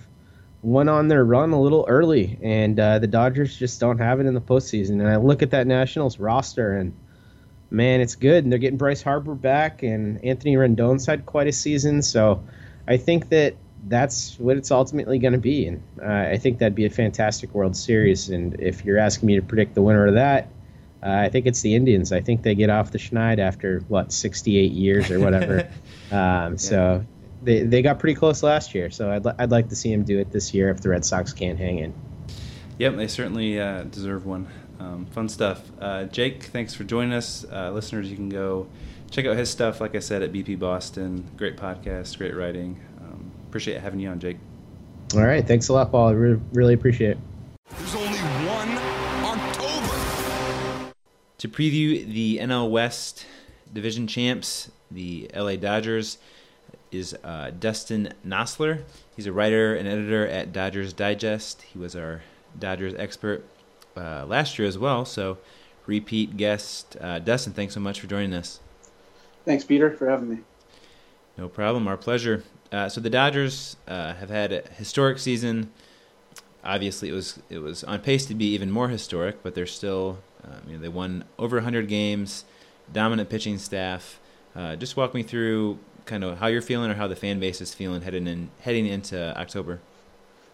went 0.63 0.89
on 0.89 1.07
their 1.07 1.25
run 1.25 1.53
a 1.53 1.61
little 1.61 1.87
early, 1.89 2.41
and 2.43 2.79
uh, 2.81 2.99
the 2.99 3.07
Dodgers 3.07 3.57
just 3.57 3.79
don't 3.79 3.99
have 3.99 4.19
it 4.19 4.27
in 4.27 4.35
the 4.35 4.41
postseason. 4.41 4.99
And 5.01 5.07
I 5.09 5.15
look 5.17 5.41
at 5.41 5.53
that 5.53 5.69
Nationals 5.69 6.19
roster, 6.19 6.77
and 6.77 6.93
man, 7.71 8.01
it's 8.01 8.17
good. 8.17 8.43
And 8.43 8.53
they're 8.53 8.59
getting 8.59 8.79
Bryce 8.79 9.01
Harper 9.03 9.37
back, 9.37 9.85
and 9.85 10.25
Anthony 10.25 10.57
Rendon's 10.57 11.07
had 11.07 11.25
quite 11.25 11.47
a 11.47 11.53
season, 11.53 12.03
so 12.03 12.43
I 12.89 12.97
think 12.97 13.29
that 13.29 13.55
that's 13.89 14.39
what 14.39 14.57
it's 14.57 14.71
ultimately 14.71 15.19
going 15.19 15.33
to 15.33 15.39
be. 15.39 15.67
And 15.67 15.83
uh, 16.03 16.31
I 16.33 16.37
think 16.37 16.59
that'd 16.59 16.75
be 16.75 16.85
a 16.85 16.91
fantastic 16.91 17.55
World 17.55 17.77
Series. 17.77 18.29
And 18.29 18.59
if 18.61 18.85
you're 18.85 18.99
asking 18.99 19.27
me 19.27 19.37
to 19.37 19.43
predict 19.43 19.75
the 19.75 19.83
winner 19.83 20.07
of 20.07 20.15
that, 20.15 20.49
uh, 21.03 21.11
I 21.11 21.29
think 21.29 21.47
it's 21.47 21.61
the 21.61 21.75
Indians. 21.75 22.13
I 22.13 22.21
think 22.21 22.43
they 22.43 22.55
get 22.55 22.71
off 22.71 22.91
the 22.91 22.99
schneid 22.99 23.39
after 23.39 23.81
what 23.89 24.13
68 24.13 24.73
years 24.73 25.11
or 25.11 25.21
whatever. 25.21 25.61
um, 26.11 26.53
yeah. 26.53 26.57
So 26.57 27.07
they 27.43 27.63
they 27.63 27.83
got 27.83 28.01
pretty 28.01 28.15
close 28.15 28.43
last 28.43 28.75
year. 28.75 28.91
So 28.91 29.11
I'd 29.11 29.27
I'd 29.39 29.51
like 29.51 29.69
to 29.69 29.77
see 29.77 29.93
them 29.93 30.03
do 30.03 30.19
it 30.19 30.33
this 30.33 30.53
year 30.53 30.71
if 30.71 30.81
the 30.81 30.89
Red 30.89 31.05
Sox 31.05 31.33
can't 31.33 31.59
hang 31.59 31.79
in. 31.79 31.95
Yep, 32.79 32.97
they 32.97 33.07
certainly 33.07 33.61
uh, 33.61 33.83
deserve 33.85 34.27
one. 34.27 34.49
Um, 34.81 35.07
fun 35.07 35.29
stuff. 35.29 35.63
Uh, 35.81 36.05
Jake, 36.05 36.45
thanks 36.45 36.75
for 36.75 36.85
joining 36.85 37.13
us. 37.13 37.45
Uh, 37.51 37.71
listeners, 37.73 38.11
you 38.11 38.17
can 38.17 38.29
go 38.29 38.69
check 39.11 39.27
out 39.27 39.37
his 39.37 39.51
stuff. 39.51 39.81
Like 39.81 39.97
I 39.97 39.99
said, 40.01 40.23
at 40.23 40.33
BP 40.33 40.59
Boston. 40.59 41.29
Great 41.37 41.57
podcast, 41.57 42.19
great 42.19 42.37
writing 42.37 42.81
appreciate 43.49 43.81
having 43.81 43.99
you 43.99 44.11
on, 44.11 44.21
Jake. 44.21 44.37
All 45.15 45.23
right. 45.23 45.47
Thanks 45.47 45.69
a 45.69 45.73
lot, 45.73 45.91
Paul. 45.91 46.09
I 46.09 46.13
really, 46.13 46.41
really 46.53 46.75
appreciate 46.75 47.13
it. 47.13 47.19
There's 47.79 47.95
only 47.95 48.19
one 48.19 48.69
October. 49.25 50.93
To 51.39 51.49
preview 51.49 52.13
the 52.13 52.39
NL 52.39 52.71
West 52.71 53.25
division 53.73 54.07
champs, 54.07 54.71
the 54.91 55.31
LA 55.35 55.57
Dodgers, 55.57 56.19
is 56.93 57.17
uh, 57.25 57.53
Dustin 57.59 58.13
Nosler. 58.27 58.83
He's 59.17 59.27
a 59.27 59.33
writer 59.33 59.75
and 59.75 59.89
editor 59.89 60.27
at 60.27 60.53
Dodgers 60.53 60.93
Digest. 60.93 61.63
He 61.63 61.79
was 61.79 61.97
our 61.97 62.23
Dodgers 62.59 62.95
expert 62.95 63.45
uh, 63.97 64.27
last 64.27 64.59
year 64.59 64.69
as 64.69 64.79
well. 64.79 65.05
So, 65.05 65.39
repeat 65.87 66.37
guest. 66.37 66.97
Uh, 67.01 67.19
Dustin, 67.19 67.53
thanks 67.55 67.75
so 67.75 67.81
much 67.81 68.01
for 68.01 68.07
joining 68.07 68.35
us. 68.35 68.61
Thanks, 69.45 69.65
Peter, 69.65 69.91
for 69.91 70.09
having 70.09 70.29
me. 70.29 70.39
No 71.39 71.49
problem. 71.49 71.89
Our 71.89 71.97
pleasure. 71.97 72.43
Uh, 72.71 72.89
so 72.89 73.01
the 73.01 73.11
Dodgers 73.11 73.77
uh, 73.87 74.15
have 74.15 74.31
had 74.31 74.53
a 74.53 74.63
historic 74.77 75.19
season. 75.19 75.71
Obviously, 76.65 77.09
it 77.09 77.13
was 77.13 77.41
it 77.49 77.59
was 77.59 77.85
on 77.85 78.01
pace 78.01 78.27
to 78.27 78.35
be 78.35 78.47
even 78.53 78.71
more 78.71 78.89
historic, 78.89 79.43
but 79.43 79.55
they're 79.55 79.67
still 79.67 80.19
um, 80.45 80.61
you 80.67 80.73
know 80.75 80.83
they 80.83 80.89
won 80.89 81.25
over 81.39 81.57
100 81.57 81.89
games, 81.89 82.45
dominant 82.93 83.31
pitching 83.31 83.59
staff. 83.59 84.21
Uh, 84.55 84.77
just 84.77 84.97
walk 84.97 85.15
me 85.15 85.23
through 85.23 85.79
kind 86.05 86.25
of 86.25 86.39
how 86.39 86.47
you're 86.47 86.63
feeling 86.63 86.91
or 86.91 86.95
how 86.95 87.07
the 87.07 87.17
fan 87.17 87.39
base 87.39 87.61
is 87.61 87.75
feeling 87.75 88.03
heading 88.03 88.27
in 88.27 88.51
heading 88.61 88.87
into 88.87 89.39
October. 89.39 89.81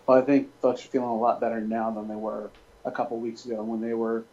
Well, 0.06 0.18
I 0.18 0.22
think 0.22 0.50
folks 0.60 0.84
are 0.84 0.88
feeling 0.88 1.08
a 1.08 1.16
lot 1.16 1.40
better 1.40 1.60
now 1.60 1.90
than 1.90 2.08
they 2.08 2.16
were 2.16 2.50
a 2.84 2.90
couple 2.90 3.18
weeks 3.18 3.46
ago 3.46 3.62
when 3.62 3.80
they 3.80 3.94
were 3.94 4.24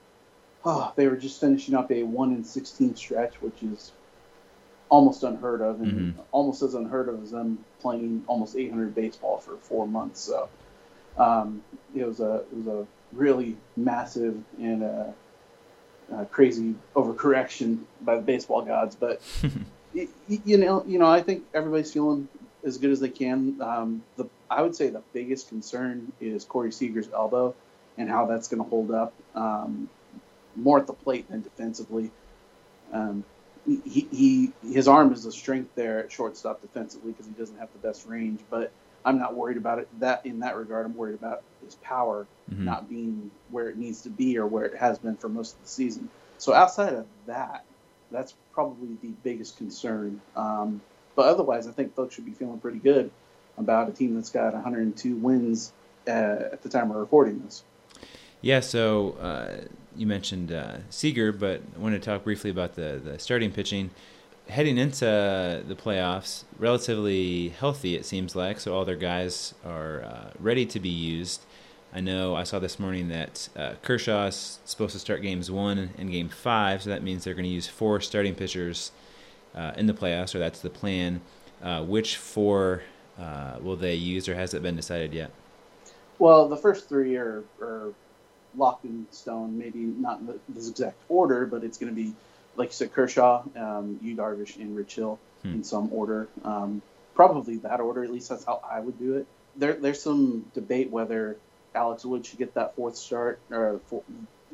oh, 0.65 0.91
they 0.95 1.07
were 1.07 1.15
just 1.15 1.39
finishing 1.39 1.75
up 1.75 1.91
a 1.91 2.03
one 2.03 2.33
in 2.33 2.43
16 2.43 2.95
stretch, 2.95 3.41
which 3.41 3.63
is 3.63 3.91
almost 4.91 5.23
unheard 5.23 5.61
of, 5.61 5.81
and 5.81 5.91
mm-hmm. 5.91 6.21
almost 6.31 6.61
as 6.61 6.75
unheard 6.75 7.09
of 7.09 7.23
as 7.23 7.31
them 7.31 7.63
playing 7.79 8.23
almost 8.27 8.55
800 8.55 8.93
baseball 8.93 9.39
for 9.39 9.55
four 9.57 9.87
months. 9.87 10.19
So 10.19 10.49
um, 11.17 11.63
it 11.95 12.05
was 12.05 12.19
a 12.19 12.43
it 12.51 12.53
was 12.53 12.67
a 12.67 12.87
really 13.13 13.57
massive 13.75 14.37
and 14.59 14.83
a, 14.83 15.13
a 16.13 16.25
crazy 16.25 16.75
overcorrection 16.95 17.79
by 18.01 18.17
the 18.17 18.21
baseball 18.21 18.61
gods. 18.61 18.95
But 18.95 19.21
you, 19.93 20.09
you 20.27 20.57
know, 20.57 20.83
you 20.85 20.99
know, 20.99 21.09
I 21.09 21.21
think 21.21 21.45
everybody's 21.53 21.91
feeling 21.91 22.27
as 22.63 22.77
good 22.77 22.91
as 22.91 22.99
they 22.99 23.09
can. 23.09 23.61
Um, 23.61 24.03
the 24.17 24.25
I 24.49 24.61
would 24.61 24.75
say 24.75 24.89
the 24.89 25.01
biggest 25.13 25.47
concern 25.47 26.11
is 26.19 26.43
Corey 26.43 26.73
Seager's 26.73 27.09
elbow 27.13 27.55
and 27.97 28.09
how 28.09 28.25
that's 28.25 28.49
going 28.49 28.61
to 28.61 28.69
hold 28.69 28.91
up 28.91 29.13
um, 29.35 29.89
more 30.57 30.79
at 30.79 30.87
the 30.87 30.93
plate 30.93 31.29
than 31.29 31.41
defensively. 31.41 32.11
Um, 32.91 33.23
he, 33.65 34.07
he 34.11 34.51
his 34.73 34.87
arm 34.87 35.13
is 35.13 35.25
a 35.25 35.31
strength 35.31 35.71
there 35.75 35.99
at 35.99 36.11
shortstop 36.11 36.61
defensively 36.61 37.11
because 37.11 37.27
he 37.27 37.33
doesn't 37.33 37.57
have 37.57 37.69
the 37.73 37.87
best 37.87 38.07
range. 38.07 38.41
But 38.49 38.71
I'm 39.05 39.17
not 39.19 39.35
worried 39.35 39.57
about 39.57 39.79
it 39.79 39.87
that 39.99 40.25
in 40.25 40.39
that 40.39 40.55
regard. 40.55 40.85
I'm 40.85 40.95
worried 40.95 41.15
about 41.15 41.43
his 41.63 41.75
power 41.75 42.27
mm-hmm. 42.51 42.65
not 42.65 42.89
being 42.89 43.31
where 43.49 43.69
it 43.69 43.77
needs 43.77 44.01
to 44.01 44.09
be 44.09 44.37
or 44.37 44.47
where 44.47 44.65
it 44.65 44.77
has 44.77 44.99
been 44.99 45.17
for 45.17 45.29
most 45.29 45.55
of 45.55 45.63
the 45.63 45.69
season. 45.69 46.09
So 46.37 46.53
outside 46.53 46.93
of 46.93 47.05
that, 47.27 47.63
that's 48.11 48.33
probably 48.53 48.97
the 49.01 49.13
biggest 49.23 49.57
concern. 49.57 50.21
Um, 50.35 50.81
but 51.15 51.27
otherwise, 51.27 51.67
I 51.67 51.71
think 51.71 51.95
folks 51.95 52.15
should 52.15 52.25
be 52.25 52.31
feeling 52.31 52.59
pretty 52.59 52.79
good 52.79 53.11
about 53.57 53.89
a 53.89 53.91
team 53.91 54.15
that's 54.15 54.29
got 54.29 54.53
102 54.53 55.15
wins 55.15 55.73
uh, 56.07 56.11
at 56.11 56.63
the 56.63 56.69
time 56.69 56.89
we're 56.89 56.99
recording 56.99 57.43
this. 57.43 57.63
Yeah, 58.41 58.61
so 58.61 59.11
uh, 59.21 59.65
you 59.95 60.07
mentioned 60.07 60.51
uh, 60.51 60.77
Seager, 60.89 61.31
but 61.31 61.61
I 61.75 61.79
wanted 61.79 62.01
to 62.01 62.05
talk 62.09 62.23
briefly 62.23 62.49
about 62.49 62.75
the, 62.75 63.01
the 63.03 63.19
starting 63.19 63.51
pitching. 63.51 63.91
Heading 64.49 64.77
into 64.77 65.05
the 65.05 65.75
playoffs, 65.75 66.43
relatively 66.57 67.49
healthy, 67.49 67.95
it 67.95 68.05
seems 68.05 68.35
like. 68.35 68.59
So 68.59 68.73
all 68.73 68.83
their 68.83 68.95
guys 68.95 69.53
are 69.65 70.03
uh, 70.03 70.31
ready 70.39 70.65
to 70.65 70.79
be 70.79 70.89
used. 70.89 71.41
I 71.93 72.01
know 72.01 72.35
I 72.35 72.43
saw 72.43 72.59
this 72.59 72.79
morning 72.79 73.09
that 73.09 73.49
uh, 73.55 73.73
Kershaw 73.81 74.27
is 74.27 74.59
supposed 74.65 74.93
to 74.93 74.99
start 74.99 75.21
games 75.21 75.51
one 75.51 75.91
and 75.97 76.11
game 76.11 76.29
five, 76.29 76.81
so 76.83 76.89
that 76.89 77.03
means 77.03 77.23
they're 77.23 77.33
going 77.33 77.45
to 77.45 77.49
use 77.49 77.67
four 77.67 78.01
starting 78.01 78.33
pitchers 78.33 78.91
uh, 79.55 79.73
in 79.77 79.87
the 79.87 79.93
playoffs, 79.93 80.33
or 80.33 80.39
that's 80.39 80.59
the 80.59 80.69
plan. 80.69 81.21
Uh, 81.61 81.83
which 81.83 82.17
four 82.17 82.81
uh, 83.19 83.57
will 83.61 83.75
they 83.75 83.93
use, 83.93 84.27
or 84.27 84.35
has 84.35 84.53
it 84.53 84.63
been 84.63 84.75
decided 84.75 85.13
yet? 85.13 85.31
Well, 86.17 86.49
the 86.49 86.57
first 86.57 86.89
three 86.89 87.15
are, 87.15 87.43
are 87.61 87.93
locked 88.55 88.85
in 88.85 89.07
stone. 89.11 89.57
Maybe 89.57 89.79
not 89.79 90.19
in 90.19 90.39
this 90.49 90.69
exact 90.69 90.97
order, 91.09 91.45
but 91.45 91.63
it's 91.63 91.77
going 91.77 91.93
to 91.93 91.95
be 91.95 92.13
like 92.55 92.69
you 92.69 92.73
said, 92.73 92.93
Kershaw, 92.93 93.43
um, 93.55 93.99
Yu 94.01 94.15
Darvish, 94.15 94.57
and 94.57 94.75
Rich 94.75 94.95
Hill 94.95 95.19
hmm. 95.41 95.55
in 95.55 95.63
some 95.63 95.91
order. 95.91 96.27
Um, 96.43 96.81
probably 97.15 97.57
that 97.57 97.79
order. 97.79 98.03
At 98.03 98.11
least 98.11 98.29
that's 98.29 98.43
how 98.43 98.61
I 98.69 98.79
would 98.79 98.99
do 98.99 99.17
it. 99.17 99.27
There, 99.55 99.73
there's 99.73 100.01
some 100.01 100.45
debate 100.53 100.89
whether 100.89 101.37
Alex 101.75 102.05
Wood 102.05 102.25
should 102.25 102.39
get 102.39 102.53
that 102.55 102.75
fourth 102.75 102.97
start 102.97 103.39
or 103.49 103.79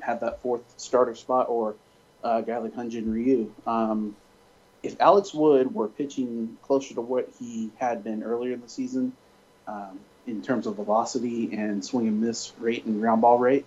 have 0.02 0.22
that 0.22 0.42
fourth 0.42 0.62
starter 0.78 1.16
spot, 1.16 1.50
or 1.50 1.76
uh, 2.24 2.42
a 2.44 2.44
guy 2.44 2.58
like 2.58 2.74
Hyun-Jin 2.74 3.12
Ryu. 3.12 3.52
Um, 3.66 4.16
if 4.84 5.00
Alex 5.02 5.34
Wood 5.34 5.74
were 5.74 5.88
pitching 5.88 6.58
closer 6.62 6.94
to 6.94 7.02
what 7.02 7.30
he 7.40 7.72
had 7.78 8.04
been 8.04 8.24
earlier 8.24 8.54
in 8.54 8.62
the 8.62 8.70
season, 8.70 9.14
um, 9.68 10.00
in 10.28 10.42
terms 10.42 10.68
of 10.68 10.76
velocity 10.76 11.54
and 11.54 11.84
swing 11.84 12.08
and 12.08 12.22
miss 12.22 12.54
rate 12.60 12.86
and 12.86 13.02
ground 13.02 13.22
ball 13.22 13.40
rate, 13.40 13.66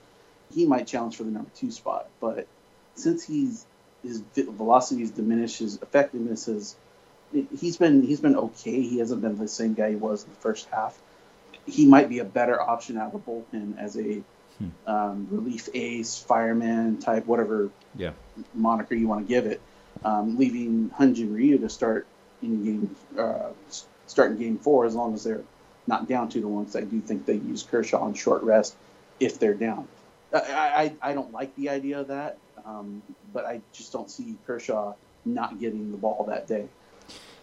he 0.52 0.66
might 0.66 0.86
challenge 0.86 1.16
for 1.16 1.24
the 1.24 1.30
number 1.30 1.50
two 1.54 1.70
spot. 1.70 2.08
But 2.20 2.46
since 2.94 3.24
he's 3.24 3.66
his 4.02 4.22
velocity 4.34 5.02
has 5.02 5.10
diminished, 5.10 5.58
his 5.58 5.76
effectiveness 5.82 6.46
has 6.46 6.76
he's 7.32 7.76
been 7.76 8.02
he's 8.02 8.20
been 8.20 8.36
okay. 8.36 8.82
He 8.82 8.98
hasn't 8.98 9.22
been 9.22 9.36
the 9.36 9.48
same 9.48 9.74
guy 9.74 9.90
he 9.90 9.96
was 9.96 10.24
in 10.24 10.30
the 10.30 10.36
first 10.36 10.68
half. 10.70 10.98
He 11.66 11.86
might 11.86 12.08
be 12.08 12.18
a 12.18 12.24
better 12.24 12.60
option 12.60 12.96
out 12.96 13.14
of 13.14 13.24
the 13.24 13.30
bullpen 13.30 13.78
as 13.78 13.96
a 13.96 14.22
hmm. 14.58 14.68
um, 14.86 15.28
relief 15.30 15.68
ace, 15.74 16.18
fireman 16.18 16.98
type, 16.98 17.26
whatever 17.26 17.70
yeah. 17.94 18.12
moniker 18.54 18.94
you 18.94 19.06
want 19.06 19.26
to 19.26 19.28
give 19.28 19.46
it. 19.46 19.60
Um, 20.04 20.38
leaving 20.38 20.90
Hyun-Jin 20.90 21.34
Ryu 21.34 21.58
to 21.58 21.68
start 21.68 22.06
in 22.42 22.64
game 22.64 22.96
uh, 23.18 23.50
start 24.06 24.32
in 24.32 24.38
game 24.38 24.58
four 24.58 24.86
as 24.86 24.94
long 24.94 25.14
as 25.14 25.24
they're 25.24 25.44
not 25.86 26.08
down 26.08 26.28
two 26.28 26.40
to 26.40 26.48
one. 26.48 26.64
Because 26.64 26.76
I 26.76 26.84
do 26.84 27.00
think 27.00 27.26
they 27.26 27.34
use 27.34 27.62
Kershaw 27.62 28.00
on 28.00 28.14
short 28.14 28.42
rest 28.42 28.74
if 29.18 29.38
they're 29.38 29.54
down. 29.54 29.86
I, 30.32 30.94
I, 31.02 31.10
I 31.10 31.12
don't 31.12 31.32
like 31.32 31.54
the 31.56 31.68
idea 31.68 32.00
of 32.00 32.08
that, 32.08 32.38
um, 32.64 33.02
but 33.32 33.44
I 33.44 33.60
just 33.72 33.92
don't 33.92 34.10
see 34.10 34.36
Kershaw 34.46 34.94
not 35.24 35.60
getting 35.60 35.90
the 35.90 35.98
ball 35.98 36.24
that 36.28 36.46
day. 36.46 36.66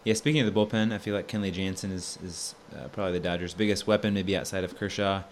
Yeah, 0.04 0.14
speaking 0.14 0.46
of 0.46 0.54
the 0.54 0.58
bullpen, 0.58 0.94
I 0.94 1.00
feel 1.00 1.14
like 1.14 1.28
Kenley 1.28 1.52
Jansen 1.52 1.92
is 1.92 2.18
is 2.24 2.56
uh, 2.74 2.88
probably 2.90 3.14
the 3.14 3.20
Dodgers' 3.20 3.54
biggest 3.54 3.88
weapon, 3.88 4.14
maybe 4.14 4.38
outside 4.38 4.64
of 4.64 4.78
Kershaw. 4.78 5.24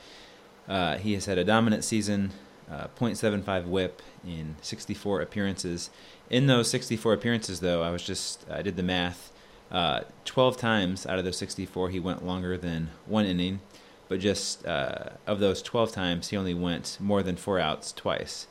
Uh, 0.68 0.98
he 0.98 1.14
has 1.14 1.26
had 1.26 1.38
a 1.38 1.44
dominant 1.44 1.84
season 1.84 2.32
uh, 2.70 2.88
0.75 2.98 3.66
WHIP 3.66 4.02
in 4.26 4.56
64 4.62 5.22
appearances. 5.22 5.90
In 6.30 6.48
those 6.48 6.70
64 6.70 7.14
appearances, 7.14 7.60
though, 7.60 7.84
I 7.84 7.92
was 7.92 8.04
just 8.04 8.46
I 8.50 8.62
did 8.62 8.76
the 8.76 8.84
math. 8.84 9.32
Uh, 9.72 10.02
12 10.26 10.58
times 10.58 11.06
out 11.06 11.20
of 11.20 11.26
those 11.26 11.38
64, 11.38 11.90
he 11.90 12.00
went 12.00 12.26
longer 12.26 12.58
than 12.58 12.92
one 13.06 13.26
inning, 13.26 13.62
but 14.08 14.20
just 14.20 14.66
uh, 14.66 15.10
of 15.26 15.40
those 15.40 15.62
12 15.62 15.92
times, 15.92 16.30
he 16.30 16.38
only 16.38 16.54
went 16.54 16.98
more 17.00 17.24
than 17.24 17.36
four 17.36 17.60
outs 17.60 17.92
twice. 17.92 18.48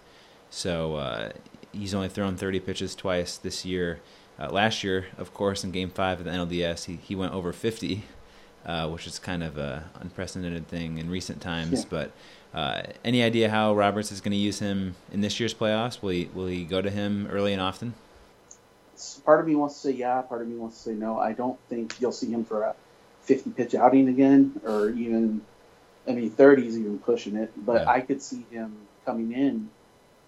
So 0.50 0.96
uh, 0.96 1.32
he's 1.72 1.94
only 1.94 2.08
thrown 2.08 2.36
30 2.36 2.60
pitches 2.60 2.94
twice 2.94 3.36
this 3.36 3.64
year. 3.64 4.00
Uh, 4.38 4.48
last 4.50 4.82
year, 4.82 5.06
of 5.16 5.32
course, 5.32 5.62
in 5.62 5.70
Game 5.70 5.90
Five 5.90 6.18
of 6.18 6.24
the 6.24 6.30
NLDS, 6.32 6.86
he 6.86 6.96
he 6.96 7.14
went 7.14 7.32
over 7.32 7.52
50, 7.52 8.02
uh, 8.66 8.88
which 8.88 9.06
is 9.06 9.18
kind 9.18 9.44
of 9.44 9.56
an 9.56 9.84
unprecedented 10.00 10.66
thing 10.66 10.98
in 10.98 11.08
recent 11.08 11.40
times. 11.40 11.80
Yeah. 11.80 11.86
But 11.88 12.12
uh, 12.52 12.82
any 13.04 13.22
idea 13.22 13.48
how 13.48 13.74
Roberts 13.74 14.10
is 14.10 14.20
going 14.20 14.32
to 14.32 14.36
use 14.36 14.58
him 14.58 14.96
in 15.12 15.20
this 15.20 15.38
year's 15.38 15.54
playoffs? 15.54 16.02
Will 16.02 16.10
he 16.10 16.30
will 16.34 16.46
he 16.46 16.64
go 16.64 16.82
to 16.82 16.90
him 16.90 17.28
early 17.30 17.52
and 17.52 17.62
often? 17.62 17.94
Part 19.24 19.40
of 19.40 19.46
me 19.46 19.54
wants 19.54 19.74
to 19.82 19.88
say 19.88 19.94
yeah, 19.94 20.20
part 20.22 20.42
of 20.42 20.48
me 20.48 20.56
wants 20.56 20.78
to 20.78 20.90
say 20.90 20.94
no. 20.94 21.18
I 21.18 21.32
don't 21.32 21.58
think 21.68 22.00
you'll 22.00 22.12
see 22.12 22.30
him 22.30 22.44
for 22.44 22.62
a 22.62 22.74
50 23.24 23.50
pitch 23.50 23.74
outing 23.74 24.08
again, 24.08 24.60
or 24.64 24.90
even, 24.90 25.42
I 26.06 26.12
mean, 26.12 26.30
30 26.30 26.66
is 26.66 26.78
even 26.78 26.98
pushing 26.98 27.36
it. 27.36 27.52
But 27.56 27.82
Yeah. 27.82 27.90
I 27.90 28.00
could 28.00 28.22
see 28.22 28.44
him 28.50 28.76
coming 29.04 29.32
in 29.32 29.70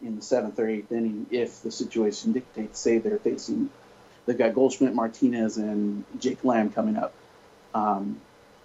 in 0.02 0.16
the 0.16 0.22
seventh 0.22 0.58
or 0.58 0.68
eighth 0.68 0.92
inning 0.92 1.26
if 1.30 1.62
the 1.62 1.70
situation 1.70 2.32
dictates. 2.32 2.78
Say 2.78 2.98
they're 2.98 3.18
facing, 3.18 3.70
they've 4.26 4.36
got 4.36 4.54
Goldschmidt, 4.54 4.94
Martinez, 4.94 5.56
and 5.56 6.04
Jake 6.18 6.44
Lamb 6.44 6.70
coming 6.70 6.96
up 6.96 7.12
um, 7.74 8.20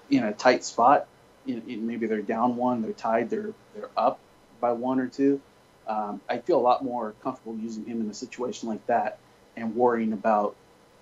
in 0.09 0.23
a 0.23 0.33
tight 0.33 0.63
spot. 0.63 1.07
In, 1.47 1.63
in 1.67 1.87
maybe 1.87 2.05
they're 2.05 2.21
down 2.21 2.55
one, 2.55 2.81
they're 2.81 2.93
tied, 2.93 3.29
they're 3.29 3.53
they're 3.73 3.89
up 3.97 4.19
by 4.59 4.73
one 4.73 4.99
or 4.99 5.07
two. 5.07 5.41
Um, 5.87 6.21
I 6.29 6.37
feel 6.37 6.59
a 6.59 6.61
lot 6.61 6.83
more 6.83 7.15
comfortable 7.23 7.57
using 7.57 7.85
him 7.85 7.99
in 8.01 8.09
a 8.09 8.13
situation 8.13 8.69
like 8.69 8.85
that 8.87 9.17
and 9.57 9.75
worrying 9.75 10.13
about 10.13 10.55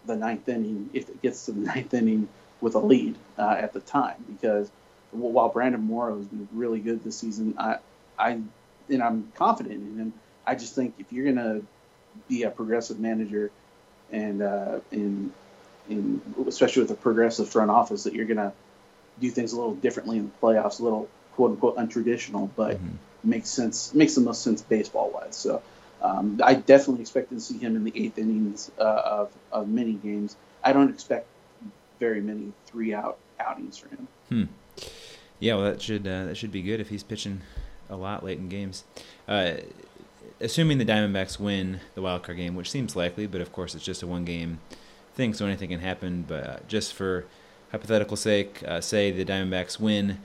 the 0.05 0.15
ninth 0.15 0.47
inning 0.47 0.89
if 0.93 1.09
it 1.09 1.21
gets 1.21 1.45
to 1.45 1.51
the 1.51 1.59
ninth 1.73 1.93
inning 1.93 2.29
with 2.61 2.75
a 2.75 2.79
lead 2.79 3.15
uh, 3.37 3.55
at 3.57 3.73
the 3.73 3.79
time 3.79 4.23
because 4.27 4.69
while 5.11 5.49
Brandon 5.49 5.81
Morrow 5.81 6.17
has 6.17 6.27
been 6.27 6.47
really 6.53 6.79
good 6.79 7.03
this 7.03 7.17
season, 7.17 7.55
I, 7.57 7.77
I, 8.17 8.39
and 8.89 9.03
I'm 9.03 9.31
confident 9.35 9.75
in 9.75 9.97
him. 9.97 10.13
I 10.45 10.55
just 10.55 10.75
think 10.75 10.95
if 10.99 11.11
you're 11.11 11.31
gonna 11.31 11.61
be 12.27 12.43
a 12.43 12.49
progressive 12.49 12.99
manager, 12.99 13.51
and 14.11 14.41
uh, 14.41 14.79
in, 14.91 15.31
in 15.89 16.21
especially 16.47 16.83
with 16.83 16.91
a 16.91 16.95
progressive 16.95 17.49
front 17.49 17.71
office, 17.71 18.03
that 18.03 18.13
you're 18.13 18.25
gonna 18.25 18.53
do 19.19 19.29
things 19.29 19.53
a 19.53 19.55
little 19.55 19.75
differently 19.75 20.17
in 20.17 20.25
the 20.25 20.47
playoffs, 20.47 20.79
a 20.79 20.83
little 20.83 21.07
quote 21.33 21.51
unquote 21.51 21.77
untraditional, 21.77 22.49
but 22.55 22.79
makes 23.23 23.49
sense, 23.49 23.93
makes 23.93 24.15
the 24.15 24.21
most 24.21 24.41
sense 24.41 24.61
baseball 24.61 25.11
wise. 25.11 25.35
So. 25.35 25.61
Um, 26.01 26.39
I 26.41 26.53
definitely 26.53 27.01
expect 27.01 27.29
to 27.31 27.41
see 27.41 27.57
him 27.57 27.75
in 27.75 27.83
the 27.83 27.91
eighth 27.93 28.17
innings 28.17 28.71
uh, 28.79 28.83
of, 28.83 29.31
of 29.51 29.67
many 29.67 29.91
games. 29.91 30.37
I 30.63 30.71
don't 30.71 30.89
expect 30.89 31.27
very 31.99 32.21
many 32.21 32.51
three 32.65 32.93
out 32.93 33.17
outings 33.39 33.77
for 33.77 33.89
him. 33.89 34.07
Hmm. 34.29 34.43
Yeah, 35.39 35.55
well, 35.55 35.65
that 35.65 35.81
should 35.81 36.07
uh, 36.07 36.25
that 36.25 36.35
should 36.35 36.51
be 36.51 36.61
good 36.61 36.79
if 36.79 36.89
he's 36.89 37.03
pitching 37.03 37.41
a 37.89 37.95
lot 37.95 38.23
late 38.23 38.37
in 38.37 38.49
games. 38.49 38.83
Uh, 39.27 39.53
assuming 40.41 40.77
the 40.77 40.85
Diamondbacks 40.85 41.39
win 41.39 41.79
the 41.95 42.01
wild 42.01 42.23
card 42.23 42.37
game, 42.37 42.55
which 42.55 42.69
seems 42.69 42.95
likely, 42.95 43.27
but 43.27 43.41
of 43.41 43.51
course 43.51 43.75
it's 43.75 43.85
just 43.85 44.03
a 44.03 44.07
one 44.07 44.25
game 44.25 44.59
thing, 45.13 45.33
so 45.33 45.45
anything 45.45 45.69
can 45.69 45.79
happen. 45.79 46.25
But 46.27 46.43
uh, 46.43 46.57
just 46.67 46.93
for 46.93 47.25
hypothetical 47.71 48.17
sake, 48.17 48.63
uh, 48.67 48.81
say 48.81 49.11
the 49.11 49.25
Diamondbacks 49.25 49.79
win. 49.79 50.19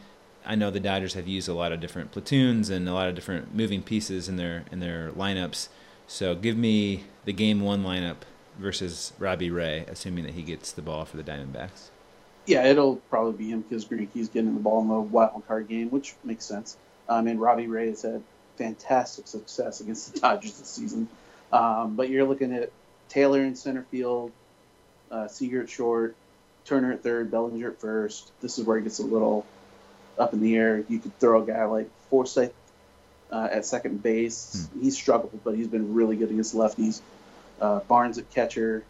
I 0.47 0.57
know 0.57 0.71
the 0.71 0.81
Dodgers 0.81 1.15
have 1.15 1.27
used 1.27 1.49
a 1.49 1.55
lot 1.55 1.73
of 1.73 1.81
different 1.81 2.13
platoons 2.13 2.69
and 2.69 2.87
a 2.87 2.93
lot 2.93 3.09
of 3.09 3.15
different 3.15 3.55
moving 3.55 3.83
pieces 3.83 4.29
in 4.29 4.37
their 4.37 4.65
in 4.71 4.81
their 4.81 5.11
lineups. 5.13 5.69
So 6.07 6.35
give 6.35 6.57
me 6.57 7.05
the 7.25 7.33
game 7.33 7.61
one 7.61 7.83
lineup 7.83 8.17
versus 8.59 9.13
Robbie 9.19 9.51
Ray, 9.51 9.85
assuming 9.89 10.25
that 10.25 10.35
he 10.35 10.43
gets 10.43 10.73
the 10.73 10.83
ball 10.83 11.05
for 11.05 11.17
the 11.17 11.23
Diamondbacks. 11.23 11.91
Yeah, 12.47 12.67
it'll 12.67 12.97
probably 12.97 13.33
be 13.33 13.51
him 13.51 13.63
because 13.63 13.85
Greinke's 13.85 14.29
getting 14.29 14.55
the 14.55 14.61
ball 14.61 14.83
in 14.83 14.89
the 14.89 15.01
wild 15.01 15.43
card 15.49 15.69
game, 15.69 15.91
which 15.91 16.15
makes 16.25 16.45
sense. 16.45 16.77
Um, 17.09 17.27
and 17.27 17.41
Robbie 17.41 17.69
Ray 17.69 17.89
has 17.89 18.03
had 18.03 18.23
fantastic 18.57 19.27
success 19.27 19.81
against 19.81 20.15
the 20.15 20.21
Dodgers 20.23 20.59
this 20.59 20.69
season. 20.69 21.09
Um, 21.53 21.97
but 21.97 22.09
you're 22.09 22.25
looking 22.25 22.53
at 22.55 22.71
Taylor 23.09 23.43
in 23.43 23.55
center 23.57 23.87
field, 23.91 24.33
uh, 25.11 25.29
Seager 25.29 25.63
at 25.63 25.71
short, 25.71 26.17
Turner 26.65 26.93
at 26.93 27.03
third, 27.03 27.31
Bellinger 27.31 27.71
at 27.71 27.81
first. 27.81 28.33
This 28.41 28.59
is 28.59 28.67
where 28.67 28.79
it 28.79 28.83
gets 28.83 28.99
a 28.99 29.05
little 29.05 29.47
up 30.19 30.33
in 30.33 30.41
the 30.41 30.57
air. 30.57 30.85
You 30.89 30.99
could 30.99 31.19
throw 31.19 31.43
a 31.43 31.47
guy 31.47 31.65
like 31.65 31.91
Forsythe 32.11 32.53
uh, 33.31 33.49
at 33.51 33.67
second 33.67 34.03
base. 34.03 34.69
He's 34.81 34.97
struggled, 34.97 35.41
but 35.45 35.55
he's 35.55 35.69
been 35.69 35.95
really 35.95 36.17
good 36.17 36.31
against 36.31 36.55
lefties. 36.55 37.01
Uh, 37.61 37.81
Barnes 37.81 38.19
at 38.19 38.31
catcher, 38.31 38.85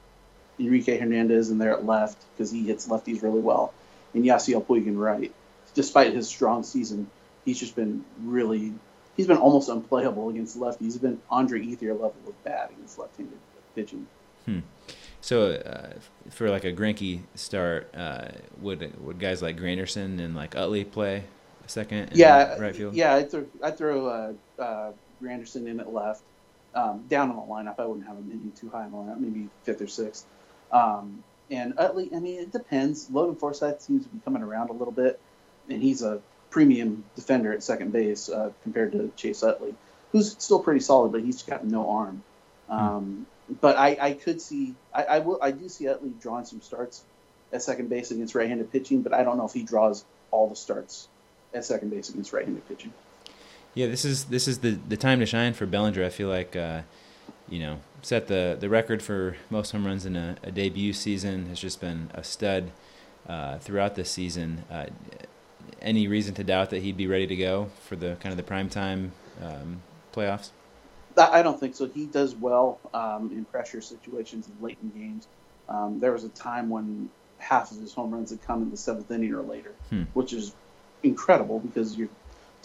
Enrique 0.59 0.99
Hernandez 0.99 1.51
in 1.51 1.59
there 1.59 1.73
at 1.73 1.85
left 1.85 2.25
because 2.33 2.51
he 2.51 2.67
hits 2.67 2.89
lefties 2.89 3.23
really 3.23 3.41
well, 3.41 3.73
and 4.15 4.25
Yasiel 4.25 4.65
Puig 4.65 4.87
in 4.87 4.99
right. 4.99 5.33
Despite 5.75 6.15
his 6.15 6.29
strong 6.29 6.63
season, 6.63 7.11
he's 7.45 7.59
just 7.59 7.75
been 7.75 8.05
really 8.23 8.73
he's 9.17 9.27
been 9.27 9.37
almost 9.37 9.69
unplayable 9.69 10.29
against 10.31 10.59
lefties. 10.59 10.81
He's 10.81 10.99
been 10.99 11.21
Andre 11.31 11.61
Ethier 11.61 11.93
level 11.93 12.15
of 12.27 12.45
bad 12.45 12.71
against 12.71 12.99
left-handed 12.99 13.39
pitching. 13.75 14.07
Hmm. 14.45 14.61
So 15.21 15.53
uh, 15.53 15.95
for 16.31 16.51
like 16.51 16.65
a 16.65 16.73
Greinke 16.73 17.23
start, 17.35 17.95
uh, 17.95 18.29
would 18.61 18.93
would 19.03 19.19
guys 19.19 19.41
like 19.41 19.59
Granderson 19.59 20.21
and 20.21 20.35
like 20.35 20.55
Utley 20.55 20.85
play 20.85 21.25
a 21.65 21.69
second? 21.69 22.13
in 22.13 22.19
Yeah, 22.19 22.59
right 22.59 22.77
field. 22.77 22.95
Yeah, 22.95 23.15
I 23.15 23.23
throw 23.23 23.47
I 23.63 23.71
throw 23.71 24.07
uh, 24.07 24.33
uh, 24.63 24.93
Granderson 25.23 25.67
in 25.67 25.81
at 25.81 25.93
left, 25.93 26.23
um, 26.75 27.05
down 27.09 27.31
in 27.31 27.37
the 27.37 27.43
lineup. 27.43 27.79
I 27.79 27.87
wouldn't 27.87 28.07
have 28.07 28.17
him 28.17 28.31
any 28.31 28.51
too 28.51 28.69
high 28.71 28.85
in 28.85 28.93
the 28.93 28.97
lineup, 28.97 29.19
maybe 29.19 29.49
fifth 29.63 29.81
or 29.81 29.89
sixth. 29.89 30.27
Um, 30.73 31.23
and 31.51 31.75
Utley, 31.79 32.11
I 32.15 32.19
mean, 32.19 32.41
it 32.41 32.53
depends. 32.53 33.11
Logan 33.11 33.37
Forsythe 33.37 33.81
seems 33.81 34.05
to 34.05 34.09
be 34.09 34.21
coming 34.25 34.43
around 34.43 34.71
a 34.71 34.73
little 34.73 34.93
bit, 34.93 35.21
and 35.69 35.83
he's 35.83 36.03
a 36.03 36.21
premium 36.51 37.05
defender 37.17 37.53
at 37.53 37.63
second 37.63 37.93
base 37.93 38.29
uh, 38.29 38.51
compared 38.63 38.93
to 38.93 39.13
Chase 39.17 39.43
Utley, 39.43 39.75
who's 40.13 40.37
still 40.39 40.61
pretty 40.61 40.81
solid, 40.81 41.13
but 41.13 41.23
he's 41.23 41.43
got 41.43 41.65
no 41.65 41.91
arm. 41.91 42.23
Um, 42.69 43.27
But 43.61 43.77
I, 43.77 43.99
I 44.01 44.13
could 44.15 44.41
see, 44.41 44.75
I, 44.93 45.05
I 45.05 45.19
will, 45.19 45.39
I 45.43 45.51
do 45.51 45.69
see 45.69 45.87
Utley 45.87 46.13
drawing 46.19 46.47
some 46.47 46.63
starts 46.63 47.05
at 47.53 47.63
second 47.63 47.91
base 47.91 48.11
against 48.11 48.35
right-handed 48.35 48.73
pitching, 48.73 49.03
but 49.03 49.13
I 49.13 49.23
don't 49.23 49.37
know 49.37 49.45
if 49.45 49.53
he 49.53 49.63
draws 49.63 50.03
all 50.31 50.49
the 50.49 50.57
starts 50.57 51.09
at 51.53 51.65
second 51.67 51.91
base 51.91 52.09
against 52.09 52.33
right-handed 52.33 52.67
pitching. 52.67 52.95
Yeah, 53.75 53.87
this 53.89 54.05
is 54.05 54.25
this 54.27 54.47
is 54.49 54.59
the 54.59 54.79
the 54.89 54.97
time 54.97 55.21
to 55.21 55.27
shine 55.27 55.53
for 55.55 55.67
Bellinger. 55.67 56.05
I 56.05 56.09
feel 56.11 56.29
like 56.29 56.55
uh, 56.57 56.83
you 57.49 57.59
know 57.59 57.81
set 58.03 58.29
the 58.29 58.57
the 58.59 58.69
record 58.69 59.03
for 59.03 59.37
most 59.51 59.73
home 59.73 59.87
runs 59.87 60.07
in 60.07 60.17
a, 60.17 60.37
a 60.43 60.51
debut 60.51 60.93
season. 60.93 61.47
Has 61.47 61.59
just 61.61 61.81
been 61.81 62.11
a 62.15 62.23
stud 62.23 62.71
uh, 63.29 63.59
throughout 63.59 63.95
this 63.97 64.11
season. 64.11 64.65
Uh, 64.71 64.87
any 65.83 66.07
reason 66.09 66.35
to 66.35 66.45
doubt 66.45 66.71
that 66.71 66.83
he'd 66.83 66.97
be 66.97 67.07
ready 67.07 67.27
to 67.27 67.37
go 67.37 67.71
for 67.87 67.97
the 67.97 68.17
kind 68.21 68.33
of 68.33 68.37
the 68.37 68.43
prime 68.43 68.69
time 68.69 69.13
um, 69.43 69.83
playoffs? 70.15 70.51
I 71.17 71.41
I 71.41 71.43
don't 71.43 71.59
think 71.59 71.75
so. 71.75 71.87
He 71.87 72.07
does 72.07 72.35
well 72.35 72.79
um, 72.93 73.31
in 73.33 73.45
pressure 73.45 73.81
situations 73.81 74.47
and 74.47 74.61
late 74.63 74.79
in 74.83 74.91
games. 74.91 75.27
Um, 75.69 75.99
there 75.99 76.13
was 76.13 76.25
a 76.25 76.29
time 76.29 76.69
when 76.69 77.09
half 77.39 77.71
of 77.73 77.79
his 77.79 77.93
home 77.93 78.13
runs 78.13 78.31
had 78.31 78.43
come 78.43 78.63
in 78.63 78.71
the 78.71 78.77
seventh 78.77 79.11
inning 79.11 79.35
or 79.35 79.43
later, 79.43 79.73
Hmm. 79.91 80.03
which 80.15 80.33
is 80.33 80.55
incredible 81.03 81.59
because 81.59 81.97
you're 81.97 82.09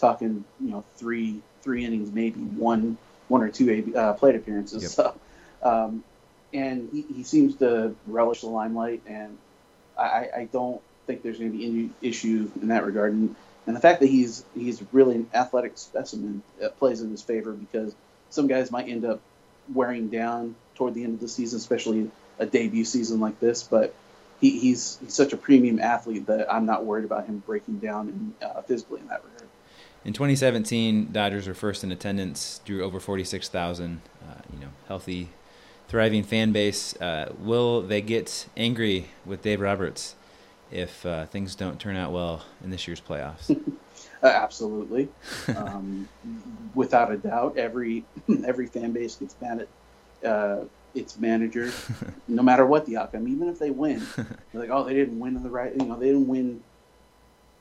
talking, 0.00 0.44
you 0.60 0.70
know, 0.70 0.84
three 0.96 1.40
three 1.62 1.84
innings, 1.84 2.10
maybe 2.10 2.40
one 2.40 2.96
one 3.28 3.42
or 3.42 3.48
two 3.48 3.92
uh, 3.96 4.14
plate 4.14 4.34
appearances. 4.34 4.82
Yep. 4.82 4.90
So, 4.90 5.20
um, 5.62 6.04
and 6.52 6.88
he, 6.92 7.02
he 7.02 7.22
seems 7.22 7.56
to 7.56 7.94
relish 8.06 8.40
the 8.40 8.48
limelight, 8.48 9.02
and 9.06 9.38
I, 9.96 10.28
I- 10.36 10.48
don't 10.52 10.80
think 11.06 11.22
there's 11.22 11.38
going 11.38 11.52
to 11.52 11.58
be 11.58 11.66
any 11.66 11.90
issue 12.02 12.50
in 12.60 12.68
that 12.68 12.84
regard. 12.84 13.12
And, 13.12 13.34
and 13.66 13.76
the 13.76 13.80
fact 13.80 14.00
that 14.00 14.06
he's 14.08 14.44
he's 14.54 14.82
really 14.92 15.16
an 15.16 15.30
athletic 15.34 15.78
specimen 15.78 16.42
uh, 16.62 16.68
plays 16.70 17.02
in 17.02 17.10
his 17.10 17.22
favor 17.22 17.52
because 17.52 17.94
some 18.30 18.46
guys 18.46 18.70
might 18.70 18.88
end 18.88 19.04
up 19.04 19.20
wearing 19.72 20.08
down 20.08 20.56
toward 20.74 20.94
the 20.94 21.04
end 21.04 21.14
of 21.14 21.20
the 21.20 21.28
season, 21.28 21.58
especially 21.58 22.10
a 22.38 22.46
debut 22.46 22.84
season 22.84 23.20
like 23.20 23.38
this. 23.38 23.62
But 23.62 23.94
he, 24.40 24.58
he's 24.58 24.98
he's 25.02 25.14
such 25.14 25.32
a 25.32 25.36
premium 25.36 25.78
athlete 25.78 26.26
that 26.26 26.52
I'm 26.52 26.66
not 26.66 26.84
worried 26.84 27.04
about 27.04 27.26
him 27.26 27.42
breaking 27.46 27.78
down 27.78 28.08
in, 28.40 28.46
uh, 28.46 28.62
physically 28.62 29.00
in 29.00 29.08
that 29.08 29.22
regard. 29.24 29.39
In 30.04 30.14
2017, 30.14 31.12
Dodgers 31.12 31.46
were 31.46 31.54
first 31.54 31.84
in 31.84 31.92
attendance, 31.92 32.60
drew 32.64 32.82
over 32.82 32.98
46,000. 33.00 34.00
Uh, 34.22 34.34
you 34.52 34.58
know, 34.58 34.68
healthy, 34.88 35.28
thriving 35.88 36.22
fan 36.22 36.52
base. 36.52 36.96
Uh, 37.00 37.34
will 37.38 37.82
they 37.82 38.00
get 38.00 38.46
angry 38.56 39.08
with 39.26 39.42
Dave 39.42 39.60
Roberts 39.60 40.14
if 40.70 41.04
uh, 41.04 41.26
things 41.26 41.54
don't 41.54 41.78
turn 41.78 41.96
out 41.96 42.12
well 42.12 42.44
in 42.64 42.70
this 42.70 42.86
year's 42.86 43.00
playoffs? 43.00 43.58
Uh, 44.22 44.26
absolutely, 44.26 45.08
um, 45.56 46.06
without 46.74 47.10
a 47.10 47.16
doubt. 47.16 47.56
Every 47.56 48.04
every 48.46 48.66
fan 48.66 48.92
base 48.92 49.16
gets 49.16 49.34
mad 49.40 49.66
at 50.22 50.28
uh, 50.28 50.64
its 50.94 51.18
manager, 51.18 51.72
no 52.28 52.42
matter 52.42 52.66
what 52.66 52.84
the 52.84 52.98
outcome. 52.98 53.26
Even 53.28 53.48
if 53.48 53.58
they 53.58 53.70
win, 53.70 54.04
they're 54.16 54.60
like, 54.60 54.68
"Oh, 54.68 54.84
they 54.84 54.92
didn't 54.92 55.18
win 55.18 55.36
in 55.36 55.42
the 55.42 55.48
right. 55.48 55.72
You 55.74 55.86
know, 55.86 55.98
they 55.98 56.08
didn't 56.08 56.28
win 56.28 56.62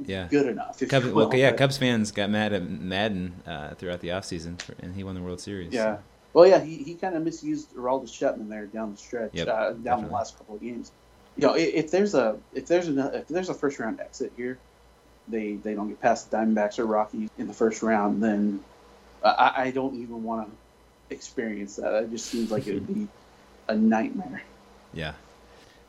yeah. 0.05 0.27
good 0.29 0.47
enough. 0.47 0.79
Cubs, 0.87 1.05
well, 1.07 1.27
will, 1.29 1.35
yeah, 1.35 1.49
but- 1.51 1.57
Cubs 1.59 1.77
fans 1.77 2.11
got 2.11 2.29
mad 2.29 2.53
at 2.53 2.67
Maddon 2.69 3.33
uh, 3.45 3.73
throughout 3.75 3.99
the 4.01 4.09
offseason, 4.09 4.61
for- 4.61 4.75
and 4.79 4.95
he 4.95 5.03
won 5.03 5.15
the 5.15 5.21
World 5.21 5.39
Series. 5.41 5.73
Yeah. 5.73 5.97
Well, 6.33 6.45
yeah, 6.47 6.59
he, 6.63 6.77
he 6.77 6.93
kind 6.95 7.15
of 7.15 7.23
misused 7.23 7.75
Aroldis 7.75 8.13
Chapman 8.13 8.49
there 8.49 8.67
down 8.67 8.91
the 8.91 8.97
stretch, 8.97 9.31
Yep, 9.33 9.47
uh, 9.47 9.51
down 9.71 9.83
definitely. 9.83 10.09
the 10.09 10.13
last 10.13 10.37
couple 10.37 10.55
of 10.55 10.61
games. 10.61 10.91
You 11.37 11.47
know, 11.47 11.53
if 11.55 11.89
there's 11.89 12.13
a 12.15 12.37
if 12.53 12.67
there's 12.67 12.87
a 12.89 13.17
if 13.19 13.27
there's 13.29 13.49
a 13.49 13.53
first 13.53 13.79
round 13.79 13.99
exit 13.99 14.31
here, 14.37 14.59
they 15.27 15.53
they 15.53 15.73
don't 15.73 15.87
get 15.87 16.01
past 16.01 16.29
the 16.29 16.37
Diamondbacks 16.37 16.77
or 16.79 16.85
Rockies 16.85 17.29
in 17.37 17.47
the 17.47 17.53
first 17.53 17.81
round, 17.81 18.21
then 18.21 18.59
I, 19.23 19.53
I 19.57 19.71
don't 19.71 19.95
even 19.95 20.23
want 20.23 20.49
to 21.09 21.15
experience 21.15 21.77
that. 21.77 21.93
It 22.03 22.11
just 22.11 22.25
seems 22.27 22.51
like 22.51 22.67
it 22.67 22.73
would 22.75 22.87
be 22.87 23.07
a 23.67 23.75
nightmare. 23.75 24.41
Yeah. 24.91 25.13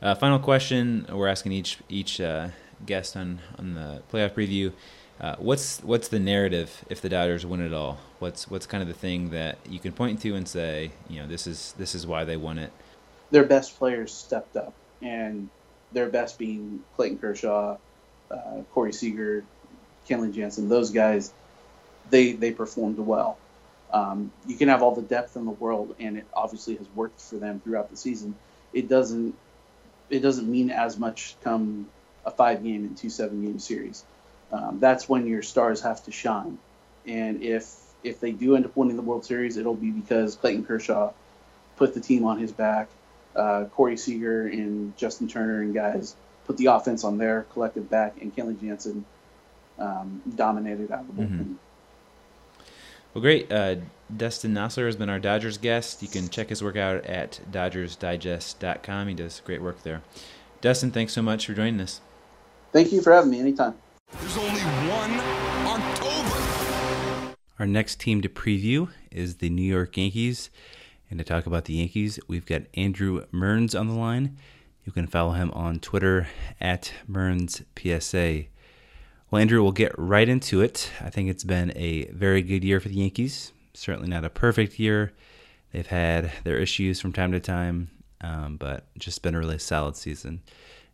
Uh, 0.03 0.15
final 0.15 0.39
question: 0.39 1.07
We're 1.11 1.27
asking 1.29 1.53
each 1.53 1.79
each 1.89 2.21
uh, 2.21 2.49
guest 2.87 3.17
on 3.17 3.41
on 3.59 3.75
the 3.75 4.03
playoff 4.13 4.33
preview. 4.33 4.73
Uh, 5.21 5.37
what's 5.39 5.83
what's 5.83 6.09
the 6.09 6.19
narrative 6.19 6.85
if 6.89 7.03
the 7.03 7.09
Dodgers 7.09 7.45
win 7.45 7.61
it 7.61 7.75
all? 7.75 7.99
What's 8.21 8.49
what's 8.49 8.67
kind 8.67 8.83
of 8.83 8.89
the 8.89 8.95
thing 8.95 9.31
that 9.31 9.59
you 9.69 9.79
can 9.79 9.93
point 9.93 10.21
to 10.23 10.35
and 10.35 10.49
say, 10.49 10.93
you 11.09 11.21
know, 11.21 11.27
this 11.27 11.47
is 11.47 11.75
this 11.77 11.95
is 11.95 12.07
why 12.07 12.25
they 12.25 12.37
won 12.37 12.59
it. 12.59 12.73
Their 13.31 13.45
best 13.45 13.79
players 13.79 14.13
stepped 14.13 14.57
up, 14.57 14.73
and 15.03 15.51
their 15.93 16.09
best 16.09 16.39
being 16.39 16.83
Clayton 16.97 17.19
Kershaw, 17.19 17.77
uh, 18.31 18.63
Corey 18.73 18.93
Seager, 18.93 19.45
Kenley 20.09 20.33
Jansen. 20.33 20.69
Those 20.69 20.91
guys, 20.91 21.33
they 22.09 22.33
they 22.33 22.51
performed 22.51 22.99
well. 22.99 23.37
Um, 23.93 24.33
you 24.47 24.57
can 24.57 24.69
have 24.69 24.83
all 24.83 24.95
the 24.95 25.03
depth 25.03 25.37
in 25.37 25.45
the 25.45 25.51
world, 25.51 25.97
and 25.99 26.17
it 26.17 26.27
obviously 26.33 26.77
has 26.77 26.87
worked 26.95 27.21
for 27.21 27.37
them 27.37 27.61
throughout 27.61 27.91
the 27.91 27.97
season. 27.97 28.35
It 28.73 28.89
doesn't 28.89 29.35
it 30.09 30.21
doesn't 30.21 30.51
mean 30.51 30.71
as 30.71 30.99
much 30.99 31.37
come 31.43 31.89
a 32.25 32.31
five 32.31 32.63
game 32.63 32.85
and 32.85 32.97
two 32.97 33.11
seven 33.11 33.43
game 33.43 33.59
series. 33.59 34.05
Um, 34.53 34.81
that's 34.81 35.09
when 35.09 35.27
your 35.27 35.43
stars 35.43 35.81
have 35.83 36.05
to 36.05 36.11
shine, 36.11 36.59
and 37.07 37.43
if 37.43 37.77
if 38.03 38.21
they 38.21 38.33
do 38.33 38.57
end 38.57 38.65
up 38.65 38.77
winning 38.77 38.97
the 38.97 39.03
World 39.03 39.25
Series, 39.25 39.57
it'll 39.57 39.75
be 39.75 39.91
because 39.91 40.37
Clayton 40.37 40.65
Kershaw 40.65 41.13
put 41.77 41.95
the 41.95 42.01
team 42.01 42.25
on 42.25 42.39
his 42.39 42.53
back. 42.53 42.89
Uh, 43.37 43.65
Corey 43.67 43.97
Seager 43.97 44.49
and 44.49 44.97
Justin 44.97 45.29
Turner 45.29 45.63
and 45.63 45.73
guys 45.73 46.17
put 46.47 46.57
the 46.57 46.67
offense 46.67 47.05
on 47.05 47.19
their 47.19 47.43
collective 47.53 47.89
back, 47.89 48.21
and 48.21 48.35
Kenley 48.35 48.61
Jansen 48.61 49.05
um, 49.79 50.23
dominated 50.35 50.91
out 50.91 51.01
of 51.01 51.07
the 51.09 51.23
bullpen. 51.23 51.39
Mhm. 51.39 51.55
Well, 53.15 53.23
great. 53.23 53.51
Uh, 53.51 53.77
Dustin 54.15 54.53
Nosler 54.55 54.87
has 54.87 54.97
been 54.97 55.09
our 55.09 55.19
Dodgers 55.19 55.59
guest. 55.59 56.03
You 56.03 56.09
can 56.09 56.29
check 56.29 56.49
his 56.49 56.63
work 56.63 56.77
out 56.77 57.05
at 57.07 57.41
DodgersDigest.com. 57.51 59.09
He 59.09 59.15
does 59.15 59.41
great 59.45 59.63
work 59.63 59.83
there. 59.83 60.03
Dustin, 60.61 60.91
thanks 60.91 61.13
so 61.13 61.23
much 61.23 61.47
for 61.47 61.55
joining 61.55 61.81
us. 61.81 62.01
Thank 62.73 62.93
you 62.93 63.03
for 63.03 63.13
having 63.13 63.31
me 63.31 63.41
anytime. 63.41 63.75
There's 64.21 64.37
only 64.37 64.61
one 64.61 65.21
October. 65.67 67.35
Our 67.59 67.67
next 67.67 68.01
team 68.01 68.23
to 68.23 68.29
preview 68.29 68.89
is 69.11 69.37
the 69.37 69.51
New 69.51 69.63
York 69.63 69.97
Yankees. 69.97 70.51
And 71.11 71.19
to 71.19 71.25
talk 71.25 71.47
about 71.47 71.65
the 71.65 71.75
Yankees, 71.75 72.21
we've 72.29 72.47
got 72.47 72.63
Andrew 72.75 73.25
Mearns 73.33 73.75
on 73.75 73.89
the 73.89 73.95
line. 73.95 74.37
You 74.85 74.93
can 74.93 75.09
follow 75.09 75.33
him 75.33 75.51
on 75.51 75.81
Twitter 75.81 76.29
at 76.61 76.93
MearnsPSA. 77.11 78.47
Well, 79.31 79.41
Andrew, 79.41 79.63
we'll 79.63 79.73
get 79.73 79.93
right 79.99 80.29
into 80.29 80.61
it. 80.61 80.91
I 81.01 81.11
think 81.11 81.29
it's 81.29 81.45
been 81.45 81.73
a 81.77 82.07
very 82.07 82.43
good 82.43 82.65
year 82.65 82.79
for 82.79 82.89
the 82.89 82.95
Yankees. 82.95 83.53
Certainly 83.75 84.09
not 84.09 84.25
a 84.25 84.31
perfect 84.31 84.79
year. 84.79 85.13
They've 85.73 85.87
had 85.87 86.33
their 86.45 86.59
issues 86.59 87.01
from 87.01 87.13
time 87.13 87.33
to 87.33 87.41
time, 87.41 87.91
um, 88.21 88.57
but 88.57 88.87
just 88.97 89.23
been 89.23 89.35
a 89.35 89.39
really 89.39 89.59
solid 89.59 89.97
season. 89.97 90.43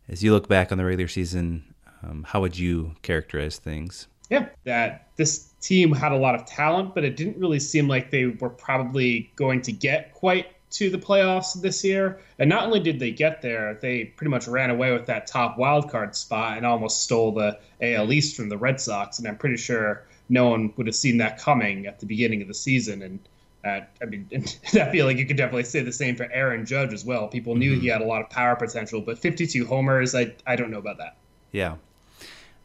As 0.09 0.23
you 0.23 0.31
look 0.31 0.47
back 0.47 0.71
on 0.71 0.77
the 0.77 0.85
regular 0.85 1.07
season, 1.07 1.73
um, 2.03 2.23
how 2.27 2.41
would 2.41 2.57
you 2.57 2.95
characterize 3.01 3.57
things? 3.57 4.07
Yeah, 4.29 4.47
that 4.63 5.09
this 5.15 5.53
team 5.61 5.91
had 5.91 6.11
a 6.11 6.17
lot 6.17 6.35
of 6.35 6.45
talent, 6.45 6.95
but 6.95 7.03
it 7.03 7.15
didn't 7.15 7.37
really 7.37 7.59
seem 7.59 7.87
like 7.87 8.11
they 8.11 8.25
were 8.25 8.49
probably 8.49 9.31
going 9.35 9.61
to 9.63 9.71
get 9.71 10.13
quite 10.13 10.47
to 10.69 10.89
the 10.89 10.97
playoffs 10.97 11.59
this 11.61 11.83
year. 11.83 12.19
And 12.39 12.49
not 12.49 12.65
only 12.65 12.79
did 12.79 12.99
they 12.99 13.11
get 13.11 13.41
there, 13.41 13.77
they 13.81 14.05
pretty 14.05 14.29
much 14.29 14.47
ran 14.47 14.69
away 14.69 14.91
with 14.91 15.05
that 15.07 15.27
top 15.27 15.57
wild 15.57 15.89
card 15.89 16.15
spot 16.15 16.57
and 16.57 16.65
almost 16.65 17.01
stole 17.01 17.31
the 17.31 17.57
AL 17.81 18.11
East 18.11 18.35
from 18.35 18.49
the 18.49 18.57
Red 18.57 18.79
Sox. 18.79 19.19
And 19.19 19.27
I'm 19.27 19.37
pretty 19.37 19.57
sure 19.57 20.03
no 20.29 20.49
one 20.49 20.73
would 20.75 20.87
have 20.87 20.95
seen 20.95 21.17
that 21.17 21.39
coming 21.39 21.85
at 21.85 21.99
the 21.99 22.05
beginning 22.05 22.41
of 22.41 22.47
the 22.47 22.53
season. 22.53 23.01
And 23.01 23.19
I 23.67 24.05
mean, 24.05 24.27
I 24.73 24.91
feel 24.91 25.05
like 25.05 25.17
you 25.17 25.25
could 25.25 25.37
definitely 25.37 25.63
say 25.63 25.81
the 25.81 25.91
same 25.91 26.15
for 26.15 26.31
Aaron 26.31 26.65
Judge 26.65 26.93
as 26.93 27.05
well. 27.05 27.27
People 27.27 27.55
knew 27.55 27.79
he 27.79 27.87
had 27.87 28.01
a 28.01 28.05
lot 28.05 28.21
of 28.21 28.29
power 28.29 28.55
potential, 28.55 29.01
but 29.01 29.17
52 29.17 29.65
homers, 29.65 30.15
I 30.15 30.33
I 30.45 30.55
don't 30.55 30.71
know 30.71 30.79
about 30.79 30.97
that. 30.97 31.17
Yeah. 31.51 31.75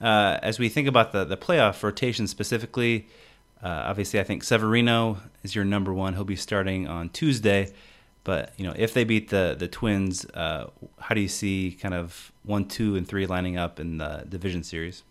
Uh, 0.01 0.39
as 0.43 0.59
we 0.59 0.69
think 0.69 0.89
about 0.89 1.13
the, 1.13 1.25
the 1.25 1.37
playoff 1.37 1.83
rotation 1.83 2.27
specifically, 2.27 3.07
uh, 3.63 3.69
obviously 3.87 4.19
I 4.19 4.25
think 4.25 4.43
Severino 4.43 5.19
is 5.45 5.55
your 5.55 5.65
number 5.65 5.95
one. 5.95 6.15
He'll 6.15 6.25
be 6.25 6.37
starting 6.37 6.89
on 6.89 7.11
Tuesday. 7.11 7.73
But 8.25 8.53
you 8.57 8.65
know, 8.65 8.75
if 8.77 8.95
they 8.95 9.05
beat 9.05 9.31
the 9.31 9.57
the 9.59 9.69
Twins, 9.69 10.25
uh, 10.27 10.71
how 10.99 11.15
do 11.15 11.21
you 11.21 11.29
see 11.29 11.77
kind 11.81 11.95
of 11.95 12.33
one, 12.45 12.67
two, 12.67 12.97
and 12.97 13.07
three 13.07 13.27
lining 13.27 13.57
up 13.57 13.81
in 13.81 13.99
the 13.99 14.25
division 14.29 14.63
series? 14.63 15.03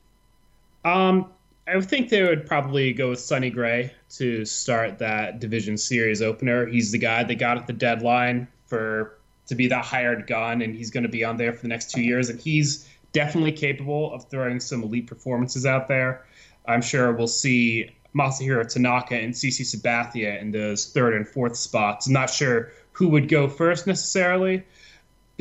Um, 0.86 1.30
I 1.68 1.80
think 1.82 2.10
they 2.10 2.24
would 2.24 2.46
probably 2.46 2.92
go 2.92 3.10
with 3.10 3.20
Sonny 3.20 3.50
Gray 3.50 3.94
to 4.12 4.46
start 4.46 5.00
that 5.00 5.40
division 5.40 5.78
series 5.78 6.22
opener. 6.22 6.66
He's 6.66 6.92
the 6.92 6.98
guy 6.98 7.24
they 7.24 7.36
got 7.36 7.58
at 7.58 7.68
the 7.68 7.74
deadline 7.74 8.48
for 8.66 9.18
to 9.48 9.56
be 9.56 9.68
that 9.68 9.86
hired 9.86 10.28
gun, 10.28 10.62
and 10.62 10.76
he's 10.76 10.90
going 10.90 11.04
to 11.04 11.10
be 11.10 11.24
on 11.24 11.38
there 11.38 11.54
for 11.54 11.62
the 11.62 11.68
next 11.68 11.92
two 11.92 12.02
years. 12.02 12.30
And 12.30 12.40
he's 12.40 12.88
definitely 13.12 13.52
capable 13.52 14.14
of 14.14 14.30
throwing 14.30 14.60
some 14.60 14.84
elite 14.84 15.08
performances 15.08 15.66
out 15.66 15.88
there. 15.88 16.26
I'm 16.66 16.82
sure 16.82 17.12
we'll 17.14 17.28
see 17.28 17.92
Masahiro 18.16 18.68
Tanaka 18.68 19.16
and 19.16 19.34
CC 19.34 19.62
Sabathia 19.62 20.42
in 20.42 20.52
those 20.52 20.88
third 20.92 21.14
and 21.14 21.28
fourth 21.28 21.56
spots. 21.56 22.08
I'm 22.08 22.14
not 22.14 22.30
sure 22.30 22.72
who 22.94 23.08
would 23.10 23.30
go 23.30 23.48
first 23.48 23.88
necessarily, 23.88 24.64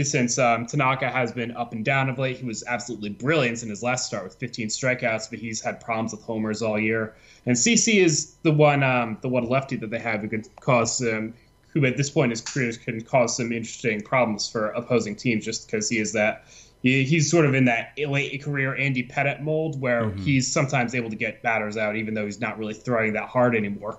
since 0.04 0.38
um, 0.38 0.66
Tanaka 0.66 1.10
has 1.10 1.32
been 1.32 1.50
up 1.56 1.72
and 1.72 1.84
down 1.84 2.08
of 2.08 2.18
late. 2.18 2.36
He 2.38 2.44
was 2.44 2.62
absolutely 2.66 3.10
brilliant 3.10 3.62
in 3.62 3.68
his 3.68 3.82
last 3.82 4.06
start 4.06 4.24
with 4.24 4.34
15 4.34 4.68
strikeouts, 4.68 5.30
but 5.30 5.38
he's 5.38 5.60
had 5.60 5.80
problems 5.80 6.12
with 6.12 6.22
homers 6.22 6.62
all 6.62 6.78
year. 6.78 7.14
And 7.46 7.56
CC 7.56 8.02
is 8.02 8.34
the 8.42 8.52
one, 8.52 8.82
um, 8.82 9.18
the 9.22 9.28
one 9.28 9.48
lefty 9.48 9.76
that 9.76 9.90
they 9.90 9.98
have 9.98 10.20
who 10.20 10.28
can 10.28 10.44
cause 10.60 11.00
um, 11.02 11.34
who 11.72 11.84
at 11.86 11.96
this 11.96 12.10
point 12.10 12.26
in 12.26 12.30
his 12.30 12.40
career 12.40 12.72
can 12.84 13.00
cause 13.00 13.36
some 13.36 13.52
interesting 13.52 14.00
problems 14.00 14.48
for 14.48 14.68
opposing 14.70 15.14
teams, 15.16 15.44
just 15.44 15.66
because 15.66 15.88
he 15.88 15.98
is 15.98 16.12
that. 16.12 16.44
He, 16.82 17.04
he's 17.04 17.30
sort 17.30 17.44
of 17.44 17.54
in 17.54 17.66
that 17.66 17.92
late 17.98 18.42
career 18.42 18.74
Andy 18.74 19.02
Pettitte 19.06 19.40
mold, 19.42 19.78
where 19.80 20.04
Mhm. 20.06 20.18
he's 20.20 20.50
sometimes 20.50 20.94
able 20.94 21.10
to 21.10 21.16
get 21.16 21.42
batters 21.42 21.76
out, 21.76 21.94
even 21.94 22.14
though 22.14 22.24
he's 22.24 22.40
not 22.40 22.58
really 22.58 22.72
throwing 22.74 23.12
that 23.12 23.28
hard 23.28 23.54
anymore. 23.54 23.98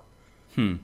Hmm. 0.56 0.74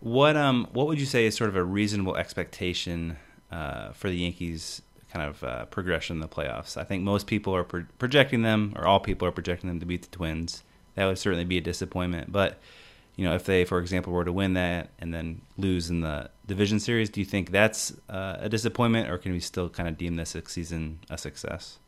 What 0.00 0.36
um 0.36 0.68
what 0.72 0.86
would 0.88 1.00
you 1.00 1.06
say 1.06 1.26
is 1.26 1.34
sort 1.34 1.48
of 1.48 1.56
a 1.56 1.64
reasonable 1.64 2.16
expectation 2.16 3.16
uh, 3.52 3.92
for 3.92 4.08
the 4.08 4.16
Yankees 4.16 4.82
kind 5.12 5.28
of 5.28 5.44
uh, 5.44 5.64
progression 5.66 6.16
in 6.16 6.20
the 6.20 6.28
playoffs? 6.28 6.76
I 6.76 6.84
think 6.84 7.02
most 7.02 7.26
people 7.26 7.54
are 7.54 7.64
pro- 7.64 7.86
projecting 7.98 8.42
them, 8.42 8.72
or 8.76 8.86
all 8.86 8.98
people 8.98 9.28
are 9.28 9.32
projecting 9.32 9.68
them 9.68 9.78
to 9.80 9.86
beat 9.86 10.02
the 10.02 10.08
Twins. 10.08 10.64
That 10.94 11.06
would 11.06 11.18
certainly 11.18 11.44
be 11.44 11.58
a 11.58 11.60
disappointment. 11.60 12.32
But 12.32 12.58
you 13.16 13.24
know, 13.24 13.34
if 13.34 13.44
they, 13.44 13.64
for 13.64 13.78
example, 13.78 14.12
were 14.12 14.24
to 14.24 14.32
win 14.32 14.54
that 14.54 14.88
and 14.98 15.12
then 15.12 15.42
lose 15.58 15.90
in 15.90 16.00
the 16.00 16.30
division 16.46 16.80
series, 16.80 17.10
do 17.10 17.20
you 17.20 17.26
think 17.26 17.50
that's 17.50 17.92
uh, 18.08 18.36
a 18.40 18.48
disappointment, 18.48 19.10
or 19.10 19.18
can 19.18 19.32
we 19.32 19.40
still 19.40 19.68
kind 19.68 19.88
of 19.88 19.98
deem 19.98 20.16
this 20.16 20.34
season 20.46 20.98
a 21.10 21.18
success? 21.18 21.78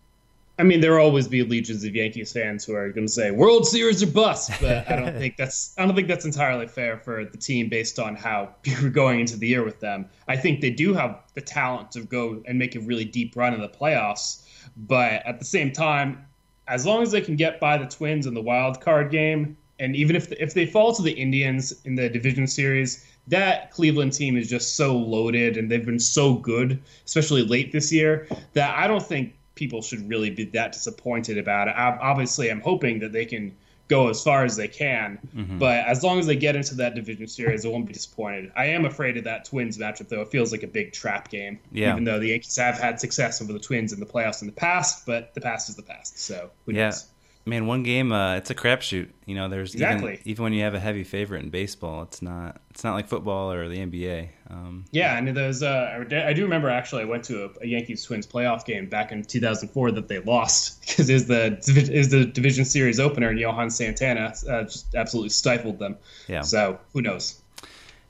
I 0.56 0.62
mean, 0.62 0.81
there 0.81 0.93
will 0.93 1.05
always 1.05 1.26
be 1.26 1.43
legions 1.43 1.82
of 1.82 1.97
Yankees 1.97 2.32
fans 2.32 2.64
who 2.64 2.74
are 2.74 2.90
going 2.90 3.06
to 3.06 3.12
say 3.12 3.32
World 3.32 3.66
Series 3.66 4.02
or 4.05 4.06
bust, 4.06 4.52
but 4.60 4.89
I 4.89 4.94
don't 4.94 5.12
think 5.18 5.36
that's 5.36 5.74
I 5.76 5.85
don't 5.85 5.97
think 5.97 6.06
that's 6.06 6.24
entirely 6.24 6.68
fair 6.68 6.98
for 6.98 7.24
the 7.24 7.36
team 7.36 7.68
based 7.68 7.98
on 7.98 8.14
how 8.14 8.55
you're 8.64 8.90
going 8.90 9.20
into 9.20 9.36
the 9.36 9.48
year 9.48 9.64
with 9.64 9.81
them. 9.81 10.06
I 10.28 10.36
think 10.36 10.60
they 10.60 10.70
do 10.70 10.94
have 10.94 11.22
the 11.35 11.40
talent 11.40 11.90
to 11.93 12.02
go 12.02 12.40
and 12.47 12.59
make 12.59 12.76
a 12.76 12.81
really 12.81 13.05
deep 13.05 13.35
run 13.35 13.52
in 13.52 13.60
the 13.60 13.68
playoffs, 13.68 14.43
but 14.76 15.26
at 15.26 15.40
the 15.40 15.44
same 15.44 15.72
time, 15.72 16.24
as 16.68 16.86
long 16.86 17.02
as 17.02 17.10
they 17.10 17.20
can 17.20 17.36
get 17.36 17.59
by 17.59 17.76
the 17.76 17.86
Twins 17.86 18.26
in 18.26 18.35
the 18.35 18.43
wild 18.43 18.81
card 18.81 19.10
game, 19.10 19.56
and 19.81 19.97
even 19.97 20.14
if 20.14 20.31
if 20.32 20.55
they 20.55 20.66
fall 20.66 20.94
to 20.94 21.02
the 21.02 21.12
Indians 21.12 21.74
in 21.85 21.97
the 21.97 22.09
division 22.09 22.47
series, 22.47 23.05
that 23.26 23.72
Cleveland 23.72 24.12
team 24.12 24.36
is 24.36 24.48
just 24.48 24.76
so 24.76 24.97
loaded 24.97 25.56
and 25.56 25.68
they've 25.68 25.85
been 25.85 25.98
so 25.98 26.35
good, 26.35 26.81
especially 27.05 27.43
late 27.43 27.72
this 27.72 27.93
year, 27.93 28.28
that 28.52 28.78
I 28.78 28.86
don't 28.86 29.05
think 29.05 29.35
people 29.55 29.82
should 29.82 30.09
really 30.09 30.31
be 30.31 30.44
that 30.47 30.72
disappointed 30.72 31.39
about 31.39 31.68
it. 31.68 31.72
I, 31.72 31.97
obviously, 32.01 32.51
I'm 32.51 32.60
hoping 32.60 32.98
that 33.01 33.12
they 33.12 33.24
can 33.24 33.55
go 33.86 34.09
as 34.09 34.22
far 34.22 34.44
as 34.44 34.56
they 34.56 34.66
can, 34.66 35.18
Mhm. 35.36 35.59
but 35.59 35.86
as 35.86 36.02
long 36.02 36.18
as 36.18 36.26
they 36.26 36.36
get 36.36 36.56
into 36.56 36.74
that 36.76 36.94
division 36.94 37.26
series, 37.28 37.66
I 37.66 37.68
won't 37.68 37.86
be 37.86 37.93
disappointed. 37.93 38.51
I 38.56 38.64
am 38.66 38.86
afraid 38.86 39.18
of 39.18 39.24
that 39.24 39.44
Twins 39.44 39.76
matchup, 39.76 40.09
though. 40.09 40.22
It 40.22 40.28
feels 40.31 40.52
like 40.52 40.62
a 40.62 40.66
big 40.66 40.93
trap 40.93 41.31
game. 41.31 41.59
Yeah. 41.70 41.93
Even 41.93 42.05
though 42.05 42.18
the 42.18 42.28
Yankees 42.28 42.56
have 42.56 42.78
had 42.78 42.98
success 42.98 43.43
over 43.43 43.52
the 43.52 43.59
Twins 43.59 43.93
in 43.93 44.01
the 44.01 44.06
playoffs 44.06 44.40
in 44.40 44.47
the 44.47 44.55
past, 44.55 45.05
but 45.05 45.35
the 45.35 45.40
past 45.43 45.68
is 45.68 45.76
the 45.76 45.82
past. 45.82 46.18
So 46.18 46.51
Yeah. 46.66 46.86
knows? 46.86 47.06
Man, 47.47 47.66
one 47.66 47.83
game, 47.83 48.11
uh, 48.11 48.37
it's 48.37 48.49
a 48.49 48.55
crapshoot. 48.55 49.11
You 49.27 49.35
know, 49.35 49.51
there's 49.51 49.75
exactly 49.75 50.15
even, 50.15 50.29
even, 50.29 50.43
when 50.45 50.53
you 50.55 50.62
have 50.62 50.73
a 50.73 50.81
heavy 50.81 51.05
favorite 51.05 51.43
in 51.43 51.51
baseball, 51.51 52.03
it's 52.03 52.23
not 52.23 52.61
it's 52.71 52.83
not 52.83 52.95
like 52.95 53.07
football 53.07 53.53
or 53.53 53.69
the 53.69 53.77
NBA. 53.77 54.31
Um, 54.49 54.87
yeah, 54.93 55.19
and 55.19 55.29
those 55.37 55.62
uh, 55.62 56.05
I 56.11 56.33
do 56.33 56.43
remember 56.43 56.71
actually 56.71 57.03
I 57.03 57.05
went 57.05 57.25
to 57.25 57.45
a, 57.45 57.51
a, 57.61 57.66
Yankees 57.66 58.03
Twins 58.03 58.27
playoff 58.27 58.65
game 58.65 58.89
back 58.89 59.12
in 59.12 59.23
2004 59.23 59.91
that 59.93 60.09
they 60.09 60.21
lost 60.21 60.81
because 60.87 61.11
is 61.11 61.27
the 61.27 61.59
is 61.69 62.11
the 62.11 62.25
division 62.25 62.65
series 62.65 62.99
opener 62.99 63.29
and 63.29 63.39
Johan 63.39 63.69
Santana 63.69 64.33
uh, 64.49 64.62
just 64.62 64.95
absolutely 64.95 65.31
stifled 65.31 65.79
them. 65.79 65.99
Yeah. 66.29 66.41
So 66.41 66.79
who 66.95 67.03
knows? 67.03 67.43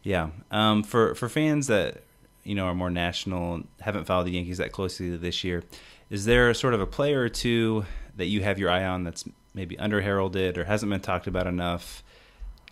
Yeah. 0.04 0.30
Um, 0.52 0.84
for 0.84 1.16
for 1.16 1.28
fans 1.28 1.66
that 1.66 2.02
you 2.44 2.54
know 2.54 2.66
are 2.66 2.74
more 2.74 2.90
national, 2.90 3.64
haven't 3.80 4.04
followed 4.04 4.24
the 4.24 4.32
Yankees 4.32 4.58
that 4.58 4.70
closely 4.70 5.16
this 5.16 5.42
year, 5.42 5.64
is 6.08 6.24
there 6.24 6.54
sort 6.54 6.74
of 6.74 6.80
a 6.80 6.86
player 6.86 7.22
or 7.22 7.28
two? 7.28 7.84
That 8.16 8.26
you 8.26 8.42
have 8.42 8.58
your 8.58 8.70
eye 8.70 8.84
on 8.84 9.04
that's 9.04 9.24
maybe 9.54 9.78
under 9.78 10.00
heralded 10.00 10.58
or 10.58 10.64
hasn't 10.64 10.90
been 10.90 11.00
talked 11.00 11.26
about 11.26 11.46
enough? 11.46 12.02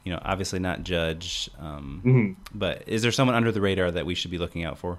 You 0.04 0.12
know, 0.12 0.20
obviously 0.24 0.58
not 0.58 0.82
Judge, 0.82 1.48
um, 1.60 2.02
mm-hmm. 2.04 2.58
but 2.58 2.82
is 2.88 3.02
there 3.02 3.12
someone 3.12 3.36
under 3.36 3.52
the 3.52 3.60
radar 3.60 3.90
that 3.90 4.04
we 4.04 4.14
should 4.14 4.30
be 4.32 4.38
looking 4.38 4.64
out 4.64 4.78
for? 4.78 4.98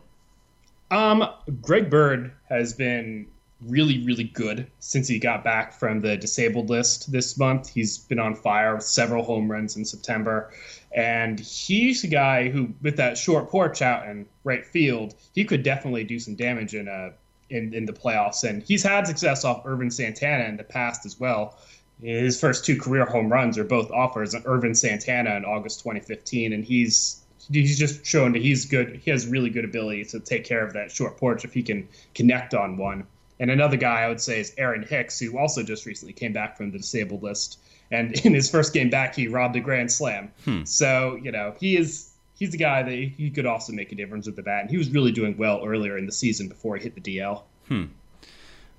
Um, 0.91 1.27
Greg 1.61 1.89
Bird 1.89 2.31
has 2.49 2.73
been 2.73 3.27
really, 3.67 4.03
really 4.05 4.25
good 4.25 4.67
since 4.79 5.07
he 5.07 5.19
got 5.19 5.43
back 5.43 5.73
from 5.73 6.01
the 6.01 6.17
disabled 6.17 6.69
list 6.69 7.11
this 7.11 7.37
month. 7.37 7.69
He's 7.69 7.97
been 7.97 8.19
on 8.19 8.35
fire 8.35 8.75
with 8.75 8.83
several 8.83 9.23
home 9.23 9.49
runs 9.49 9.75
in 9.75 9.85
September. 9.85 10.51
And 10.95 11.39
he's 11.39 12.03
a 12.03 12.07
guy 12.07 12.49
who, 12.49 12.73
with 12.81 12.97
that 12.97 13.17
short 13.17 13.49
porch 13.49 13.81
out 13.81 14.07
in 14.07 14.25
right 14.43 14.65
field, 14.65 15.15
he 15.33 15.45
could 15.45 15.63
definitely 15.63 16.03
do 16.03 16.19
some 16.19 16.35
damage 16.35 16.75
in 16.75 16.87
a 16.87 17.13
in, 17.49 17.73
in 17.73 17.85
the 17.85 17.93
playoffs. 17.93 18.43
And 18.43 18.63
he's 18.63 18.83
had 18.83 19.07
success 19.07 19.43
off 19.43 19.65
Ervin 19.65 19.91
Santana 19.91 20.45
in 20.45 20.57
the 20.57 20.63
past 20.63 21.05
as 21.05 21.19
well. 21.19 21.57
His 22.01 22.39
first 22.39 22.65
two 22.65 22.79
career 22.79 23.05
home 23.05 23.31
runs 23.31 23.57
are 23.57 23.63
both 23.63 23.91
offers 23.91 24.35
Ervin 24.45 24.75
Santana 24.75 25.35
in 25.35 25.45
August 25.45 25.79
2015, 25.79 26.51
and 26.51 26.65
he's 26.65 27.21
he's 27.51 27.77
just 27.77 28.05
shown 28.05 28.33
that 28.33 28.41
he's 28.41 28.65
good. 28.65 28.99
He 29.03 29.11
has 29.11 29.27
really 29.27 29.49
good 29.49 29.65
ability 29.65 30.05
to 30.05 30.19
take 30.19 30.43
care 30.43 30.65
of 30.65 30.73
that 30.73 30.91
short 30.91 31.17
porch 31.17 31.45
if 31.45 31.53
he 31.53 31.63
can 31.63 31.87
connect 32.13 32.53
on 32.53 32.77
one. 32.77 33.05
And 33.39 33.51
another 33.51 33.77
guy 33.77 34.01
I 34.01 34.07
would 34.07 34.21
say 34.21 34.39
is 34.39 34.53
Aaron 34.57 34.83
Hicks, 34.83 35.19
who 35.19 35.37
also 35.37 35.63
just 35.63 35.85
recently 35.85 36.13
came 36.13 36.33
back 36.33 36.57
from 36.57 36.71
the 36.71 36.77
disabled 36.77 37.23
list. 37.23 37.59
And 37.91 38.13
in 38.25 38.33
his 38.33 38.49
first 38.49 38.73
game 38.73 38.89
back, 38.89 39.15
he 39.15 39.27
robbed 39.27 39.55
a 39.55 39.59
grand 39.59 39.91
slam. 39.91 40.31
Hmm. 40.45 40.63
So 40.63 41.19
you 41.21 41.31
know 41.31 41.53
he 41.59 41.77
is 41.77 42.12
he's 42.35 42.53
a 42.53 42.57
guy 42.57 42.83
that 42.83 42.91
he 42.91 43.29
could 43.29 43.45
also 43.45 43.73
make 43.73 43.91
a 43.91 43.95
difference 43.95 44.25
with 44.25 44.35
the 44.35 44.43
bat. 44.43 44.61
And 44.61 44.69
he 44.69 44.77
was 44.77 44.89
really 44.89 45.11
doing 45.11 45.37
well 45.37 45.61
earlier 45.65 45.97
in 45.97 46.05
the 46.05 46.11
season 46.11 46.47
before 46.47 46.77
he 46.77 46.83
hit 46.83 46.95
the 46.95 47.01
DL. 47.01 47.43
Hmm. 47.67 47.85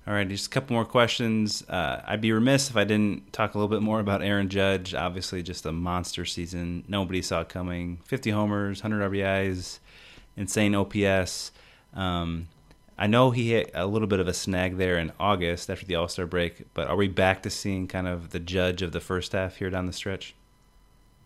All 0.06 0.12
right, 0.12 0.28
just 0.28 0.48
a 0.48 0.51
couple 0.51 0.74
more 0.74 0.85
questions. 0.85 1.66
Uh, 1.66 2.02
I'd 2.05 2.20
be 2.20 2.31
remiss 2.32 2.68
if 2.68 2.76
I 2.76 2.85
didn't 2.85 3.32
talk 3.32 3.55
a 3.55 3.59
little 3.59 3.74
bit 3.74 3.81
more 3.81 4.01
about 4.01 4.22
Aaron 4.22 4.51
Judge. 4.51 4.94
Obviously, 4.94 5.43
just 5.43 5.64
a 5.64 5.72
monster 5.72 6.26
season. 6.26 6.85
Nobody 6.89 7.22
saw 7.22 7.43
coming. 7.43 8.01
50 8.05 8.31
homers, 8.31 8.82
100 8.82 9.10
RBIs, 9.10 9.78
insane 10.36 10.74
OPS. 10.74 11.52
Um, 11.94 12.48
I 12.98 13.06
know 13.06 13.31
he 13.31 13.52
hit 13.52 13.70
a 13.72 13.86
little 13.86 14.06
bit 14.06 14.20
of 14.20 14.28
a 14.28 14.35
snag 14.35 14.76
there 14.76 14.98
in 14.98 15.10
August 15.18 15.70
after 15.70 15.86
the 15.86 15.94
All 15.94 16.09
Star 16.09 16.26
break, 16.26 16.74
but 16.74 16.86
are 16.86 16.97
we 16.97 17.09
back 17.09 17.43
to 17.43 17.51
seeing 17.51 17.89
kind 17.89 18.06
of 18.06 18.31
the 18.31 18.40
Judge 18.40 18.82
of 18.82 18.93
the 18.93 19.01
first 19.01 19.32
half 19.32 19.56
here 19.56 19.70
down 19.70 19.86
the 19.86 19.93
stretch? 19.94 20.35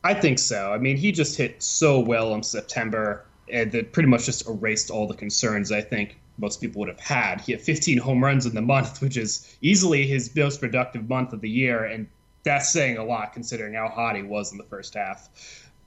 I 0.09 0.15
think 0.15 0.39
so. 0.39 0.73
I 0.73 0.79
mean, 0.79 0.97
he 0.97 1.13
just 1.13 1.37
hit 1.37 1.63
so 1.63 2.01
well 2.01 2.33
in 2.33 2.43
September 2.43 3.27
and 3.51 3.71
that 3.73 3.93
pretty 3.93 4.09
much 4.09 4.25
just 4.25 4.49
erased 4.49 4.91
all 4.91 5.07
the 5.07 5.13
concerns 5.13 5.71
I 5.71 5.83
think 5.83 6.19
most 6.39 6.63
people 6.63 6.79
would 6.81 6.89
have 6.89 6.99
had. 6.99 7.43
He 7.43 7.53
had 7.53 7.61
15 7.61 7.99
home 7.99 8.25
runs 8.25 8.47
in 8.47 8.55
the 8.55 8.63
month, 8.63 9.03
which 9.03 9.19
is 9.19 9.55
easily 9.61 10.07
his 10.07 10.35
most 10.35 10.61
productive 10.61 11.11
month 11.11 11.35
of 11.35 11.43
the 11.43 11.51
year, 11.51 11.85
and 11.85 12.07
that's 12.43 12.71
saying 12.71 12.97
a 12.97 13.05
lot 13.05 13.35
considering 13.35 13.75
how 13.75 13.89
hot 13.89 14.17
he 14.17 14.23
was 14.23 14.51
in 14.51 14.57
the 14.57 14.65
first 14.65 14.95
half. 14.95 15.29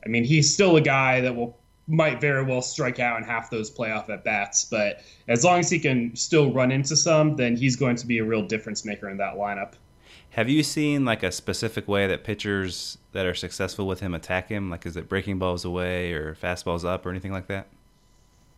I 0.05 0.09
mean, 0.09 0.23
he's 0.23 0.53
still 0.53 0.75
a 0.77 0.81
guy 0.81 1.21
that 1.21 1.35
will 1.35 1.57
might 1.87 2.21
very 2.21 2.43
well 2.43 2.61
strike 2.61 2.99
out 2.99 3.17
in 3.17 3.23
half 3.23 3.49
those 3.49 3.71
playoff 3.71 4.07
at 4.09 4.23
bats, 4.23 4.65
but 4.65 5.01
as 5.27 5.43
long 5.43 5.59
as 5.59 5.69
he 5.71 5.79
can 5.79 6.15
still 6.15 6.53
run 6.53 6.71
into 6.71 6.95
some, 6.95 7.35
then 7.37 7.55
he's 7.55 7.75
going 7.75 7.95
to 7.95 8.05
be 8.05 8.19
a 8.19 8.23
real 8.23 8.43
difference 8.43 8.85
maker 8.85 9.09
in 9.09 9.17
that 9.17 9.33
lineup. 9.33 9.73
Have 10.31 10.47
you 10.47 10.63
seen 10.63 11.03
like 11.03 11.23
a 11.23 11.31
specific 11.31 11.87
way 11.87 12.07
that 12.07 12.23
pitchers 12.23 12.97
that 13.11 13.25
are 13.25 13.35
successful 13.35 13.85
with 13.85 13.99
him 13.99 14.13
attack 14.13 14.47
him? 14.47 14.69
Like, 14.69 14.85
is 14.85 14.95
it 14.95 15.09
breaking 15.09 15.39
balls 15.39 15.65
away 15.65 16.13
or 16.13 16.35
fastballs 16.35 16.85
up 16.85 17.05
or 17.05 17.09
anything 17.09 17.33
like 17.33 17.47
that? 17.47 17.67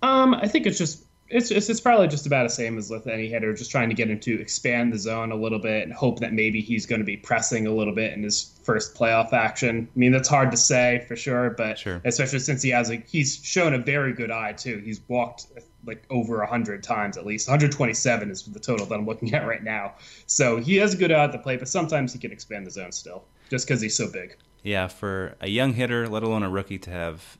Um, 0.04 0.36
I 0.36 0.48
think 0.48 0.68
it's 0.68 0.78
just 0.78 1.06
it's, 1.30 1.50
it's 1.50 1.70
it's 1.70 1.82
probably 1.82 2.08
just 2.08 2.28
about 2.28 2.44
the 2.44 2.54
same 2.54 2.78
as 2.78 2.92
with 2.92 3.08
any 3.08 3.28
hitter, 3.28 3.54
just 3.56 3.72
trying 3.72 3.90
to 3.90 3.96
get 3.96 4.08
him 4.08 4.20
to 4.20 4.40
expand 4.40 4.94
the 4.94 5.00
zone 5.00 5.32
a 5.32 5.36
little 5.36 5.58
bit 5.58 5.84
and 5.84 5.92
hope 5.92 6.20
that 6.20 6.32
maybe 6.32 6.62
he's 6.62 6.86
going 6.86 7.00
to 7.00 7.06
be 7.06 7.18
pressing 7.18 7.66
a 7.66 7.72
little 7.72 7.96
bit 7.96 8.14
in 8.14 8.22
his 8.22 8.52
first 8.62 8.94
playoff 8.94 9.34
action. 9.34 9.88
I 9.96 10.00
mean, 10.00 10.12
that's 10.12 10.30
hard 10.30 10.52
to 10.52 10.58
say 10.58 11.04
for 11.08 11.16
sure, 11.16 11.50
but 11.52 11.80
sure. 11.80 12.02
especially 12.06 12.40
since 12.40 12.62
he 12.62 12.70
has 12.70 12.92
a 12.92 12.98
he's 12.98 13.44
shown 13.44 13.74
a 13.74 13.80
very 13.80 14.14
good 14.14 14.30
eye 14.30 14.54
too. 14.54 14.78
He's 14.86 15.02
walked 15.08 15.48
like 15.86 16.04
over 16.10 16.38
100 16.38 16.84
times 16.84 17.18
at 17.18 17.26
least. 17.26 17.48
127 17.48 18.32
is 18.32 18.44
the 18.44 18.60
total 18.60 18.86
that 18.86 18.96
i'm 18.96 19.06
looking 19.06 19.34
at 19.34 19.46
right 19.48 19.64
now. 19.64 19.94
So 20.26 20.58
he 20.58 20.78
has 20.78 20.94
a 20.94 20.98
good 20.98 21.12
eye 21.12 21.24
at 21.24 21.32
the 21.32 21.38
plate 21.38 21.60
but 21.60 21.68
sometimes 21.68 22.14
he 22.14 22.20
can 22.20 22.32
expand 22.32 22.66
the 22.66 22.72
zone 22.72 22.92
still 22.92 23.24
just 23.50 23.68
because 23.68 23.82
he's 23.82 23.96
so 23.96 24.10
big. 24.12 24.36
Yeah 24.64 24.88
for 24.88 25.36
a 25.42 25.50
young 25.50 25.74
hitter 25.74 26.08
let 26.08 26.24
alone 26.24 26.44
a 26.44 26.50
rookie 26.50 26.80
to 26.80 26.90
have 26.90 27.38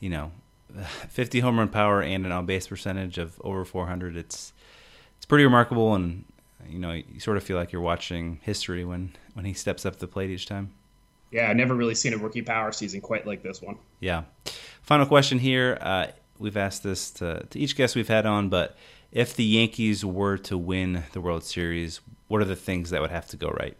you 0.00 0.10
know 0.10 0.32
50 1.08 1.40
home 1.40 1.58
run 1.58 1.68
power 1.68 2.02
and 2.02 2.24
an 2.26 2.32
on 2.32 2.46
base 2.46 2.66
percentage 2.68 3.18
of 3.18 3.40
over 3.44 3.64
400 3.64 4.16
it's 4.16 4.52
it's 5.16 5.26
pretty 5.26 5.44
remarkable. 5.44 5.94
And 5.94 6.24
you 6.68 6.78
know 6.78 6.92
you 6.92 7.20
sort 7.20 7.36
of 7.36 7.44
feel 7.44 7.56
like 7.56 7.72
you're 7.72 7.82
watching 7.82 8.40
history 8.42 8.84
when 8.84 9.12
when 9.34 9.44
he 9.44 9.52
steps 9.52 9.84
up 9.84 9.96
the 9.96 10.06
plate 10.06 10.30
each 10.30 10.46
time. 10.46 10.72
Yeah 11.30 11.48
i 11.48 11.52
never 11.52 11.74
really 11.74 11.94
seen 11.94 12.14
a 12.14 12.16
rookie 12.18 12.42
power 12.42 12.72
season 12.72 13.00
quite 13.00 13.26
like 13.26 13.42
this 13.42 13.60
one. 13.60 13.76
Yeah. 14.00 14.24
Final 14.82 15.06
question 15.06 15.38
here. 15.38 15.78
Uh, 15.80 16.08
we've 16.38 16.56
asked 16.56 16.82
this 16.82 17.10
to, 17.12 17.44
to 17.50 17.58
each 17.58 17.76
guest 17.76 17.96
we've 17.96 18.08
had 18.08 18.26
on, 18.26 18.48
but 18.48 18.76
if 19.12 19.36
the 19.36 19.44
Yankees 19.44 20.04
were 20.04 20.36
to 20.38 20.58
win 20.58 21.04
the 21.12 21.20
World 21.20 21.44
Series, 21.44 22.00
what 22.28 22.40
are 22.40 22.46
the 22.46 22.56
things 22.56 22.90
that 22.90 23.00
would 23.00 23.10
have 23.10 23.28
to 23.28 23.36
go 23.36 23.48
right? 23.48 23.76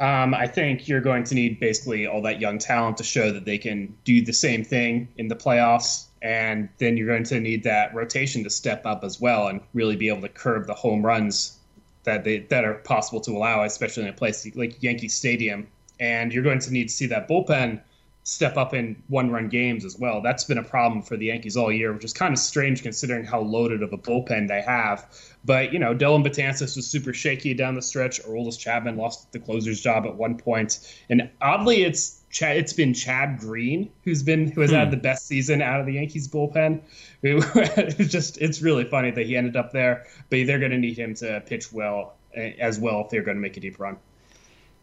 Um, 0.00 0.34
I 0.34 0.46
think 0.48 0.88
you're 0.88 1.00
going 1.00 1.22
to 1.24 1.34
need 1.34 1.60
basically 1.60 2.06
all 2.06 2.22
that 2.22 2.40
young 2.40 2.58
talent 2.58 2.96
to 2.96 3.04
show 3.04 3.30
that 3.30 3.44
they 3.44 3.58
can 3.58 3.94
do 4.04 4.24
the 4.24 4.32
same 4.32 4.64
thing 4.64 5.06
in 5.16 5.28
the 5.28 5.36
playoffs. 5.36 6.06
And 6.22 6.68
then 6.78 6.96
you're 6.96 7.06
going 7.06 7.24
to 7.24 7.38
need 7.38 7.62
that 7.64 7.94
rotation 7.94 8.42
to 8.44 8.50
step 8.50 8.86
up 8.86 9.04
as 9.04 9.20
well 9.20 9.48
and 9.48 9.60
really 9.74 9.96
be 9.96 10.08
able 10.08 10.22
to 10.22 10.28
curb 10.28 10.66
the 10.66 10.74
home 10.74 11.04
runs 11.04 11.58
that 12.04 12.24
they 12.24 12.38
that 12.38 12.64
are 12.64 12.74
possible 12.74 13.20
to 13.20 13.32
allow, 13.32 13.62
especially 13.62 14.04
in 14.04 14.08
a 14.08 14.12
place 14.12 14.44
like 14.56 14.82
Yankee 14.82 15.08
Stadium. 15.08 15.68
And 16.00 16.32
you're 16.32 16.42
going 16.42 16.58
to 16.60 16.72
need 16.72 16.88
to 16.88 16.94
see 16.94 17.06
that 17.06 17.28
bullpen 17.28 17.80
step 18.24 18.56
up 18.56 18.72
in 18.72 19.02
one 19.08 19.30
run 19.30 19.48
games 19.48 19.84
as 19.84 19.98
well. 19.98 20.20
That's 20.20 20.44
been 20.44 20.58
a 20.58 20.62
problem 20.62 21.02
for 21.02 21.16
the 21.16 21.26
Yankees 21.26 21.56
all 21.56 21.72
year, 21.72 21.92
which 21.92 22.04
is 22.04 22.12
kind 22.12 22.32
of 22.32 22.38
strange 22.38 22.82
considering 22.82 23.24
how 23.24 23.40
loaded 23.40 23.82
of 23.82 23.92
a 23.92 23.98
bullpen 23.98 24.46
they 24.46 24.62
have. 24.62 25.06
But, 25.44 25.72
you 25.72 25.80
know, 25.80 25.92
Dellin 25.92 26.24
Betances 26.24 26.76
was 26.76 26.86
super 26.86 27.12
shaky 27.12 27.52
down 27.52 27.74
the 27.74 27.82
stretch. 27.82 28.22
Aroldis 28.22 28.58
Chapman 28.58 28.96
lost 28.96 29.32
the 29.32 29.40
closer's 29.40 29.80
job 29.80 30.06
at 30.06 30.14
one 30.14 30.36
point. 30.36 30.78
And 31.10 31.28
oddly, 31.40 31.82
it's 31.82 32.20
it's 32.40 32.72
been 32.72 32.94
Chad 32.94 33.38
Green 33.38 33.90
who's 34.04 34.22
been 34.22 34.50
who 34.50 34.62
has 34.62 34.70
hmm. 34.70 34.76
had 34.76 34.90
the 34.90 34.96
best 34.96 35.26
season 35.26 35.60
out 35.60 35.80
of 35.80 35.86
the 35.86 35.94
Yankees 35.94 36.28
bullpen. 36.28 36.80
it's 37.22 38.10
just 38.10 38.38
it's 38.38 38.62
really 38.62 38.84
funny 38.84 39.10
that 39.10 39.26
he 39.26 39.36
ended 39.36 39.56
up 39.56 39.72
there, 39.72 40.06
but 40.30 40.46
they're 40.46 40.58
going 40.58 40.70
to 40.70 40.78
need 40.78 40.96
him 40.96 41.14
to 41.14 41.42
pitch 41.44 41.72
well 41.72 42.14
eh, 42.34 42.52
as 42.58 42.78
well 42.78 43.02
if 43.02 43.10
they're 43.10 43.22
going 43.22 43.36
to 43.36 43.40
make 43.40 43.56
a 43.56 43.60
deep 43.60 43.78
run. 43.78 43.98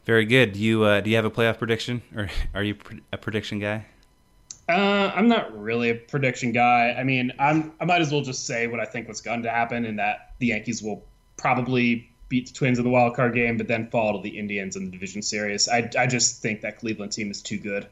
Very 0.06 0.26
good. 0.26 0.56
You 0.56 0.84
uh, 0.84 1.02
do 1.02 1.10
you 1.10 1.16
have 1.16 1.26
a 1.26 1.32
playoff 1.32 1.58
prediction, 1.58 2.02
or 2.16 2.30
are 2.54 2.64
you 2.64 2.76
a 3.12 3.18
prediction 3.18 3.60
guy? 3.60 3.86
Uh, 4.68 5.12
I'm 5.16 5.28
not 5.28 5.60
really 5.60 5.90
a 5.90 5.96
prediction 5.96 6.52
guy. 6.52 6.96
I 6.98 7.04
mean, 7.04 7.32
I'm 7.40 7.74
I 7.80 7.86
might 7.86 8.02
as 8.02 8.12
well 8.12 8.22
just 8.22 8.46
say 8.46 8.68
what 8.68 8.80
I 8.80 8.86
think 8.86 9.08
was 9.08 9.22
going 9.22 9.44
to 9.44 9.50
happen, 9.50 9.86
and 9.86 9.98
that 10.00 10.34
the 10.40 10.48
Yankees 10.48 10.82
will 10.82 11.04
probably 11.38 12.10
beat 12.30 12.48
the 12.48 12.54
Twins 12.54 12.78
in 12.78 12.84
the 12.84 12.92
wild 12.92 13.16
card 13.16 13.34
game, 13.34 13.58
but 13.58 13.68
then 13.68 13.90
fall 13.90 14.16
to 14.16 14.22
the 14.22 14.38
Indians 14.38 14.76
in 14.76 14.86
the 14.86 14.92
division 14.92 15.22
series. 15.22 15.68
I 15.68 15.90
I 15.98 16.08
just 16.08 16.42
think 16.42 16.62
that 16.62 16.80
Cleveland 16.80 17.12
team 17.12 17.32
is 17.32 17.42
too 17.42 17.58
good. 17.58 17.88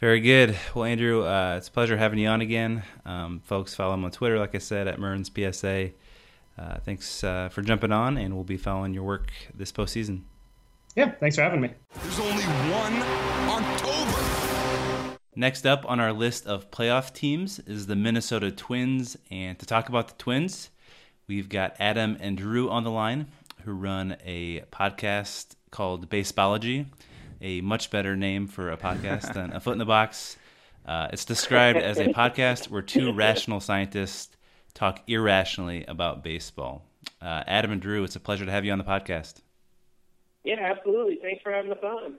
Very 0.00 0.20
good. 0.20 0.56
Well, 0.74 0.84
Andrew, 0.84 1.24
uh, 1.26 1.56
it's 1.56 1.66
a 1.66 1.72
pleasure 1.72 1.96
having 1.96 2.20
you 2.20 2.28
on 2.28 2.40
again. 2.40 2.84
Um, 3.04 3.40
folks, 3.40 3.74
follow 3.74 3.94
him 3.94 4.04
on 4.04 4.12
Twitter, 4.12 4.38
like 4.38 4.54
I 4.54 4.58
said, 4.58 4.86
at 4.86 5.00
Mearns 5.00 5.28
PSA. 5.28 5.90
Uh, 6.56 6.78
thanks 6.84 7.24
uh, 7.24 7.48
for 7.48 7.62
jumping 7.62 7.90
on, 7.90 8.16
and 8.16 8.34
we'll 8.34 8.44
be 8.44 8.56
following 8.56 8.94
your 8.94 9.02
work 9.02 9.32
this 9.54 9.72
postseason. 9.72 10.22
Yeah, 10.98 11.12
thanks 11.20 11.36
for 11.36 11.42
having 11.42 11.60
me. 11.60 11.70
There's 12.02 12.18
only 12.18 12.42
one 12.42 12.92
October. 13.48 15.16
Next 15.36 15.64
up 15.64 15.88
on 15.88 16.00
our 16.00 16.12
list 16.12 16.44
of 16.44 16.72
playoff 16.72 17.14
teams 17.14 17.60
is 17.60 17.86
the 17.86 17.94
Minnesota 17.94 18.50
Twins. 18.50 19.16
And 19.30 19.56
to 19.60 19.64
talk 19.64 19.88
about 19.88 20.08
the 20.08 20.14
Twins, 20.14 20.70
we've 21.28 21.48
got 21.48 21.76
Adam 21.78 22.16
and 22.18 22.36
Drew 22.36 22.68
on 22.68 22.82
the 22.82 22.90
line 22.90 23.28
who 23.62 23.74
run 23.74 24.16
a 24.24 24.62
podcast 24.72 25.54
called 25.70 26.10
Basebology, 26.10 26.86
a 27.40 27.60
much 27.60 27.92
better 27.92 28.16
name 28.16 28.48
for 28.48 28.72
a 28.72 28.76
podcast 28.76 29.34
than 29.34 29.52
A 29.52 29.60
Foot 29.60 29.74
in 29.74 29.78
the 29.78 29.84
Box. 29.84 30.36
Uh, 30.84 31.10
it's 31.12 31.24
described 31.24 31.78
as 31.78 31.98
a 31.98 32.06
podcast 32.08 32.70
where 32.70 32.82
two 32.82 33.12
rational 33.12 33.60
scientists 33.60 34.36
talk 34.74 35.00
irrationally 35.06 35.84
about 35.86 36.24
baseball. 36.24 36.84
Uh, 37.22 37.44
Adam 37.46 37.70
and 37.70 37.80
Drew, 37.80 38.02
it's 38.02 38.16
a 38.16 38.20
pleasure 38.20 38.46
to 38.46 38.50
have 38.50 38.64
you 38.64 38.72
on 38.72 38.78
the 38.78 38.84
podcast. 38.84 39.42
Yeah, 40.44 40.60
absolutely. 40.60 41.18
Thanks 41.20 41.42
for 41.42 41.52
having 41.52 41.72
us 41.72 41.78
on. 41.82 42.14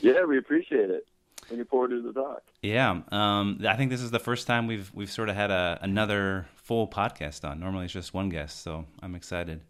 Yeah, 0.00 0.24
we 0.24 0.38
appreciate 0.38 0.90
it. 0.90 1.06
Looking 1.50 1.64
forward 1.64 1.88
to 1.90 2.02
the 2.02 2.12
talk. 2.12 2.42
Yeah, 2.62 3.00
um, 3.10 3.60
I 3.66 3.76
think 3.76 3.90
this 3.90 4.02
is 4.02 4.10
the 4.10 4.18
first 4.18 4.46
time 4.46 4.66
we've 4.66 4.90
we've 4.94 5.10
sort 5.10 5.28
of 5.28 5.34
had 5.34 5.50
a 5.50 5.78
another 5.82 6.46
full 6.54 6.86
podcast 6.86 7.48
on. 7.48 7.58
Normally 7.58 7.86
it's 7.86 7.94
just 7.94 8.14
one 8.14 8.28
guest, 8.28 8.62
so 8.62 8.84
I'm 9.02 9.14
excited. 9.14 9.62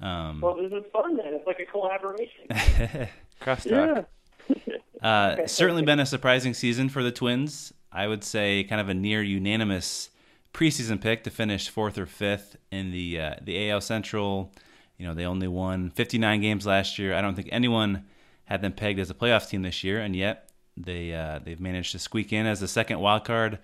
Um, 0.00 0.40
well, 0.40 0.56
this 0.56 0.72
is 0.72 0.84
fun 0.92 1.16
then. 1.16 1.34
It's 1.34 1.46
like 1.46 1.60
a 1.60 1.66
collaboration. 1.66 2.46
Crosstalk. 3.40 4.06
Yeah. 4.48 4.56
uh, 5.02 5.46
certainly 5.46 5.82
been 5.82 6.00
a 6.00 6.06
surprising 6.06 6.54
season 6.54 6.88
for 6.88 7.02
the 7.02 7.12
Twins. 7.12 7.72
I 7.92 8.06
would 8.06 8.24
say 8.24 8.64
kind 8.64 8.80
of 8.80 8.88
a 8.88 8.94
near 8.94 9.22
unanimous 9.22 10.10
preseason 10.52 11.00
pick 11.00 11.24
to 11.24 11.30
finish 11.30 11.68
fourth 11.68 11.98
or 11.98 12.06
fifth 12.06 12.56
in 12.70 12.90
the 12.90 13.20
uh, 13.20 13.34
the 13.42 13.70
AL 13.70 13.80
Central. 13.82 14.52
You 14.98 15.06
know, 15.06 15.14
they 15.14 15.26
only 15.26 15.48
won 15.48 15.90
59 15.90 16.40
games 16.40 16.66
last 16.66 16.98
year. 16.98 17.14
I 17.14 17.20
don't 17.20 17.34
think 17.34 17.48
anyone 17.52 18.06
had 18.44 18.62
them 18.62 18.72
pegged 18.72 18.98
as 18.98 19.10
a 19.10 19.14
playoff 19.14 19.48
team 19.48 19.62
this 19.62 19.84
year, 19.84 20.00
and 20.00 20.16
yet 20.16 20.50
they 20.76 21.14
uh, 21.14 21.40
they've 21.44 21.60
managed 21.60 21.92
to 21.92 21.98
squeak 21.98 22.32
in 22.32 22.46
as 22.46 22.60
the 22.60 22.68
second 22.68 23.00
wild 23.00 23.24
card. 23.24 23.58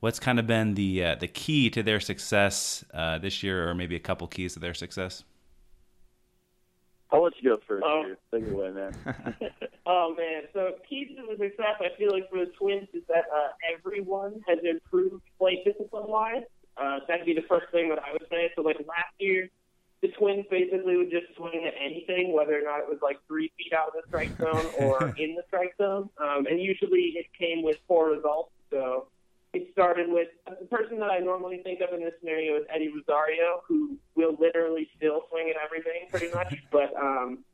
What's 0.00 0.20
kind 0.20 0.38
of 0.38 0.46
been 0.46 0.74
the 0.74 1.04
uh, 1.04 1.14
the 1.16 1.28
key 1.28 1.70
to 1.70 1.82
their 1.82 2.00
success 2.00 2.84
uh, 2.94 3.18
this 3.18 3.42
year, 3.42 3.68
or 3.68 3.74
maybe 3.74 3.96
a 3.96 4.00
couple 4.00 4.26
keys 4.28 4.54
to 4.54 4.60
their 4.60 4.74
success? 4.74 5.24
I'll 7.10 7.24
let 7.24 7.32
you 7.40 7.50
go 7.50 7.58
first. 7.66 7.84
Oh. 7.86 8.14
Take 8.32 8.44
it 8.44 8.52
away, 8.52 8.70
man. 8.70 8.94
oh 9.86 10.14
man, 10.16 10.42
so 10.52 10.74
key 10.88 11.06
to 11.06 11.22
the 11.22 11.42
success 11.42 11.76
I 11.80 11.96
feel 11.96 12.12
like 12.12 12.28
for 12.28 12.38
the 12.38 12.52
Twins 12.58 12.88
is 12.92 13.02
that 13.08 13.24
uh, 13.34 13.48
everyone 13.74 14.40
has 14.46 14.58
improved 14.62 15.22
plate 15.38 15.64
discipline 15.64 16.04
wise. 16.06 16.42
Uh, 16.76 17.00
that'd 17.08 17.26
be 17.26 17.34
the 17.34 17.46
first 17.48 17.66
thing 17.72 17.88
that 17.88 17.98
I 17.98 18.12
would 18.12 18.26
say. 18.30 18.52
So 18.54 18.62
like 18.62 18.76
last 18.80 19.14
year, 19.18 19.48
the 20.00 20.08
Twins 20.08 20.46
basically 20.50 20.96
would 20.96 21.10
just 21.10 21.26
swing 21.36 21.64
at 21.66 21.74
anything, 21.80 22.32
whether 22.32 22.58
or 22.58 22.62
not 22.62 22.80
it 22.80 22.88
was 22.88 22.98
like 23.02 23.18
three 23.26 23.50
feet 23.58 23.72
out 23.72 23.88
of 23.88 23.94
the 23.94 24.02
strike 24.06 24.36
zone 24.38 24.66
or 24.78 25.08
in 25.18 25.34
the 25.34 25.42
strike 25.48 25.74
zone, 25.76 26.08
um, 26.18 26.46
and 26.46 26.60
usually 26.60 27.14
it 27.16 27.26
came 27.38 27.62
with 27.62 27.78
poor 27.88 28.10
results. 28.10 28.52
So 28.70 29.08
it 29.52 29.68
started 29.72 30.08
with 30.08 30.28
the 30.46 30.66
person 30.66 31.00
that 31.00 31.10
I 31.10 31.18
normally 31.18 31.60
think 31.64 31.80
of 31.80 31.92
in 31.92 32.04
this 32.04 32.14
scenario 32.20 32.56
is 32.56 32.64
Eddie 32.72 32.92
Rosario, 32.94 33.62
who 33.66 33.96
will 34.14 34.36
literally 34.38 34.88
still 34.96 35.22
swing 35.30 35.50
at 35.50 35.56
everything 35.62 36.06
pretty 36.10 36.32
much. 36.32 36.54
but 36.70 36.94
um, 36.96 37.44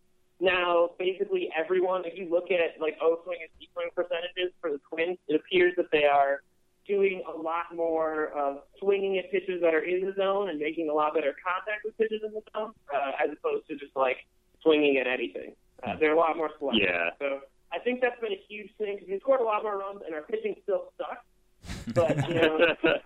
now, 0.40 0.90
basically, 0.98 1.50
everyone, 1.56 2.04
if 2.04 2.18
you 2.18 2.28
look 2.28 2.50
at 2.50 2.80
like 2.80 2.98
O 3.00 3.20
swing 3.24 3.38
and 3.40 3.50
C 3.58 3.68
swing 3.72 3.88
percentages 3.94 4.52
for 4.60 4.70
the 4.70 4.80
Twins, 4.90 5.18
it 5.28 5.36
appears 5.36 5.72
that 5.76 5.90
they 5.92 6.04
are 6.04 6.42
doing 6.86 7.22
a 7.32 7.36
lot 7.36 7.74
more 7.74 8.28
of 8.28 8.62
swinging 8.78 9.18
at 9.18 9.30
pitches 9.30 9.60
that 9.62 9.74
are 9.74 9.82
in 9.82 10.04
the 10.04 10.14
zone 10.14 10.50
and 10.50 10.58
making 10.58 10.88
a 10.88 10.92
lot 10.92 11.14
better 11.14 11.34
contact 11.42 11.84
with 11.84 11.96
pitches 11.96 12.20
in 12.24 12.32
the 12.32 12.42
zone, 12.52 12.72
uh, 12.94 13.12
as 13.22 13.30
opposed 13.32 13.66
to 13.68 13.76
just 13.76 13.94
like 13.96 14.18
swinging 14.62 14.96
at 14.98 15.06
anything. 15.06 15.52
Uh, 15.82 15.96
they're 15.98 16.14
a 16.14 16.18
lot 16.18 16.36
more 16.36 16.50
selective. 16.58 16.88
Yeah. 16.88 17.10
So 17.18 17.40
I 17.72 17.78
think 17.78 18.00
that's 18.00 18.20
been 18.20 18.32
a 18.32 18.42
huge 18.48 18.70
thing 18.78 18.96
because 18.96 19.08
we 19.08 19.18
scored 19.20 19.40
a 19.40 19.44
lot 19.44 19.62
more 19.62 19.78
runs 19.78 20.00
and 20.04 20.14
our 20.14 20.22
pitching 20.22 20.54
still 20.62 20.92
sucks. 20.98 21.94
But 21.94 22.28
you 22.28 22.34
know, 22.34 22.74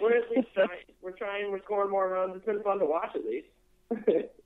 we're 0.00 0.16
at 0.16 0.30
least 0.30 0.48
trying. 0.54 0.68
We're 1.02 1.12
trying. 1.12 1.50
We're 1.50 1.62
scoring 1.62 1.90
more 1.90 2.08
runs. 2.08 2.36
It's 2.36 2.46
been 2.46 2.62
fun 2.62 2.78
to 2.78 2.86
watch 2.86 3.14
at 3.14 3.24
least. 3.24 4.28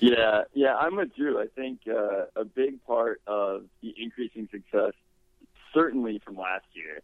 Yeah, 0.00 0.44
yeah, 0.54 0.74
I'm 0.76 0.96
with 0.96 1.14
Drew. 1.14 1.40
I 1.40 1.46
think 1.54 1.80
uh, 1.86 2.24
a 2.34 2.44
big 2.44 2.82
part 2.86 3.20
of 3.26 3.64
the 3.82 3.94
increasing 3.98 4.48
success, 4.50 4.92
certainly 5.74 6.20
from 6.24 6.36
last 6.36 6.64
year, 6.72 7.00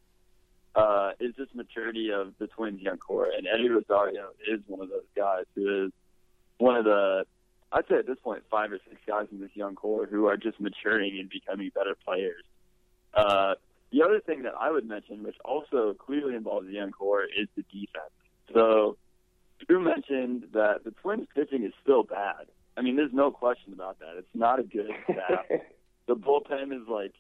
uh, 0.77 1.13
is 1.19 1.35
this 1.37 1.49
maturity 1.55 2.11
of 2.13 2.35
the 2.39 2.47
Twins' 2.47 2.83
young 2.83 2.99
core. 2.99 3.29
And 3.37 3.47
Eddie 3.47 3.71
Rosario 3.71 4.29
is 4.47 4.61
one 4.67 4.83
of 4.83 4.91
those 4.91 5.09
guys 5.17 5.45
who 5.55 5.87
is 5.87 5.93
one 6.59 6.77
of 6.77 6.85
the, 6.85 7.25
I'd 7.73 7.85
say 7.89 7.97
at 7.97 8.07
this 8.07 8.19
point, 8.23 8.43
five 8.51 8.71
or 8.71 8.79
six 8.89 9.01
guys 9.07 9.27
in 9.33 9.41
this 9.41 9.51
young 9.55 9.75
core 9.75 10.07
who 10.07 10.27
are 10.27 10.37
just 10.37 10.61
maturing 10.61 11.19
and 11.19 11.31
becoming 11.31 11.71
better 11.75 11.97
players. 12.05 12.45
Uh, 13.15 13.55
the 13.91 14.03
other 14.03 14.21
thing 14.21 14.43
that 14.43 14.53
I 14.59 14.71
would 14.71 14.87
mention, 14.87 15.23
which 15.23 15.37
also 15.45 15.95
clearly 15.95 16.35
involves 16.35 16.67
the 16.67 16.75
young 16.75 16.91
core, 16.91 17.25
is 17.25 17.49
the 17.57 17.63
defense. 17.63 18.13
So 18.53 18.99
Drew 19.67 19.81
mentioned 19.81 20.49
that 20.53 20.85
the 20.85 20.91
Twins' 20.91 21.27
pitching 21.35 21.65
is 21.65 21.73
still 21.83 22.03
bad. 22.03 22.47
I 22.77 22.83
mean, 22.83 22.97
there's 22.97 23.15
no 23.15 23.31
question 23.31 23.73
about 23.73 23.99
that. 24.01 24.19
It's 24.19 24.29
not 24.35 24.61
a 24.61 24.63
good 24.63 24.91
staff. 25.05 25.47
the 26.07 26.15
bullpen 26.15 26.75
is 26.75 26.87
like 26.87 27.15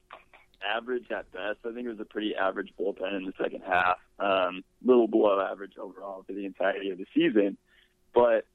average 0.64 1.06
at 1.10 1.30
best. 1.32 1.58
I 1.64 1.72
think 1.72 1.86
it 1.86 1.90
was 1.90 2.00
a 2.00 2.04
pretty 2.04 2.34
average 2.34 2.72
bullpen 2.78 3.16
in 3.16 3.24
the 3.24 3.32
second 3.40 3.62
half. 3.66 3.98
Um, 4.18 4.64
little 4.84 5.08
below 5.08 5.40
average 5.40 5.72
overall 5.80 6.24
for 6.26 6.32
the 6.32 6.44
entirety 6.44 6.90
of 6.90 6.98
the 6.98 7.06
season. 7.14 7.56
But 8.14 8.46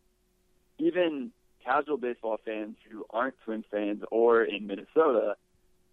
even 0.79 1.31
casual 1.63 1.97
baseball 1.97 2.39
fans 2.43 2.75
who 2.89 3.05
aren't 3.09 3.35
Twins 3.45 3.65
fans 3.69 4.01
or 4.11 4.43
in 4.43 4.67
Minnesota 4.67 5.35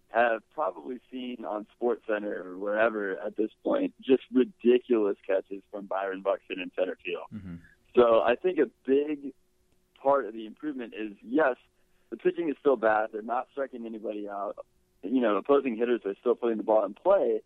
have 0.09 0.41
probably 0.55 0.99
seen 1.11 1.45
on 1.47 1.67
Sports 1.75 2.03
Center 2.07 2.43
or 2.43 2.57
wherever 2.57 3.17
at 3.19 3.37
this 3.37 3.51
point 3.63 3.93
just 4.01 4.23
ridiculous 4.33 5.17
catches 5.25 5.61
from 5.71 5.85
Byron 5.85 6.21
Buxton 6.21 6.59
in 6.59 6.71
center 6.77 6.97
field. 7.05 7.25
Mm-hmm. 7.33 7.55
So 7.95 8.21
I 8.21 8.35
think 8.35 8.57
a 8.57 8.69
big 8.87 9.33
part 10.01 10.25
of 10.25 10.33
the 10.33 10.47
improvement 10.47 10.93
is 10.99 11.13
yes, 11.23 11.55
the 12.09 12.17
pitching 12.17 12.49
is 12.49 12.55
still 12.59 12.75
bad. 12.75 13.09
They're 13.13 13.21
not 13.21 13.47
striking 13.51 13.85
anybody 13.85 14.27
out. 14.27 14.55
You 15.03 15.21
know, 15.21 15.37
opposing 15.37 15.77
hitters 15.77 16.01
are 16.05 16.15
still 16.19 16.35
putting 16.35 16.57
the 16.57 16.63
ball 16.63 16.85
in 16.85 16.93
play. 16.93 17.41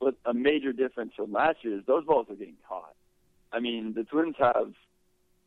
But 0.00 0.16
a 0.24 0.34
major 0.34 0.72
difference 0.72 1.12
from 1.16 1.32
last 1.32 1.58
year 1.62 1.78
is 1.78 1.84
those 1.86 2.04
balls 2.04 2.26
are 2.28 2.34
getting 2.34 2.56
caught. 2.68 2.94
I 3.52 3.60
mean, 3.60 3.94
the 3.94 4.04
Twins 4.04 4.34
have 4.38 4.72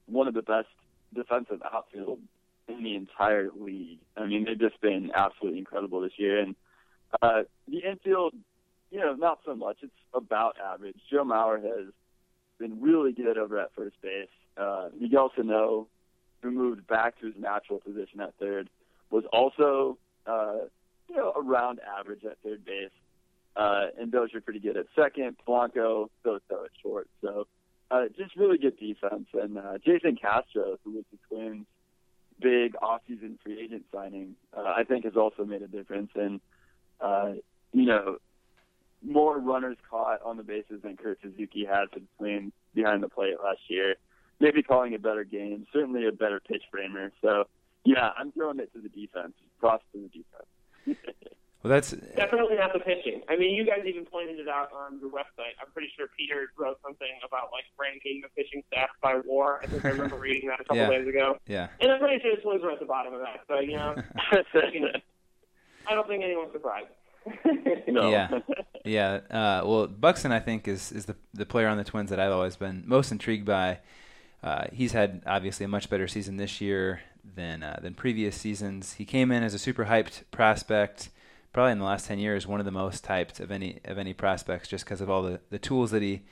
one 0.06 0.28
of 0.28 0.34
the 0.34 0.42
best 0.42 0.68
defensive 1.14 1.62
outfield 1.74 2.20
in 2.68 2.84
the 2.84 2.96
entire 2.96 3.50
league. 3.56 4.00
I 4.16 4.26
mean, 4.26 4.46
they've 4.46 4.60
just 4.60 4.80
been 4.82 5.12
absolutely 5.14 5.60
incredible 5.60 6.02
this 6.02 6.14
year. 6.18 6.40
And 6.40 6.56
uh, 7.22 7.44
the 7.68 7.80
infield, 7.80 8.34
you 8.92 9.00
know, 9.00 9.14
not 9.14 9.40
so 9.46 9.56
much. 9.56 9.78
It's 9.82 9.92
about 10.14 10.56
average. 10.64 10.96
Joe 11.12 11.24
Mauer 11.24 11.62
has 11.62 11.94
been 12.58 12.82
really 12.82 13.12
good 13.12 13.38
over 13.38 13.60
at 13.60 13.74
first 13.76 14.02
base. 14.02 14.28
Uh, 14.58 14.90
Miguel 15.00 15.32
Sano, 15.36 15.88
who 16.42 16.52
moved 16.52 16.88
back 16.88 17.20
to 17.20 17.28
his 17.28 17.36
natural 17.38 17.80
position 17.80 18.22
at 18.22 18.34
third, 18.40 18.70
was 19.12 19.24
also, 19.32 19.98
uh, 20.26 20.66
you 21.10 21.16
know, 21.16 21.34
around 21.36 21.80
average 22.00 22.24
at 22.26 22.38
third 22.44 22.66
base. 22.66 22.92
Uh, 23.56 23.88
and 24.00 24.12
Dozier 24.12 24.42
pretty 24.42 24.60
good 24.60 24.78
at 24.78 24.86
second. 24.96 25.36
Polanco, 25.48 26.10
so 26.24 26.40
so 26.48 26.66
at 26.66 26.72
short. 26.82 27.10
So 27.22 27.48
uh, 27.90 28.06
just 28.16 28.36
really 28.36 28.58
good 28.58 28.78
defense. 28.78 29.28
And 29.34 29.58
uh, 29.58 29.80
Jason 29.84 30.16
Castro, 30.16 30.78
who 30.84 30.92
was 30.92 31.06
the 31.12 31.18
Twins' 31.28 31.66
big 32.40 32.76
offseason 32.76 33.40
free 33.44 33.60
agent 33.60 33.86
signing, 33.92 34.36
uh, 34.56 34.62
I 34.62 34.84
think 34.84 35.06
has 35.06 35.16
also 35.16 35.44
made 35.44 35.64
a 35.64 35.68
difference. 35.68 36.12
And 36.14 36.40
uh, 37.02 37.34
you 37.74 37.86
know, 37.86 38.18
more 39.04 39.40
runners 39.40 39.78
caught 39.90 40.22
on 40.24 40.38
the 40.38 40.44
bases 40.44 40.82
than 40.84 40.98
Kurt 40.98 41.20
Suzuki 41.22 41.66
had 41.66 41.90
for 41.92 42.00
the 42.00 42.52
behind 42.74 43.04
the 43.04 43.10
plate 43.10 43.36
last 43.44 43.62
year. 43.70 43.96
Maybe 44.40 44.62
calling 44.62 44.94
a 44.94 45.00
better 45.00 45.24
game, 45.24 45.66
certainly 45.74 46.06
a 46.08 46.12
better 46.12 46.40
pitch 46.40 46.64
framer. 46.70 47.12
So, 47.24 47.46
yeah, 47.84 48.12
I'm 48.18 48.32
throwing 48.32 48.60
it 48.60 48.72
to 48.74 48.82
the 48.82 48.90
defense. 48.90 49.34
Props 49.60 49.84
to 49.94 50.02
the 50.02 50.10
defense. 50.10 50.48
Well, 51.64 51.74
that's 51.74 51.92
Definitely 52.16 52.56
not 52.56 52.72
the 52.72 52.80
pitching. 52.80 53.24
I 53.28 53.36
mean, 53.36 53.56
you 53.56 53.66
guys 53.66 53.80
even 53.86 54.06
pointed 54.06 54.40
it 54.40 54.48
out 54.48 54.70
on 54.72 55.00
your 55.00 55.10
website. 55.10 55.58
I'm 55.60 55.72
pretty 55.74 55.90
sure 55.98 56.08
Peter 56.18 56.52
wrote 56.58 56.78
something 56.84 57.08
about 57.26 57.50
like 57.52 57.66
ranking 57.80 58.22
the 58.22 58.30
pitching 58.42 58.64
staff 58.72 58.90
by 59.02 59.20
WAR. 59.26 59.60
I 59.64 59.66
think 59.66 59.84
I 59.84 59.90
remember 59.90 60.18
reading 60.18 60.48
that 60.50 60.60
a 60.62 60.64
couple 60.64 60.78
Yeah. 60.84 60.90
days 60.90 61.08
ago. 61.08 61.38
yeah. 61.48 61.68
And 61.82 61.92
I'm 61.92 62.00
pretty 62.00 62.22
sure 62.22 62.36
the 62.36 62.42
Twins 62.42 62.62
were 62.64 62.72
at 62.72 62.80
the 62.80 62.86
bottom 62.86 63.14
of 63.14 63.22
that. 63.22 63.42
So 63.48 63.60
you 63.60 63.76
know, 63.76 63.96
you 64.72 64.80
know, 64.82 64.88
I 65.90 65.96
don't 65.96 66.08
think 66.08 66.24
anyone's 66.24 66.54
surprised. 66.54 66.88
no. 67.88 68.10
Yeah, 68.12 68.40
yeah. 68.86 69.14
Uh, 69.30 69.62
well, 69.66 69.88
Buxton, 69.88 70.32
I 70.32 70.40
think, 70.40 70.68
is 70.68 70.92
is 70.94 71.06
the 71.06 71.16
the 71.34 71.46
player 71.46 71.68
on 71.68 71.76
the 71.78 71.84
Twins 71.84 72.12
that 72.12 72.20
I've 72.20 72.32
always 72.32 72.56
been 72.56 72.84
most 72.86 73.12
intrigued 73.12 73.46
by. 73.46 73.80
Uh, 74.44 74.66
he's 74.72 74.92
had 74.94 75.24
obviously 75.26 75.66
a 75.66 75.68
much 75.68 75.90
better 75.90 76.08
season 76.08 76.38
this 76.38 76.62
year 76.62 77.02
than 77.36 77.64
uh, 77.64 77.80
than 77.82 77.94
previous 77.94 78.36
seasons. 78.36 78.94
He 78.94 79.06
came 79.06 79.32
in 79.32 79.44
as 79.44 79.54
a 79.54 79.60
super 79.60 79.86
hyped 79.86 80.24
prospect, 80.32 81.10
probably 81.54 81.72
in 81.74 81.80
the 81.80 81.86
last 81.86 82.08
ten 82.08 82.20
years, 82.20 82.48
one 82.48 82.60
of 82.60 82.66
the 82.66 82.72
most 82.72 83.06
hyped 83.06 83.40
of 83.40 83.52
any 83.52 83.80
of 83.86 83.98
any 83.98 84.14
prospects, 84.14 84.68
just 84.68 84.86
because 84.86 85.02
of 85.02 85.10
all 85.10 85.24
the, 85.24 85.40
the 85.50 85.60
tools 85.60 85.92
that 85.92 86.02
he 86.02 86.24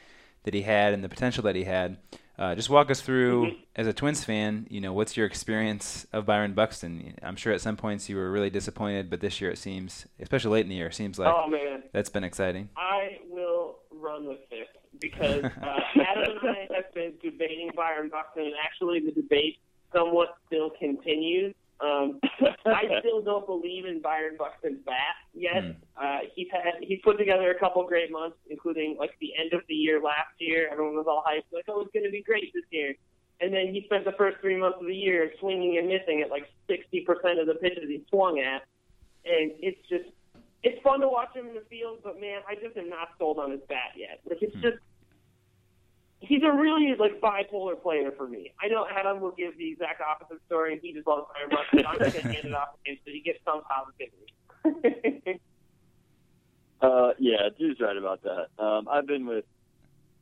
that 0.43 0.53
he 0.53 0.61
had 0.61 0.93
and 0.93 1.03
the 1.03 1.09
potential 1.09 1.43
that 1.43 1.55
he 1.55 1.63
had. 1.63 1.97
Uh, 2.37 2.53
just 2.53 2.69
walk 2.69 2.91
us 2.91 2.99
through, 2.99 3.53
as 3.77 3.87
a 3.87 3.93
Twins 3.93 4.25
fan, 4.25 4.67
you 4.69 4.81
know, 4.81 4.91
what's 4.91 5.15
your 5.15 5.25
experience 5.25 6.05
of 6.11 6.25
Byron 6.25 6.53
Buxton? 6.53 7.15
I'm 7.23 7.37
sure 7.37 7.53
at 7.53 7.61
some 7.61 7.77
points 7.77 8.09
you 8.09 8.17
were 8.17 8.29
really 8.29 8.49
disappointed, 8.49 9.09
but 9.09 9.21
this 9.21 9.39
year 9.39 9.51
it 9.51 9.57
seems, 9.57 10.05
especially 10.19 10.51
late 10.51 10.65
in 10.65 10.69
the 10.69 10.75
year, 10.75 10.87
it 10.87 10.95
seems 10.95 11.17
like 11.17 11.33
oh 11.33 11.47
man, 11.47 11.83
that's 11.93 12.09
been 12.09 12.25
exciting. 12.25 12.69
I 12.75 13.19
will 13.29 13.77
run 13.89 14.27
with 14.27 14.49
this 14.49 14.67
because 14.99 15.43
uh, 15.63 15.79
Adam 15.95 16.37
and 16.41 16.49
I 16.49 16.67
have 16.75 16.93
been 16.93 17.13
debating 17.23 17.71
Byron 17.73 18.09
Buxton, 18.09 18.43
and 18.43 18.53
actually 18.61 18.99
the 18.99 19.11
debate 19.11 19.57
somewhat 19.95 20.35
still 20.47 20.71
continues. 20.79 21.55
Um, 21.79 22.19
I 22.65 22.83
still 22.99 23.21
don't 23.21 23.45
believe 23.45 23.85
in 23.85 24.01
Byron 24.01 24.35
Buxton's 24.37 24.79
bat 24.85 25.15
yet. 25.33 25.63
Hmm. 25.63 25.71
Uh, 25.95 26.19
he's 26.35 26.47
had 26.51 26.81
he's 26.81 26.99
put 27.03 27.17
together 27.17 27.51
a 27.51 27.59
couple 27.59 27.85
great 27.87 28.11
months, 28.11 28.37
including 28.49 28.97
like 28.99 29.11
the 29.19 29.31
end 29.39 29.53
of 29.53 29.61
the 29.67 29.75
year 29.75 30.01
last 30.01 30.33
year. 30.39 30.69
Everyone 30.71 30.95
was 30.95 31.05
all 31.07 31.23
hyped, 31.25 31.51
like, 31.51 31.65
"Oh, 31.67 31.81
it's 31.81 31.91
going 31.91 32.05
to 32.05 32.11
be 32.11 32.23
great 32.23 32.53
this 32.53 32.63
year." 32.69 32.95
and 33.41 33.53
then 33.53 33.73
he 33.73 33.83
spent 33.85 34.05
the 34.05 34.13
first 34.13 34.37
three 34.39 34.57
months 34.57 34.77
of 34.79 34.87
the 34.87 34.95
year 34.95 35.31
swinging 35.39 35.77
and 35.77 35.87
missing 35.87 36.21
at 36.21 36.29
like 36.29 36.49
60% 36.69 37.05
of 37.39 37.47
the 37.47 37.55
pitches 37.55 37.83
he 37.87 38.03
swung 38.09 38.39
at. 38.39 38.63
And 39.25 39.51
it's 39.59 39.81
just, 39.89 40.05
it's 40.63 40.81
fun 40.81 41.01
to 41.01 41.09
watch 41.09 41.35
him 41.35 41.47
in 41.47 41.53
the 41.53 41.65
field, 41.69 41.99
but 42.03 42.19
man, 42.19 42.41
I 42.47 42.55
just 42.55 42.77
am 42.77 42.89
not 42.89 43.09
sold 43.19 43.39
on 43.39 43.51
his 43.51 43.59
bat 43.67 43.91
yet. 43.97 44.21
Like, 44.27 44.41
it's 44.41 44.55
just, 44.55 44.77
he's 46.19 46.43
a 46.43 46.51
really 46.51 46.95
like 46.97 47.21
bipolar 47.21 47.81
player 47.81 48.11
for 48.15 48.27
me. 48.27 48.53
I 48.61 48.67
know 48.67 48.85
Adam 48.89 49.21
will 49.21 49.31
give 49.31 49.57
the 49.57 49.71
exact 49.71 50.01
opposite 50.01 50.41
story, 50.45 50.73
and 50.73 50.81
he 50.81 50.93
just 50.93 51.07
loves 51.07 51.27
Byron 51.33 51.49
Buxton. 51.51 51.85
I'm 51.85 51.99
just 51.99 52.23
gonna 52.23 52.33
hand 52.33 52.45
it 52.47 52.53
off 52.53 52.69
to 52.83 52.91
him 52.91 52.97
so 53.05 53.11
he 53.11 53.21
gets 53.21 53.39
some 53.45 53.61
positivity. 53.63 55.41
Uh, 56.81 57.11
yeah, 57.19 57.49
dude's 57.57 57.79
right 57.79 57.97
about 57.97 58.21
that. 58.23 58.63
Um, 58.63 58.87
I've 58.87 59.07
been 59.07 59.25
with 59.25 59.45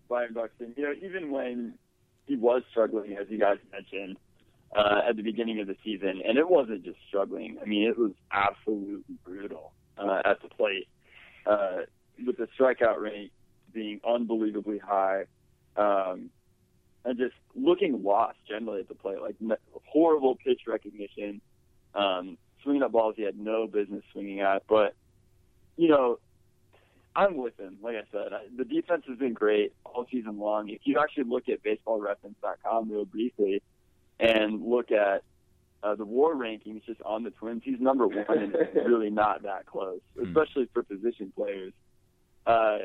Byron 0.07 0.33
Buxton. 0.33 0.73
You 0.77 0.83
know, 0.83 0.93
even 1.01 1.31
when 1.31 1.73
he 2.25 2.35
was 2.35 2.61
struggling, 2.71 3.17
as 3.19 3.27
you 3.29 3.39
guys 3.39 3.57
mentioned, 3.71 4.17
uh, 4.75 5.01
at 5.09 5.15
the 5.15 5.23
beginning 5.23 5.59
of 5.59 5.67
the 5.67 5.75
season, 5.83 6.21
and 6.25 6.37
it 6.37 6.49
wasn't 6.49 6.83
just 6.83 6.97
struggling. 7.07 7.57
I 7.61 7.65
mean, 7.65 7.83
it 7.83 7.97
was 7.97 8.11
absolutely 8.31 9.15
brutal 9.23 9.73
uh, 9.97 10.21
at 10.25 10.41
the 10.41 10.47
plate, 10.49 10.87
uh, 11.45 11.79
with 12.25 12.37
the 12.37 12.47
strikeout 12.57 12.99
rate 12.99 13.31
being 13.73 13.99
unbelievably 14.07 14.79
high, 14.79 15.25
um, 15.75 16.29
and 17.05 17.17
just 17.17 17.35
looking 17.55 18.03
lost 18.03 18.37
generally 18.47 18.81
at 18.81 18.87
the 18.87 18.95
plate, 18.95 19.21
like 19.21 19.35
horrible 19.85 20.35
pitch 20.35 20.61
recognition, 20.67 21.41
um, 21.95 22.37
swinging 22.61 22.81
at 22.81 22.91
balls 22.91 23.15
he 23.17 23.23
had 23.23 23.37
no 23.37 23.67
business 23.67 24.03
swinging 24.11 24.41
at. 24.41 24.63
But 24.67 24.95
you 25.75 25.89
know, 25.89 26.19
I'm 27.15 27.37
with 27.37 27.59
him. 27.59 27.77
Like 27.81 27.95
I 27.95 28.03
said, 28.11 28.33
I, 28.33 28.43
the 28.55 28.65
defense 28.65 29.03
has 29.07 29.17
been 29.17 29.33
great 29.33 29.73
all 29.85 30.05
season 30.11 30.39
long. 30.39 30.69
If 30.69 30.81
you 30.83 30.99
actually 30.99 31.25
look 31.25 31.49
at 31.49 31.63
BaseballReference.com 31.63 32.91
real 32.91 33.05
briefly 33.05 33.61
and 34.19 34.65
look 34.65 34.91
at 34.91 35.23
uh, 35.83 35.95
the 35.95 36.05
WAR 36.05 36.33
rankings 36.33 36.85
just 36.85 37.01
on 37.01 37.23
the 37.23 37.31
Twins, 37.31 37.61
he's 37.65 37.79
number 37.79 38.07
one, 38.07 38.25
and 38.29 38.55
it's 38.59 38.87
really 38.87 39.09
not 39.09 39.43
that 39.43 39.65
close, 39.65 39.99
especially 40.21 40.69
for 40.73 40.83
position 40.83 41.31
players. 41.35 41.73
Uh, 42.45 42.77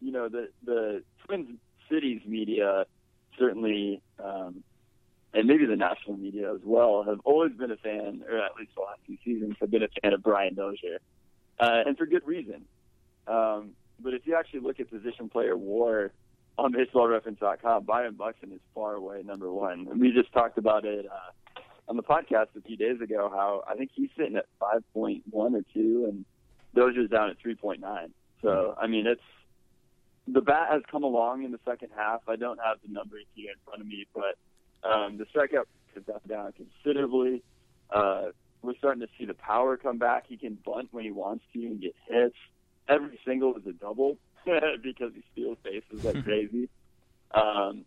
you 0.00 0.12
know, 0.12 0.28
the 0.28 0.48
the 0.64 1.02
Twins 1.24 1.58
cities 1.90 2.22
media 2.26 2.86
certainly, 3.38 4.00
um, 4.22 4.62
and 5.32 5.48
maybe 5.48 5.66
the 5.66 5.76
national 5.76 6.16
media 6.16 6.52
as 6.54 6.60
well, 6.64 7.02
have 7.02 7.20
always 7.24 7.52
been 7.52 7.70
a 7.70 7.76
fan, 7.76 8.22
or 8.28 8.38
at 8.38 8.54
least 8.58 8.72
the 8.76 8.82
last 8.82 9.00
few 9.06 9.16
seasons, 9.24 9.56
have 9.60 9.70
been 9.70 9.82
a 9.82 9.88
fan 10.00 10.12
of 10.12 10.22
Brian 10.22 10.54
Dozier, 10.54 10.98
uh, 11.58 11.82
and 11.86 11.96
for 11.98 12.06
good 12.06 12.26
reason. 12.26 12.64
Um, 13.26 13.70
but 14.00 14.14
if 14.14 14.26
you 14.26 14.36
actually 14.36 14.60
look 14.60 14.80
at 14.80 14.90
position 14.90 15.28
player 15.28 15.56
WAR 15.56 16.12
on 16.58 16.72
BaseballReference.com, 16.72 17.84
Byron 17.84 18.14
Buxton 18.14 18.52
is 18.52 18.60
far 18.74 18.94
away 18.94 19.22
number 19.24 19.52
one. 19.52 19.88
And 19.90 20.00
we 20.00 20.12
just 20.12 20.32
talked 20.32 20.58
about 20.58 20.84
it 20.84 21.06
uh, 21.06 21.60
on 21.88 21.96
the 21.96 22.02
podcast 22.02 22.48
a 22.56 22.60
few 22.64 22.76
days 22.76 23.00
ago. 23.00 23.30
How 23.32 23.64
I 23.68 23.74
think 23.74 23.90
he's 23.94 24.10
sitting 24.16 24.36
at 24.36 24.46
5.1 24.60 25.22
or 25.32 25.62
two, 25.72 26.06
and 26.08 26.24
Dozier's 26.74 27.10
down 27.10 27.30
at 27.30 27.36
3.9. 27.42 28.10
So 28.42 28.76
I 28.80 28.86
mean, 28.86 29.06
it's 29.06 29.22
the 30.26 30.40
bat 30.40 30.68
has 30.70 30.82
come 30.90 31.02
along 31.02 31.44
in 31.44 31.52
the 31.52 31.60
second 31.64 31.90
half. 31.96 32.22
I 32.28 32.36
don't 32.36 32.58
have 32.64 32.78
the 32.86 32.92
numbers 32.92 33.24
here 33.34 33.50
in 33.50 33.56
front 33.64 33.80
of 33.80 33.86
me, 33.86 34.06
but 34.14 34.88
um, 34.88 35.18
the 35.18 35.24
strikeout 35.26 35.64
has 35.94 36.04
gone 36.04 36.20
down 36.26 36.52
considerably. 36.52 37.42
Uh, 37.90 38.26
we're 38.62 38.76
starting 38.78 39.00
to 39.00 39.08
see 39.18 39.26
the 39.26 39.34
power 39.34 39.76
come 39.76 39.98
back. 39.98 40.24
He 40.28 40.36
can 40.36 40.58
bunt 40.64 40.88
when 40.92 41.04
he 41.04 41.10
wants 41.10 41.44
to 41.52 41.66
and 41.66 41.80
get 41.80 41.94
hits. 42.08 42.36
Every 42.88 43.18
single 43.26 43.56
is 43.56 43.66
a 43.66 43.72
double 43.72 44.16
because 44.82 45.12
he 45.14 45.22
steals 45.32 45.58
bases 45.62 46.04
like 46.04 46.24
crazy. 46.24 46.68
Um, 47.32 47.84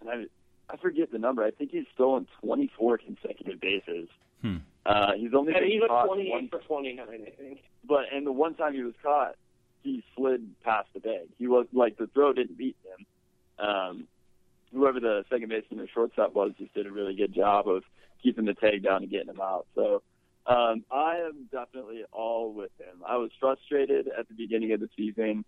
and 0.00 0.10
I, 0.10 0.24
I 0.72 0.76
forget 0.76 1.10
the 1.10 1.18
number. 1.18 1.42
I 1.42 1.50
think 1.50 1.70
he's 1.72 1.86
stolen 1.94 2.26
24 2.42 2.98
consecutive 2.98 3.60
bases. 3.60 4.08
Hmm. 4.42 4.58
Uh, 4.86 5.12
he's 5.16 5.34
only 5.34 5.52
and 5.52 5.62
been 5.62 5.70
he 5.70 5.86
caught 5.86 6.06
28 6.06 6.30
one 6.30 6.48
for 6.48 6.58
29, 6.60 7.06
I 7.08 7.30
think. 7.30 7.60
but 7.86 8.04
and 8.12 8.26
the 8.26 8.32
one 8.32 8.54
time 8.54 8.74
he 8.74 8.82
was 8.82 8.94
caught, 9.02 9.36
he 9.82 10.04
slid 10.16 10.48
past 10.62 10.88
the 10.94 11.00
bag. 11.00 11.28
He 11.38 11.46
was 11.46 11.66
like 11.72 11.96
the 11.96 12.06
throw 12.08 12.32
didn't 12.32 12.58
beat 12.58 12.76
him. 12.84 13.66
Um, 13.66 14.08
whoever 14.72 15.00
the 15.00 15.24
second 15.30 15.48
baseman 15.48 15.80
or 15.80 15.88
shortstop 15.88 16.34
was 16.34 16.52
just 16.58 16.74
did 16.74 16.86
a 16.86 16.92
really 16.92 17.14
good 17.14 17.34
job 17.34 17.68
of 17.68 17.82
keeping 18.22 18.44
the 18.44 18.54
tag 18.54 18.82
down 18.82 19.02
and 19.02 19.10
getting 19.10 19.28
him 19.28 19.40
out. 19.40 19.66
So 19.74 20.02
um, 20.46 20.84
I 20.90 21.16
am 21.16 21.48
definitely 21.50 22.04
all 22.12 22.52
with 22.52 22.70
him. 22.78 23.02
I 23.06 23.16
was 23.16 23.30
frustrated 23.38 24.08
at 24.08 24.28
the 24.28 24.34
beginning 24.34 24.72
of 24.72 24.80
the 24.80 24.88
season 24.96 25.44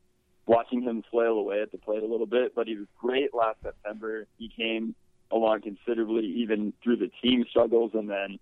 watching 0.46 0.82
him 0.82 1.04
flail 1.10 1.34
away 1.34 1.62
at 1.62 1.72
the 1.72 1.78
plate 1.78 2.02
a 2.02 2.06
little 2.06 2.26
bit, 2.26 2.54
but 2.54 2.66
he 2.66 2.76
was 2.76 2.86
great 3.00 3.32
last 3.34 3.58
September. 3.62 4.26
He 4.38 4.48
came 4.48 4.94
along 5.30 5.62
considerably 5.62 6.26
even 6.26 6.72
through 6.82 6.96
the 6.96 7.10
team 7.22 7.44
struggles 7.48 7.92
and 7.94 8.10
then 8.10 8.38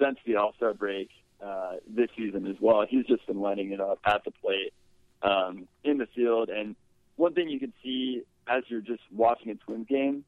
since 0.00 0.18
the 0.24 0.36
All-Star 0.36 0.74
break 0.74 1.10
uh, 1.44 1.72
this 1.86 2.08
season 2.16 2.46
as 2.46 2.56
well. 2.60 2.86
He's 2.88 3.04
just 3.06 3.26
been 3.26 3.40
lighting 3.40 3.72
it 3.72 3.80
up 3.80 3.98
at 4.04 4.24
the 4.24 4.30
plate, 4.30 4.72
um, 5.22 5.68
in 5.84 5.98
the 5.98 6.06
field. 6.14 6.48
And 6.48 6.76
one 7.16 7.34
thing 7.34 7.48
you 7.48 7.60
can 7.60 7.72
see 7.82 8.22
as 8.48 8.64
you're 8.68 8.80
just 8.80 9.02
watching 9.14 9.50
a 9.50 9.54
Twins 9.54 9.86
game 9.88 10.24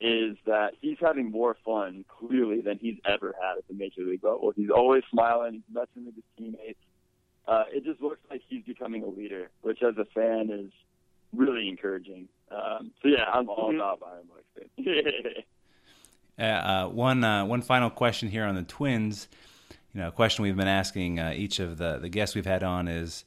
is 0.00 0.36
that 0.46 0.72
he's 0.80 0.98
having 1.00 1.30
more 1.30 1.56
fun 1.64 2.04
clearly 2.08 2.60
than 2.60 2.78
he's 2.78 2.98
ever 3.06 3.34
had 3.40 3.58
at 3.58 3.68
the 3.68 3.74
major 3.74 4.02
league 4.02 4.22
level. 4.22 4.52
He's 4.54 4.70
always 4.70 5.02
smiling. 5.10 5.54
He's 5.54 5.74
messing 5.74 6.04
with 6.04 6.14
his 6.14 6.24
teammates. 6.36 6.78
Uh, 7.48 7.64
it 7.72 7.84
just 7.84 8.02
looks 8.02 8.20
like 8.28 8.42
he's 8.48 8.64
becoming 8.64 9.02
a 9.02 9.08
leader, 9.08 9.48
which 9.62 9.82
as 9.82 9.96
a 9.96 10.04
fan 10.06 10.50
is 10.50 10.72
really 11.32 11.68
encouraging. 11.68 12.28
Um, 12.50 12.90
so 13.02 13.08
yeah, 13.08 13.24
I'm 13.32 13.48
all 13.48 13.74
about 13.74 14.00
Byron 14.00 14.26
Buxton. 14.28 15.44
Uh, 16.38 16.42
uh, 16.42 16.88
one 16.88 17.24
uh, 17.24 17.46
one 17.46 17.62
final 17.62 17.88
question 17.88 18.28
here 18.28 18.44
on 18.44 18.54
the 18.54 18.62
Twins. 18.62 19.26
You 19.94 20.02
know, 20.02 20.08
a 20.08 20.12
question 20.12 20.42
we've 20.42 20.54
been 20.54 20.68
asking 20.68 21.18
uh, 21.18 21.32
each 21.34 21.60
of 21.60 21.78
the 21.78 21.98
the 21.98 22.10
guests 22.10 22.34
we've 22.34 22.44
had 22.44 22.62
on 22.62 22.88
is, 22.88 23.24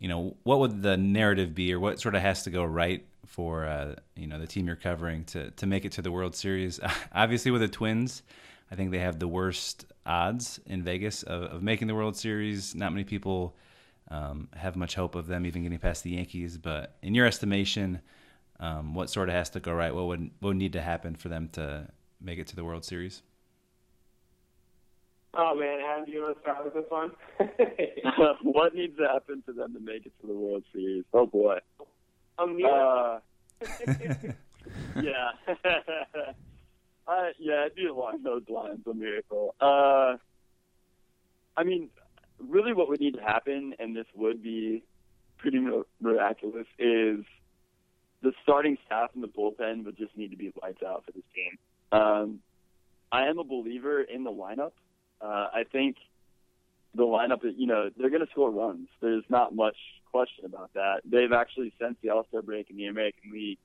you 0.00 0.08
know, 0.08 0.36
what 0.42 0.58
would 0.58 0.82
the 0.82 0.96
narrative 0.96 1.54
be, 1.54 1.72
or 1.72 1.78
what 1.78 2.00
sort 2.00 2.16
of 2.16 2.22
has 2.22 2.42
to 2.44 2.50
go 2.50 2.64
right 2.64 3.06
for 3.26 3.66
uh, 3.66 3.94
you 4.16 4.26
know 4.26 4.40
the 4.40 4.46
team 4.46 4.66
you're 4.66 4.74
covering 4.74 5.24
to 5.26 5.50
to 5.52 5.66
make 5.66 5.84
it 5.84 5.92
to 5.92 6.02
the 6.02 6.10
World 6.10 6.34
Series? 6.34 6.80
Obviously, 7.14 7.52
with 7.52 7.60
the 7.60 7.68
Twins, 7.68 8.22
I 8.72 8.74
think 8.74 8.90
they 8.90 8.98
have 8.98 9.18
the 9.18 9.28
worst 9.28 9.84
odds 10.06 10.58
in 10.66 10.82
Vegas 10.82 11.22
of, 11.22 11.42
of 11.44 11.62
making 11.62 11.86
the 11.86 11.94
World 11.94 12.16
Series. 12.16 12.74
Not 12.74 12.92
many 12.92 13.04
people 13.04 13.54
um, 14.10 14.48
have 14.56 14.74
much 14.74 14.94
hope 14.94 15.14
of 15.14 15.26
them 15.26 15.44
even 15.44 15.62
getting 15.62 15.78
past 15.78 16.02
the 16.02 16.10
Yankees. 16.10 16.56
But 16.56 16.96
in 17.02 17.14
your 17.14 17.26
estimation, 17.26 18.00
um, 18.58 18.94
what 18.94 19.10
sort 19.10 19.28
of 19.28 19.34
has 19.34 19.50
to 19.50 19.60
go 19.60 19.72
right? 19.72 19.94
What 19.94 20.06
would 20.06 20.30
what 20.40 20.48
would 20.48 20.56
need 20.56 20.72
to 20.72 20.80
happen 20.80 21.14
for 21.14 21.28
them 21.28 21.48
to 21.52 21.88
make 22.22 22.38
it 22.38 22.46
to 22.48 22.56
the 22.56 22.64
World 22.64 22.86
Series? 22.86 23.20
Oh 25.34 25.54
man, 25.54 25.78
Adam, 25.80 26.04
do 26.06 26.12
you 26.12 26.22
want 26.22 26.36
to 26.36 26.42
start 26.42 26.64
with 26.64 26.74
this 26.74 26.84
one? 26.88 27.12
what 28.42 28.74
needs 28.74 28.96
to 28.98 29.06
happen 29.06 29.42
for 29.46 29.52
them 29.52 29.74
to 29.74 29.80
make 29.80 30.06
it 30.06 30.12
to 30.20 30.26
the 30.26 30.32
World 30.32 30.64
Series? 30.72 31.04
Oh 31.12 31.26
boy. 31.26 31.58
Um, 32.38 32.58
Uh, 34.96 35.02
yeah. 35.02 35.30
uh, 37.08 37.28
yeah, 37.38 37.62
it'd 37.62 37.74
be 37.74 37.86
along 37.86 38.22
those 38.22 38.42
lines, 38.48 38.80
a 38.86 38.94
miracle. 38.94 39.54
Uh, 39.60 40.16
I 41.56 41.64
mean, 41.64 41.88
really 42.38 42.72
what 42.72 42.88
would 42.88 43.00
need 43.00 43.14
to 43.14 43.22
happen, 43.22 43.74
and 43.78 43.96
this 43.96 44.06
would 44.14 44.42
be 44.42 44.82
pretty 45.38 45.58
miraculous, 46.00 46.66
is 46.78 47.24
the 48.22 48.32
starting 48.42 48.76
staff 48.86 49.10
and 49.14 49.22
the 49.22 49.28
bullpen 49.28 49.84
would 49.84 49.96
just 49.96 50.16
need 50.16 50.30
to 50.30 50.36
be 50.36 50.52
lights 50.62 50.82
out 50.86 51.04
for 51.04 51.12
this 51.12 51.24
team. 51.34 51.58
Um, 51.92 52.40
I 53.10 53.26
am 53.26 53.38
a 53.38 53.44
believer 53.44 54.02
in 54.02 54.24
the 54.24 54.30
lineup. 54.30 54.72
Uh, 55.20 55.48
I 55.52 55.64
think 55.70 55.96
the 56.94 57.04
lineup, 57.04 57.40
you 57.56 57.66
know, 57.66 57.90
they're 57.96 58.10
going 58.10 58.24
to 58.24 58.30
score 58.30 58.50
runs. 58.50 58.88
There's 59.00 59.24
not 59.28 59.54
much 59.54 59.76
question 60.10 60.44
about 60.44 60.72
that. 60.74 61.00
They've 61.04 61.32
actually, 61.32 61.72
since 61.80 61.96
the 62.02 62.10
All 62.10 62.26
Star 62.28 62.42
break 62.42 62.70
in 62.70 62.76
the 62.76 62.86
American 62.86 63.30
League, 63.32 63.58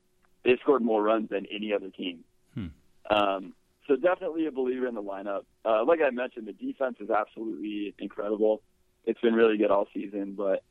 they've 0.44 0.60
scored 0.62 0.82
more 0.82 1.02
runs 1.02 1.30
than 1.30 1.46
any 1.52 1.74
other 1.74 1.90
team. 1.90 2.24
Hmm. 2.54 2.68
Um, 3.10 3.54
so 3.88 3.96
definitely 3.96 4.48
a 4.48 4.52
believer 4.52 4.88
in 4.88 4.96
the 4.96 5.04
lineup. 5.04 5.44
Uh, 5.64 5.84
like 5.86 6.00
I 6.06 6.10
mentioned, 6.10 6.48
the 6.48 6.54
defense 6.54 6.98
is 7.00 7.10
absolutely 7.10 7.94
incredible. 8.00 8.62
It's 9.06 9.20
been 9.22 9.36
really 9.36 9.58
good 9.58 9.72
all 9.72 9.88
season, 9.94 10.34
but 10.36 10.64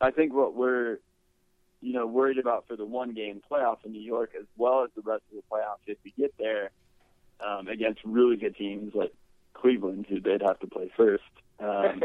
I 0.00 0.10
think 0.10 0.34
what 0.34 0.54
we're, 0.54 0.98
you 1.80 1.94
know, 1.94 2.06
worried 2.06 2.38
about 2.38 2.66
for 2.66 2.76
the 2.76 2.84
one 2.84 3.12
game 3.14 3.40
playoff 3.50 3.78
in 3.84 3.92
New 3.92 4.02
York, 4.02 4.32
as 4.38 4.46
well 4.56 4.84
as 4.84 4.90
the 4.94 5.02
rest 5.02 5.22
of 5.30 5.36
the 5.36 5.42
playoffs, 5.50 5.86
if 5.86 5.96
we 6.04 6.12
get 6.18 6.34
there 6.38 6.70
um, 7.46 7.68
against 7.68 8.00
really 8.04 8.36
good 8.36 8.56
teams 8.56 8.94
like 8.94 9.14
Cleveland, 9.54 10.06
who 10.08 10.20
they'd 10.20 10.42
have 10.42 10.58
to 10.60 10.66
play 10.66 10.90
first. 10.96 11.22
Um, 11.58 12.02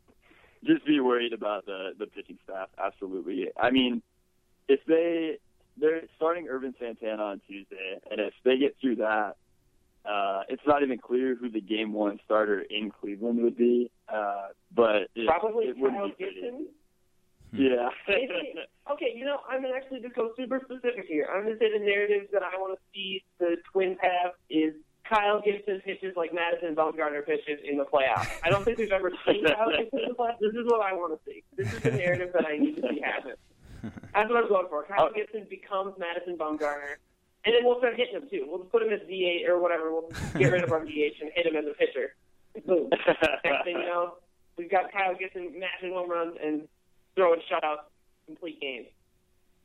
just 0.64 0.84
be 0.86 1.00
worried 1.00 1.32
about 1.32 1.66
the 1.66 1.92
the 1.98 2.06
pitching 2.06 2.38
staff. 2.44 2.68
Absolutely. 2.78 3.48
I 3.60 3.70
mean, 3.70 4.02
if 4.68 4.80
they 4.86 5.38
they're 5.76 6.02
starting 6.16 6.48
Ervin 6.48 6.74
Santana 6.78 7.22
on 7.22 7.40
Tuesday, 7.46 8.00
and 8.10 8.20
if 8.20 8.34
they 8.44 8.58
get 8.58 8.76
through 8.80 8.96
that, 8.96 9.36
uh, 10.04 10.42
it's 10.48 10.62
not 10.66 10.82
even 10.82 10.98
clear 10.98 11.34
who 11.34 11.50
the 11.50 11.60
game 11.60 11.92
one 11.92 12.20
starter 12.24 12.60
in 12.60 12.90
Cleveland 12.90 13.42
would 13.42 13.56
be. 13.56 13.90
Uh, 14.08 14.48
but 14.74 15.08
it, 15.14 15.26
Probably 15.26 15.66
it 15.66 15.76
Kyle 15.80 16.08
be. 16.08 16.14
Gibson. 16.18 16.66
Yeah. 17.52 17.88
okay, 18.92 19.12
you 19.14 19.24
know, 19.24 19.38
I'm 19.48 19.62
gonna 19.62 19.74
actually 19.74 20.00
just 20.00 20.14
go 20.14 20.32
super 20.36 20.60
specific 20.64 21.06
here. 21.06 21.28
I'm 21.32 21.44
gonna 21.44 21.58
say 21.58 21.70
the 21.72 21.84
narratives 21.84 22.26
that 22.32 22.42
I 22.42 22.58
want 22.58 22.76
to 22.76 22.80
see 22.92 23.22
the 23.38 23.56
Twins 23.72 23.96
have 24.02 24.32
is 24.50 24.74
Kyle 25.08 25.40
Gibson 25.40 25.80
pitches 25.84 26.16
like 26.16 26.32
Madison 26.32 26.74
Bumgarner 26.74 27.24
pitches 27.24 27.60
in 27.62 27.76
the 27.76 27.84
playoffs. 27.84 28.28
I 28.42 28.48
don't 28.48 28.64
think 28.64 28.78
we've 28.78 28.92
ever 28.92 29.10
seen 29.26 29.44
Kyle 29.46 29.70
Gibson 29.70 30.00
in 30.00 30.08
the 30.08 30.14
playoffs. 30.14 30.38
This 30.40 30.54
is 30.54 30.64
what 30.64 30.80
I 30.80 30.92
want 30.92 31.12
to 31.12 31.30
see. 31.30 31.42
This 31.56 31.72
is 31.72 31.80
the 31.80 31.90
narrative 31.90 32.30
that 32.32 32.46
I 32.46 32.56
need 32.56 32.76
to 32.76 32.82
see 32.82 33.00
happen. 33.00 33.34
That's 34.14 34.30
what 34.30 34.42
I'm 34.42 34.48
going 34.48 34.66
for. 34.68 34.84
Kyle 34.84 35.10
oh. 35.10 35.14
Gibson 35.14 35.46
becomes 35.50 35.94
Madison 35.98 36.38
Bumgarner. 36.38 36.96
And 37.44 37.54
then 37.54 37.64
we'll 37.64 37.78
start 37.78 37.96
hitting 37.96 38.14
him 38.14 38.28
too. 38.30 38.46
We'll 38.48 38.60
just 38.60 38.72
put 38.72 38.82
him 38.82 38.92
as 38.92 39.00
DH 39.00 39.46
or 39.46 39.60
whatever. 39.60 39.92
We'll 39.92 40.10
get 40.38 40.50
rid 40.50 40.64
of 40.64 40.72
our 40.72 40.80
DH 40.80 41.20
and 41.20 41.30
hit 41.34 41.46
him 41.46 41.56
as 41.56 41.66
a 41.66 41.74
pitcher. 41.74 42.14
Boom. 42.66 42.88
Next 42.90 43.64
thing 43.64 43.76
you 43.76 43.84
know, 43.84 44.14
we've 44.56 44.70
got 44.70 44.90
Kyle 44.92 45.14
Gibson 45.14 45.52
matching 45.58 45.92
home 45.92 46.10
runs 46.10 46.36
and 46.42 46.66
throwing 47.14 47.40
shutouts, 47.50 47.84
complete 48.26 48.60
games. 48.60 48.86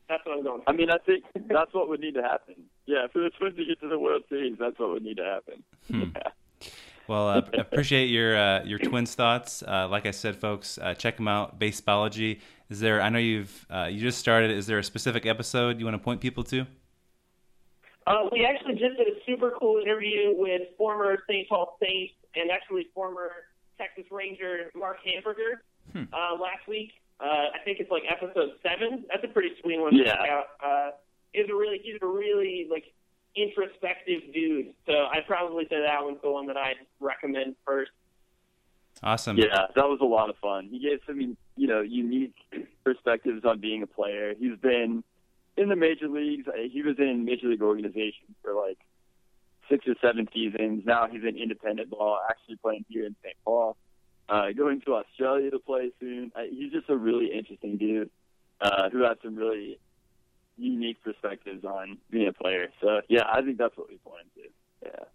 That's 0.09 0.25
what 0.25 0.37
I'm 0.37 0.43
going 0.43 0.61
for. 0.63 0.69
I 0.69 0.73
mean, 0.73 0.89
I 0.89 0.97
think 0.97 1.23
that's 1.47 1.73
what 1.73 1.87
would 1.87 1.99
need 2.01 2.15
to 2.15 2.21
happen. 2.23 2.55
Yeah, 2.87 3.07
for 3.13 3.19
the 3.19 3.29
Twins 3.29 3.55
to 3.57 3.63
get 3.65 3.79
to 3.81 3.87
the 3.87 3.99
World 3.99 4.23
Series, 4.27 4.57
that's 4.59 4.77
what 4.79 4.89
would 4.89 5.03
need 5.03 5.17
to 5.17 5.23
happen. 5.23 5.63
Hmm. 5.87 6.69
Well, 7.07 7.29
uh, 7.29 7.41
appreciate 7.57 8.07
your 8.07 8.35
uh, 8.35 8.63
your 8.65 8.79
Twins 8.79 9.15
thoughts. 9.15 9.63
Uh, 9.63 9.87
like 9.87 10.05
I 10.05 10.11
said, 10.11 10.35
folks, 10.35 10.77
uh, 10.79 10.93
check 10.95 11.17
them 11.17 11.27
out. 11.27 11.59
Baseballology. 11.59 12.39
Is 12.69 12.79
there? 12.79 13.01
I 13.01 13.09
know 13.09 13.19
you've 13.19 13.65
uh, 13.69 13.85
you 13.85 13.99
just 14.01 14.17
started. 14.19 14.51
Is 14.51 14.67
there 14.67 14.79
a 14.79 14.83
specific 14.83 15.25
episode 15.25 15.79
you 15.79 15.85
want 15.85 15.95
to 15.95 16.03
point 16.03 16.21
people 16.21 16.43
to? 16.45 16.65
Uh, 18.07 18.27
we 18.31 18.43
actually 18.45 18.73
just 18.73 18.97
did 18.97 19.07
a 19.07 19.19
super 19.27 19.53
cool 19.59 19.79
interview 19.79 20.33
with 20.35 20.61
former 20.77 21.17
St. 21.29 21.47
Paul 21.47 21.77
Saints 21.81 22.13
and 22.35 22.49
actually 22.49 22.87
former 22.95 23.29
Texas 23.77 24.05
Ranger 24.11 24.71
Mark 24.75 24.97
Hamburger 25.05 25.63
Hmm. 25.93 26.03
uh, 26.13 26.35
last 26.39 26.67
week. 26.67 26.91
Uh, 27.19 27.25
I 27.53 27.59
think 27.65 27.79
it's 27.79 27.91
like 27.91 28.03
episode 28.09 28.51
seven. 28.63 29.03
That's 29.09 29.23
a 29.23 29.27
pretty 29.27 29.51
sweet 29.61 29.79
one. 29.79 29.95
Yeah. 29.95 30.03
To 30.03 30.09
check 30.09 30.29
out. 30.29 30.45
Uh, 30.63 30.91
he's 31.33 31.49
a 31.49 31.55
really 31.55 31.79
he's 31.83 31.97
a 32.01 32.07
really 32.07 32.67
like 32.69 32.85
introspective 33.35 34.21
dude. 34.33 34.73
So 34.85 34.93
I'd 35.13 35.27
probably 35.27 35.65
say 35.69 35.81
that 35.81 36.03
one's 36.03 36.21
the 36.23 36.31
one 36.31 36.47
that 36.47 36.57
I'd 36.57 36.77
recommend 36.99 37.55
first. 37.65 37.91
Awesome. 39.03 39.37
Yeah, 39.37 39.67
that 39.75 39.85
was 39.87 39.99
a 40.01 40.05
lot 40.05 40.29
of 40.29 40.35
fun. 40.37 40.67
He 40.69 40.79
gave 40.79 40.99
some, 41.07 41.37
you 41.55 41.67
know, 41.67 41.81
unique 41.81 42.35
perspectives 42.83 43.45
on 43.45 43.59
being 43.59 43.81
a 43.83 43.87
player. 43.87 44.33
He's 44.37 44.57
been 44.59 45.03
in 45.55 45.69
the 45.69 45.75
major 45.75 46.09
leagues. 46.09 46.47
Uh, 46.47 46.67
He 46.69 46.81
was 46.81 46.95
in 46.99 47.23
major 47.23 47.47
league 47.47 47.61
organizations 47.61 48.35
for 48.41 48.53
like 48.53 48.77
six 49.69 49.87
or 49.87 49.95
seven 50.01 50.27
seasons. 50.33 50.83
Now 50.85 51.07
he's 51.09 51.23
in 51.23 51.37
independent 51.37 51.91
ball, 51.91 52.19
actually 52.29 52.57
playing 52.57 52.85
here 52.89 53.05
in 53.05 53.15
St. 53.23 53.35
Paul. 53.45 53.77
Uh, 54.29 54.51
going 54.55 54.81
to 54.81 54.95
Australia 54.95 55.49
to 55.51 55.59
play 55.59 55.91
soon. 55.99 56.31
Uh, 56.35 56.41
he's 56.49 56.71
just 56.71 56.89
a 56.89 56.95
really 56.95 57.31
interesting 57.33 57.77
dude 57.77 58.09
uh, 58.61 58.89
who 58.89 59.03
has 59.03 59.17
some 59.23 59.35
really 59.35 59.79
unique 60.57 61.01
perspectives 61.03 61.63
on 61.63 61.97
being 62.11 62.27
a 62.27 62.33
player. 62.33 62.67
So 62.81 63.01
yeah, 63.07 63.23
I 63.31 63.41
think 63.41 63.57
that's 63.57 63.75
what 63.77 63.89
we 63.89 63.97
plan 63.97 64.23
to. 64.35 64.41
Yeah. 64.83 65.05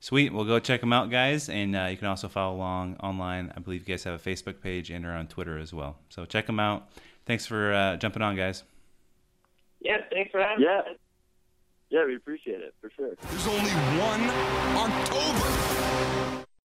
Sweet. 0.00 0.32
Well, 0.32 0.44
go 0.44 0.58
check 0.58 0.82
him 0.82 0.92
out, 0.92 1.10
guys, 1.10 1.48
and 1.48 1.76
uh, 1.76 1.86
you 1.90 1.96
can 1.96 2.08
also 2.08 2.28
follow 2.28 2.56
along 2.56 2.96
online. 3.00 3.52
I 3.56 3.60
believe 3.60 3.86
you 3.86 3.94
guys 3.94 4.02
have 4.04 4.14
a 4.14 4.30
Facebook 4.30 4.60
page 4.60 4.90
and 4.90 5.06
are 5.06 5.12
on 5.12 5.28
Twitter 5.28 5.58
as 5.58 5.72
well. 5.72 5.98
So 6.08 6.24
check 6.24 6.46
them 6.46 6.58
out. 6.58 6.88
Thanks 7.24 7.46
for 7.46 7.72
uh, 7.72 7.96
jumping 7.96 8.22
on, 8.22 8.34
guys. 8.34 8.64
Yeah, 9.80 9.98
thanks 10.10 10.30
for 10.30 10.40
having 10.40 10.64
Yeah. 10.64 10.80
Yeah, 11.90 12.06
we 12.06 12.16
appreciate 12.16 12.60
it 12.62 12.74
for 12.80 12.90
sure. 12.96 13.10
There's 13.20 13.46
only 13.46 13.70
one 14.00 14.30
October. 14.76 16.46